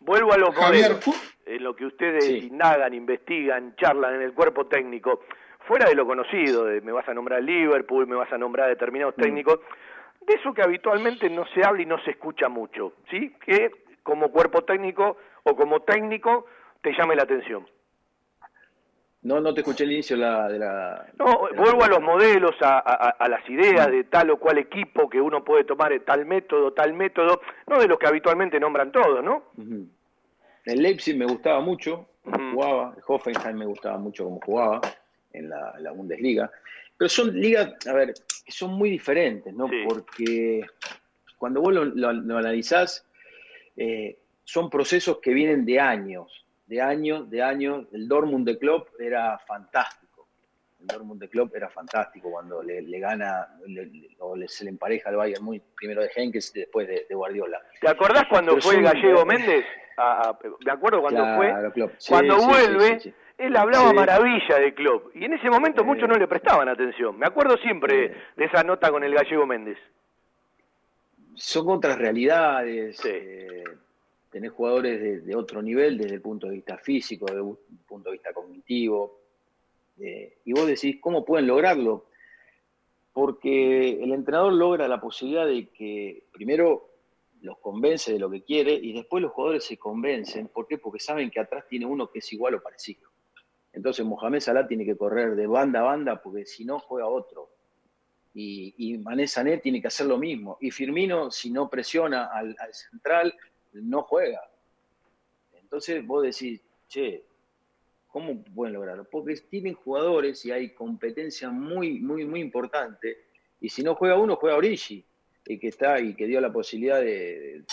Vuelvo 0.00 0.32
a 0.32 0.38
los 0.38 0.54
Javier, 0.54 0.92
modelos, 0.92 1.34
en 1.44 1.64
lo 1.64 1.74
que 1.74 1.86
ustedes 1.86 2.24
Sí. 2.24 2.48
indagan, 2.50 2.94
investigan, 2.94 3.74
charlan 3.76 4.14
en 4.14 4.22
el 4.22 4.32
cuerpo 4.32 4.66
técnico, 4.66 5.22
fuera 5.66 5.88
de 5.88 5.94
lo 5.96 6.06
conocido, 6.06 6.64
de 6.64 6.80
me 6.80 6.92
vas 6.92 7.08
a 7.08 7.14
nombrar 7.14 7.42
Liverpool, 7.42 8.06
me 8.06 8.14
vas 8.16 8.32
a 8.32 8.38
nombrar 8.38 8.68
determinados 8.68 9.16
técnicos, 9.16 9.58
de 10.20 10.34
eso 10.34 10.54
que 10.54 10.62
habitualmente 10.62 11.28
no 11.28 11.44
se 11.48 11.64
habla 11.64 11.82
y 11.82 11.86
no 11.86 11.98
se 12.04 12.12
escucha 12.12 12.48
mucho, 12.48 12.94
¿sí? 13.10 13.34
Que 13.44 13.70
como 14.02 14.30
cuerpo 14.30 14.62
técnico 14.62 15.16
o 15.42 15.56
como 15.56 15.82
técnico 15.82 16.46
te 16.80 16.92
llame 16.92 17.16
la 17.16 17.24
atención. 17.24 17.66
No, 19.26 19.40
no 19.40 19.52
te 19.52 19.60
escuché 19.60 19.84
el 19.84 19.92
inicio 19.92 20.16
de 20.16 20.22
la... 20.22 20.48
De 20.48 20.58
la 20.58 21.06
No, 21.18 21.48
de 21.48 21.56
la- 21.56 21.62
vuelvo 21.62 21.82
a 21.84 21.88
los 21.88 22.00
modelos, 22.00 22.54
a, 22.60 22.78
a- 22.78 23.10
a 23.10 23.28
las 23.28 23.48
ideas 23.50 23.90
de 23.90 24.04
tal 24.04 24.30
o 24.30 24.38
cual 24.38 24.58
equipo 24.58 25.08
que 25.10 25.20
uno 25.20 25.42
puede 25.42 25.64
tomar 25.64 25.92
eh, 25.92 26.00
tal 26.00 26.24
método, 26.26 26.72
tal 26.72 26.92
método, 26.94 27.40
no 27.66 27.78
de 27.80 27.88
los 27.88 27.98
que 27.98 28.06
habitualmente 28.06 28.60
nombran 28.60 28.92
todos, 28.92 29.24
¿no? 29.24 29.42
El 30.64 30.82
Leipzig 30.82 31.16
me 31.16 31.26
gustaba 31.26 31.60
mucho, 31.60 32.06
como 32.22 32.52
jugaba, 32.52 32.94
el 32.96 33.02
Hoffenheim 33.06 33.56
me 33.58 33.66
gustaba 33.66 33.98
mucho 33.98 34.24
como 34.24 34.40
jugaba 34.40 34.80
en 35.32 35.48
la, 35.50 35.92
Bundesliga. 35.92 36.50
Pero 36.96 37.08
son 37.08 37.38
ligas, 37.38 37.74
a 37.86 37.92
ver, 37.92 38.14
que 38.44 38.52
son 38.52 38.72
muy 38.74 38.90
diferentes, 38.90 39.52
¿no? 39.52 39.68
Porque 39.88 40.62
cuando 41.36 41.60
vos 41.60 41.74
lo, 41.74 41.84
lo- 41.84 42.12
lo 42.12 42.38
analizás, 42.38 43.06
eh, 43.76 44.16
son 44.44 44.70
procesos 44.70 45.18
que 45.18 45.32
vienen 45.34 45.66
de 45.66 45.78
años, 45.80 46.45
de 46.66 46.82
años, 46.82 47.30
de 47.30 47.42
años. 47.42 47.86
El 47.92 48.08
Dortmund 48.08 48.46
de 48.46 48.58
Klopp 48.58 48.88
era 49.00 49.38
fantástico. 49.38 50.26
El 50.80 50.86
Dortmund 50.88 51.20
de 51.20 51.28
Klopp 51.28 51.54
era 51.56 51.68
fantástico 51.70 52.30
cuando 52.30 52.62
le, 52.62 52.82
le 52.82 52.98
gana 53.00 53.48
le- 53.66 54.10
o 54.20 54.36
le- 54.36 54.48
se 54.48 54.64
le 54.64 54.70
empareja 54.70 55.08
al 55.10 55.16
Bayern 55.16 55.44
muy 55.44 55.60
primero 55.74 56.02
de 56.02 56.10
Henkes 56.14 56.52
y 56.54 56.60
después 56.60 56.86
de, 56.86 57.06
de 57.08 57.14
Guardiola. 57.14 57.60
¿Te 57.80 57.88
acordás 57.88 58.24
cuando 58.28 58.52
Pero 58.52 58.62
fue 58.62 58.74
son- 58.74 58.84
Gallego 58.84 59.24
Méndez? 59.24 59.64
Me 60.64 60.72
acuerdo 60.72 61.00
cuando 61.00 61.22
Claro, 61.22 61.72
fue. 61.72 61.90
Sí, 61.98 62.10
cuando 62.12 62.38
sí, 62.38 62.46
vuelve, 62.46 63.00
sí, 63.00 63.14
él 63.38 63.56
hablaba 63.56 63.92
maravilla 63.94 64.58
de 64.58 64.74
Klopp. 64.74 65.16
Y 65.16 65.24
en 65.24 65.32
ese 65.32 65.48
momento 65.48 65.84
muchos 65.84 66.06
no 66.08 66.16
le 66.16 66.28
prestaban 66.28 66.68
atención. 66.68 67.18
Me 67.18 67.26
acuerdo 67.26 67.56
siempre 67.58 68.14
de 68.36 68.44
esa 68.44 68.62
nota 68.62 68.90
con 68.90 69.02
el 69.04 69.14
Gallego 69.14 69.46
Méndez. 69.46 69.78
son 71.34 71.68
otras 71.70 71.98
realidades. 71.98 73.02
eh, 73.06 73.64
tenés 74.30 74.52
jugadores 74.52 75.24
de, 75.24 75.36
otro 75.36 75.62
nivel 75.62 75.98
desde 75.98 76.14
el 76.14 76.20
punto 76.20 76.46
de 76.46 76.54
vista 76.54 76.78
físico, 76.78 77.26
desde 77.26 77.40
el 77.40 77.56
punto 77.86 78.10
de 78.10 78.14
vista 78.14 78.32
cognitivo. 78.32 79.20
eh, 79.98 80.38
y 80.44 80.52
vos 80.52 80.66
decís, 80.66 80.98
¿cómo 81.00 81.24
pueden 81.24 81.46
lograrlo? 81.46 82.06
Porque 83.12 84.02
el 84.02 84.12
entrenador 84.12 84.52
logra 84.52 84.88
la 84.88 85.00
posibilidad 85.00 85.46
de 85.46 85.68
que 85.68 86.24
primero 86.32 86.90
los 87.40 87.58
convence 87.58 88.12
de 88.12 88.18
lo 88.18 88.30
que 88.30 88.42
quiere 88.42 88.74
y 88.74 88.92
después 88.92 89.22
los 89.22 89.32
jugadores 89.32 89.64
se 89.64 89.78
convencen. 89.78 90.48
¿Por 90.48 90.66
qué? 90.66 90.78
Porque 90.78 90.98
saben 90.98 91.30
que 91.30 91.40
atrás 91.40 91.64
tiene 91.68 91.86
uno 91.86 92.10
que 92.10 92.18
es 92.18 92.32
igual 92.32 92.54
o 92.54 92.62
parecido. 92.62 93.08
Entonces 93.72 94.04
Mohamed 94.04 94.40
Salah 94.40 94.66
tiene 94.66 94.84
que 94.84 94.96
correr 94.96 95.36
de 95.36 95.46
banda 95.46 95.80
a 95.80 95.84
banda 95.84 96.22
porque 96.22 96.46
si 96.46 96.64
no 96.64 96.78
juega 96.78 97.06
otro 97.06 97.50
y, 98.34 98.74
y 98.76 98.98
Mané 98.98 99.26
Sané 99.26 99.58
tiene 99.58 99.80
que 99.80 99.88
hacer 99.88 100.06
lo 100.06 100.18
mismo. 100.18 100.58
Y 100.60 100.70
Firmino, 100.70 101.30
si 101.30 101.50
no 101.50 101.70
presiona 101.70 102.26
al 102.26 102.56
central, 102.72 103.34
no 103.82 104.02
juega. 104.02 104.40
Entonces 105.52 106.06
vos 106.06 106.22
decís, 106.22 106.60
che, 106.88 107.24
¿cómo 108.08 108.42
pueden 108.42 108.74
lograrlo? 108.74 109.04
Porque 109.04 109.34
tienen 109.48 109.74
jugadores 109.74 110.44
y 110.44 110.52
hay 110.52 110.74
competencia 110.74 111.50
muy, 111.50 112.00
muy, 112.00 112.24
muy 112.24 112.40
importante. 112.40 113.24
Y 113.60 113.68
si 113.68 113.82
no 113.82 113.94
juega 113.94 114.16
uno, 114.16 114.36
juega 114.36 114.56
Origi, 114.56 115.04
y 115.46 115.58
que 115.58 115.68
está 115.68 116.00
y 116.00 116.14
que 116.14 116.26
dio 116.26 116.40
la 116.40 116.52
posibilidad 116.52 117.00
de, 117.00 117.64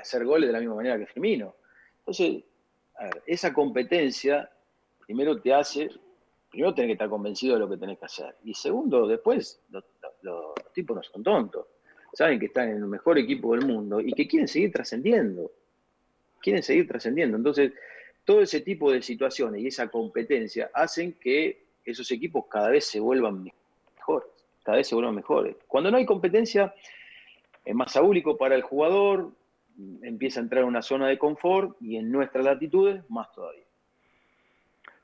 hacer 0.00 0.24
goles 0.24 0.48
de 0.48 0.52
la 0.52 0.60
misma 0.60 0.76
manera 0.76 0.98
que 0.98 1.06
Firmino. 1.06 1.54
Entonces, 2.00 2.44
esa 3.26 3.52
competencia 3.52 4.50
primero 5.06 5.40
te 5.40 5.52
hace 5.54 5.90
primero 6.52 6.74
tenés 6.74 6.90
que 6.90 6.92
estar 6.92 7.08
convencido 7.08 7.54
de 7.54 7.60
lo 7.60 7.68
que 7.68 7.78
tenés 7.78 7.98
que 7.98 8.04
hacer. 8.04 8.36
Y 8.44 8.52
segundo, 8.52 9.06
después, 9.06 9.62
los 10.20 10.54
tipos 10.74 10.96
no 10.96 11.02
son 11.02 11.22
tontos. 11.22 11.66
Saben 12.12 12.38
que 12.38 12.46
están 12.46 12.68
en 12.68 12.76
el 12.76 12.86
mejor 12.86 13.18
equipo 13.18 13.54
del 13.54 13.66
mundo 13.66 14.00
y 14.00 14.12
que 14.12 14.28
quieren 14.28 14.48
seguir 14.48 14.72
trascendiendo. 14.72 15.50
Quieren 16.40 16.62
seguir 16.62 16.86
trascendiendo. 16.86 17.36
Entonces, 17.36 17.72
todo 18.24 18.42
ese 18.42 18.60
tipo 18.60 18.92
de 18.92 19.02
situaciones 19.02 19.62
y 19.62 19.68
esa 19.68 19.88
competencia 19.88 20.70
hacen 20.74 21.14
que 21.14 21.64
esos 21.84 22.10
equipos 22.10 22.44
cada 22.48 22.70
vez 22.70 22.84
se 22.84 23.00
vuelvan 23.00 23.44
mejores. 23.96 24.28
Cada 24.62 24.78
vez 24.78 24.88
se 24.88 24.94
vuelvan 24.94 25.14
mejores. 25.14 25.56
Cuando 25.66 25.90
no 25.90 25.96
hay 25.96 26.06
competencia, 26.06 26.74
es 27.64 27.74
más 27.74 27.96
abúlico 27.96 28.36
para 28.36 28.54
el 28.54 28.62
jugador, 28.62 29.32
empieza 30.02 30.40
a 30.40 30.42
entrar 30.42 30.62
en 30.62 30.68
una 30.68 30.82
zona 30.82 31.08
de 31.08 31.18
confort 31.18 31.76
y 31.80 31.96
en 31.96 32.12
nuestras 32.12 32.44
latitudes, 32.44 33.02
más 33.08 33.32
todavía. 33.32 33.64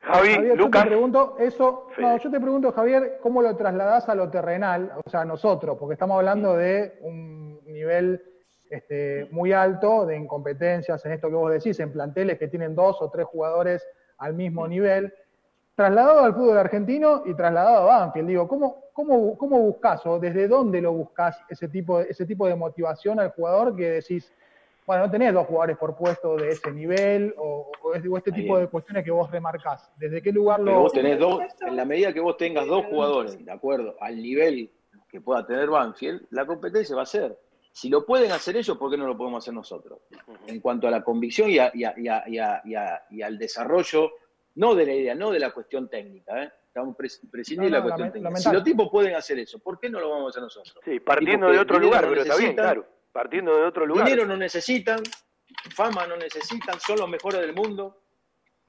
Javi, 0.00 0.34
Javier, 0.34 0.56
Lucas. 0.56 0.82
yo 0.82 0.88
te 0.88 0.94
pregunto 0.94 1.36
eso, 1.38 1.88
no, 1.98 2.16
yo 2.16 2.30
te 2.30 2.40
pregunto, 2.40 2.72
Javier, 2.72 3.18
¿cómo 3.20 3.42
lo 3.42 3.54
trasladás 3.56 4.08
a 4.08 4.14
lo 4.14 4.30
terrenal? 4.30 4.92
O 5.04 5.10
sea, 5.10 5.24
nosotros, 5.24 5.76
porque 5.78 5.94
estamos 5.94 6.16
hablando 6.16 6.56
de 6.56 6.98
un 7.02 7.60
nivel 7.66 8.22
este, 8.70 9.28
muy 9.30 9.52
alto 9.52 10.06
de 10.06 10.16
incompetencias 10.16 11.04
en 11.04 11.12
esto 11.12 11.28
que 11.28 11.34
vos 11.34 11.52
decís, 11.52 11.78
en 11.80 11.92
planteles 11.92 12.38
que 12.38 12.48
tienen 12.48 12.74
dos 12.74 13.00
o 13.00 13.10
tres 13.10 13.26
jugadores 13.26 13.86
al 14.18 14.34
mismo 14.34 14.66
nivel, 14.68 15.12
trasladado 15.74 16.24
al 16.24 16.34
fútbol 16.34 16.58
argentino 16.58 17.22
y 17.24 17.34
trasladado 17.34 17.90
a 17.90 17.98
Banfield. 17.98 18.28
Digo, 18.28 18.48
¿cómo, 18.48 18.84
cómo, 18.92 19.38
cómo 19.38 19.60
buscas 19.60 20.04
o 20.06 20.18
desde 20.18 20.48
dónde 20.48 20.80
lo 20.80 20.92
buscas 20.92 21.40
ese 21.48 21.68
tipo, 21.68 22.00
ese 22.00 22.26
tipo 22.26 22.46
de 22.46 22.56
motivación 22.56 23.20
al 23.20 23.30
jugador 23.30 23.76
que 23.76 23.90
decís, 23.90 24.32
bueno, 24.88 25.04
no 25.04 25.10
tenés 25.10 25.34
dos 25.34 25.46
jugadores 25.46 25.76
por 25.76 25.94
puesto 25.94 26.34
de 26.36 26.48
ese 26.48 26.72
nivel 26.72 27.34
o, 27.36 27.70
o 27.82 27.94
es- 27.94 28.02
o 28.10 28.16
este 28.16 28.32
tipo 28.32 28.56
es. 28.56 28.62
de 28.62 28.68
cuestiones 28.70 29.04
que 29.04 29.10
vos 29.10 29.30
remarcás. 29.30 29.92
¿Desde 29.98 30.22
qué 30.22 30.32
lugar 30.32 30.60
Pero 30.64 30.76
lo...? 30.76 30.80
vos 30.80 30.92
tenés 30.94 31.18
dos, 31.18 31.42
en 31.60 31.76
la 31.76 31.84
medida 31.84 32.10
que 32.14 32.20
vos 32.20 32.38
tengas 32.38 32.66
dos 32.66 32.86
jugadores, 32.86 33.44
de 33.44 33.52
acuerdo, 33.52 33.96
al 34.00 34.16
nivel 34.16 34.70
que 35.10 35.20
pueda 35.20 35.46
tener 35.46 35.68
Banfield, 35.68 36.22
la 36.30 36.46
competencia 36.46 36.96
va 36.96 37.02
a 37.02 37.06
ser. 37.06 37.38
Si 37.70 37.90
lo 37.90 38.06
pueden 38.06 38.32
hacer 38.32 38.56
ellos, 38.56 38.78
¿por 38.78 38.90
qué 38.90 38.96
no 38.96 39.06
lo 39.06 39.14
podemos 39.14 39.44
hacer 39.44 39.52
nosotros? 39.52 39.98
En 40.46 40.58
cuanto 40.60 40.88
a 40.88 40.90
la 40.90 41.04
convicción 41.04 41.50
y, 41.50 41.58
a- 41.58 41.70
y 41.74 41.84
a- 41.84 41.92
y 41.94 42.08
a- 42.08 42.24
y 42.26 42.38
a- 42.38 42.62
y 42.64 42.74
a- 42.74 43.02
y 43.10 43.20
al 43.20 43.36
desarrollo, 43.38 44.10
no 44.54 44.74
de 44.74 44.86
la 44.86 44.94
idea, 44.94 45.14
no 45.14 45.30
de 45.30 45.38
la 45.38 45.50
cuestión 45.50 45.90
técnica, 45.90 46.42
¿eh? 46.44 46.50
Estamos 46.66 46.96
pres- 46.96 47.20
prescindiendo 47.30 47.76
No, 47.78 47.84
de 47.84 47.90
no, 47.90 47.96
la 47.96 47.96
cuestión 47.96 48.08
la- 48.08 48.12
técnica. 48.12 48.30
la 48.30 48.36
Si 48.38 48.52
los 48.56 48.64
tipos 48.64 48.88
pueden 48.90 49.14
hacer 49.16 49.38
eso, 49.38 49.58
¿por 49.58 49.78
qué 49.78 49.90
no 49.90 50.00
lo 50.00 50.08
vamos 50.08 50.26
a 50.26 50.30
hacer 50.30 50.42
nosotros? 50.44 50.76
Sí, 50.82 50.98
partiendo 51.00 51.50
de 51.50 51.58
otro 51.58 51.78
lugar, 51.78 52.06
pero 52.08 52.22
está 52.22 52.36
bien, 52.38 52.54
claro. 52.56 52.86
Partiendo 53.18 53.56
de 53.56 53.64
otro 53.64 53.84
lugar. 53.84 54.04
Dinero 54.06 54.26
no 54.26 54.36
necesitan, 54.36 55.00
fama 55.74 56.06
no 56.06 56.16
necesitan, 56.16 56.78
son 56.78 57.00
los 57.00 57.08
mejores 57.08 57.40
del 57.40 57.52
mundo. 57.52 58.00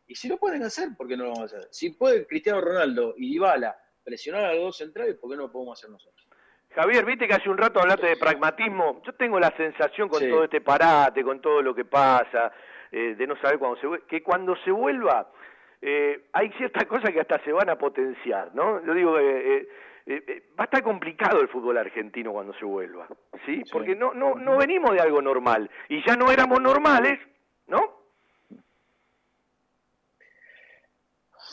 Y 0.07 0.15
si 0.15 0.27
lo 0.27 0.37
pueden 0.37 0.63
hacer, 0.63 0.89
¿por 0.97 1.07
qué 1.07 1.15
no 1.15 1.25
lo 1.25 1.33
vamos 1.33 1.53
a 1.53 1.57
hacer? 1.57 1.67
Si 1.69 1.91
puede 1.91 2.25
Cristiano 2.25 2.59
Ronaldo 2.59 3.13
y 3.15 3.29
Dybala 3.33 3.77
presionar 4.03 4.45
a 4.45 4.53
los 4.55 4.63
dos 4.63 4.77
centrales, 4.77 5.13
¿por 5.17 5.29
qué 5.29 5.35
no 5.37 5.43
lo 5.43 5.51
podemos 5.51 5.77
hacer 5.77 5.91
nosotros? 5.91 6.27
Javier, 6.73 7.05
viste 7.05 7.27
que 7.27 7.35
hace 7.35 7.47
un 7.47 7.59
rato 7.59 7.79
hablaste 7.79 8.07
de 8.07 8.17
pragmatismo. 8.17 9.03
Yo 9.05 9.13
tengo 9.13 9.39
la 9.39 9.55
sensación 9.55 10.09
con 10.09 10.19
Sí. 10.19 10.27
todo 10.27 10.45
este 10.45 10.61
parate, 10.61 11.23
con 11.23 11.39
todo 11.39 11.61
lo 11.61 11.75
que 11.75 11.85
pasa, 11.85 12.51
eh, 12.91 13.13
de 13.15 13.27
no 13.27 13.39
saber 13.41 13.59
cuándo 13.59 13.79
se 13.79 14.03
que 14.07 14.23
cuando 14.23 14.55
se 14.65 14.71
vuelva 14.71 15.31
eh, 15.79 16.25
hay 16.33 16.49
ciertas 16.53 16.85
cosas 16.85 17.11
que 17.11 17.21
hasta 17.21 17.39
se 17.43 17.51
van 17.51 17.69
a 17.69 17.77
potenciar, 17.77 18.49
¿no? 18.55 18.83
Yo 18.83 18.95
digo, 18.95 19.19
eh, 19.19 19.69
eh, 20.09 20.23
eh, 20.27 20.43
va 20.59 20.63
a 20.63 20.65
estar 20.65 20.81
complicado 20.81 21.39
el 21.39 21.47
fútbol 21.49 21.77
argentino 21.77 22.31
cuando 22.31 22.51
se 22.55 22.65
vuelva, 22.65 23.07
¿sí? 23.45 23.61
Porque 23.71 23.95
no, 23.95 24.11
no, 24.11 24.33
no 24.33 24.57
venimos 24.57 24.91
de 24.91 25.01
algo 25.01 25.21
normal 25.21 25.69
y 25.87 26.03
ya 26.03 26.15
no 26.15 26.31
éramos 26.31 26.59
normales, 26.59 27.19
¿no? 27.67 27.79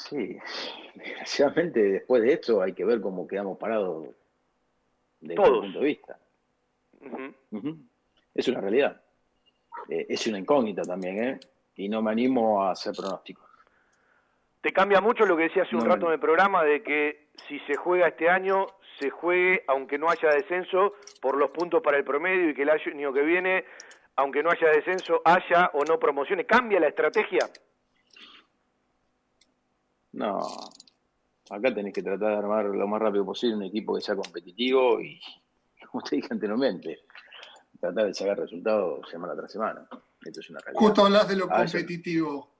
Sí, 0.09 0.39
desgraciadamente 0.95 1.83
después 1.83 2.23
de 2.23 2.33
esto 2.33 2.63
hay 2.63 2.73
que 2.73 2.85
ver 2.87 3.01
cómo 3.03 3.27
quedamos 3.29 3.59
parados 3.59 4.09
desde 5.21 5.35
Todos. 5.35 5.49
todo 5.49 5.61
punto 5.61 5.79
de 5.81 5.85
vista. 5.85 6.19
Es 8.35 8.49
una 8.49 8.61
realidad. 8.63 9.03
Eh, 9.91 10.07
es 10.09 10.27
una 10.29 10.39
incógnita 10.39 10.81
también, 10.83 11.23
¿eh? 11.23 11.41
Y 11.77 11.91
no 11.91 12.01
me 12.01 12.11
animo 12.11 12.63
a 12.63 12.71
hacer 12.71 12.95
pronósticos. 12.97 13.45
Te 14.63 14.73
cambia 14.73 15.01
mucho 15.01 15.27
lo 15.27 15.37
que 15.37 15.45
decía 15.45 15.65
hace 15.65 15.77
un 15.77 15.85
No, 15.87 15.95
rato 15.95 16.07
en 16.07 16.15
el 16.15 16.21
programa 16.21 16.65
de 16.65 16.83
que 16.83 17.26
si 17.49 17.59
se 17.61 17.75
juega 17.77 18.09
este 18.09 18.29
año, 18.29 18.67
se 18.99 19.11
juegue 19.11 19.63
aunque 19.69 19.99
no 19.99 20.09
haya 20.09 20.31
descenso 20.31 20.95
por 21.21 21.37
los 21.37 21.51
puntos 21.51 21.83
para 21.83 21.97
el 21.99 22.05
promedio 22.05 22.51
y 22.51 22.55
que 22.55 22.63
el 22.63 22.71
año 22.71 23.13
que 23.13 23.23
viene, 23.23 23.65
aunque 24.17 24.43
no 24.43 24.51
haya 24.51 24.69
descenso, 24.69 25.21
haya 25.25 25.71
o 25.75 25.85
no 25.85 25.99
promociones. 25.99 26.47
¿Cambia 26.47 26.81
la 26.81 26.89
estrategia? 26.89 27.49
No, 30.13 30.41
acá 31.51 31.75
tenés 31.75 31.93
que 31.93 32.03
tratar 32.03 32.31
de 32.31 32.37
armar 32.37 32.65
lo 32.67 32.87
más 32.87 33.01
rápido 33.03 33.25
posible 33.27 33.57
un 33.57 33.63
equipo 33.65 33.95
que 33.95 34.01
sea 34.01 34.17
competitivo 34.17 34.99
y, 35.01 35.21
como 35.91 36.03
te 36.03 36.17
dije 36.17 36.29
anteriormente, 36.31 37.01
tratar 37.79 38.07
de 38.07 38.15
sacar 38.15 38.39
resultados 38.39 39.09
semana 39.11 39.35
tras 39.37 39.53
semana. 39.53 39.87
Esto 40.25 40.41
es 40.41 40.51
una 40.51 40.61
realidad. 40.61 40.81
Justo 40.81 41.05
hablas 41.05 41.29
de 41.29 41.37
lo 41.37 41.53
A 41.53 41.61
veces- 41.61 41.83
competitivo. 41.83 42.51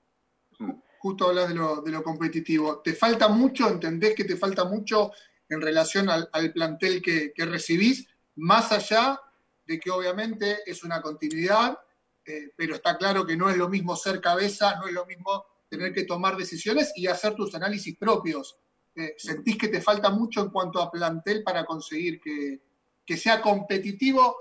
Mm. 0.59 0.71
Justo 1.07 1.29
hablas 1.29 1.51
de 1.51 1.55
lo, 1.55 1.83
de 1.83 1.93
lo 1.93 2.03
competitivo. 2.03 2.81
¿Te 2.81 2.93
falta 2.93 3.29
mucho? 3.29 3.69
¿Entendés 3.69 4.17
que 4.17 4.25
te 4.25 4.37
falta 4.37 4.65
mucho 4.65 5.13
en 5.49 5.61
relación 5.61 6.11
al, 6.11 6.53
plantel 6.53 7.01
que, 7.01 7.33
que 7.33 7.47
recibís? 7.47 8.09
Más 8.35 8.73
allá 8.73 9.21
de 9.65 9.79
que 9.79 9.89
obviamente 9.89 10.69
es 10.69 10.83
una 10.83 11.01
continuidad, 11.01 11.79
eh, 12.25 12.51
pero 12.57 12.75
está 12.75 12.99
claro 12.99 13.25
que 13.25 13.37
no 13.37 13.49
es 13.49 13.57
lo 13.57 13.69
mismo 13.69 13.95
ser 13.95 14.21
cabeza, 14.21 14.81
no 14.81 14.89
es 14.89 14.95
lo 14.95 15.07
mismo 15.07 15.47
tener 15.69 15.93
que 15.93 16.03
tomar 16.03 16.37
decisiones 16.37 16.93
y 16.97 17.07
hacer 17.07 17.37
tus 17.37 17.55
análisis 17.55 17.97
propios. 17.97 18.59
Eh, 18.97 19.15
¿Sentís 19.17 19.57
que 19.57 19.69
te 19.69 19.81
falta 19.81 20.11
mucho 20.11 20.41
en 20.41 20.51
cuanto 20.51 20.83
a 20.83 20.91
plantel 20.91 21.45
para 21.45 21.65
conseguir 21.65 22.21
que, 22.21 22.61
que 23.07 23.17
sea 23.17 23.41
competitivo 23.41 24.37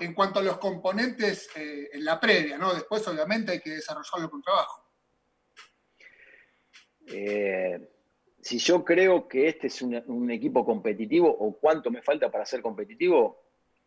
en 0.00 0.12
cuanto 0.12 0.40
a 0.40 0.42
los 0.42 0.58
componentes 0.58 1.50
eh, 1.54 1.90
en 1.92 2.04
la 2.04 2.18
previa, 2.18 2.58
¿no? 2.58 2.74
Después, 2.74 3.06
obviamente, 3.06 3.52
hay 3.52 3.60
que 3.60 3.76
desarrollarlo 3.76 4.28
con 4.28 4.42
trabajo. 4.42 4.83
Eh, 7.06 7.88
si 8.40 8.58
yo 8.58 8.84
creo 8.84 9.26
que 9.26 9.48
este 9.48 9.68
es 9.68 9.80
un, 9.82 10.30
equipo 10.30 10.64
competitivo 10.64 11.28
o 11.28 11.56
cuánto 11.58 11.90
me 11.90 12.02
falta 12.02 12.30
para 12.30 12.44
ser 12.44 12.60
competitivo, 12.60 13.42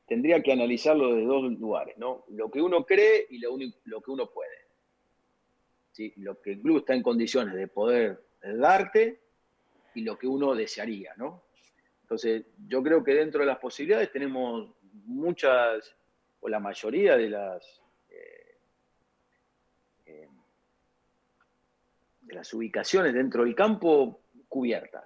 tendría 0.07 0.41
que 0.41 0.51
analizarlo 0.51 1.13
de 1.15 1.25
dos 1.25 1.51
lugares, 1.59 1.97
¿no? 1.97 2.25
Lo 2.29 2.49
que 2.49 2.61
uno 2.61 2.85
cree 2.85 3.27
y 3.29 3.39
lo, 3.39 3.57
lo 3.85 4.01
que 4.01 4.11
uno 4.11 4.29
puede. 4.29 4.57
¿Sí? 5.91 6.13
Lo 6.17 6.41
que 6.41 6.53
el 6.53 6.61
club 6.61 6.77
está 6.77 6.93
en 6.93 7.03
condiciones 7.03 7.55
de 7.55 7.67
poder 7.67 8.23
darte 8.41 9.19
y 9.95 10.01
lo 10.01 10.17
que 10.17 10.27
uno 10.27 10.53
desearía, 10.53 11.13
¿no? 11.17 11.43
Entonces, 12.03 12.45
yo 12.67 12.81
creo 12.81 13.03
que 13.03 13.13
dentro 13.13 13.41
de 13.41 13.47
las 13.47 13.57
posibilidades 13.57 14.11
tenemos 14.11 14.69
muchas, 15.05 15.93
o 16.39 16.47
la 16.47 16.59
mayoría 16.59 17.17
de 17.17 17.29
las 17.29 17.81
eh, 18.09 18.57
eh, 20.05 20.29
de 22.27 22.35
las 22.35 22.53
ubicaciones 22.53 23.13
dentro 23.13 23.43
del 23.43 23.55
campo 23.55 24.19
cubiertas. 24.47 25.03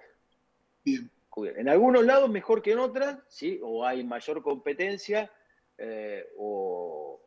Bien. 0.84 1.10
En 1.34 1.68
algunos 1.68 2.04
lados 2.04 2.28
mejor 2.28 2.60
que 2.60 2.72
en 2.72 2.80
otras, 2.80 3.18
¿sí? 3.28 3.58
O 3.62 3.86
hay 3.86 4.04
mayor 4.04 4.42
competencia 4.42 5.30
eh, 5.78 6.28
o, 6.36 7.22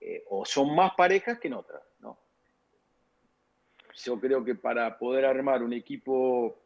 eh, 0.00 0.22
o 0.28 0.44
son 0.44 0.74
más 0.74 0.92
parejas 0.94 1.38
que 1.38 1.48
en 1.48 1.54
otras, 1.54 1.82
¿no? 2.00 2.18
Yo 4.04 4.20
creo 4.20 4.44
que 4.44 4.54
para 4.54 4.98
poder 4.98 5.24
armar 5.24 5.62
un 5.62 5.72
equipo 5.72 6.58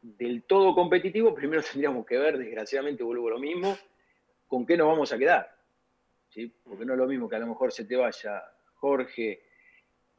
del 0.00 0.42
todo 0.42 0.74
competitivo, 0.74 1.34
primero 1.34 1.62
tendríamos 1.72 2.04
que 2.04 2.18
ver, 2.18 2.36
desgraciadamente 2.36 3.04
vuelvo 3.04 3.28
a 3.28 3.32
lo 3.32 3.38
mismo, 3.38 3.76
con 4.48 4.66
qué 4.66 4.76
nos 4.76 4.88
vamos 4.88 5.12
a 5.12 5.18
quedar. 5.18 5.56
¿sí? 6.30 6.52
Porque 6.64 6.84
no 6.84 6.94
es 6.94 6.98
lo 6.98 7.06
mismo 7.06 7.28
que 7.28 7.36
a 7.36 7.40
lo 7.40 7.46
mejor 7.46 7.72
se 7.72 7.84
te 7.84 7.94
vaya 7.94 8.42
Jorge 8.74 9.51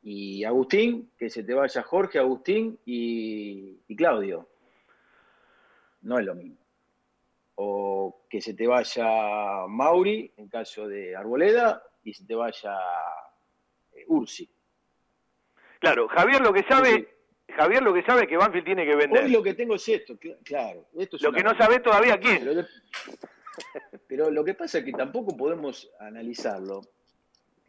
y 0.03 0.43
Agustín, 0.43 1.11
que 1.17 1.29
se 1.29 1.43
te 1.43 1.53
vaya 1.53 1.81
Jorge, 1.81 2.19
Agustín 2.19 2.77
y, 2.85 3.79
y 3.87 3.95
Claudio. 3.95 4.49
No 6.01 6.19
es 6.19 6.25
lo 6.25 6.35
mismo. 6.35 6.57
O 7.55 8.25
que 8.29 8.41
se 8.41 8.53
te 8.53 8.67
vaya 8.67 9.65
Mauri, 9.67 10.31
en 10.37 10.49
caso 10.49 10.87
de 10.87 11.15
Arboleda, 11.15 11.81
y 12.03 12.13
se 12.13 12.25
te 12.25 12.35
vaya 12.35 12.75
eh, 13.93 14.03
Ursi. 14.07 14.49
Claro, 15.79 16.07
Javier 16.09 16.41
lo 16.41 16.51
que 16.51 16.63
sabe, 16.63 17.07
Javier 17.55 17.81
lo 17.83 17.93
que 17.93 18.03
sabe 18.03 18.23
es 18.23 18.27
que 18.27 18.37
Banfield 18.37 18.65
tiene 18.65 18.85
que 18.85 18.95
vender. 18.95 19.23
Hoy 19.25 19.31
lo 19.31 19.43
que 19.43 19.53
tengo 19.53 19.75
es 19.75 19.87
esto, 19.87 20.15
cl- 20.15 20.37
claro. 20.43 20.87
Esto 20.97 21.15
es 21.15 21.21
Lo 21.21 21.31
que 21.31 21.43
no 21.43 21.55
sabe 21.57 21.79
todavía 21.79 22.19
quién. 22.19 22.65
Pero 24.07 24.31
lo 24.31 24.43
que 24.43 24.55
pasa 24.55 24.79
es 24.79 24.85
que 24.85 24.91
tampoco 24.91 25.37
podemos 25.37 25.89
analizarlo 25.99 26.81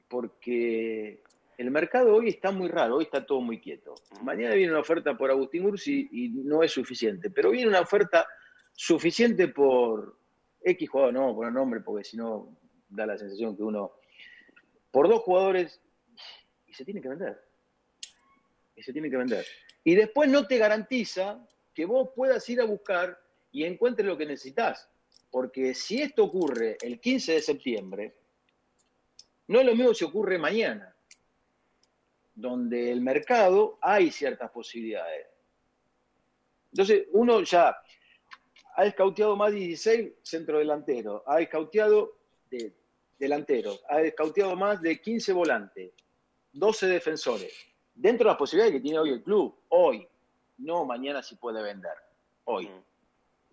porque 0.09 1.23
el 1.59 1.71
mercado 1.71 2.15
hoy 2.15 2.29
está 2.29 2.51
muy 2.51 2.69
raro, 2.69 2.97
hoy 2.97 3.05
está 3.05 3.25
todo 3.25 3.41
muy 3.41 3.61
quieto. 3.61 3.95
Mañana 4.23 4.55
viene 4.55 4.73
una 4.73 4.81
oferta 4.81 5.17
por 5.17 5.31
Agustín 5.31 5.65
Ursi 5.67 6.09
y 6.13 6.29
no 6.29 6.63
es 6.63 6.73
suficiente, 6.73 7.31
pero 7.31 7.51
viene 7.51 7.69
una 7.69 7.81
oferta 7.81 8.27
suficiente 8.73 9.49
por 9.49 10.19
X 10.63 10.89
jugador, 10.89 11.15
no 11.15 11.31
a 11.31 11.35
poner 11.35 11.53
nombre 11.53 11.81
porque 11.81 12.05
si 12.05 12.17
no 12.17 12.57
da 12.89 13.07
la 13.07 13.19
sensación 13.19 13.57
que 13.57 13.63
uno... 13.63 13.93
Por 14.91 15.09
dos 15.09 15.23
jugadores 15.23 15.81
y 16.67 16.73
se 16.73 16.85
tiene 16.85 17.01
que 17.01 17.09
vender. 17.09 17.41
Y 18.77 18.83
se 18.83 18.93
tiene 18.93 19.11
que 19.11 19.17
vender. 19.17 19.45
Y 19.83 19.95
después 19.95 20.29
no 20.29 20.47
te 20.47 20.57
garantiza 20.57 21.45
que 21.75 21.85
vos 21.85 22.11
puedas 22.15 22.49
ir 22.49 22.61
a 22.61 22.65
buscar 22.65 23.19
y 23.51 23.65
encuentres 23.65 24.07
lo 24.07 24.17
que 24.17 24.27
necesitas. 24.27 24.89
Porque 25.31 25.75
si 25.75 26.01
esto 26.01 26.25
ocurre 26.25 26.77
el 26.81 27.01
15 27.01 27.33
de 27.33 27.43
septiembre, 27.43 28.15
no 29.49 29.61
es 29.61 29.67
lo 29.67 29.75
mismo 29.75 29.93
si 29.93 30.05
ocurre 30.05 30.39
mañana, 30.39 30.94
donde 32.35 32.91
el 32.91 33.01
mercado 33.01 33.79
hay 33.81 34.11
ciertas 34.11 34.51
posibilidades. 34.51 35.27
Entonces, 36.73 37.07
uno 37.13 37.43
ya 37.43 37.77
ha 38.77 38.85
escauteado 38.85 39.37
más 39.37 39.53
de 39.53 39.59
16 39.59 40.13
centro 40.23 40.59
delantero, 40.59 41.23
ha 41.27 41.41
escauteado 41.41 42.19
de, 42.51 42.73
delantero, 43.19 43.79
ha 43.89 44.01
escauteado 44.03 44.57
más 44.57 44.83
de 44.83 45.01
15 45.01 45.33
volantes, 45.33 45.93
12 46.53 46.89
defensores, 46.89 47.53
dentro 47.95 48.25
de 48.25 48.31
las 48.31 48.39
posibilidades 48.39 48.75
que 48.75 48.83
tiene 48.83 48.99
hoy 48.99 49.11
el 49.11 49.23
club, 49.23 49.55
hoy, 49.69 50.07
no 50.59 50.85
mañana 50.85 51.23
si 51.23 51.37
puede 51.37 51.63
vender, 51.63 51.95
hoy. 52.45 52.69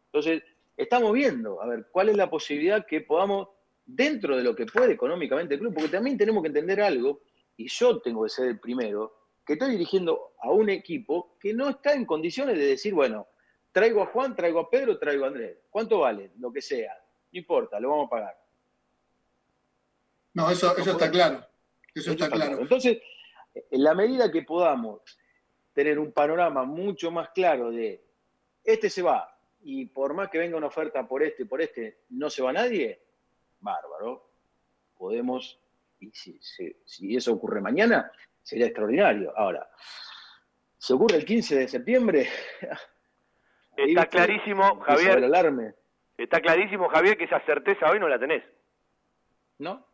Entonces, 0.08 0.44
estamos 0.76 1.14
viendo, 1.14 1.62
a 1.62 1.68
ver, 1.68 1.88
cuál 1.92 2.10
es 2.10 2.18
la 2.18 2.30
posibilidad 2.30 2.86
que 2.86 3.02
podamos, 3.02 3.50
dentro 3.86 4.36
de 4.36 4.44
lo 4.44 4.56
que 4.56 4.66
puede 4.66 4.94
económicamente 4.94 5.56
el 5.56 5.60
club, 5.60 5.74
porque 5.76 5.90
también 5.90 6.18
tenemos 6.18 6.42
que 6.42 6.48
entender 6.48 6.82
algo, 6.82 7.22
y 7.58 7.68
yo 7.68 8.02
tengo 8.02 8.24
que 8.24 8.30
ser 8.30 8.48
el 8.48 8.60
primero, 8.60 9.30
que 9.46 9.54
estoy 9.54 9.72
dirigiendo 9.72 10.34
a 10.40 10.52
un 10.52 10.70
equipo 10.70 11.38
que 11.40 11.54
no 11.54 11.70
está 11.70 11.94
en 11.94 12.06
condiciones 12.06 12.58
de 12.58 12.66
decir, 12.66 12.94
bueno, 12.94 13.28
traigo 13.72 14.02
a 14.02 14.08
Juan, 14.08 14.36
traigo 14.36 14.60
a 14.60 14.70
Pedro, 14.70 14.98
traigo 14.98 15.26
a 15.26 15.28
Andrés. 15.28 15.58
¿Cuánto 15.70 16.00
vale? 16.00 16.32
Lo 16.38 16.52
que 16.52 16.62
sea. 16.62 16.94
No 17.32 17.40
importa, 17.40 17.80
lo 17.80 17.90
vamos 17.90 18.08
a 18.08 18.10
pagar. 18.10 18.42
No, 20.34 20.50
eso, 20.50 20.76
eso 20.78 20.92
está 20.92 21.10
claro. 21.10 21.46
Eso 21.94 22.12
está 22.12 22.30
claro. 22.30 22.60
Entonces, 22.60 23.00
en 23.54 23.84
la 23.84 23.94
medida 23.94 24.32
que 24.32 24.44
podamos 24.44 25.02
tener 25.74 26.00
un 26.00 26.12
panorama 26.12 26.64
mucho 26.64 27.12
más 27.12 27.30
claro 27.30 27.72
de 27.72 28.04
este 28.64 28.90
se 28.90 29.02
va 29.02 29.38
y 29.64 29.86
por 29.86 30.14
más 30.14 30.30
que 30.30 30.38
venga 30.38 30.58
una 30.58 30.68
oferta 30.68 31.08
por 31.08 31.24
este, 31.24 31.46
por 31.46 31.62
este, 31.62 32.02
no 32.10 32.30
se 32.30 32.42
va 32.42 32.54
nadie, 32.54 33.02
bárbaro. 33.60 34.30
Podemos, 34.98 35.60
y 36.02 36.12
si, 36.12 36.38
si- 36.42 36.76
si 36.86 37.16
eso 37.16 37.34
ocurre 37.34 37.62
mañana, 37.62 38.12
sería 38.42 38.66
extraordinario. 38.66 39.34
Ahora, 39.38 39.70
si 40.78 40.94
ocurre 40.94 41.18
el 41.18 41.26
15 41.26 41.56
de 41.56 41.68
septiembre, 41.68 42.28
Está 43.78 44.06
clarísimo, 44.08 44.80
Javier. 44.82 45.10
Está 46.18 46.42
clarísimo, 46.42 46.90
Javier, 46.90 47.18
que 47.18 47.24
esa 47.24 47.40
certeza 47.46 47.90
hoy 47.90 48.00
no 48.00 48.08
la 48.10 48.20
tenés. 48.20 48.44
¿No? 49.60 49.88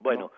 Bueno. 0.00 0.32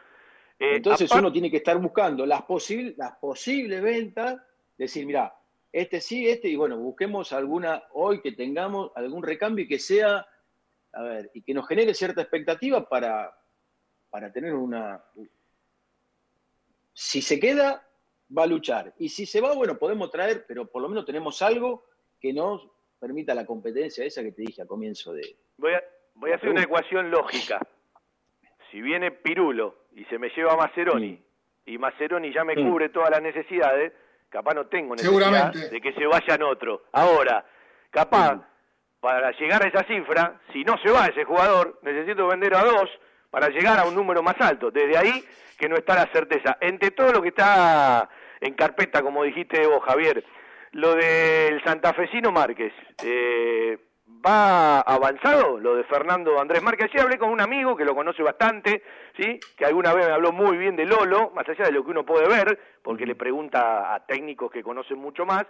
eh, 0.59 0.77
Entonces 0.77 1.11
uno 1.21 1.33
tiene 1.33 1.51
que 1.51 1.57
estar 1.57 1.79
buscando 1.79 2.27
las, 2.27 2.43
posibles 2.43 2.97
las 2.99 3.17
posibles 3.17 3.83
ventas, 3.83 4.37
decir, 4.77 5.07
mira, 5.07 5.35
este 5.73 6.01
sí, 6.01 6.29
este, 6.29 6.49
y 6.49 6.57
bueno, 6.57 6.77
busquemos 6.77 7.33
alguna, 7.33 7.83
hoy 7.93 8.21
que 8.21 8.33
tengamos 8.33 8.93
algún 8.95 9.23
recambio 9.23 9.65
y 9.65 9.69
que 9.69 9.79
sea, 9.79 10.25
a 10.93 11.03
ver, 11.03 11.31
y 11.35 11.43
que 11.43 11.55
nos 11.55 11.67
genere 11.67 11.95
cierta 11.95 12.21
expectativa 12.21 12.89
para, 12.89 13.35
para 14.15 14.31
tener 14.31 14.55
una... 14.55 15.03
Si 16.93 17.21
se 17.21 17.41
queda, 17.41 17.85
va 18.31 18.45
a 18.45 18.47
luchar. 18.47 18.95
Y 18.97 19.09
si 19.09 19.27
se 19.27 19.41
va, 19.41 19.53
bueno, 19.55 19.77
podemos 19.77 20.09
traer, 20.13 20.45
pero 20.47 20.71
por 20.71 20.83
lo 20.83 20.89
menos 20.89 21.05
tenemos 21.05 21.43
algo 21.43 21.87
que 22.21 22.33
nos 22.33 22.65
permita 23.01 23.35
la 23.35 23.45
competencia 23.45 24.05
esa 24.05 24.23
que 24.23 24.31
te 24.31 24.43
dije 24.43 24.63
a 24.63 24.67
comienzo 24.67 25.13
de... 25.13 25.35
Voy 25.57 25.73
a, 25.73 25.83
voy 26.15 26.31
a 26.31 26.37
hacer 26.37 26.49
una 26.49 26.63
ecuación 26.63 27.11
lógica. 27.11 27.59
Si 28.71 28.81
viene 28.81 29.11
Pirulo 29.11 29.87
y 29.97 30.05
se 30.05 30.17
me 30.17 30.29
lleva 30.29 30.57
Maceroni, 30.57 31.21
y 31.67 31.77
Maceroni 31.77 32.33
ya 32.33 32.45
me 32.45 32.55
cubre 32.55 32.91
todas 32.91 33.11
las 33.11 33.21
necesidades, 33.21 33.95
capaz 34.29 34.55
no 34.55 34.69
tengo 34.69 34.95
necesidad 34.95 35.53
de 35.53 35.81
que 35.81 35.93
se 35.93 36.07
vayan 36.07 36.45
otro. 36.45 36.85
Ahora, 36.93 37.45
capaz, 37.91 38.49
para 39.01 39.33
llegar 39.33 39.65
a 39.65 39.69
esa 39.69 39.83
cifra, 39.89 40.41
si 40.53 40.63
no 40.63 40.79
se 40.79 40.93
va 40.93 41.07
ese 41.07 41.25
jugador, 41.25 41.81
necesito 41.83 42.29
vender 42.29 42.55
a 42.55 42.63
dos 42.63 42.89
para 43.35 43.49
llegar 43.49 43.81
a 43.81 43.85
un 43.85 43.97
número 43.97 44.23
más 44.23 44.37
alto. 44.39 44.71
Desde 44.71 44.97
ahí 44.97 45.25
que 45.59 45.69
no 45.69 45.75
está 45.75 45.97
la 45.97 46.07
certeza. 46.13 46.57
Entre 46.61 46.93
todo 46.93 47.11
lo 47.11 47.21
que 47.21 47.31
está 47.31 48.09
en 48.41 48.55
carpeta, 48.55 49.03
como 49.03 49.25
dijiste 49.25 49.67
vos, 49.67 49.83
Javier, 49.83 50.25
lo 50.71 50.95
del 50.95 51.61
santafesino 51.65 52.31
Márquez, 52.31 52.73
eh, 53.03 53.77
¿va 54.25 54.83
avanzado 54.83 55.59
lo 55.59 55.75
de 55.75 55.83
Fernando 55.83 56.41
Andrés 56.41 56.63
Márquez? 56.63 56.91
Ayer 56.93 57.03
hablé 57.03 57.19
con 57.19 57.31
un 57.31 57.41
amigo 57.41 57.77
que 57.77 57.85
lo 57.85 57.97
conoce 57.97 58.23
bastante, 58.23 58.85
¿sí? 59.19 59.41
que 59.57 59.65
alguna 59.65 59.93
vez 59.95 60.07
me 60.07 60.13
habló 60.13 60.31
muy 60.31 60.57
bien 60.57 60.77
de 60.77 60.87
Lolo, 60.87 61.33
más 61.35 61.49
allá 61.49 61.65
de 61.65 61.73
lo 61.73 61.85
que 61.85 61.91
uno 61.91 62.07
puede 62.07 62.29
ver, 62.29 62.57
porque 62.85 63.05
le 63.05 63.17
pregunta 63.17 63.97
a 63.97 64.07
técnicos 64.07 64.49
que 64.53 64.63
conocen 64.63 64.99
mucho 64.99 65.27
más, 65.27 65.45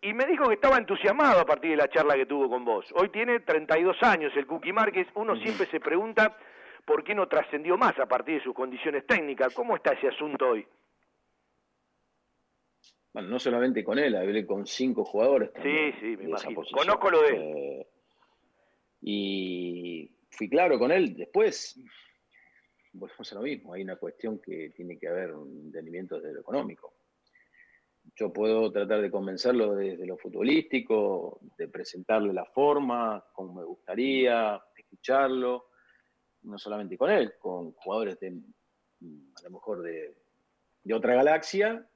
y 0.00 0.14
me 0.14 0.24
dijo 0.24 0.48
que 0.48 0.54
estaba 0.54 0.78
entusiasmado 0.78 1.40
a 1.40 1.44
partir 1.44 1.72
de 1.72 1.76
la 1.76 1.90
charla 1.90 2.14
que 2.14 2.24
tuvo 2.24 2.48
con 2.48 2.64
vos. 2.64 2.86
Hoy 2.94 3.10
tiene 3.10 3.40
32 3.40 4.02
años 4.02 4.32
el 4.34 4.46
Cookie 4.46 4.72
Márquez, 4.72 5.08
uno 5.14 5.36
siempre 5.36 5.66
se 5.66 5.78
pregunta 5.78 6.38
por 6.86 7.02
qué 7.02 7.14
no 7.14 7.28
trascendió 7.28 7.76
más 7.76 7.98
a 7.98 8.06
partir 8.06 8.36
de 8.36 8.44
sus 8.44 8.54
condiciones 8.54 9.04
técnicas. 9.06 9.52
¿Cómo 9.52 9.76
está 9.76 9.92
ese 9.92 10.08
asunto 10.08 10.50
hoy? 10.50 10.66
Bueno, 13.12 13.28
no 13.28 13.38
solamente 13.38 13.82
con 13.82 13.98
él, 13.98 14.14
hablé 14.14 14.46
con 14.46 14.66
cinco 14.66 15.04
jugadores. 15.04 15.52
también 15.52 15.92
Sí, 15.94 16.00
sí, 16.00 16.16
me 16.16 16.24
imagino. 16.24 16.62
Conozco 16.72 17.10
lo 17.10 17.22
de 17.22 17.28
él. 17.28 17.36
Eh, 17.36 17.86
y 19.02 20.10
fui 20.30 20.48
claro 20.48 20.78
con 20.78 20.92
él. 20.92 21.16
Después, 21.16 21.80
volvemos 22.92 23.32
a 23.32 23.34
lo 23.34 23.42
mismo. 23.42 23.72
Hay 23.72 23.82
una 23.82 23.96
cuestión 23.96 24.38
que 24.38 24.70
tiene 24.70 24.98
que 24.98 25.08
haber 25.08 25.32
un 25.32 25.66
entendimiento 25.66 26.20
desde 26.20 26.34
lo 26.34 26.40
económico. 26.40 26.94
Yo 28.14 28.32
puedo 28.32 28.70
tratar 28.70 29.00
de 29.00 29.10
convencerlo 29.10 29.74
desde 29.74 30.06
lo 30.06 30.16
futbolístico, 30.16 31.40
de 31.58 31.66
presentarle 31.66 32.32
la 32.32 32.44
forma, 32.44 33.24
como 33.32 33.54
me 33.54 33.64
gustaría, 33.64 34.62
escucharlo, 34.76 35.65
no 36.46 36.58
solamente 36.58 36.96
con 36.96 37.10
él, 37.10 37.34
con 37.38 37.72
jugadores 37.72 38.18
de, 38.20 38.28
a 38.28 39.42
lo 39.42 39.50
mejor 39.50 39.82
de, 39.82 40.14
de 40.82 40.94
otra 40.94 41.14
galaxia, 41.14 41.86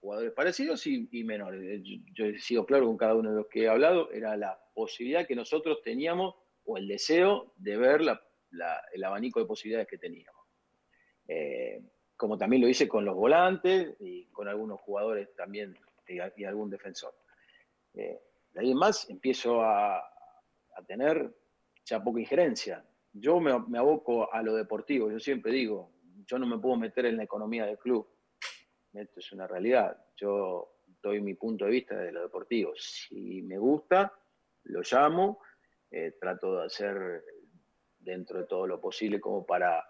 jugadores 0.00 0.32
parecidos 0.32 0.86
y, 0.86 1.08
menores. 1.24 1.80
Yo, 1.84 1.96
yo 2.14 2.24
he 2.26 2.38
sido 2.38 2.66
claro 2.66 2.86
con 2.86 2.96
cada 2.96 3.14
uno 3.14 3.30
de 3.30 3.36
los 3.36 3.46
que 3.48 3.62
he 3.64 3.68
hablado, 3.68 4.10
era 4.10 4.36
la 4.36 4.58
posibilidad 4.74 5.26
que 5.26 5.36
nosotros 5.36 5.80
teníamos 5.82 6.34
o 6.64 6.76
el 6.76 6.88
deseo 6.88 7.52
de 7.56 7.76
ver 7.76 8.00
la- 8.02 8.20
el 8.92 9.04
abanico 9.04 9.40
de 9.40 9.46
posibilidades 9.46 9.88
que 9.88 9.98
teníamos. 9.98 10.42
Eh, 11.28 11.80
como 12.16 12.36
también 12.36 12.62
lo 12.62 12.68
hice 12.68 12.86
con 12.88 13.04
los 13.04 13.14
volantes 13.16 13.96
y 14.00 14.26
con 14.26 14.48
algunos 14.48 14.80
jugadores 14.80 15.34
también 15.34 15.76
y, 16.08 16.18
y 16.36 16.44
algún 16.44 16.68
defensor. 16.70 17.14
Eh, 17.94 18.20
de 18.52 18.60
ahí 18.60 18.70
en 18.70 18.76
más 18.76 19.08
empiezo 19.08 19.62
a, 19.62 19.98
a 19.98 20.82
tener 20.86 21.34
ya 21.84 22.02
poca 22.02 22.20
injerencia. 22.20 22.84
Yo 23.12 23.40
me, 23.40 23.50
aboco 23.78 24.32
a 24.32 24.42
lo 24.42 24.54
deportivo, 24.54 25.10
yo 25.10 25.20
siempre 25.20 25.52
digo, 25.52 25.92
yo 26.26 26.38
no 26.38 26.46
me 26.46 26.58
puedo 26.58 26.76
meter 26.76 27.06
en 27.06 27.16
la 27.18 27.24
economía 27.24 27.66
del 27.66 27.78
club. 27.78 28.08
Esto 28.92 29.20
es 29.20 29.32
una 29.32 29.46
realidad. 29.46 29.96
Yo 30.16 30.76
doy 31.02 31.20
mi 31.20 31.34
punto 31.34 31.64
de 31.64 31.70
vista 31.70 31.96
de 31.96 32.12
lo 32.12 32.22
deportivo. 32.22 32.72
Si 32.76 33.42
me 33.42 33.58
gusta, 33.58 34.12
lo 34.64 34.80
llamo, 34.82 35.40
eh, 35.90 36.12
trato 36.20 36.58
de 36.58 36.66
hacer 36.66 37.24
dentro 37.98 38.40
de 38.40 38.46
todo 38.46 38.66
lo 38.66 38.80
posible 38.80 39.20
como 39.20 39.44
para 39.44 39.84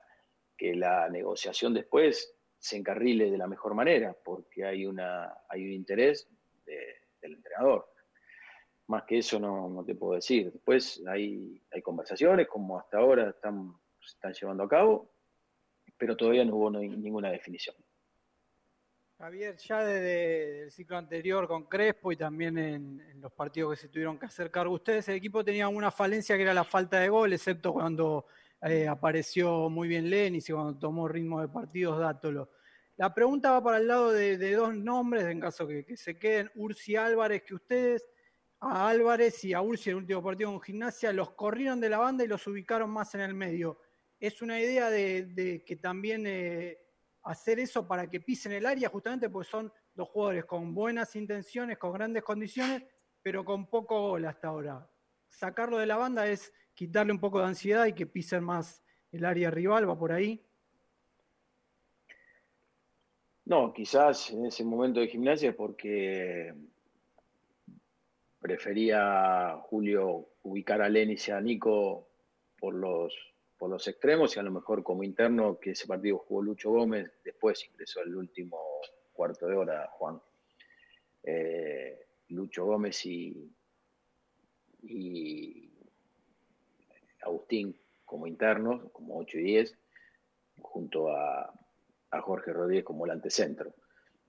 que 0.56 0.74
la 0.74 1.08
negociación 1.08 1.74
después 1.74 2.36
se 2.58 2.76
encarrile 2.76 3.30
de 3.30 3.38
la 3.38 3.46
mejor 3.48 3.74
manera, 3.74 4.16
porque 4.24 4.64
hay, 4.64 4.86
una, 4.86 5.32
hay 5.48 5.64
un 5.64 5.72
interés 5.72 6.28
de- 6.64 6.96
del 7.20 7.34
entrenador. 7.34 7.91
Más 8.92 9.04
que 9.04 9.16
eso 9.16 9.40
no, 9.40 9.70
no 9.70 9.82
te 9.82 9.94
puedo 9.94 10.16
decir. 10.16 10.52
Después 10.52 11.02
hay, 11.08 11.58
hay 11.72 11.80
conversaciones, 11.80 12.46
como 12.46 12.78
hasta 12.78 12.98
ahora 12.98 13.30
están, 13.30 13.74
se 13.98 14.10
están 14.10 14.34
llevando 14.34 14.64
a 14.64 14.68
cabo, 14.68 15.10
pero 15.96 16.14
todavía 16.14 16.44
no 16.44 16.56
hubo 16.56 16.70
ninguna 16.70 17.30
definición. 17.30 17.74
Javier, 19.16 19.56
ya 19.56 19.82
desde 19.82 20.64
el 20.64 20.70
ciclo 20.70 20.98
anterior 20.98 21.48
con 21.48 21.64
Crespo 21.70 22.12
y 22.12 22.18
también 22.18 22.58
en, 22.58 23.18
los 23.18 23.32
partidos 23.32 23.70
que 23.70 23.80
se 23.80 23.88
tuvieron 23.88 24.18
que 24.18 24.26
hacer 24.26 24.50
cargo 24.50 24.74
ustedes, 24.74 25.08
el 25.08 25.14
equipo 25.14 25.42
tenía 25.42 25.68
una 25.68 25.90
falencia 25.90 26.36
que 26.36 26.42
era 26.42 26.52
la 26.52 26.64
falta 26.64 27.00
de 27.00 27.08
gol, 27.08 27.32
excepto 27.32 27.72
cuando 27.72 28.26
eh, 28.60 28.86
apareció 28.86 29.70
muy 29.70 29.88
bien 29.88 30.10
Lenis 30.10 30.50
y 30.50 30.52
cuando 30.52 30.78
tomó 30.78 31.08
ritmo 31.08 31.40
de 31.40 31.48
partidos 31.48 31.98
Dátolo. 31.98 32.50
La 32.98 33.14
pregunta 33.14 33.52
va 33.52 33.64
para 33.64 33.78
el 33.78 33.88
lado 33.88 34.12
de, 34.12 34.52
dos 34.52 34.76
nombres, 34.76 35.24
en 35.24 35.40
caso 35.40 35.66
que, 35.66 35.82
que 35.82 35.96
se 35.96 36.18
queden, 36.18 36.50
Ursi 36.56 36.94
Álvarez, 36.94 37.42
que 37.42 37.54
ustedes 37.54 38.11
a 38.64 38.88
Álvarez 38.88 39.44
y 39.44 39.54
a 39.54 39.60
Ursi 39.60 39.90
en 39.90 39.96
el 39.96 40.02
último 40.02 40.22
partido 40.22 40.50
con 40.50 40.60
Gimnasia 40.60 41.12
los 41.12 41.32
corrieron 41.32 41.80
de 41.80 41.88
la 41.88 41.98
banda 41.98 42.22
y 42.22 42.28
los 42.28 42.46
ubicaron 42.46 42.90
más 42.90 43.12
en 43.16 43.22
el 43.22 43.34
medio. 43.34 43.80
¿Es 44.20 44.40
una 44.40 44.60
idea 44.60 44.88
de, 44.88 45.64
que 45.66 45.76
también 45.76 46.24
eh, 46.28 46.78
hacer 47.24 47.58
eso 47.58 47.88
para 47.88 48.08
que 48.08 48.20
pisen 48.20 48.52
el 48.52 48.64
área, 48.64 48.88
justamente 48.88 49.28
porque 49.28 49.50
son 49.50 49.72
dos 49.94 50.08
jugadores 50.10 50.44
con 50.44 50.72
buenas 50.72 51.16
intenciones, 51.16 51.76
con 51.76 51.92
grandes 51.92 52.22
condiciones, 52.22 52.84
pero 53.20 53.44
con 53.44 53.66
poco 53.66 54.10
gol 54.10 54.26
hasta 54.26 54.46
ahora? 54.46 54.88
Sacarlo 55.26 55.78
de 55.78 55.86
la 55.86 55.96
banda 55.96 56.28
es 56.28 56.52
quitarle 56.72 57.12
un 57.12 57.18
poco 57.18 57.40
de 57.40 57.46
ansiedad 57.46 57.86
y 57.86 57.94
que 57.94 58.06
pisen 58.06 58.44
más 58.44 58.80
el 59.10 59.24
área 59.24 59.50
rival, 59.50 59.90
va 59.90 59.98
por 59.98 60.12
ahí. 60.12 60.40
No, 63.44 63.72
quizás 63.72 64.30
en 64.30 64.46
ese 64.46 64.62
momento 64.62 65.00
de 65.00 65.08
gimnasia 65.08 65.56
porque 65.56 66.54
prefería 68.42 69.56
Julio 69.62 70.28
ubicar 70.42 70.82
a 70.82 70.88
Lenis 70.88 71.28
y 71.28 71.30
a 71.30 71.40
Nico 71.40 72.08
por 72.58 72.74
los, 72.74 73.14
por 73.56 73.70
los 73.70 73.86
extremos 73.86 74.36
y 74.36 74.40
a 74.40 74.42
lo 74.42 74.50
mejor 74.50 74.82
como 74.82 75.04
interno 75.04 75.58
que 75.60 75.70
ese 75.70 75.86
partido 75.86 76.18
jugó 76.18 76.42
Lucho 76.42 76.70
Gómez, 76.70 77.12
después 77.24 77.64
ingresó 77.70 78.02
el 78.02 78.16
último 78.16 78.58
cuarto 79.12 79.46
de 79.46 79.56
hora 79.56 79.88
Juan. 79.92 80.20
Eh, 81.22 82.04
Lucho 82.28 82.64
Gómez 82.64 83.06
y, 83.06 83.48
y 84.82 85.70
Agustín 87.22 87.76
como 88.04 88.26
internos, 88.26 88.90
como 88.92 89.18
8 89.18 89.38
y 89.38 89.42
10, 89.42 89.78
junto 90.60 91.08
a, 91.16 91.52
a 92.10 92.20
Jorge 92.20 92.52
Rodríguez 92.52 92.84
como 92.84 93.00
volante 93.00 93.30
centro. 93.30 93.72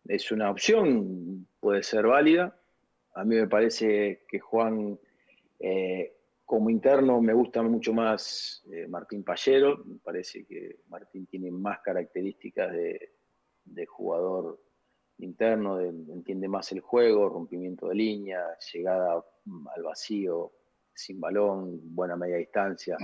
Es 0.05 0.31
una 0.31 0.51
opción, 0.51 1.47
puede 1.59 1.81
ser 1.83 2.07
válida. 2.07 2.55
A 3.15 3.23
mí 3.23 3.35
me 3.35 3.47
parece 3.47 4.25
que 4.27 4.39
Juan, 4.39 4.99
eh, 5.59 6.13
como 6.45 6.69
interno, 6.69 7.21
me 7.21 7.33
gusta 7.33 7.61
mucho 7.61 7.93
más 7.93 8.63
eh, 8.71 8.87
Martín 8.87 9.23
Pallero. 9.23 9.83
Me 9.85 9.97
parece 9.97 10.45
que 10.45 10.79
Martín 10.87 11.27
tiene 11.27 11.51
más 11.51 11.79
características 11.81 12.71
de, 12.71 13.85
jugador 13.85 14.59
interno, 15.19 15.77
de- 15.77 15.89
entiende 15.89 16.47
más 16.47 16.71
el 16.71 16.81
juego, 16.81 17.29
rompimiento 17.29 17.89
de 17.89 17.95
línea, 17.95 18.41
llegada 18.73 19.23
al 19.75 19.83
vacío 19.83 20.51
sin 20.95 21.19
balón, 21.19 21.79
buena 21.95 22.15
media 22.15 22.37
distancia. 22.37 22.97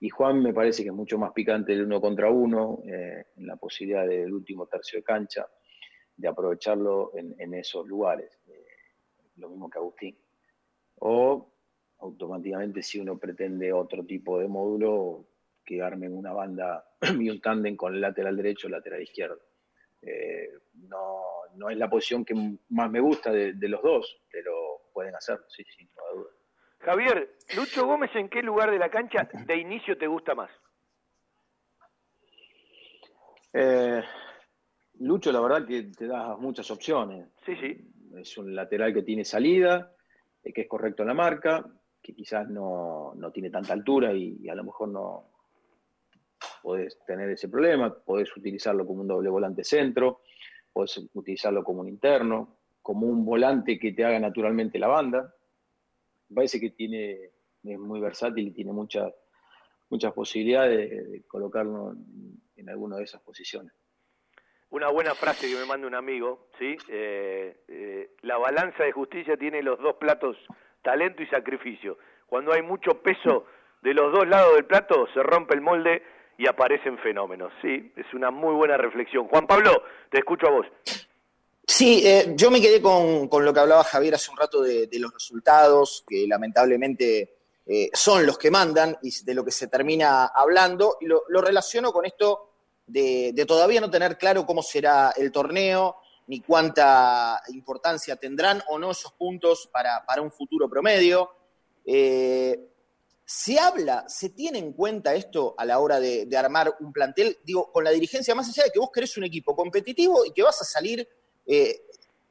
Y 0.00 0.08
Juan 0.08 0.42
me 0.42 0.52
parece 0.52 0.82
que 0.82 0.88
es 0.88 0.94
mucho 0.94 1.18
más 1.18 1.32
picante 1.32 1.72
el 1.72 1.84
uno 1.84 2.00
contra 2.00 2.30
uno, 2.30 2.80
eh, 2.84 3.24
en 3.36 3.46
la 3.46 3.56
posibilidad 3.56 4.06
del 4.06 4.32
último 4.32 4.66
tercio 4.66 4.98
de 4.98 5.04
cancha, 5.04 5.46
de 6.16 6.28
aprovecharlo 6.28 7.12
en, 7.16 7.54
esos 7.54 7.86
lugares. 7.86 8.38
Lo 9.36 9.48
mismo 9.48 9.70
que 9.70 9.78
Agustín. 9.78 10.16
O 11.00 11.52
automáticamente 11.98 12.82
si 12.82 12.98
uno 12.98 13.18
pretende 13.18 13.72
otro 13.72 14.04
tipo 14.04 14.38
de 14.38 14.48
módulo, 14.48 15.26
que 15.64 15.80
armen 15.80 16.16
una 16.16 16.32
banda 16.32 16.84
y 17.20 17.30
un 17.30 17.40
tándem 17.40 17.76
con 17.76 17.94
el 17.94 18.00
lateral 18.00 18.36
derecho 18.36 18.66
el 18.66 18.72
lateral 18.72 19.02
izquierdo. 19.02 19.40
Eh, 20.02 20.50
no, 20.88 21.22
no, 21.54 21.70
es 21.70 21.76
la 21.76 21.88
posición 21.88 22.24
que 22.24 22.34
más 22.70 22.90
me 22.90 23.00
gusta 23.00 23.30
de, 23.30 23.68
los 23.68 23.82
dos, 23.82 24.20
pero 24.30 24.90
pueden 24.92 25.14
hacerlo, 25.14 25.44
sí, 25.48 25.64
sin 25.76 25.88
duda. 25.88 26.30
Javier, 26.80 27.36
Lucho 27.56 27.86
Gómez, 27.86 28.10
¿en 28.16 28.28
qué 28.28 28.42
lugar 28.42 28.72
de 28.72 28.78
la 28.78 28.90
cancha 28.90 29.28
de 29.46 29.56
inicio 29.56 29.96
te 29.96 30.08
gusta 30.08 30.34
más? 30.34 30.50
Eh, 33.52 34.02
Lucho, 34.98 35.30
la 35.30 35.40
verdad 35.40 35.66
que 35.66 35.84
te 35.84 36.08
da 36.08 36.36
muchas 36.36 36.68
opciones. 36.72 37.28
Sí, 37.46 37.54
sí. 37.56 37.91
Es 38.16 38.36
un 38.38 38.54
lateral 38.54 38.92
que 38.92 39.02
tiene 39.02 39.24
salida, 39.24 39.92
eh, 40.42 40.52
que 40.52 40.62
es 40.62 40.68
correcto 40.68 41.02
en 41.02 41.08
la 41.08 41.14
marca, 41.14 41.64
que 42.02 42.14
quizás 42.14 42.48
no, 42.48 43.14
no 43.14 43.30
tiene 43.30 43.50
tanta 43.50 43.72
altura 43.72 44.12
y, 44.12 44.48
a 44.48 44.54
lo 44.54 44.64
mejor 44.64 44.88
no 44.88 45.28
podés 46.62 46.98
tener 47.06 47.30
ese 47.30 47.48
problema, 47.48 47.94
podés 47.94 48.36
utilizarlo 48.36 48.86
como 48.86 49.02
un 49.02 49.08
doble 49.08 49.30
volante 49.30 49.64
centro, 49.64 50.22
podés 50.72 50.98
utilizarlo 51.14 51.62
como 51.62 51.80
un 51.80 51.88
interno, 51.88 52.56
como 52.80 53.06
un 53.06 53.24
volante 53.24 53.78
que 53.78 53.92
te 53.92 54.04
haga 54.04 54.18
naturalmente 54.18 54.78
la 54.78 54.88
banda. 54.88 55.34
Me 56.28 56.34
parece 56.36 56.58
que 56.58 56.70
tiene, 56.70 57.30
es 57.64 57.78
muy 57.78 58.00
versátil 58.00 58.48
y 58.48 58.52
tiene 58.52 58.72
muchas 58.72 59.12
muchas 59.92 60.14
posibilidades 60.14 60.90
de, 60.90 61.22
colocarlo 61.24 61.94
en, 62.56 62.68
alguna 62.70 62.96
de 62.96 63.04
esas 63.04 63.20
posiciones. 63.20 63.74
Una 64.72 64.88
buena 64.88 65.14
frase 65.14 65.48
que 65.48 65.54
me 65.54 65.66
manda 65.66 65.86
un 65.86 65.94
amigo, 65.94 66.46
¿sí? 66.58 66.78
Eh, 66.88 67.54
eh, 67.68 68.10
la 68.22 68.38
balanza 68.38 68.84
de 68.84 68.92
justicia 68.92 69.36
tiene 69.36 69.62
los 69.62 69.78
dos 69.78 69.96
platos 69.96 70.34
talento 70.80 71.22
y 71.22 71.26
sacrificio. 71.26 71.98
Cuando 72.26 72.54
hay 72.54 72.62
mucho 72.62 73.02
peso 73.02 73.44
de 73.82 73.92
los 73.92 74.10
dos 74.10 74.26
lados 74.26 74.54
del 74.54 74.64
plato, 74.64 75.06
se 75.12 75.22
rompe 75.22 75.54
el 75.54 75.60
molde 75.60 76.02
y 76.38 76.48
aparecen 76.48 76.96
fenómenos. 77.00 77.52
Sí, 77.60 77.92
es 77.94 78.06
una 78.14 78.30
muy 78.30 78.54
buena 78.54 78.78
reflexión. 78.78 79.28
Juan 79.28 79.46
Pablo, 79.46 79.82
te 80.10 80.20
escucho 80.20 80.46
a 80.46 80.52
vos. 80.52 80.66
Sí, 81.66 82.06
eh, 82.06 82.32
yo 82.34 82.50
me 82.50 82.62
quedé 82.62 82.80
con, 82.80 83.28
lo 83.44 83.52
que 83.52 83.60
hablaba 83.60 83.84
Javier 83.84 84.14
hace 84.14 84.30
un 84.30 84.38
rato 84.38 84.62
de, 84.62 84.88
los 84.98 85.12
resultados, 85.12 86.02
que 86.08 86.26
lamentablemente 86.26 87.34
son 87.92 88.24
los 88.24 88.38
que 88.38 88.50
mandan 88.50 88.96
y 89.02 89.10
de 89.22 89.34
lo 89.34 89.44
que 89.44 89.50
se 89.50 89.68
termina 89.68 90.28
hablando, 90.34 90.96
y 90.98 91.06
lo, 91.06 91.42
relaciono 91.42 91.92
con 91.92 92.06
esto 92.06 92.51
de, 92.92 93.44
todavía 93.46 93.80
no 93.80 93.90
tener 93.90 94.18
claro 94.18 94.44
cómo 94.44 94.62
será 94.62 95.12
el 95.16 95.32
torneo, 95.32 95.96
ni 96.26 96.40
cuánta 96.40 97.40
importancia 97.48 98.16
tendrán 98.16 98.62
o 98.68 98.78
no 98.78 98.90
esos 98.90 99.12
puntos 99.12 99.68
para, 99.72 100.04
un 100.20 100.30
futuro 100.30 100.68
promedio. 100.68 101.30
Eh, 101.84 102.68
¿Se 103.24 103.58
habla, 103.58 104.04
se 104.08 104.30
tiene 104.30 104.58
en 104.58 104.72
cuenta 104.72 105.14
esto 105.14 105.54
a 105.56 105.64
la 105.64 105.78
hora 105.78 105.98
de, 105.98 106.28
armar 106.36 106.74
un 106.80 106.92
plantel? 106.92 107.38
Digo, 107.44 107.72
con 107.72 107.84
la 107.84 107.90
dirigencia, 107.90 108.34
más 108.34 108.48
allá 108.48 108.64
de 108.64 108.70
que 108.70 108.78
vos 108.78 108.90
querés 108.92 109.16
un 109.16 109.24
equipo 109.24 109.56
competitivo 109.56 110.24
y 110.24 110.32
que 110.32 110.42
vas 110.42 110.60
a 110.60 110.64
salir, 110.64 111.08
eh, 111.46 111.86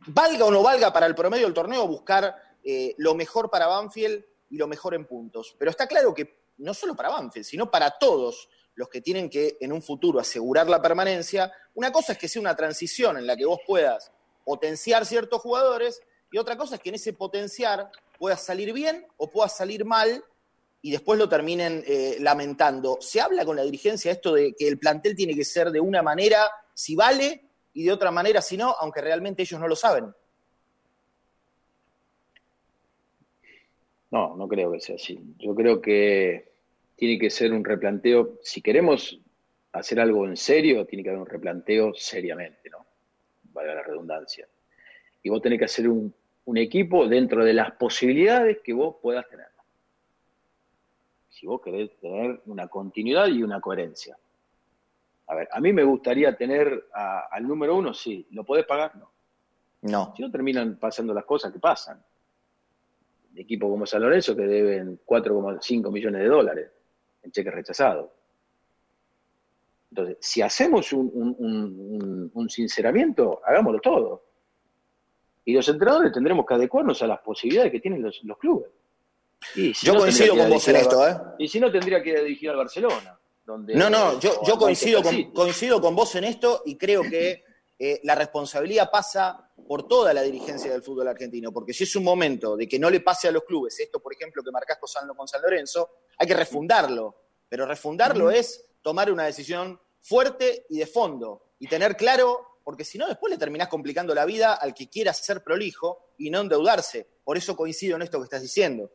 valga 0.08 0.46
o 0.46 0.52
no 0.52 0.62
valga 0.62 0.94
para 0.94 1.08
el 1.08 1.16
promedio 1.16 1.46
del 1.46 1.54
torneo, 1.54 1.88
buscar 1.88 2.36
eh, 2.64 2.94
lo 2.98 3.16
mejor 3.16 3.50
para 3.50 3.68
Banfield 3.68 4.24
y 4.50 4.58
lo 4.58 4.68
mejor 4.68 4.94
en 4.94 5.08
puntos. 5.08 5.56
Pero 5.58 5.72
está 5.72 5.88
claro 5.88 6.14
que 6.14 6.42
no 6.58 6.74
solo 6.74 6.96
para 6.96 7.10
Banfield, 7.10 7.46
sino 7.46 7.72
para 7.72 7.92
todos 7.92 8.48
los 8.82 8.90
que 8.90 9.00
tienen 9.00 9.30
que 9.30 9.58
en 9.62 9.72
un 9.72 9.84
futuro 9.84 10.20
asegurar 10.20 10.68
la 10.68 10.82
permanencia, 10.82 11.54
una 11.76 11.92
cosa 11.92 12.14
es 12.14 12.18
que 12.18 12.28
sea 12.28 12.42
una 12.42 12.56
transición 12.56 13.16
en 13.16 13.28
la 13.28 13.38
que 13.38 13.46
vos 13.46 13.60
puedas 13.68 14.12
potenciar 14.44 15.06
ciertos 15.06 15.40
jugadores 15.40 16.02
y 16.32 16.40
otra 16.40 16.58
cosa 16.58 16.76
es 16.76 16.82
que 16.82 16.90
en 16.90 16.96
ese 16.96 17.14
potenciar 17.14 17.92
puedas 18.18 18.44
salir 18.44 18.74
bien 18.74 19.06
o 19.18 19.30
puedas 19.30 19.56
salir 19.56 19.86
mal 19.86 20.24
y 20.82 20.90
después 20.90 21.20
lo 21.20 21.30
terminen 21.30 21.84
eh, 21.86 22.18
lamentando. 22.22 22.98
¿Se 23.02 23.22
habla 23.22 23.46
con 23.46 23.56
la 23.56 23.62
dirigencia 23.62 24.12
esto 24.12 24.34
de 24.34 24.56
que 24.58 24.68
el 24.68 24.80
plantel 24.80 25.16
tiene 25.16 25.36
que 25.36 25.46
ser 25.46 25.70
de 25.70 25.80
una 25.80 26.02
manera 26.02 26.50
si 26.74 26.96
vale 26.96 27.50
y 27.76 27.84
de 27.84 27.92
otra 27.92 28.10
manera 28.10 28.42
si 28.42 28.58
no, 28.58 28.76
aunque 28.80 29.02
realmente 29.02 29.44
ellos 29.44 29.60
no 29.60 29.68
lo 29.68 29.76
saben? 29.76 30.12
No, 34.10 34.36
no 34.36 34.48
creo 34.48 34.72
que 34.72 34.80
sea 34.80 34.96
así. 34.96 35.20
Yo 35.38 35.54
creo 35.54 35.80
que 35.80 36.51
tiene 37.02 37.18
que 37.18 37.32
ser 37.32 37.52
un 37.52 37.66
replanteo, 37.66 38.38
si 38.44 38.62
queremos 38.62 39.20
hacer 39.72 40.00
algo 40.00 40.28
en 40.28 40.38
serio, 40.38 40.86
tiene 40.86 41.02
que 41.02 41.10
haber 41.10 41.22
un 41.22 41.28
replanteo 41.28 41.96
seriamente, 41.96 42.70
¿no? 42.70 42.86
Vale 43.46 43.74
la 43.74 43.82
redundancia. 43.82 44.48
Y 45.24 45.30
vos 45.30 45.42
tenés 45.42 45.58
que 45.58 45.66
hacer 45.66 45.90
un, 45.90 46.14
equipo 46.54 47.08
dentro 47.08 47.44
de 47.44 47.54
las 47.54 47.72
posibilidades 47.72 48.60
que 48.64 48.74
vos 48.74 48.98
puedas 49.02 49.28
tener. 49.30 49.48
Si 51.28 51.48
vos 51.48 51.60
querés 51.60 51.90
tener 52.00 52.40
una 52.46 52.68
continuidad 52.68 53.30
y 53.30 53.42
una 53.42 53.60
coherencia. 53.60 54.16
A 55.26 55.34
ver, 55.34 55.50
a 55.52 55.60
mí 55.60 55.74
me 55.74 55.84
gustaría 55.84 56.38
tener 56.38 56.86
al 56.94 57.48
número 57.48 57.78
uno, 57.78 57.96
sí. 57.96 58.28
¿Lo 58.30 58.44
podés 58.44 58.66
pagar? 58.68 58.96
No. 58.96 59.10
No. 59.82 60.14
Si 60.16 60.22
no 60.22 60.30
terminan 60.30 60.76
pasando 60.76 61.16
las 61.16 61.26
cosas 61.26 61.52
que 61.52 61.58
pasan. 61.58 62.00
De 63.32 63.42
equipo 63.42 63.68
como 63.68 63.88
San 63.88 64.04
Lorenzo 64.04 64.36
que 64.36 64.44
deben 64.44 65.00
4,5 65.04 65.92
millones 65.92 66.22
de 66.22 66.28
dólares 66.28 66.72
en 67.24 67.32
cheque 67.32 67.52
rechazado. 67.52 68.14
Entonces, 69.92 70.18
si 70.22 70.42
hacemos 70.42 70.94
un, 70.94 72.48
sinceramiento, 72.50 73.42
hagámoslo 73.46 73.80
todo. 73.80 74.24
Y 75.44 75.54
los 75.54 75.68
entrenadores 75.68 76.14
tendremos 76.14 76.46
que 76.46 76.54
adecuarnos 76.54 77.02
a 77.02 77.08
las 77.08 77.20
posibilidades 77.20 77.72
que 77.72 77.80
tienen 77.80 78.02
los, 78.02 78.38
clubes. 78.38 78.70
yo 79.82 79.96
coincido 79.96 80.38
con 80.38 80.50
vos 80.50 80.68
en 80.68 80.76
esto, 80.78 81.08
¿eh? 81.08 81.18
Y 81.40 81.48
si 81.48 81.60
no, 81.60 81.72
tendría 81.72 82.02
que 82.02 82.22
dirigir 82.22 82.52
al 82.52 82.58
Barcelona. 82.58 83.20
Donde, 83.46 83.76
no, 83.76 83.90
no, 83.90 84.20
yo, 84.20 84.40
yo 84.48 84.56
coincido, 84.56 85.02
con, 85.02 85.32
coincido 85.32 85.82
con 85.82 85.96
vos 85.96 86.16
en 86.16 86.24
esto 86.24 86.62
y 86.64 86.78
creo 86.78 87.02
que 87.02 87.44
eh, 87.84 88.00
la 88.04 88.14
responsabilidad 88.14 88.92
pasa 88.92 89.52
por 89.68 89.88
toda 89.88 90.14
la 90.14 90.22
dirigencia 90.22 90.72
del 90.72 90.84
fútbol 90.84 91.08
argentino, 91.08 91.52
porque 91.52 91.74
si 91.74 91.86
es 91.86 91.96
un 91.96 92.04
momento 92.04 92.56
de 92.56 92.68
que 92.68 92.78
no 92.78 92.92
le 92.92 93.00
pase 93.00 93.28
a 93.28 93.32
los 93.32 93.44
clubes 93.44 93.80
esto, 93.80 94.00
por 94.00 94.14
ejemplo, 94.14 94.44
que 94.44 94.52
marcás 94.52 94.78
con 94.78 95.28
San 95.28 95.42
Lorenzo, 95.42 95.90
hay 96.20 96.28
que 96.28 96.36
refundarlo, 96.36 97.24
pero 97.50 97.66
refundarlo 97.66 98.30
es 98.30 98.68
tomar 98.84 99.12
una 99.12 99.24
decisión 99.24 99.80
fuerte 100.00 100.68
y 100.70 100.78
de 100.78 100.86
fondo 100.86 101.54
y 101.58 101.66
tener 101.66 101.98
claro, 101.98 102.60
porque 102.64 102.86
si 102.86 103.00
no 103.00 103.08
después 103.08 103.32
le 103.32 103.40
terminás 103.40 103.68
complicando 103.68 104.14
la 104.14 104.26
vida 104.26 104.54
al 104.54 104.76
que 104.76 104.88
quiera 104.88 105.12
ser 105.12 105.44
prolijo 105.44 106.14
y 106.20 106.30
no 106.30 106.42
endeudarse. 106.42 107.08
Por 107.24 107.36
eso 107.36 107.56
coincido 107.56 107.96
en 107.96 108.04
esto 108.04 108.20
que 108.20 108.26
estás 108.26 108.44
diciendo. 108.44 108.92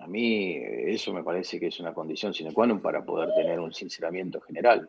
A 0.00 0.06
mí 0.06 0.54
eso 0.54 1.12
me 1.12 1.24
parece 1.24 1.58
que 1.58 1.66
es 1.66 1.80
una 1.80 1.92
condición 1.92 2.32
sine 2.32 2.54
qua 2.54 2.68
non 2.68 2.80
para 2.80 3.04
poder 3.04 3.34
tener 3.34 3.58
un 3.58 3.74
sinceramiento 3.74 4.40
general. 4.40 4.88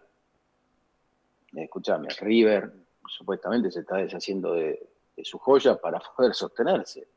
Escúchame, 1.53 2.07
River 2.19 2.72
supuestamente 3.07 3.72
se 3.72 3.82
está 3.82 3.98
deshaciendo 3.98 4.53
de, 4.53 4.88
su 5.23 5.38
joya 5.38 5.76
para 5.76 5.99
poder 6.18 6.34
sostenerse. 6.34 7.07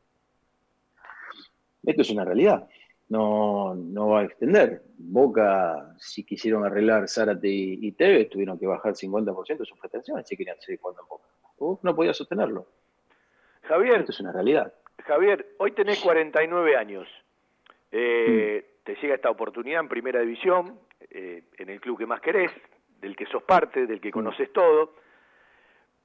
Esto 1.82 2.02
es 2.02 2.10
una 2.10 2.24
realidad. 2.24 2.68
No, 3.08 3.74
no 3.74 4.08
va 4.08 4.20
a 4.20 4.24
extender. 4.24 4.82
Boca, 4.96 5.94
si 5.98 6.24
quisieron 6.24 6.64
arreglar 6.64 7.08
Zárate 7.08 7.48
y, 7.48 7.92
Tevez, 7.92 8.30
tuvieron 8.30 8.58
que 8.58 8.66
bajar 8.66 8.94
50% 8.94 9.58
de 9.58 9.64
sus 9.64 9.78
pretensiones 9.78 10.26
si 10.26 10.36
querían 10.36 10.58
seguir 10.60 10.80
jugando 10.80 11.02
en 11.02 11.08
Boca. 11.08 11.80
no 11.82 11.94
podía 11.94 12.14
sostenerlo. 12.14 12.66
Javier. 13.62 14.00
Esto 14.00 14.12
es 14.12 14.20
una 14.20 14.32
realidad. 14.32 14.72
Javier, 15.04 15.54
hoy 15.58 15.72
tenés 15.72 16.00
49 16.00 16.76
años. 16.76 17.06
Eh, 17.92 18.64
mm. 18.64 18.84
Te 18.84 18.94
llega 18.96 19.14
esta 19.14 19.30
oportunidad 19.30 19.80
en 19.80 19.88
primera 19.88 20.20
división, 20.20 20.78
eh, 21.10 21.44
en 21.58 21.68
el 21.70 21.80
club 21.80 21.98
que 21.98 22.06
más 22.06 22.20
querés, 22.20 22.50
del 23.04 23.16
que 23.16 23.26
sos 23.26 23.42
parte, 23.42 23.86
del 23.86 24.00
que 24.00 24.08
mm. 24.08 24.12
conoces 24.12 24.52
todo. 24.52 24.94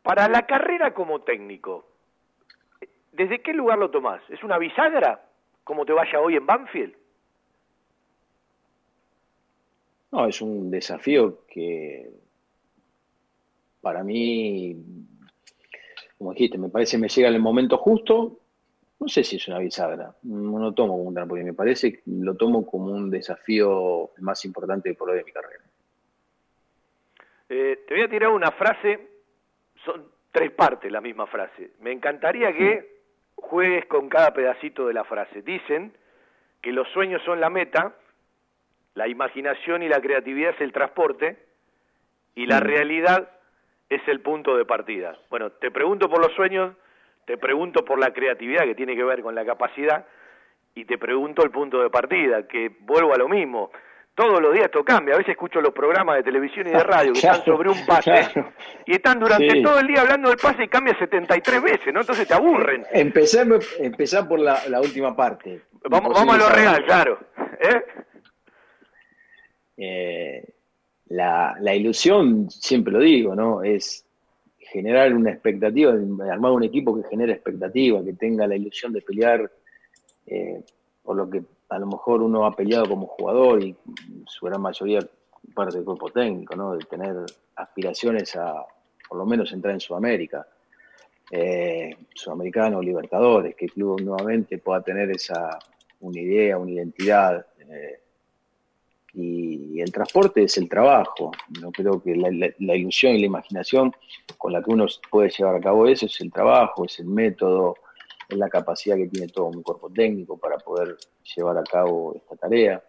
Para 0.04 0.28
la 0.28 0.46
carrera 0.46 0.94
como 0.94 1.22
técnico, 1.22 1.86
¿desde 3.14 3.42
qué 3.42 3.54
lugar 3.54 3.78
lo 3.78 3.90
tomás? 3.90 4.22
¿Es 4.30 4.44
una 4.44 4.58
bisagra 4.58 5.26
como 5.64 5.86
te 5.86 5.94
vaya 5.94 6.20
hoy 6.20 6.36
en 6.36 6.46
Banfield? 6.46 6.96
No, 10.12 10.28
es 10.28 10.42
un 10.42 10.72
desafío 10.72 11.46
que 11.48 12.10
para 13.82 14.04
mí, 14.04 14.76
como 16.18 16.34
dijiste, 16.34 16.58
me 16.58 16.70
parece 16.70 16.98
que 16.98 17.02
me 17.02 17.10
llega 17.10 17.30
en 17.30 17.36
el 17.36 17.42
momento 17.42 17.78
justo. 17.78 18.40
No 19.00 19.08
sé 19.08 19.24
si 19.24 19.38
es 19.38 19.48
una 19.48 19.60
bisagra, 19.60 20.14
no 20.24 20.60
lo 20.60 20.74
tomo 20.74 20.98
como 20.98 21.10
un 21.10 21.28
porque 21.28 21.44
me 21.44 21.54
parece 21.54 22.02
lo 22.08 22.36
tomo 22.36 22.66
como 22.66 22.92
un 22.92 23.10
desafío 23.10 24.10
más 24.18 24.44
importante 24.44 24.94
por 24.96 25.10
hoy 25.10 25.20
de 25.20 25.24
mi 25.24 25.32
carrera. 25.32 25.69
Eh, 27.50 27.84
te 27.88 27.94
voy 27.96 28.04
a 28.04 28.08
tirar 28.10 28.30
una 28.30 28.52
frase, 28.52 29.00
son 29.84 30.06
tres 30.32 30.52
partes 30.52 30.92
la 30.92 31.02
misma 31.02 31.26
frase. 31.28 31.72
Me 31.80 31.92
encantaría 31.92 32.54
que 32.54 33.00
juegues 33.36 33.86
con 33.86 34.08
cada 34.10 34.34
pedacito 34.34 34.88
de 34.88 34.94
la 34.94 35.04
frase. 35.04 35.42
Dicen 35.42 35.94
que 36.62 36.72
los 36.72 36.88
sueños 36.90 37.22
son 37.24 37.40
la 37.40 37.50
meta, 37.50 37.96
la 38.94 39.08
imaginación 39.08 39.82
y 39.82 39.90
la 39.90 40.02
creatividad 40.02 40.52
es 40.56 40.62
el 40.62 40.72
transporte 40.74 41.38
y 42.36 42.46
la 42.46 42.60
Mm. 42.60 42.64
realidad 42.64 43.30
es 43.90 44.08
el 44.08 44.20
punto 44.22 44.56
de 44.56 44.66
partida. 44.66 45.18
Bueno, 45.30 45.52
te 45.52 45.72
pregunto 45.72 46.10
por 46.10 46.20
los 46.24 46.34
sueños, 46.36 46.76
te 47.26 47.38
pregunto 47.38 47.84
por 47.84 48.00
la 48.00 48.14
creatividad 48.14 48.64
que 48.66 48.76
tiene 48.76 48.96
que 48.96 49.04
ver 49.04 49.22
con 49.22 49.34
la 49.34 49.46
capacidad 49.46 50.06
y 50.76 50.86
te 50.86 50.98
pregunto 50.98 51.44
el 51.44 51.50
punto 51.50 51.82
de 51.82 51.90
partida, 51.90 52.48
que 52.48 52.72
vuelvo 52.82 53.14
a 53.14 53.18
lo 53.18 53.28
mismo. 53.28 53.72
Todos 54.20 54.42
los 54.42 54.52
días 54.52 54.66
esto 54.66 54.84
cambia. 54.84 55.16
A 55.16 55.18
veces 55.20 55.32
escucho 55.32 55.62
los 55.62 55.74
programas 55.74 56.18
de 56.18 56.24
televisión 56.24 56.68
y 56.68 56.72
de 56.72 56.84
radio 56.84 57.14
que 57.14 57.20
están 57.20 57.46
sobre 57.46 57.70
un 57.70 57.86
pase 57.86 58.12
claro. 58.12 58.52
y 58.86 58.92
están 58.92 59.18
durante 59.18 59.50
Sí. 59.50 59.64
todo 59.64 59.80
el 59.80 59.88
día 59.88 60.02
hablando 60.02 60.28
del 60.28 60.38
pase 60.38 60.66
y 60.66 60.68
cambia 60.68 60.94
73 61.00 61.62
veces, 61.64 61.94
¿no? 61.94 62.02
Entonces 62.02 62.28
te 62.28 62.34
aburren. 62.34 62.86
Empecé, 62.92 63.48
empezar 63.80 64.28
por 64.28 64.40
la, 64.42 64.60
la 64.68 64.82
última 64.82 65.16
parte. 65.16 65.62
Vamos, 65.90 66.14
vamos 66.14 66.36
a 66.36 66.38
lo 66.38 66.50
real, 66.50 66.84
claro. 66.84 67.18
¿Eh? 67.62 67.82
Eh, 69.78 70.44
la, 71.08 71.56
la 71.62 71.74
ilusión, 71.74 72.50
siempre 72.52 72.92
lo 72.92 73.00
digo, 73.00 73.36
¿no? 73.36 73.64
Es 73.64 74.06
generar 74.60 75.14
una 75.14 75.32
expectativa, 75.32 75.94
armar 76.30 76.52
un 76.52 76.64
equipo 76.66 77.02
que 77.02 77.08
genere 77.08 77.32
expectativa, 77.32 78.04
que 78.04 78.12
tenga 78.14 78.46
la 78.48 78.58
ilusión 78.58 78.92
de 78.92 79.02
pelear 79.02 79.50
eh, 80.28 80.62
por 81.04 81.16
lo 81.16 81.30
que 81.30 81.42
a 81.70 81.80
lo 81.80 81.86
mejor 81.86 82.22
uno 82.22 82.46
ha 82.46 82.56
peleado 82.56 82.88
como 82.90 83.06
jugador 83.08 83.64
y 83.64 83.76
su 84.26 84.46
gran 84.46 84.62
mayoría 84.62 85.00
parte 85.54 85.78
del 85.78 85.86
cuerpo 85.86 86.10
técnico, 86.10 86.56
¿no? 86.56 86.76
De 86.76 86.86
tener 86.86 87.16
aspiraciones 87.56 88.36
a 88.36 88.66
por 89.08 89.18
lo 89.18 89.26
menos 89.26 89.52
entrar 89.52 89.74
en 89.74 89.80
Sudamérica, 89.80 90.46
eh, 91.32 91.96
Sudamericano, 92.14 92.82
Libertadores, 92.82 93.56
que 93.56 93.66
el 93.66 93.72
club 93.72 94.02
nuevamente 94.02 94.58
pueda 94.58 94.82
tener 94.82 95.10
esa 95.12 95.58
una 96.02 96.20
idea, 96.20 96.58
una 96.58 96.72
identidad. 96.72 97.46
eh, 97.72 98.00
y, 99.14 99.80
el 99.82 99.92
transporte 99.92 100.44
es 100.44 100.58
el 100.58 100.68
trabajo. 100.70 101.32
No 101.62 101.72
creo 101.72 102.02
que 102.02 102.16
la- 102.16 102.52
la 102.60 102.76
ilusión 102.76 103.14
y 103.16 103.20
la 103.20 103.26
imaginación 103.28 103.92
con 104.38 104.54
la 104.54 104.62
que 104.64 104.72
uno 104.72 104.86
puede 105.12 105.30
llevar 105.30 105.56
a 105.56 105.62
cabo 105.62 105.88
eso 105.88 106.06
es 106.06 106.20
el 106.22 106.32
trabajo, 106.32 106.86
es 106.86 107.00
el 107.00 107.06
método, 107.08 107.76
es 108.30 108.38
la 108.38 108.50
capacidad 108.50 108.96
que 108.96 109.08
tiene 109.08 109.28
todo 109.28 109.48
un 109.48 109.64
cuerpo 109.64 109.90
técnico 109.90 110.38
para 110.38 110.58
poder 110.58 110.96
llevar 111.36 111.58
a 111.58 111.64
cabo 111.64 112.14
esta 112.16 112.36
tarea. 112.36 112.84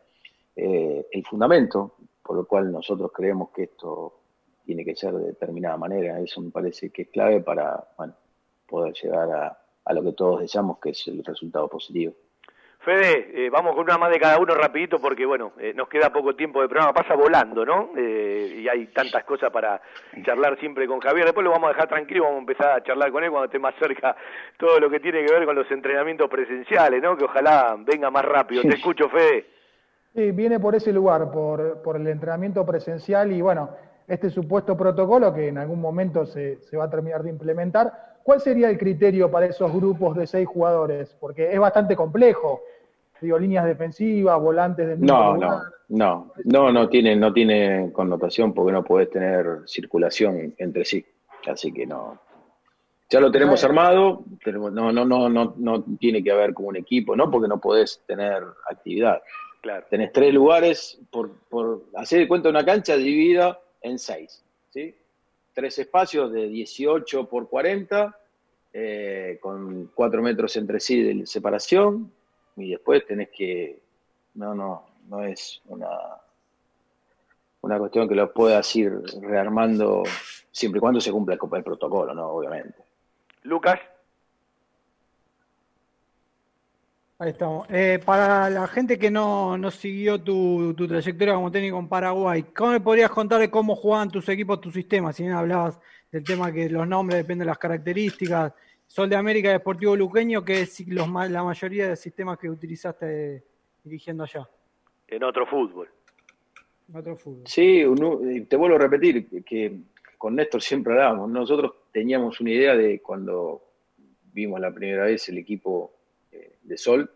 Eh, 0.54 1.06
el 1.10 1.24
fundamento, 1.24 1.96
por 2.22 2.36
lo 2.36 2.46
cual 2.46 2.70
nosotros 2.70 3.10
creemos 3.14 3.50
que 3.50 3.64
esto 3.64 4.20
tiene 4.64 4.84
que 4.84 4.94
ser 4.94 5.14
de 5.14 5.28
determinada 5.28 5.78
manera, 5.78 6.20
eso 6.20 6.40
me 6.42 6.50
parece 6.50 6.90
que 6.90 7.02
es 7.02 7.08
clave 7.08 7.40
para 7.40 7.88
bueno, 7.96 8.14
poder 8.68 8.92
llegar 8.92 9.30
a, 9.32 9.58
a 9.84 9.92
lo 9.94 10.02
que 10.02 10.12
todos 10.12 10.40
deseamos, 10.40 10.78
que 10.78 10.90
es 10.90 11.08
el 11.08 11.24
resultado 11.24 11.68
positivo. 11.68 12.14
Fede, 12.82 13.30
eh, 13.34 13.50
vamos 13.50 13.74
con 13.74 13.84
una 13.84 13.98
más 13.98 14.10
de 14.10 14.18
cada 14.18 14.38
uno 14.38 14.54
rapidito 14.54 14.98
porque, 14.98 15.26
bueno, 15.26 15.52
eh, 15.58 15.74
nos 15.74 15.86
queda 15.86 16.10
poco 16.10 16.34
tiempo 16.34 16.62
de 16.62 16.68
programa, 16.68 16.94
pasa 16.94 17.14
volando, 17.14 17.62
¿no? 17.66 17.90
Eh, 17.94 18.60
y 18.60 18.68
hay 18.68 18.86
tantas 18.86 19.22
cosas 19.24 19.50
para 19.50 19.82
charlar 20.24 20.58
siempre 20.58 20.86
con 20.86 20.98
Javier. 20.98 21.26
Después 21.26 21.44
lo 21.44 21.50
vamos 21.50 21.68
a 21.68 21.72
dejar 21.74 21.88
tranquilo, 21.88 22.24
vamos 22.24 22.38
a 22.38 22.40
empezar 22.40 22.70
a 22.70 22.82
charlar 22.82 23.12
con 23.12 23.22
él 23.22 23.30
cuando 23.30 23.44
esté 23.46 23.58
más 23.58 23.74
cerca 23.78 24.16
todo 24.56 24.80
lo 24.80 24.88
que 24.88 24.98
tiene 24.98 25.26
que 25.26 25.32
ver 25.32 25.44
con 25.44 25.56
los 25.56 25.70
entrenamientos 25.70 26.30
presenciales, 26.30 27.02
¿no? 27.02 27.18
Que 27.18 27.24
ojalá 27.24 27.76
venga 27.78 28.10
más 28.10 28.24
rápido. 28.24 28.62
Te 28.62 28.76
escucho, 28.76 29.10
Fede. 29.10 29.46
Sí, 30.14 30.30
viene 30.32 30.58
por 30.58 30.74
ese 30.74 30.90
lugar, 30.90 31.30
por, 31.30 31.82
por 31.82 31.96
el 31.96 32.06
entrenamiento 32.06 32.64
presencial 32.64 33.30
y 33.30 33.42
bueno, 33.42 33.76
este 34.10 34.28
supuesto 34.28 34.76
protocolo 34.76 35.32
que 35.32 35.48
en 35.48 35.58
algún 35.58 35.80
momento 35.80 36.26
se, 36.26 36.60
se 36.62 36.76
va 36.76 36.84
a 36.84 36.90
terminar 36.90 37.22
de 37.22 37.30
implementar. 37.30 37.92
¿Cuál 38.22 38.40
sería 38.40 38.68
el 38.68 38.76
criterio 38.78 39.30
para 39.30 39.46
esos 39.46 39.72
grupos 39.72 40.16
de 40.16 40.26
seis 40.26 40.46
jugadores? 40.46 41.16
Porque 41.18 41.52
es 41.52 41.58
bastante 41.58 41.96
complejo. 41.96 42.60
Digo, 43.20 43.38
líneas 43.38 43.64
defensivas, 43.66 44.40
volantes 44.40 44.86
del 44.86 44.98
mismo 44.98 45.16
No, 45.16 45.34
lugar. 45.34 45.50
no, 45.88 46.32
no, 46.44 46.62
no, 46.62 46.72
no 46.72 46.88
tiene, 46.88 47.16
no 47.16 47.32
tiene 47.32 47.90
connotación 47.92 48.52
porque 48.52 48.72
no 48.72 48.82
podés 48.82 49.10
tener 49.10 49.60
circulación 49.66 50.54
entre 50.58 50.84
sí. 50.84 51.04
Así 51.46 51.72
que 51.72 51.86
no. 51.86 52.18
Ya 53.10 53.20
lo 53.20 53.30
tenemos 53.30 53.62
armado, 53.64 54.22
tenemos, 54.44 54.72
no, 54.72 54.92
no, 54.92 55.04
no, 55.04 55.28
no, 55.28 55.54
no 55.56 55.82
tiene 55.98 56.22
que 56.22 56.30
haber 56.30 56.54
como 56.54 56.68
un 56.68 56.76
equipo, 56.76 57.16
no 57.16 57.30
porque 57.30 57.48
no 57.48 57.58
podés 57.60 58.02
tener 58.06 58.42
actividad. 58.70 59.20
Claro. 59.60 59.84
Tenés 59.90 60.12
tres 60.12 60.32
lugares 60.32 60.98
por, 61.10 61.30
por 61.48 61.82
hacer 61.96 62.20
de 62.20 62.28
cuenta 62.28 62.48
una 62.48 62.64
cancha 62.64 62.96
dividida 62.96 63.58
en 63.82 63.98
seis, 63.98 64.42
¿sí? 64.70 64.94
Tres 65.52 65.78
espacios 65.78 66.32
de 66.32 66.48
18 66.48 67.28
por 67.28 67.48
40, 67.48 68.16
eh, 68.72 69.38
con 69.40 69.90
cuatro 69.94 70.22
metros 70.22 70.56
entre 70.56 70.80
sí 70.80 71.02
de 71.02 71.26
separación, 71.26 72.12
y 72.56 72.70
después 72.70 73.06
tenés 73.06 73.30
que, 73.30 73.78
no, 74.34 74.54
no, 74.54 74.86
no 75.08 75.24
es 75.24 75.60
una, 75.66 75.88
una 77.62 77.78
cuestión 77.78 78.08
que 78.08 78.14
lo 78.14 78.32
puedas 78.32 78.74
ir 78.76 78.92
rearmando 79.20 80.02
siempre 80.52 80.78
y 80.78 80.80
cuando 80.80 81.00
se 81.00 81.12
cumpla 81.12 81.34
el 81.34 81.64
protocolo, 81.64 82.14
¿no? 82.14 82.28
Obviamente. 82.28 82.82
Lucas. 83.42 83.80
Ahí 87.20 87.32
estamos. 87.32 87.66
Eh, 87.68 88.00
para 88.02 88.48
la 88.48 88.66
gente 88.66 88.98
que 88.98 89.10
no, 89.10 89.58
no 89.58 89.70
siguió 89.70 90.22
tu, 90.22 90.72
tu 90.74 90.88
trayectoria 90.88 91.34
como 91.34 91.50
técnico 91.52 91.78
en 91.78 91.86
Paraguay, 91.86 92.44
¿cómo 92.44 92.70
me 92.72 92.80
podrías 92.80 93.10
contar 93.10 93.40
de 93.40 93.50
cómo 93.50 93.76
jugaban 93.76 94.10
tus 94.10 94.26
equipos, 94.30 94.58
tus 94.58 94.72
sistemas? 94.72 95.16
Si 95.16 95.24
bien 95.24 95.34
hablabas 95.34 95.78
del 96.10 96.24
tema 96.24 96.50
que 96.50 96.70
los 96.70 96.88
nombres 96.88 97.18
dependen 97.18 97.40
de 97.40 97.44
las 97.50 97.58
características. 97.58 98.54
Sol 98.86 99.08
de 99.10 99.16
América 99.16 99.50
Deportivo 99.50 99.94
Luqueño, 99.94 100.42
que 100.42 100.62
es 100.62 100.80
los, 100.88 101.06
la 101.30 101.44
mayoría 101.44 101.90
de 101.90 101.96
sistemas 101.96 102.38
que 102.38 102.48
utilizaste 102.48 103.44
dirigiendo 103.84 104.24
allá. 104.24 104.48
En 105.06 105.22
otro 105.22 105.44
fútbol. 105.46 105.88
en 106.88 106.96
Otro 106.96 107.16
fútbol. 107.16 107.42
Sí, 107.44 107.84
uno- 107.84 108.18
eh, 108.28 108.46
te 108.48 108.56
vuelvo 108.56 108.76
a 108.76 108.80
repetir 108.80 109.28
que- 109.28 109.42
que 109.42 109.76
con 110.16 110.34
Néstor 110.36 110.62
siempre 110.62 110.94
hablábamos. 110.94 111.28
Nosotros 111.30 111.72
teníamos 111.92 112.40
una 112.40 112.50
idea 112.50 112.74
de 112.74 113.00
cuando 113.02 113.62
vimos 114.32 114.58
la 114.58 114.72
primera 114.72 115.04
vez 115.04 115.28
el 115.28 115.36
equipo 115.38 115.92
de 116.30 116.76
Sol, 116.76 117.10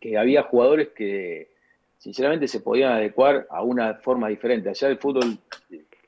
que 0.00 0.18
había 0.18 0.42
jugadores 0.42 0.88
que 0.88 1.52
sinceramente 1.96 2.48
se 2.48 2.60
podían 2.60 2.92
adecuar 2.92 3.46
a 3.48 3.62
una 3.62 3.94
forma 3.94 4.28
diferente. 4.28 4.68
Allá 4.68 4.88
el 4.88 4.98
fútbol, 4.98 5.38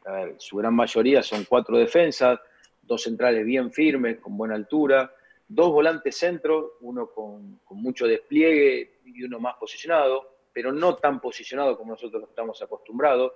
a 0.04 0.12
ver, 0.12 0.34
su 0.38 0.56
gran 0.56 0.74
mayoría 0.74 1.22
son 1.22 1.44
cuatro 1.48 1.78
defensas, 1.78 2.40
dos 2.82 3.02
centrales 3.02 3.46
bien 3.46 3.72
firmes, 3.72 4.18
con 4.18 4.36
buena 4.36 4.56
altura, 4.56 5.14
dos 5.48 5.70
volantes 5.70 6.16
centros, 6.16 6.72
uno 6.80 7.06
con, 7.06 7.60
mucho 7.70 8.06
despliegue 8.06 8.98
y 9.04 9.22
uno 9.22 9.38
más 9.38 9.54
posicionado, 9.54 10.36
pero 10.52 10.72
no 10.72 10.96
tan 10.96 11.20
posicionado 11.20 11.76
como 11.76 11.92
nosotros 11.92 12.24
estamos 12.28 12.60
acostumbrados, 12.62 13.32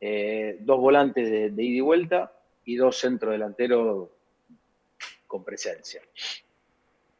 eh, 0.00 0.58
dos 0.60 0.78
volantes 0.78 1.28
de, 1.28 1.62
ida 1.62 1.76
y 1.76 1.80
vuelta 1.80 2.32
y 2.64 2.76
dos 2.76 2.98
centros 2.98 3.32
delanteros 3.32 4.08
con 5.26 5.44
presencia. 5.44 6.02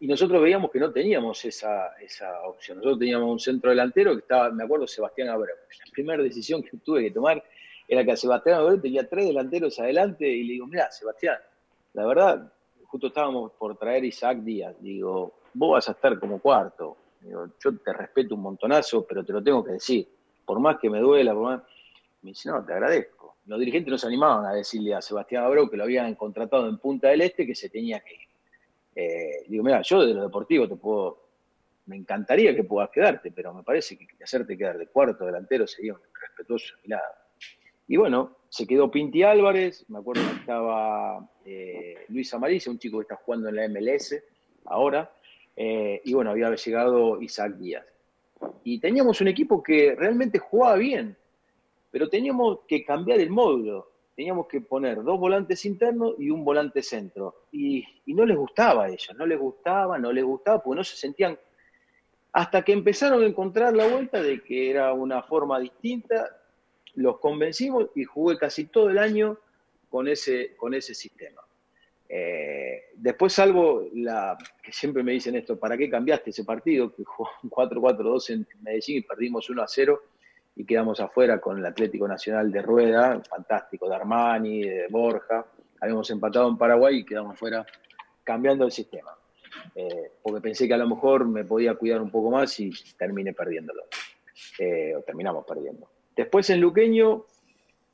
Y 0.01 0.07
nosotros 0.07 0.41
veíamos 0.41 0.71
que 0.71 0.81
no 0.81 0.91
teníamos 0.91 1.45
esa, 1.45 1.95
esa 2.01 2.43
opción. 2.45 2.79
Nosotros 2.79 3.01
teníamos 3.01 3.31
un 3.31 3.39
centro 3.39 3.69
delantero 3.69 4.15
que 4.15 4.21
estaba, 4.21 4.51
me 4.51 4.65
acuerdo, 4.65 4.87
Sebastián 4.87 5.29
Abreu. 5.29 5.55
La 5.85 5.93
primera 5.93 6.23
decisión 6.23 6.63
que 6.63 6.79
tuve 6.79 7.03
que 7.03 7.11
tomar 7.11 7.45
era 7.87 8.03
que 8.03 8.17
Sebastián 8.17 8.61
Abreu 8.61 8.81
tenía 8.81 9.07
tres 9.07 9.27
delanteros 9.27 9.79
adelante 9.79 10.27
y 10.27 10.45
le 10.45 10.53
digo, 10.55 10.67
mira, 10.67 10.91
Sebastián, 10.91 11.37
la 11.93 12.07
verdad, 12.07 12.51
justo 12.85 13.09
estábamos 13.09 13.53
por 13.53 13.77
traer 13.77 14.03
Isaac 14.07 14.39
Díaz. 14.39 14.75
Digo, 14.81 15.35
vos 15.53 15.73
vas 15.73 15.89
a 15.91 15.93
estar 15.93 16.19
como 16.19 16.39
cuarto. 16.41 16.97
Digo, 17.21 17.49
yo 17.63 17.77
te 17.77 17.93
respeto 17.93 18.37
un 18.37 18.41
montonazo, 18.41 19.05
pero 19.07 19.23
te 19.23 19.35
lo 19.35 19.43
tengo 19.43 19.63
que 19.63 19.73
decir. 19.73 20.09
Por 20.47 20.61
más 20.61 20.79
que 20.79 20.89
me 20.89 21.01
duela, 21.01 21.35
por 21.35 21.43
más... 21.43 21.63
Me 22.23 22.31
dice, 22.31 22.49
no, 22.49 22.65
te 22.65 22.73
agradezco. 22.73 23.37
Los 23.45 23.59
dirigentes 23.59 23.91
no 23.91 23.99
se 23.99 24.07
animaban 24.07 24.47
a 24.47 24.55
decirle 24.55 24.95
a 24.95 25.03
Sebastián 25.03 25.45
Abreu 25.45 25.69
que 25.69 25.77
lo 25.77 25.85
habían 25.85 26.15
contratado 26.15 26.69
en 26.69 26.79
Punta 26.79 27.09
del 27.09 27.21
Este 27.21 27.47
que 27.47 27.55
se 27.55 27.69
tenía 27.69 28.01
que 28.01 28.15
ir. 28.15 28.30
Eh, 29.01 29.45
digo, 29.49 29.65
mira, 29.65 29.81
yo 29.83 30.05
de 30.05 30.13
lo 30.13 30.25
deportivo 30.25 30.69
te 30.69 30.77
puedo, 30.77 31.29
me 31.87 31.97
encantaría 31.97 32.55
que 32.55 32.65
puedas 32.65 32.91
quedarte, 32.91 33.33
pero 33.33 33.55
me 33.55 33.63
parece 33.63 33.97
que 33.97 34.07
hacerte 34.23 34.59
quedar 34.59 34.77
de 34.77 34.89
cuarto 34.89 35.25
delantero 35.25 35.67
sería 35.67 35.95
un 35.95 36.01
respetuoso 36.21 36.75
mirada. 36.83 37.21
Y 37.89 37.97
bueno, 37.97 38.37
se 38.49 38.67
quedó 38.67 38.91
Pinti 38.91 39.23
Álvarez, 39.23 39.85
me 39.89 39.99
acuerdo 39.99 40.23
que 40.29 40.37
estaba 40.37 41.29
eh, 41.45 42.05
Luis 42.09 42.33
Amaricia, 42.35 42.71
un 42.71 42.79
chico 42.79 42.99
que 42.99 43.03
está 43.03 43.17
jugando 43.17 43.49
en 43.49 43.57
la 43.57 43.69
MLS 43.69 44.23
ahora, 44.67 45.11
eh, 45.57 46.01
y 46.05 46.13
bueno, 46.13 46.31
había 46.31 46.55
llegado 46.55 47.21
Isaac 47.23 47.55
Díaz. 47.55 47.87
Y 48.65 48.79
teníamos 48.81 49.21
un 49.21 49.29
equipo 49.29 49.63
que 49.63 49.95
realmente 49.97 50.39
jugaba 50.39 50.77
bien, 50.77 51.17
pero 51.91 52.09
teníamos 52.09 52.61
que 52.69 52.85
cambiar 52.85 53.19
el 53.19 53.31
módulo. 53.31 53.90
Teníamos 54.21 54.49
que 54.49 54.61
poner 54.61 55.03
dos 55.03 55.19
volantes 55.19 55.65
internos 55.65 56.15
y 56.19 56.29
un 56.29 56.45
volante 56.45 56.83
centro. 56.83 57.47
Y, 57.53 57.83
y 58.05 58.13
no 58.13 58.27
les 58.27 58.37
gustaba 58.37 58.85
a 58.85 58.89
ellos, 58.89 59.17
no 59.17 59.25
les 59.25 59.39
gustaba, 59.39 59.99
no 59.99 60.13
les 60.13 60.23
gustaba, 60.23 60.63
porque 60.63 60.77
no 60.77 60.85
se 60.85 60.95
sentían. 60.95 61.39
Hasta 62.31 62.61
que 62.63 62.75
empezaron 62.75 63.23
a 63.23 63.27
encontrar 63.27 63.75
la 63.75 63.89
vuelta 63.89 64.23
de 64.23 64.43
que 64.43 64.69
era 64.69 64.93
una 64.93 65.23
forma 65.23 65.59
distinta, 65.59 66.37
los 66.97 67.19
convencimos 67.19 67.87
y 67.95 68.05
jugué 68.05 68.37
casi 68.37 68.67
todo 68.67 68.91
el 68.91 68.99
año 68.99 69.39
con 69.89 70.07
ese, 70.07 70.55
con 70.55 70.75
ese 70.75 70.95
sistema. 70.95 71.41
Eh, 72.07 72.91
después, 72.97 73.33
salvo 73.33 73.89
la 73.95 74.37
que 74.63 74.71
siempre 74.71 75.03
me 75.03 75.13
dicen 75.13 75.35
esto, 75.35 75.59
¿para 75.59 75.79
qué 75.79 75.89
cambiaste 75.89 76.29
ese 76.29 76.45
partido? 76.45 76.95
Que 76.95 77.05
jugó 77.05 77.31
4-4-2 77.45 78.35
en 78.35 78.47
Medellín 78.61 78.99
y 78.99 79.01
perdimos 79.01 79.49
1-0 79.49 79.99
y 80.57 80.65
quedamos 80.65 81.01
afuera 81.01 81.41
con 81.41 81.59
el 81.59 81.67
Atlético 81.67 82.07
Nacional 82.07 82.51
de 82.51 82.63
Rueda, 82.63 83.21
fantástico, 83.29 83.89
de 83.89 83.95
Armani, 83.95 84.63
de 84.63 84.87
Borja. 84.89 85.47
Habíamos 85.81 86.11
empatado 86.11 86.49
en 86.49 86.59
Paraguay 86.59 86.99
y 86.99 87.05
quedamos 87.05 87.35
afuera 87.35 87.65
cambiando 88.25 88.65
el 88.65 88.73
sistema. 88.73 89.13
Eh, 89.75 90.13
porque 90.23 90.41
pensé 90.41 90.69
que 90.69 90.75
a 90.75 90.79
lo 90.79 90.89
mejor 90.89 91.27
me 91.27 91.45
podía 91.45 91.75
cuidar 91.75 92.01
un 92.01 92.11
poco 92.11 92.31
más 92.31 92.59
y 92.61 92.71
terminé 92.99 93.33
perdiéndolo. 93.33 93.85
Eh, 94.59 94.95
o 94.97 95.03
terminamos 95.03 95.45
perdiendo. 95.47 95.89
Después 96.15 96.51
en 96.51 96.61
Luqueño 96.61 97.25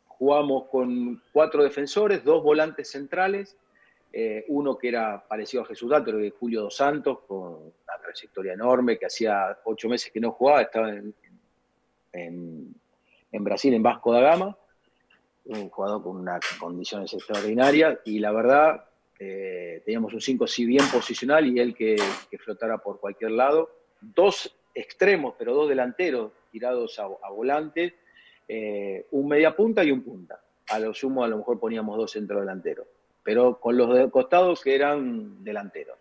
jugamos 0.08 0.64
con 0.68 1.22
cuatro 1.32 1.62
defensores, 1.62 2.24
dos 2.24 2.42
volantes 2.42 2.90
centrales, 2.90 3.56
eh, 4.12 4.44
uno 4.48 4.78
que 4.78 4.88
era 4.88 5.22
parecido 5.28 5.62
a 5.62 5.66
Jesús 5.66 5.90
Dato, 5.90 6.12
que 6.16 6.30
Julio 6.30 6.62
Dos 6.62 6.76
Santos, 6.76 7.18
con 7.26 7.38
una 7.38 8.02
trayectoria 8.02 8.54
enorme, 8.54 8.98
que 8.98 9.06
hacía 9.06 9.58
ocho 9.64 9.88
meses 9.88 10.10
que 10.10 10.20
no 10.20 10.32
jugaba, 10.32 10.62
estaba 10.62 10.90
en, 10.90 11.14
en, 12.16 13.44
Brasil, 13.44 13.74
en 13.74 13.82
Vasco 13.82 14.12
da 14.12 14.20
Gama, 14.20 14.56
un 15.44 15.68
jugador 15.68 16.02
con 16.02 16.16
unas 16.16 16.40
condiciones 16.58 17.12
extraordinarias, 17.12 17.98
y 18.04 18.18
la 18.18 18.32
verdad, 18.32 18.84
eh, 19.18 19.82
teníamos 19.84 20.12
un 20.14 20.20
5 20.20 20.46
sí 20.46 20.66
bien 20.66 20.84
posicional 20.92 21.46
y 21.46 21.60
él 21.60 21.74
que, 21.74 21.96
que, 22.30 22.38
flotara 22.38 22.78
por 22.78 22.98
cualquier 22.98 23.32
lado. 23.32 23.70
Dos 24.00 24.54
extremos, 24.74 25.34
pero 25.38 25.54
dos 25.54 25.68
delanteros 25.68 26.32
tirados 26.50 26.98
a, 26.98 27.04
a 27.04 27.30
volante, 27.30 27.94
eh, 28.48 29.06
un 29.12 29.28
media 29.28 29.54
punta 29.54 29.82
y 29.84 29.90
un 29.90 30.02
punta. 30.02 30.40
A 30.68 30.78
lo 30.78 30.92
sumo, 30.94 31.24
a 31.24 31.28
lo 31.28 31.38
mejor 31.38 31.58
poníamos 31.58 31.96
dos 31.96 32.12
centrodelanteros, 32.12 32.86
pero 33.22 33.60
con 33.60 33.76
los 33.76 33.94
de 33.94 34.10
costados 34.10 34.62
que 34.62 34.74
eran 34.74 35.42
delanteros. 35.44 35.98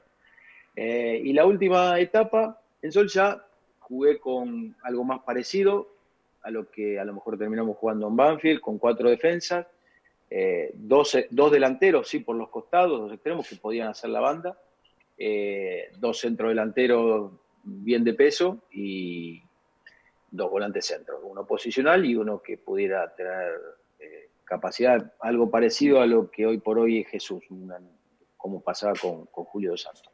Eh, 0.75 1.21
y 1.23 1.33
la 1.33 1.45
última 1.45 1.99
etapa, 1.99 2.61
en 2.81 2.91
Sol 2.91 3.07
ya 3.07 3.45
jugué 3.79 4.19
con 4.19 4.75
algo 4.83 5.03
más 5.03 5.21
parecido 5.21 5.94
a 6.45 6.51
lo 6.51 6.69
que 6.69 6.99
a 6.99 7.03
lo 7.03 7.13
mejor 7.13 7.37
terminamos 7.39 7.75
jugando 7.75 8.07
en 8.07 8.15
Banfield, 8.15 8.61
con 8.61 8.77
cuatro 8.77 9.09
defensas, 9.09 9.65
eh, 10.29 10.71
dos, 10.75 11.17
dos, 11.31 11.51
delanteros, 11.51 12.07
sí, 12.07 12.19
por 12.19 12.35
los 12.35 12.49
costados, 12.49 12.99
dos 12.99 13.11
extremos 13.11 13.49
que 13.49 13.55
podían 13.55 13.87
hacer 13.87 14.11
la 14.11 14.19
banda, 14.19 14.55
eh, 15.17 15.89
dos 15.97 16.19
centrodelanteros 16.19 17.31
bien 17.63 18.03
de 18.03 18.13
peso 18.13 18.61
y 18.71 19.41
dos 20.29 20.51
volantes 20.51 20.85
centros, 20.85 21.19
uno 21.23 21.47
posicional 21.47 22.05
y 22.05 22.15
uno 22.15 22.39
que 22.43 22.59
pudiera 22.59 23.11
tener 23.15 23.51
eh, 23.99 24.29
capacidad, 24.43 25.13
algo 25.21 25.49
parecido 25.49 25.99
a 25.99 26.05
lo 26.05 26.29
que 26.29 26.45
hoy 26.45 26.59
por 26.59 26.77
hoy 26.77 26.99
es 26.99 27.07
Jesús, 27.07 27.43
como 28.37 28.61
pasaba 28.61 28.93
con, 29.01 29.25
con, 29.27 29.45
Julio 29.45 29.71
dos 29.71 29.81
Santos. 29.81 30.11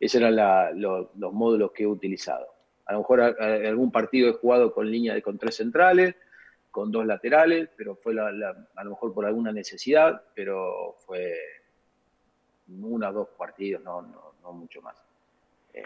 Esos 0.00 0.22
eran 0.22 0.80
los 0.80 1.32
módulos 1.34 1.72
que 1.72 1.82
he 1.82 1.86
utilizado. 1.86 2.55
A 2.86 2.92
lo 2.92 3.00
mejor 3.00 3.20
a, 3.20 3.26
algún 3.68 3.90
partido 3.90 4.30
he 4.30 4.34
jugado 4.34 4.72
con 4.72 4.90
línea 4.90 5.14
de 5.14 5.22
con 5.22 5.38
tres 5.38 5.56
centrales, 5.56 6.14
con 6.70 6.90
dos 6.90 7.06
laterales, 7.06 7.68
pero 7.76 7.96
fue 7.96 8.14
la, 8.14 8.30
la, 8.32 8.68
a 8.74 8.84
lo 8.84 8.90
mejor 8.90 9.12
por 9.14 9.26
alguna 9.26 9.52
necesidad, 9.52 10.22
pero 10.34 10.94
fue 11.06 11.34
uno 12.68 13.08
o 13.08 13.12
dos 13.12 13.28
partidos, 13.36 13.82
no, 13.82 14.02
no, 14.02 14.34
no 14.42 14.52
mucho 14.52 14.82
más. 14.82 14.96
Eh, 15.72 15.82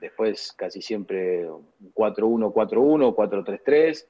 después 0.00 0.52
casi 0.52 0.80
siempre 0.80 1.48
4-1, 1.94 2.52
4-1, 2.52 3.14
4-3-3, 3.14 4.06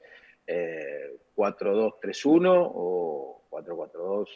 eh, 0.47 1.19
4-2-3-1 1.35 2.71
o 2.73 3.41
4-4-2, 3.49 4.27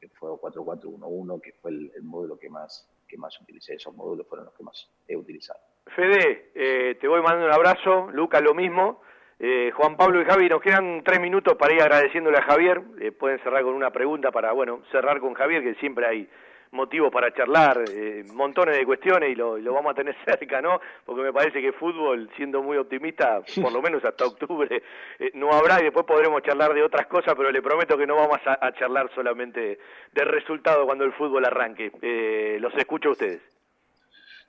que 0.00 0.08
fue 0.08 0.30
4-4-1-1, 0.30 1.40
que 1.40 1.52
fue 1.52 1.70
el, 1.70 1.92
el, 1.94 2.02
módulo 2.02 2.38
que 2.38 2.48
más, 2.48 2.88
que 3.08 3.16
más 3.16 3.40
utilicé. 3.40 3.74
Esos 3.74 3.94
módulos 3.94 4.26
fueron 4.26 4.46
los 4.46 4.54
que 4.54 4.62
más 4.62 4.88
he 5.08 5.16
utilizado. 5.16 5.60
Fede, 5.86 6.50
eh, 6.54 6.96
te 7.00 7.08
voy 7.08 7.22
mandando 7.22 7.46
un 7.46 7.52
abrazo, 7.52 8.10
Luca 8.12 8.40
lo 8.40 8.54
mismo. 8.54 9.02
Eh, 9.38 9.72
Juan 9.74 9.96
Pablo 9.96 10.20
y 10.20 10.24
Javi, 10.24 10.48
nos 10.48 10.60
quedan 10.60 11.02
tres 11.04 11.20
minutos 11.20 11.56
para 11.56 11.74
ir 11.74 11.82
agradeciéndole 11.82 12.38
a 12.38 12.42
Javier. 12.42 12.82
Eh, 13.00 13.12
pueden 13.12 13.38
cerrar 13.40 13.62
con 13.62 13.74
una 13.74 13.90
pregunta 13.90 14.30
para, 14.30 14.52
bueno, 14.52 14.82
cerrar 14.90 15.20
con 15.20 15.34
Javier, 15.34 15.62
que 15.62 15.74
siempre 15.76 16.06
hay 16.06 16.28
motivos 16.74 17.10
para 17.10 17.32
charlar, 17.32 17.82
eh, 17.88 18.24
montones 18.34 18.76
de 18.76 18.84
cuestiones 18.84 19.30
y 19.30 19.34
lo, 19.34 19.56
lo, 19.56 19.72
vamos 19.72 19.92
a 19.92 19.94
tener 19.94 20.14
cerca, 20.24 20.60
¿no? 20.60 20.80
Porque 21.06 21.22
me 21.22 21.32
parece 21.32 21.62
que 21.62 21.72
fútbol, 21.72 22.28
siendo 22.36 22.62
muy 22.62 22.76
optimista, 22.76 23.40
por 23.62 23.72
lo 23.72 23.80
menos 23.80 24.04
hasta 24.04 24.26
octubre, 24.26 24.82
eh, 25.18 25.30
no 25.34 25.52
habrá 25.52 25.80
y 25.80 25.84
después 25.84 26.04
podremos 26.04 26.42
charlar 26.42 26.74
de 26.74 26.82
otras 26.82 27.06
cosas, 27.06 27.34
pero 27.36 27.50
le 27.50 27.62
prometo 27.62 27.96
que 27.96 28.06
no 28.06 28.16
vamos 28.16 28.40
a, 28.44 28.72
charlar 28.74 29.10
solamente 29.14 29.78
del 30.12 30.28
resultado 30.28 30.84
cuando 30.84 31.04
el 31.04 31.12
fútbol 31.12 31.44
arranque. 31.44 31.92
Eh, 32.02 32.58
los 32.60 32.74
escucho 32.74 33.10
a 33.10 33.12
ustedes. 33.12 33.53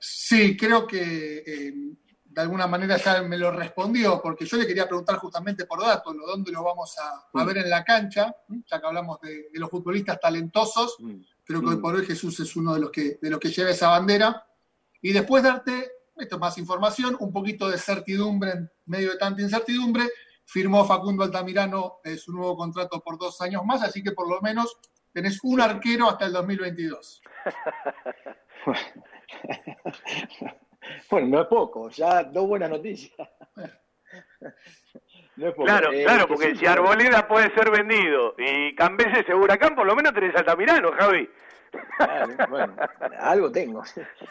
Sí, 0.08 0.56
creo 0.56 0.86
que 0.86 1.44
eh, 1.48 1.74
de 2.24 2.42
alguna 2.42 2.68
manera 2.68 2.96
ya 2.98 3.24
me 3.24 3.40
lo 3.40 3.50
respondió, 3.50 4.22
porque 4.22 4.46
yo 4.46 4.56
le 4.58 4.68
quería 4.68 4.88
preguntar 4.88 5.16
justamente 5.16 5.66
por 5.66 5.82
datos, 5.82 6.16
dónde 6.28 6.52
lo 6.52 6.64
vamos 6.64 6.96
a, 7.00 7.28
a 7.34 7.44
ver 7.44 7.58
en 7.58 7.70
la 7.72 7.84
cancha, 7.84 8.36
ya 8.48 8.80
que 8.80 8.86
hablamos 8.86 9.20
de, 9.22 9.50
de 9.52 9.60
los 9.60 9.68
futbolistas 9.68 10.20
talentosos, 10.20 10.98
creo 11.44 11.62
que 11.62 11.68
hoy 11.70 11.78
por 11.78 11.96
hoy 11.96 12.06
Jesús 12.06 12.40
es 12.40 12.56
uno 12.56 12.76
de 12.76 12.82
los 12.82 12.92
que, 12.92 13.18
de 13.20 13.30
los 13.32 13.40
que 13.40 13.50
lleva 13.50 13.72
esa 13.72 13.90
bandera, 13.90 14.46
y 15.02 15.12
después 15.12 15.42
darte, 15.42 15.92
esto 16.18 16.38
más 16.38 16.56
información, 16.60 17.18
un 17.20 17.34
poquito 17.34 17.68
de 17.68 17.80
certidumbre 17.80 18.52
en 18.52 18.70
medio 18.86 19.10
de 19.12 19.18
tanta 19.18 19.42
incertidumbre, 19.42 20.08
firmó 20.46 20.86
Facundo 20.86 21.24
Altamirano 21.24 21.96
eh, 22.04 22.16
su 22.16 22.32
nuevo 22.32 22.56
contrato 22.56 23.02
por 23.02 23.18
dos 23.18 23.42
años 23.42 23.66
más, 23.66 23.82
así 23.82 24.04
que 24.04 24.12
por 24.12 24.30
lo 24.30 24.40
menos 24.42 24.78
tenés 25.12 25.40
un 25.42 25.62
arquero 25.62 26.08
hasta 26.10 26.26
el 26.26 26.34
2022. 26.34 27.22
Bueno, 31.10 31.28
no 31.28 31.42
es 31.42 31.48
poco, 31.48 31.90
ya 31.90 32.24
dos 32.24 32.48
buenas 32.48 32.70
noticias. 32.70 33.14
No 35.38 35.50
es 35.50 35.54
poco. 35.54 35.66
Claro, 35.66 35.92
eh, 35.92 36.06
claro, 36.06 36.28
porque 36.30 36.56
si. 36.56 36.66
Arboleda 36.66 37.28
puede 37.28 37.54
ser 37.54 37.70
vendido 37.70 38.36
y 38.38 38.74
Cambeses 38.74 39.26
es 39.28 39.36
Huracán, 39.36 39.76
por 39.76 39.86
lo 39.86 39.94
menos 39.94 40.14
tenés 40.14 40.34
Altamirano, 40.34 40.94
Javi. 40.94 41.28
Claro, 41.98 42.34
bueno, 42.50 42.76
algo 43.20 43.52
tengo. 43.52 43.84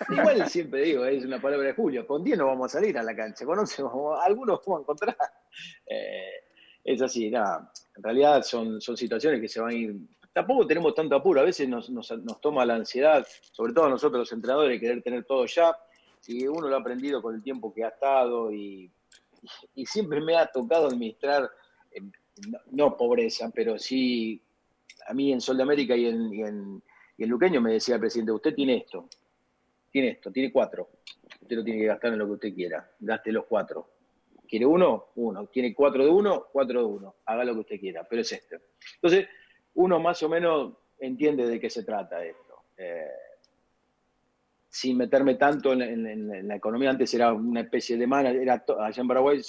Igual 0.09 0.49
siempre 0.49 0.81
digo, 0.81 1.05
es 1.05 1.23
una 1.27 1.39
palabra 1.39 1.67
de 1.67 1.75
Julio, 1.75 2.07
con 2.07 2.25
10 2.25 2.39
no 2.39 2.47
vamos 2.47 2.75
a 2.75 2.79
salir 2.79 2.97
a 2.97 3.03
la 3.03 3.15
cancha, 3.15 3.45
con 3.45 3.59
11 3.59 3.83
algunos 4.25 4.61
vamos 4.65 4.79
a 4.79 4.83
encontrar. 4.83 5.17
Eh, 5.87 6.45
es 6.85 7.03
así, 7.03 7.31
nada, 7.31 7.71
en 7.97 8.03
realidad 8.03 8.43
son, 8.43 8.81
son 8.81 8.97
situaciones 8.97 9.43
que 9.43 9.49
se 9.49 9.61
van 9.61 9.71
a 9.71 9.75
ir 9.75 9.95
tampoco 10.35 10.67
tenemos 10.67 10.95
tanto 10.95 11.15
apuro, 11.15 11.41
a 11.41 11.45
veces 11.45 11.69
nos, 11.69 11.89
nos, 11.89 12.13
toma 12.41 12.67
la 12.67 12.75
ansiedad, 12.75 13.25
sobre 13.53 13.73
todo 13.73 13.89
nosotros 13.89 14.19
los 14.19 14.33
entrenadores, 14.33 14.81
querer 14.81 15.01
tener 15.01 15.25
todo 15.25 15.47
ya, 15.47 15.75
y 16.27 16.47
uno 16.47 16.69
lo 16.69 16.77
ha 16.77 16.81
aprendido 16.81 17.23
con 17.23 17.37
el 17.37 17.43
tiempo 17.43 17.73
que 17.73 17.85
ha 17.85 17.89
estado 17.89 18.53
y, 18.53 18.91
siempre 19.87 20.21
me 20.21 20.37
ha 20.37 20.47
tocado 20.47 20.89
administrar, 20.89 21.49
eh, 21.93 22.01
no, 22.73 22.97
pobreza, 22.97 23.51
pero 23.55 23.79
sí, 23.79 24.43
a 25.07 25.15
mí 25.15 25.33
en 25.33 25.41
Sol 25.41 25.59
de 25.59 25.63
América 25.63 25.95
y 25.95 26.07
en, 26.07 26.35
y, 26.35 26.43
en, 26.43 26.83
y 27.17 27.25
en 27.25 27.31
Luqueño 27.31 27.61
me 27.61 27.75
decía 27.75 27.95
el 27.95 28.01
presidente, 28.01 28.33
usted 28.33 28.55
tiene 28.55 28.79
esto, 28.79 29.09
tiene 29.93 30.09
esto, 30.09 30.33
tiene 30.33 30.51
cuatro, 30.51 30.89
usted 31.43 31.57
lo 31.57 31.63
tiene 31.63 31.81
que 31.81 31.87
gastar 31.87 32.13
en 32.13 32.19
lo 32.19 32.27
que 32.27 32.33
usted 32.33 32.55
quiera, 32.55 32.91
gaste 32.99 33.31
los 33.31 33.45
cuatro. 33.45 33.91
¿Quiere 34.47 34.67
uno? 34.67 35.07
Uno. 35.17 35.47
¿Tiene 35.47 35.75
cuatro 35.75 36.05
de 36.05 36.11
uno? 36.11 36.47
Cuatro 36.53 36.81
de 36.81 36.87
uno. 36.87 37.17
Haga 37.25 37.45
lo 37.45 37.55
que 37.55 37.61
usted 37.61 37.81
quiera, 37.81 38.07
pero 38.09 38.21
es 38.23 38.31
este. 38.31 38.61
Entonces, 38.97 39.27
uno 39.75 40.01
más 40.01 40.23
o 40.23 40.29
menos 40.29 40.73
entiende 40.99 41.47
de 41.47 41.61
qué 41.61 41.71
se 41.71 41.85
trata 41.85 42.25
esto. 42.25 42.63
Eh, 42.77 43.11
sin 44.69 44.97
meterme 44.97 45.37
tanto 45.37 45.73
en, 45.73 46.49
la 46.49 46.57
economía, 46.57 46.91
antes 46.91 47.15
era 47.15 47.33
una 47.33 47.61
especie 47.61 47.97
de 47.97 48.07
manager, 48.07 48.43
era 48.43 48.65
allá 48.81 49.03
en 49.03 49.09
Paraguay 49.09 49.41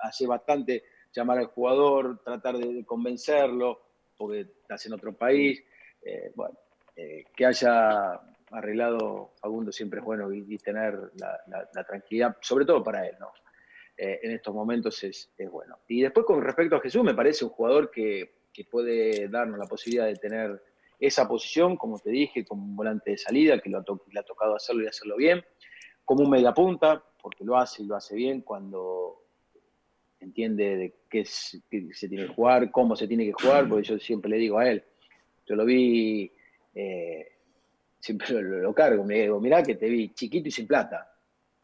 hace 0.00 0.26
bastante 0.26 0.84
llamar 1.12 1.38
al 1.38 1.46
jugador, 1.46 2.22
tratar 2.22 2.56
de 2.56 2.84
convencerlo, 2.84 3.82
porque 4.16 4.40
estás 4.40 4.86
en 4.86 4.94
otro 4.94 5.12
país. 5.12 5.62
Eh, 6.02 6.32
bueno, 6.34 6.56
eh, 6.96 7.24
que 7.36 7.44
haya 7.44 8.20
arreglado 8.50 9.32
Fagundo 9.38 9.70
siempre 9.70 10.00
es 10.00 10.06
bueno 10.06 10.32
y, 10.32 10.56
tener 10.56 11.10
la, 11.16 11.84
tranquilidad, 11.84 12.36
sobre 12.40 12.64
todo 12.64 12.82
para 12.82 13.06
él, 13.06 13.16
¿no? 13.20 13.32
En 14.00 14.30
estos 14.30 14.54
momentos 14.54 15.02
es, 15.02 15.32
es 15.36 15.50
bueno. 15.50 15.80
Y 15.88 16.02
después 16.02 16.24
con 16.24 16.40
respecto 16.40 16.76
a 16.76 16.80
Jesús, 16.80 17.02
me 17.02 17.14
parece 17.14 17.44
un 17.44 17.50
jugador 17.50 17.90
que 17.90 18.37
que 18.52 18.64
puede 18.64 19.28
darnos 19.28 19.58
la 19.58 19.66
posibilidad 19.66 20.06
de 20.06 20.16
tener 20.16 20.62
esa 20.98 21.28
posición, 21.28 21.76
como 21.76 21.98
te 21.98 22.10
dije, 22.10 22.44
como 22.44 22.64
un 22.64 22.76
volante 22.76 23.12
de 23.12 23.18
salida, 23.18 23.60
que 23.60 23.70
lo 23.70 23.78
ha 23.78 23.84
to 23.84 24.02
le 24.10 24.20
ha 24.20 24.24
tocado 24.24 24.56
hacerlo 24.56 24.82
y 24.82 24.88
hacerlo 24.88 25.16
bien, 25.16 25.44
como 26.04 26.24
un 26.24 26.30
mediapunta, 26.30 27.02
porque 27.20 27.44
lo 27.44 27.56
hace 27.56 27.82
y 27.82 27.86
lo 27.86 27.96
hace 27.96 28.16
bien 28.16 28.40
cuando 28.40 29.22
entiende 30.20 30.76
de 30.76 30.94
qué, 31.08 31.20
es, 31.20 31.60
qué, 31.70 31.88
se 31.92 32.08
tiene 32.08 32.26
que 32.26 32.34
jugar, 32.34 32.70
cómo 32.70 32.96
se 32.96 33.06
tiene 33.06 33.24
que 33.26 33.32
jugar, 33.32 33.68
porque 33.68 33.84
yo 33.86 33.98
siempre 33.98 34.30
le 34.30 34.38
digo 34.38 34.58
a 34.58 34.68
él, 34.68 34.82
yo 35.46 35.54
lo 35.54 35.64
vi, 35.64 36.32
eh, 36.74 37.32
siempre 38.00 38.28
lo, 38.42 38.58
lo, 38.58 38.74
cargo, 38.74 39.04
me 39.04 39.22
digo, 39.22 39.40
mirá 39.40 39.62
que 39.62 39.76
te 39.76 39.88
vi 39.88 40.12
chiquito 40.14 40.48
y 40.48 40.52
sin 40.52 40.66
plata, 40.66 41.12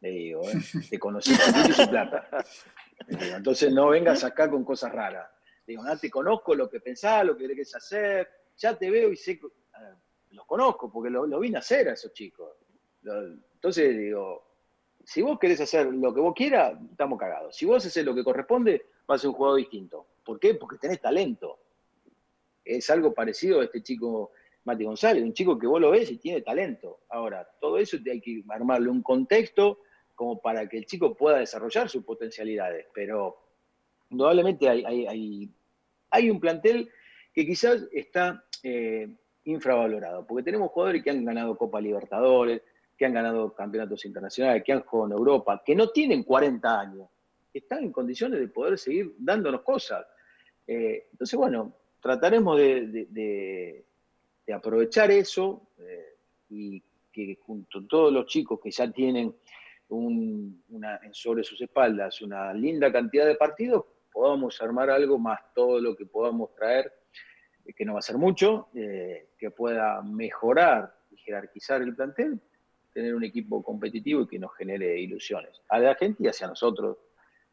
le 0.01 0.11
digo, 0.11 0.43
¿eh? 0.49 0.53
te 0.91 0.99
conocí 0.99 1.33
chiquito 1.33 1.71
y 1.71 1.73
sin 1.73 1.89
plata. 1.89 2.29
Entonces 3.09 3.73
no 3.73 3.89
vengas 3.89 4.23
acá 4.25 4.51
con 4.51 4.65
cosas 4.65 4.93
raras. 4.93 5.29
Digo, 5.67 5.83
no 5.83 5.99
te 5.99 6.11
conozco 6.11 6.55
lo 6.55 6.69
que 6.69 6.81
pensás, 6.81 7.25
lo 7.25 7.37
que 7.37 7.47
querés 7.49 7.75
hacer, 7.75 8.29
ya 8.57 8.77
te 8.77 8.91
veo 8.91 9.11
y 9.11 9.17
sé. 9.17 9.41
los 10.31 10.47
conozco 10.47 10.91
porque 10.93 11.11
lo, 11.11 11.27
lo 11.27 11.41
vine 11.41 11.57
a 11.57 11.61
hacer 11.61 11.89
a 11.89 11.95
esos 11.95 12.13
chicos. 12.13 12.51
Entonces 13.03 13.97
digo, 13.97 14.55
si 15.05 15.23
vos 15.23 15.39
querés 15.39 15.61
hacer 15.61 15.87
lo 15.87 16.13
que 16.15 16.21
vos 16.21 16.35
quieras, 16.35 16.79
estamos 16.91 17.19
cagados. 17.19 17.57
Si 17.57 17.67
vos 17.67 17.85
haces 17.85 18.05
lo 18.05 18.15
que 18.15 18.25
corresponde, 18.25 18.87
vas 19.07 19.21
a 19.21 19.23
ser 19.23 19.31
un 19.31 19.37
jugador 19.37 19.59
distinto. 19.59 20.07
¿Por 20.25 20.41
qué? 20.41 20.55
Porque 20.55 20.79
tenés 20.79 21.01
talento. 21.01 21.59
Es 22.65 22.89
algo 22.91 23.13
parecido 23.13 23.61
a 23.61 23.65
este 23.65 23.83
chico 23.83 24.33
Mati 24.65 24.85
González, 24.85 25.23
un 25.23 25.35
chico 25.35 25.59
que 25.59 25.67
vos 25.67 25.81
lo 25.81 25.91
ves 25.91 26.11
y 26.11 26.17
tiene 26.17 26.41
talento. 26.41 27.01
Ahora, 27.11 27.47
todo 27.61 27.79
eso 27.79 27.99
hay 28.11 28.21
que 28.21 28.43
armarle 28.49 28.89
un 28.89 29.03
contexto 29.03 29.81
como 30.15 30.41
para 30.41 30.67
que 30.69 30.79
el 30.79 30.87
chico 30.87 31.15
pueda 31.15 31.39
desarrollar 31.39 31.91
sus 31.91 32.05
potencialidades. 32.05 32.87
Pero 32.95 33.44
indudablemente 34.15 34.69
hay, 34.69 35.51
hay, 36.11 36.31
un 36.31 36.39
plantel 36.41 36.89
que 37.33 37.45
quizás 37.45 37.87
está 37.93 38.45
eh, 38.63 39.09
infravalorado, 39.45 40.25
porque 40.27 40.45
tenemos 40.45 40.71
jugadores 40.71 41.03
que 41.03 41.11
han 41.11 41.25
ganado 41.25 41.57
Copa 41.57 41.81
Libertadores, 41.81 42.63
que 42.97 43.05
han 43.05 43.13
ganado 43.13 43.53
campeonatos 43.53 44.05
internacionales, 44.05 44.63
que 44.65 44.73
han 44.73 44.83
jugado 44.83 45.13
en 45.13 45.19
Europa, 45.19 45.63
que 45.67 45.75
no 45.75 45.89
tienen 45.91 46.23
40 46.23 46.81
años, 46.81 47.09
están 47.53 47.83
en 47.85 47.93
condiciones 47.93 48.39
de 48.41 48.49
poder 48.49 48.79
seguir 48.79 49.15
dándonos 49.19 49.63
cosas. 49.63 50.07
Eh, 50.67 51.09
entonces, 51.11 51.37
bueno, 51.39 51.75
trataremos 52.01 52.57
de, 52.59 53.07
de- 53.11 53.85
aprovechar 54.55 55.11
eso 55.11 55.69
eh, 55.79 56.15
y 56.51 56.83
que 57.13 57.37
junto 57.45 57.79
a 57.81 57.87
todos 57.89 58.13
los 58.13 58.27
chicos 58.27 58.61
que 58.63 58.71
ya 58.71 58.91
tienen 58.93 59.35
un- 59.89 60.63
una, 60.71 61.01
sobre 61.13 61.43
sus 61.45 61.61
espaldas 61.61 62.21
una 62.23 62.53
linda 62.53 62.93
cantidad 62.93 63.27
de 63.27 63.35
partidos, 63.37 63.85
podamos 64.15 64.63
armar 64.63 64.89
algo 64.91 65.19
más 65.19 65.41
todo 65.55 65.81
lo 65.81 65.95
que 65.97 66.07
podamos 66.07 66.55
traer, 66.55 66.91
eh, 67.67 67.73
que 67.75 67.85
no 67.85 67.95
va 67.95 67.99
a 67.99 68.03
ser 68.03 68.17
mucho, 68.17 68.69
eh, 68.75 69.27
que 69.37 69.51
pueda 69.51 70.01
mejorar 70.03 70.95
y 71.11 71.17
jerarquizar 71.17 71.83
el 71.83 71.95
plantel, 71.95 72.41
tener 72.93 73.15
un 73.15 73.25
equipo 73.25 73.63
competitivo 73.63 74.23
y 74.23 74.29
que 74.29 74.39
nos 74.39 74.55
genere 74.57 74.97
ilusiones. 75.01 75.61
A 75.69 75.81
la 75.81 75.97
gente 75.97 76.23
y 76.23 76.29
hacia 76.29 76.47
nosotros, 76.47 76.97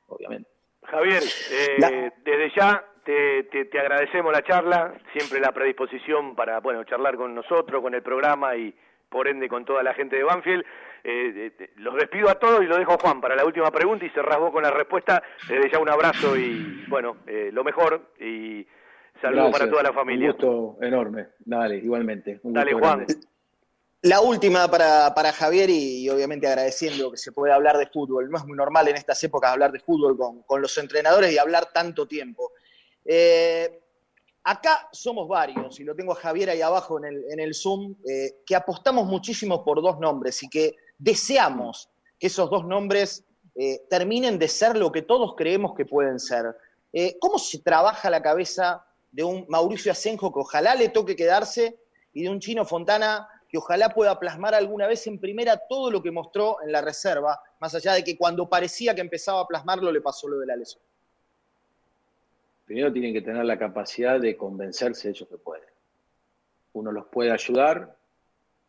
obviamente. 0.07 0.47
Javier, 0.83 1.23
eh, 1.51 2.11
desde 2.23 2.51
ya 2.55 2.85
te, 3.03 3.43
te- 3.51 3.65
te 3.65 3.79
agradecemos 3.79 4.31
la 4.31 4.43
charla, 4.43 4.93
siempre 5.13 5.39
la 5.39 5.51
predisposición 5.51 6.35
para 6.35 6.59
bueno 6.59 6.83
charlar 6.83 7.17
con 7.17 7.33
nosotros, 7.33 7.81
con 7.81 7.95
el 7.95 8.03
programa 8.03 8.55
y 8.55 8.73
por 9.09 9.27
ende 9.27 9.49
con 9.49 9.65
toda 9.65 9.81
la 9.83 9.93
gente 9.95 10.15
de 10.15 10.23
Banfield. 10.23 10.63
Eh, 11.03 11.51
eh, 11.59 11.69
los 11.77 11.95
despido 11.95 12.29
a 12.29 12.35
todos 12.35 12.61
y 12.61 12.65
lo 12.65 12.77
dejo 12.77 12.93
a 12.93 12.97
Juan 12.97 13.19
para 13.21 13.35
la 13.35 13.45
última 13.45 13.71
pregunta 13.71 14.05
y 14.05 14.09
cerrás 14.09 14.39
vos 14.39 14.51
con 14.51 14.63
la 14.63 14.71
respuesta. 14.71 15.23
Desde 15.47 15.71
ya 15.71 15.79
un 15.79 15.89
abrazo 15.89 16.37
y 16.37 16.85
bueno, 16.87 17.17
eh, 17.27 17.49
lo 17.51 17.63
mejor 17.63 18.13
y 18.19 18.65
saludos 19.21 19.51
para 19.51 19.69
toda 19.69 19.83
la 19.83 19.93
familia. 19.93 20.27
Un 20.27 20.33
gusto 20.33 20.77
enorme. 20.81 21.27
Dale, 21.39 21.77
igualmente. 21.77 22.39
Un 22.43 22.53
Dale, 22.53 22.73
Juan. 22.73 23.05
grande. 23.05 23.15
La 24.03 24.19
última 24.21 24.67
para, 24.67 25.13
para 25.13 25.31
Javier 25.31 25.69
y, 25.69 26.03
y 26.03 26.09
obviamente 26.09 26.47
agradeciendo 26.47 27.11
que 27.11 27.17
se 27.17 27.31
pueda 27.31 27.53
hablar 27.55 27.77
de 27.77 27.85
fútbol. 27.85 28.29
No 28.29 28.37
es 28.37 28.45
muy 28.45 28.57
normal 28.57 28.87
en 28.87 28.95
estas 28.95 29.23
épocas 29.23 29.51
hablar 29.51 29.71
de 29.71 29.79
fútbol 29.79 30.17
con, 30.17 30.41
con 30.43 30.61
los 30.61 30.75
entrenadores 30.79 31.31
y 31.31 31.37
hablar 31.37 31.67
tanto 31.71 32.07
tiempo. 32.07 32.51
Eh, 33.05 33.79
acá 34.43 34.89
somos 34.91 35.27
varios, 35.27 35.79
y 35.79 35.83
lo 35.83 35.95
tengo 35.95 36.13
a 36.13 36.15
Javier 36.15 36.49
ahí 36.49 36.61
abajo 36.61 36.97
en 36.97 37.05
el, 37.05 37.23
en 37.31 37.39
el 37.39 37.53
Zoom, 37.53 37.95
eh, 38.07 38.37
que 38.43 38.55
apostamos 38.55 39.05
muchísimo 39.05 39.63
por 39.63 39.83
dos 39.83 39.99
nombres 39.99 40.41
y 40.41 40.49
que 40.49 40.75
deseamos 41.01 41.89
que 42.19 42.27
esos 42.27 42.49
dos 42.49 42.65
nombres 42.65 43.25
eh, 43.55 43.81
terminen 43.89 44.37
de 44.37 44.47
ser 44.47 44.77
lo 44.77 44.91
que 44.91 45.01
todos 45.01 45.35
creemos 45.35 45.73
que 45.75 45.85
pueden 45.85 46.19
ser. 46.19 46.55
Eh, 46.93 47.17
¿Cómo 47.19 47.39
se 47.39 47.59
trabaja 47.59 48.09
la 48.09 48.21
cabeza 48.21 48.85
de 49.11 49.23
un 49.23 49.45
Mauricio 49.49 49.91
Asenjo 49.91 50.31
que 50.31 50.39
ojalá 50.39 50.75
le 50.75 50.89
toque 50.89 51.15
quedarse 51.15 51.79
y 52.13 52.23
de 52.23 52.29
un 52.29 52.39
Chino 52.39 52.65
Fontana 52.65 53.27
que 53.49 53.57
ojalá 53.57 53.89
pueda 53.89 54.17
plasmar 54.19 54.53
alguna 54.53 54.87
vez 54.87 55.07
en 55.07 55.19
primera 55.19 55.57
todo 55.57 55.91
lo 55.91 56.01
que 56.01 56.11
mostró 56.11 56.61
en 56.63 56.71
la 56.71 56.81
reserva, 56.81 57.41
más 57.59 57.75
allá 57.75 57.93
de 57.93 58.03
que 58.03 58.17
cuando 58.17 58.47
parecía 58.47 58.95
que 58.95 59.01
empezaba 59.01 59.41
a 59.41 59.47
plasmarlo 59.47 59.91
le 59.91 59.99
pasó 59.99 60.27
lo 60.27 60.39
de 60.39 60.45
la 60.45 60.55
lesión? 60.55 60.81
Primero 62.65 62.93
tienen 62.93 63.11
que 63.11 63.21
tener 63.21 63.43
la 63.43 63.59
capacidad 63.59 64.19
de 64.19 64.37
convencerse 64.37 65.09
ellos 65.09 65.27
que 65.27 65.37
pueden. 65.37 65.67
Uno 66.73 66.91
los 66.91 67.07
puede 67.07 67.31
ayudar, 67.31 67.97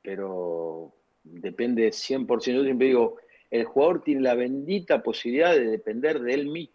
pero 0.03 0.93
depende 1.23 1.93
100%. 1.93 2.57
Yo 2.57 2.65
siempre 2.65 2.87
digo, 2.89 3.19
el 3.51 3.65
jugador 3.65 4.03
tiene 4.03 4.23
la 4.23 4.35
bendita 4.35 5.03
posibilidad 5.03 5.53
de 5.53 5.67
depender 5.67 6.21
de 6.21 6.35
él 6.35 6.47
mismo. 6.47 6.75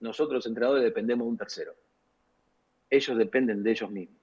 Nosotros, 0.00 0.46
entrenadores, 0.46 0.84
dependemos 0.84 1.26
de 1.26 1.30
un 1.30 1.38
tercero. 1.38 1.74
Ellos 2.90 3.16
dependen 3.16 3.62
de 3.62 3.70
ellos 3.70 3.90
mismos. 3.90 4.20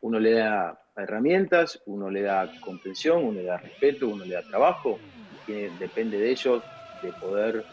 Uno 0.00 0.18
le 0.18 0.32
da 0.32 0.80
herramientas, 0.96 1.82
uno 1.86 2.10
le 2.10 2.22
da 2.22 2.54
comprensión, 2.60 3.24
uno 3.24 3.40
le 3.40 3.46
da 3.46 3.58
respeto, 3.58 4.08
uno 4.08 4.24
le 4.24 4.34
da 4.34 4.42
trabajo. 4.42 5.02
Depende 5.46 6.18
de 6.18 6.30
ellos 6.30 6.64
de 7.00 7.12
poder 7.12 7.66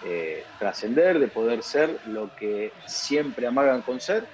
eh, 0.00 0.50
trascender, 0.58 1.18
de 1.18 1.28
poder 1.28 1.62
ser 1.62 2.00
lo 2.04 2.34
que 2.34 2.74
siempre 2.84 3.46
amagan 3.46 3.82
con 3.82 4.00
ser. 4.00 4.28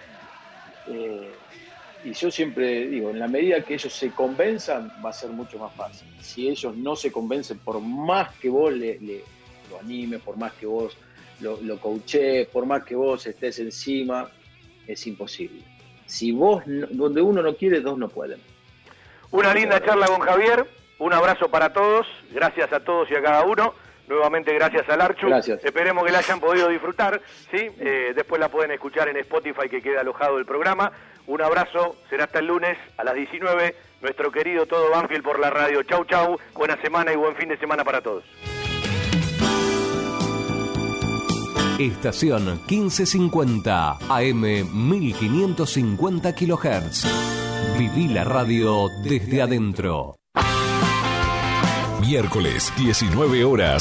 Eh, 0.86 1.40
y 2.04 2.12
yo 2.12 2.30
siempre 2.30 2.86
digo, 2.86 3.10
en 3.10 3.18
la 3.18 3.28
medida 3.28 3.62
que 3.62 3.74
ellos 3.74 3.92
se 3.92 4.10
convenzan, 4.10 4.92
va 5.04 5.10
a 5.10 5.12
ser 5.12 5.30
mucho 5.30 5.58
más 5.58 5.72
fácil. 5.74 6.08
Si 6.20 6.48
ellos 6.48 6.76
no 6.76 6.96
se 6.96 7.10
convencen, 7.12 7.58
por 7.58 7.80
más 7.80 8.30
que 8.36 8.48
vos 8.48 8.72
le, 8.72 8.98
le- 9.00 9.24
lo 9.70 9.78
animes, 9.78 10.20
por 10.20 10.36
más 10.36 10.52
que 10.54 10.66
vos 10.66 10.96
lo, 11.40 11.58
lo 11.62 11.78
coachees, 11.80 12.46
por 12.48 12.66
más 12.66 12.84
que 12.84 12.94
vos 12.94 13.26
estés 13.26 13.58
encima, 13.58 14.28
es 14.86 15.06
imposible. 15.06 15.62
Si 16.06 16.30
vos, 16.32 16.62
donde 16.66 17.22
uno 17.22 17.42
no 17.42 17.54
quiere, 17.56 17.80
dos 17.80 17.96
no 17.96 18.08
pueden. 18.08 18.40
Una 19.30 19.54
linda 19.54 19.82
charla 19.82 20.06
con 20.06 20.20
Javier, 20.20 20.66
un 20.98 21.12
abrazo 21.12 21.48
para 21.48 21.72
todos, 21.72 22.06
gracias 22.32 22.72
a 22.72 22.80
todos 22.80 23.10
y 23.10 23.14
a 23.14 23.22
cada 23.22 23.44
uno. 23.44 23.74
Nuevamente 24.08 24.52
gracias 24.52 24.86
al 24.90 25.00
Archu. 25.00 25.28
Gracias. 25.28 25.64
Esperemos 25.64 26.04
que 26.04 26.12
la 26.12 26.18
hayan 26.18 26.38
podido 26.40 26.68
disfrutar. 26.68 27.22
¿sí? 27.50 27.68
Eh, 27.78 28.12
después 28.14 28.38
la 28.40 28.48
pueden 28.50 28.72
escuchar 28.72 29.08
en 29.08 29.16
Spotify 29.18 29.68
que 29.70 29.80
queda 29.80 30.00
alojado 30.00 30.38
el 30.38 30.44
programa. 30.44 30.92
Un 31.26 31.42
abrazo, 31.42 31.96
será 32.10 32.24
hasta 32.24 32.40
el 32.40 32.46
lunes 32.46 32.76
a 32.96 33.04
las 33.04 33.14
19. 33.14 33.74
Nuestro 34.00 34.32
querido 34.32 34.66
todo 34.66 34.90
Banfield 34.90 35.22
por 35.22 35.38
la 35.38 35.50
radio. 35.50 35.82
Chau, 35.84 36.04
chau. 36.04 36.38
Buena 36.54 36.76
semana 36.82 37.12
y 37.12 37.16
buen 37.16 37.36
fin 37.36 37.48
de 37.48 37.56
semana 37.56 37.84
para 37.84 38.00
todos. 38.00 38.24
Estación 41.78 42.60
1550 42.68 43.98
AM 44.08 44.42
1550 44.88 46.34
kHz. 46.34 47.06
Viví 47.78 48.08
la 48.08 48.24
radio 48.24 48.88
desde 49.04 49.42
adentro. 49.42 50.16
Miércoles, 52.00 52.72
19 52.76 53.44
horas. 53.44 53.80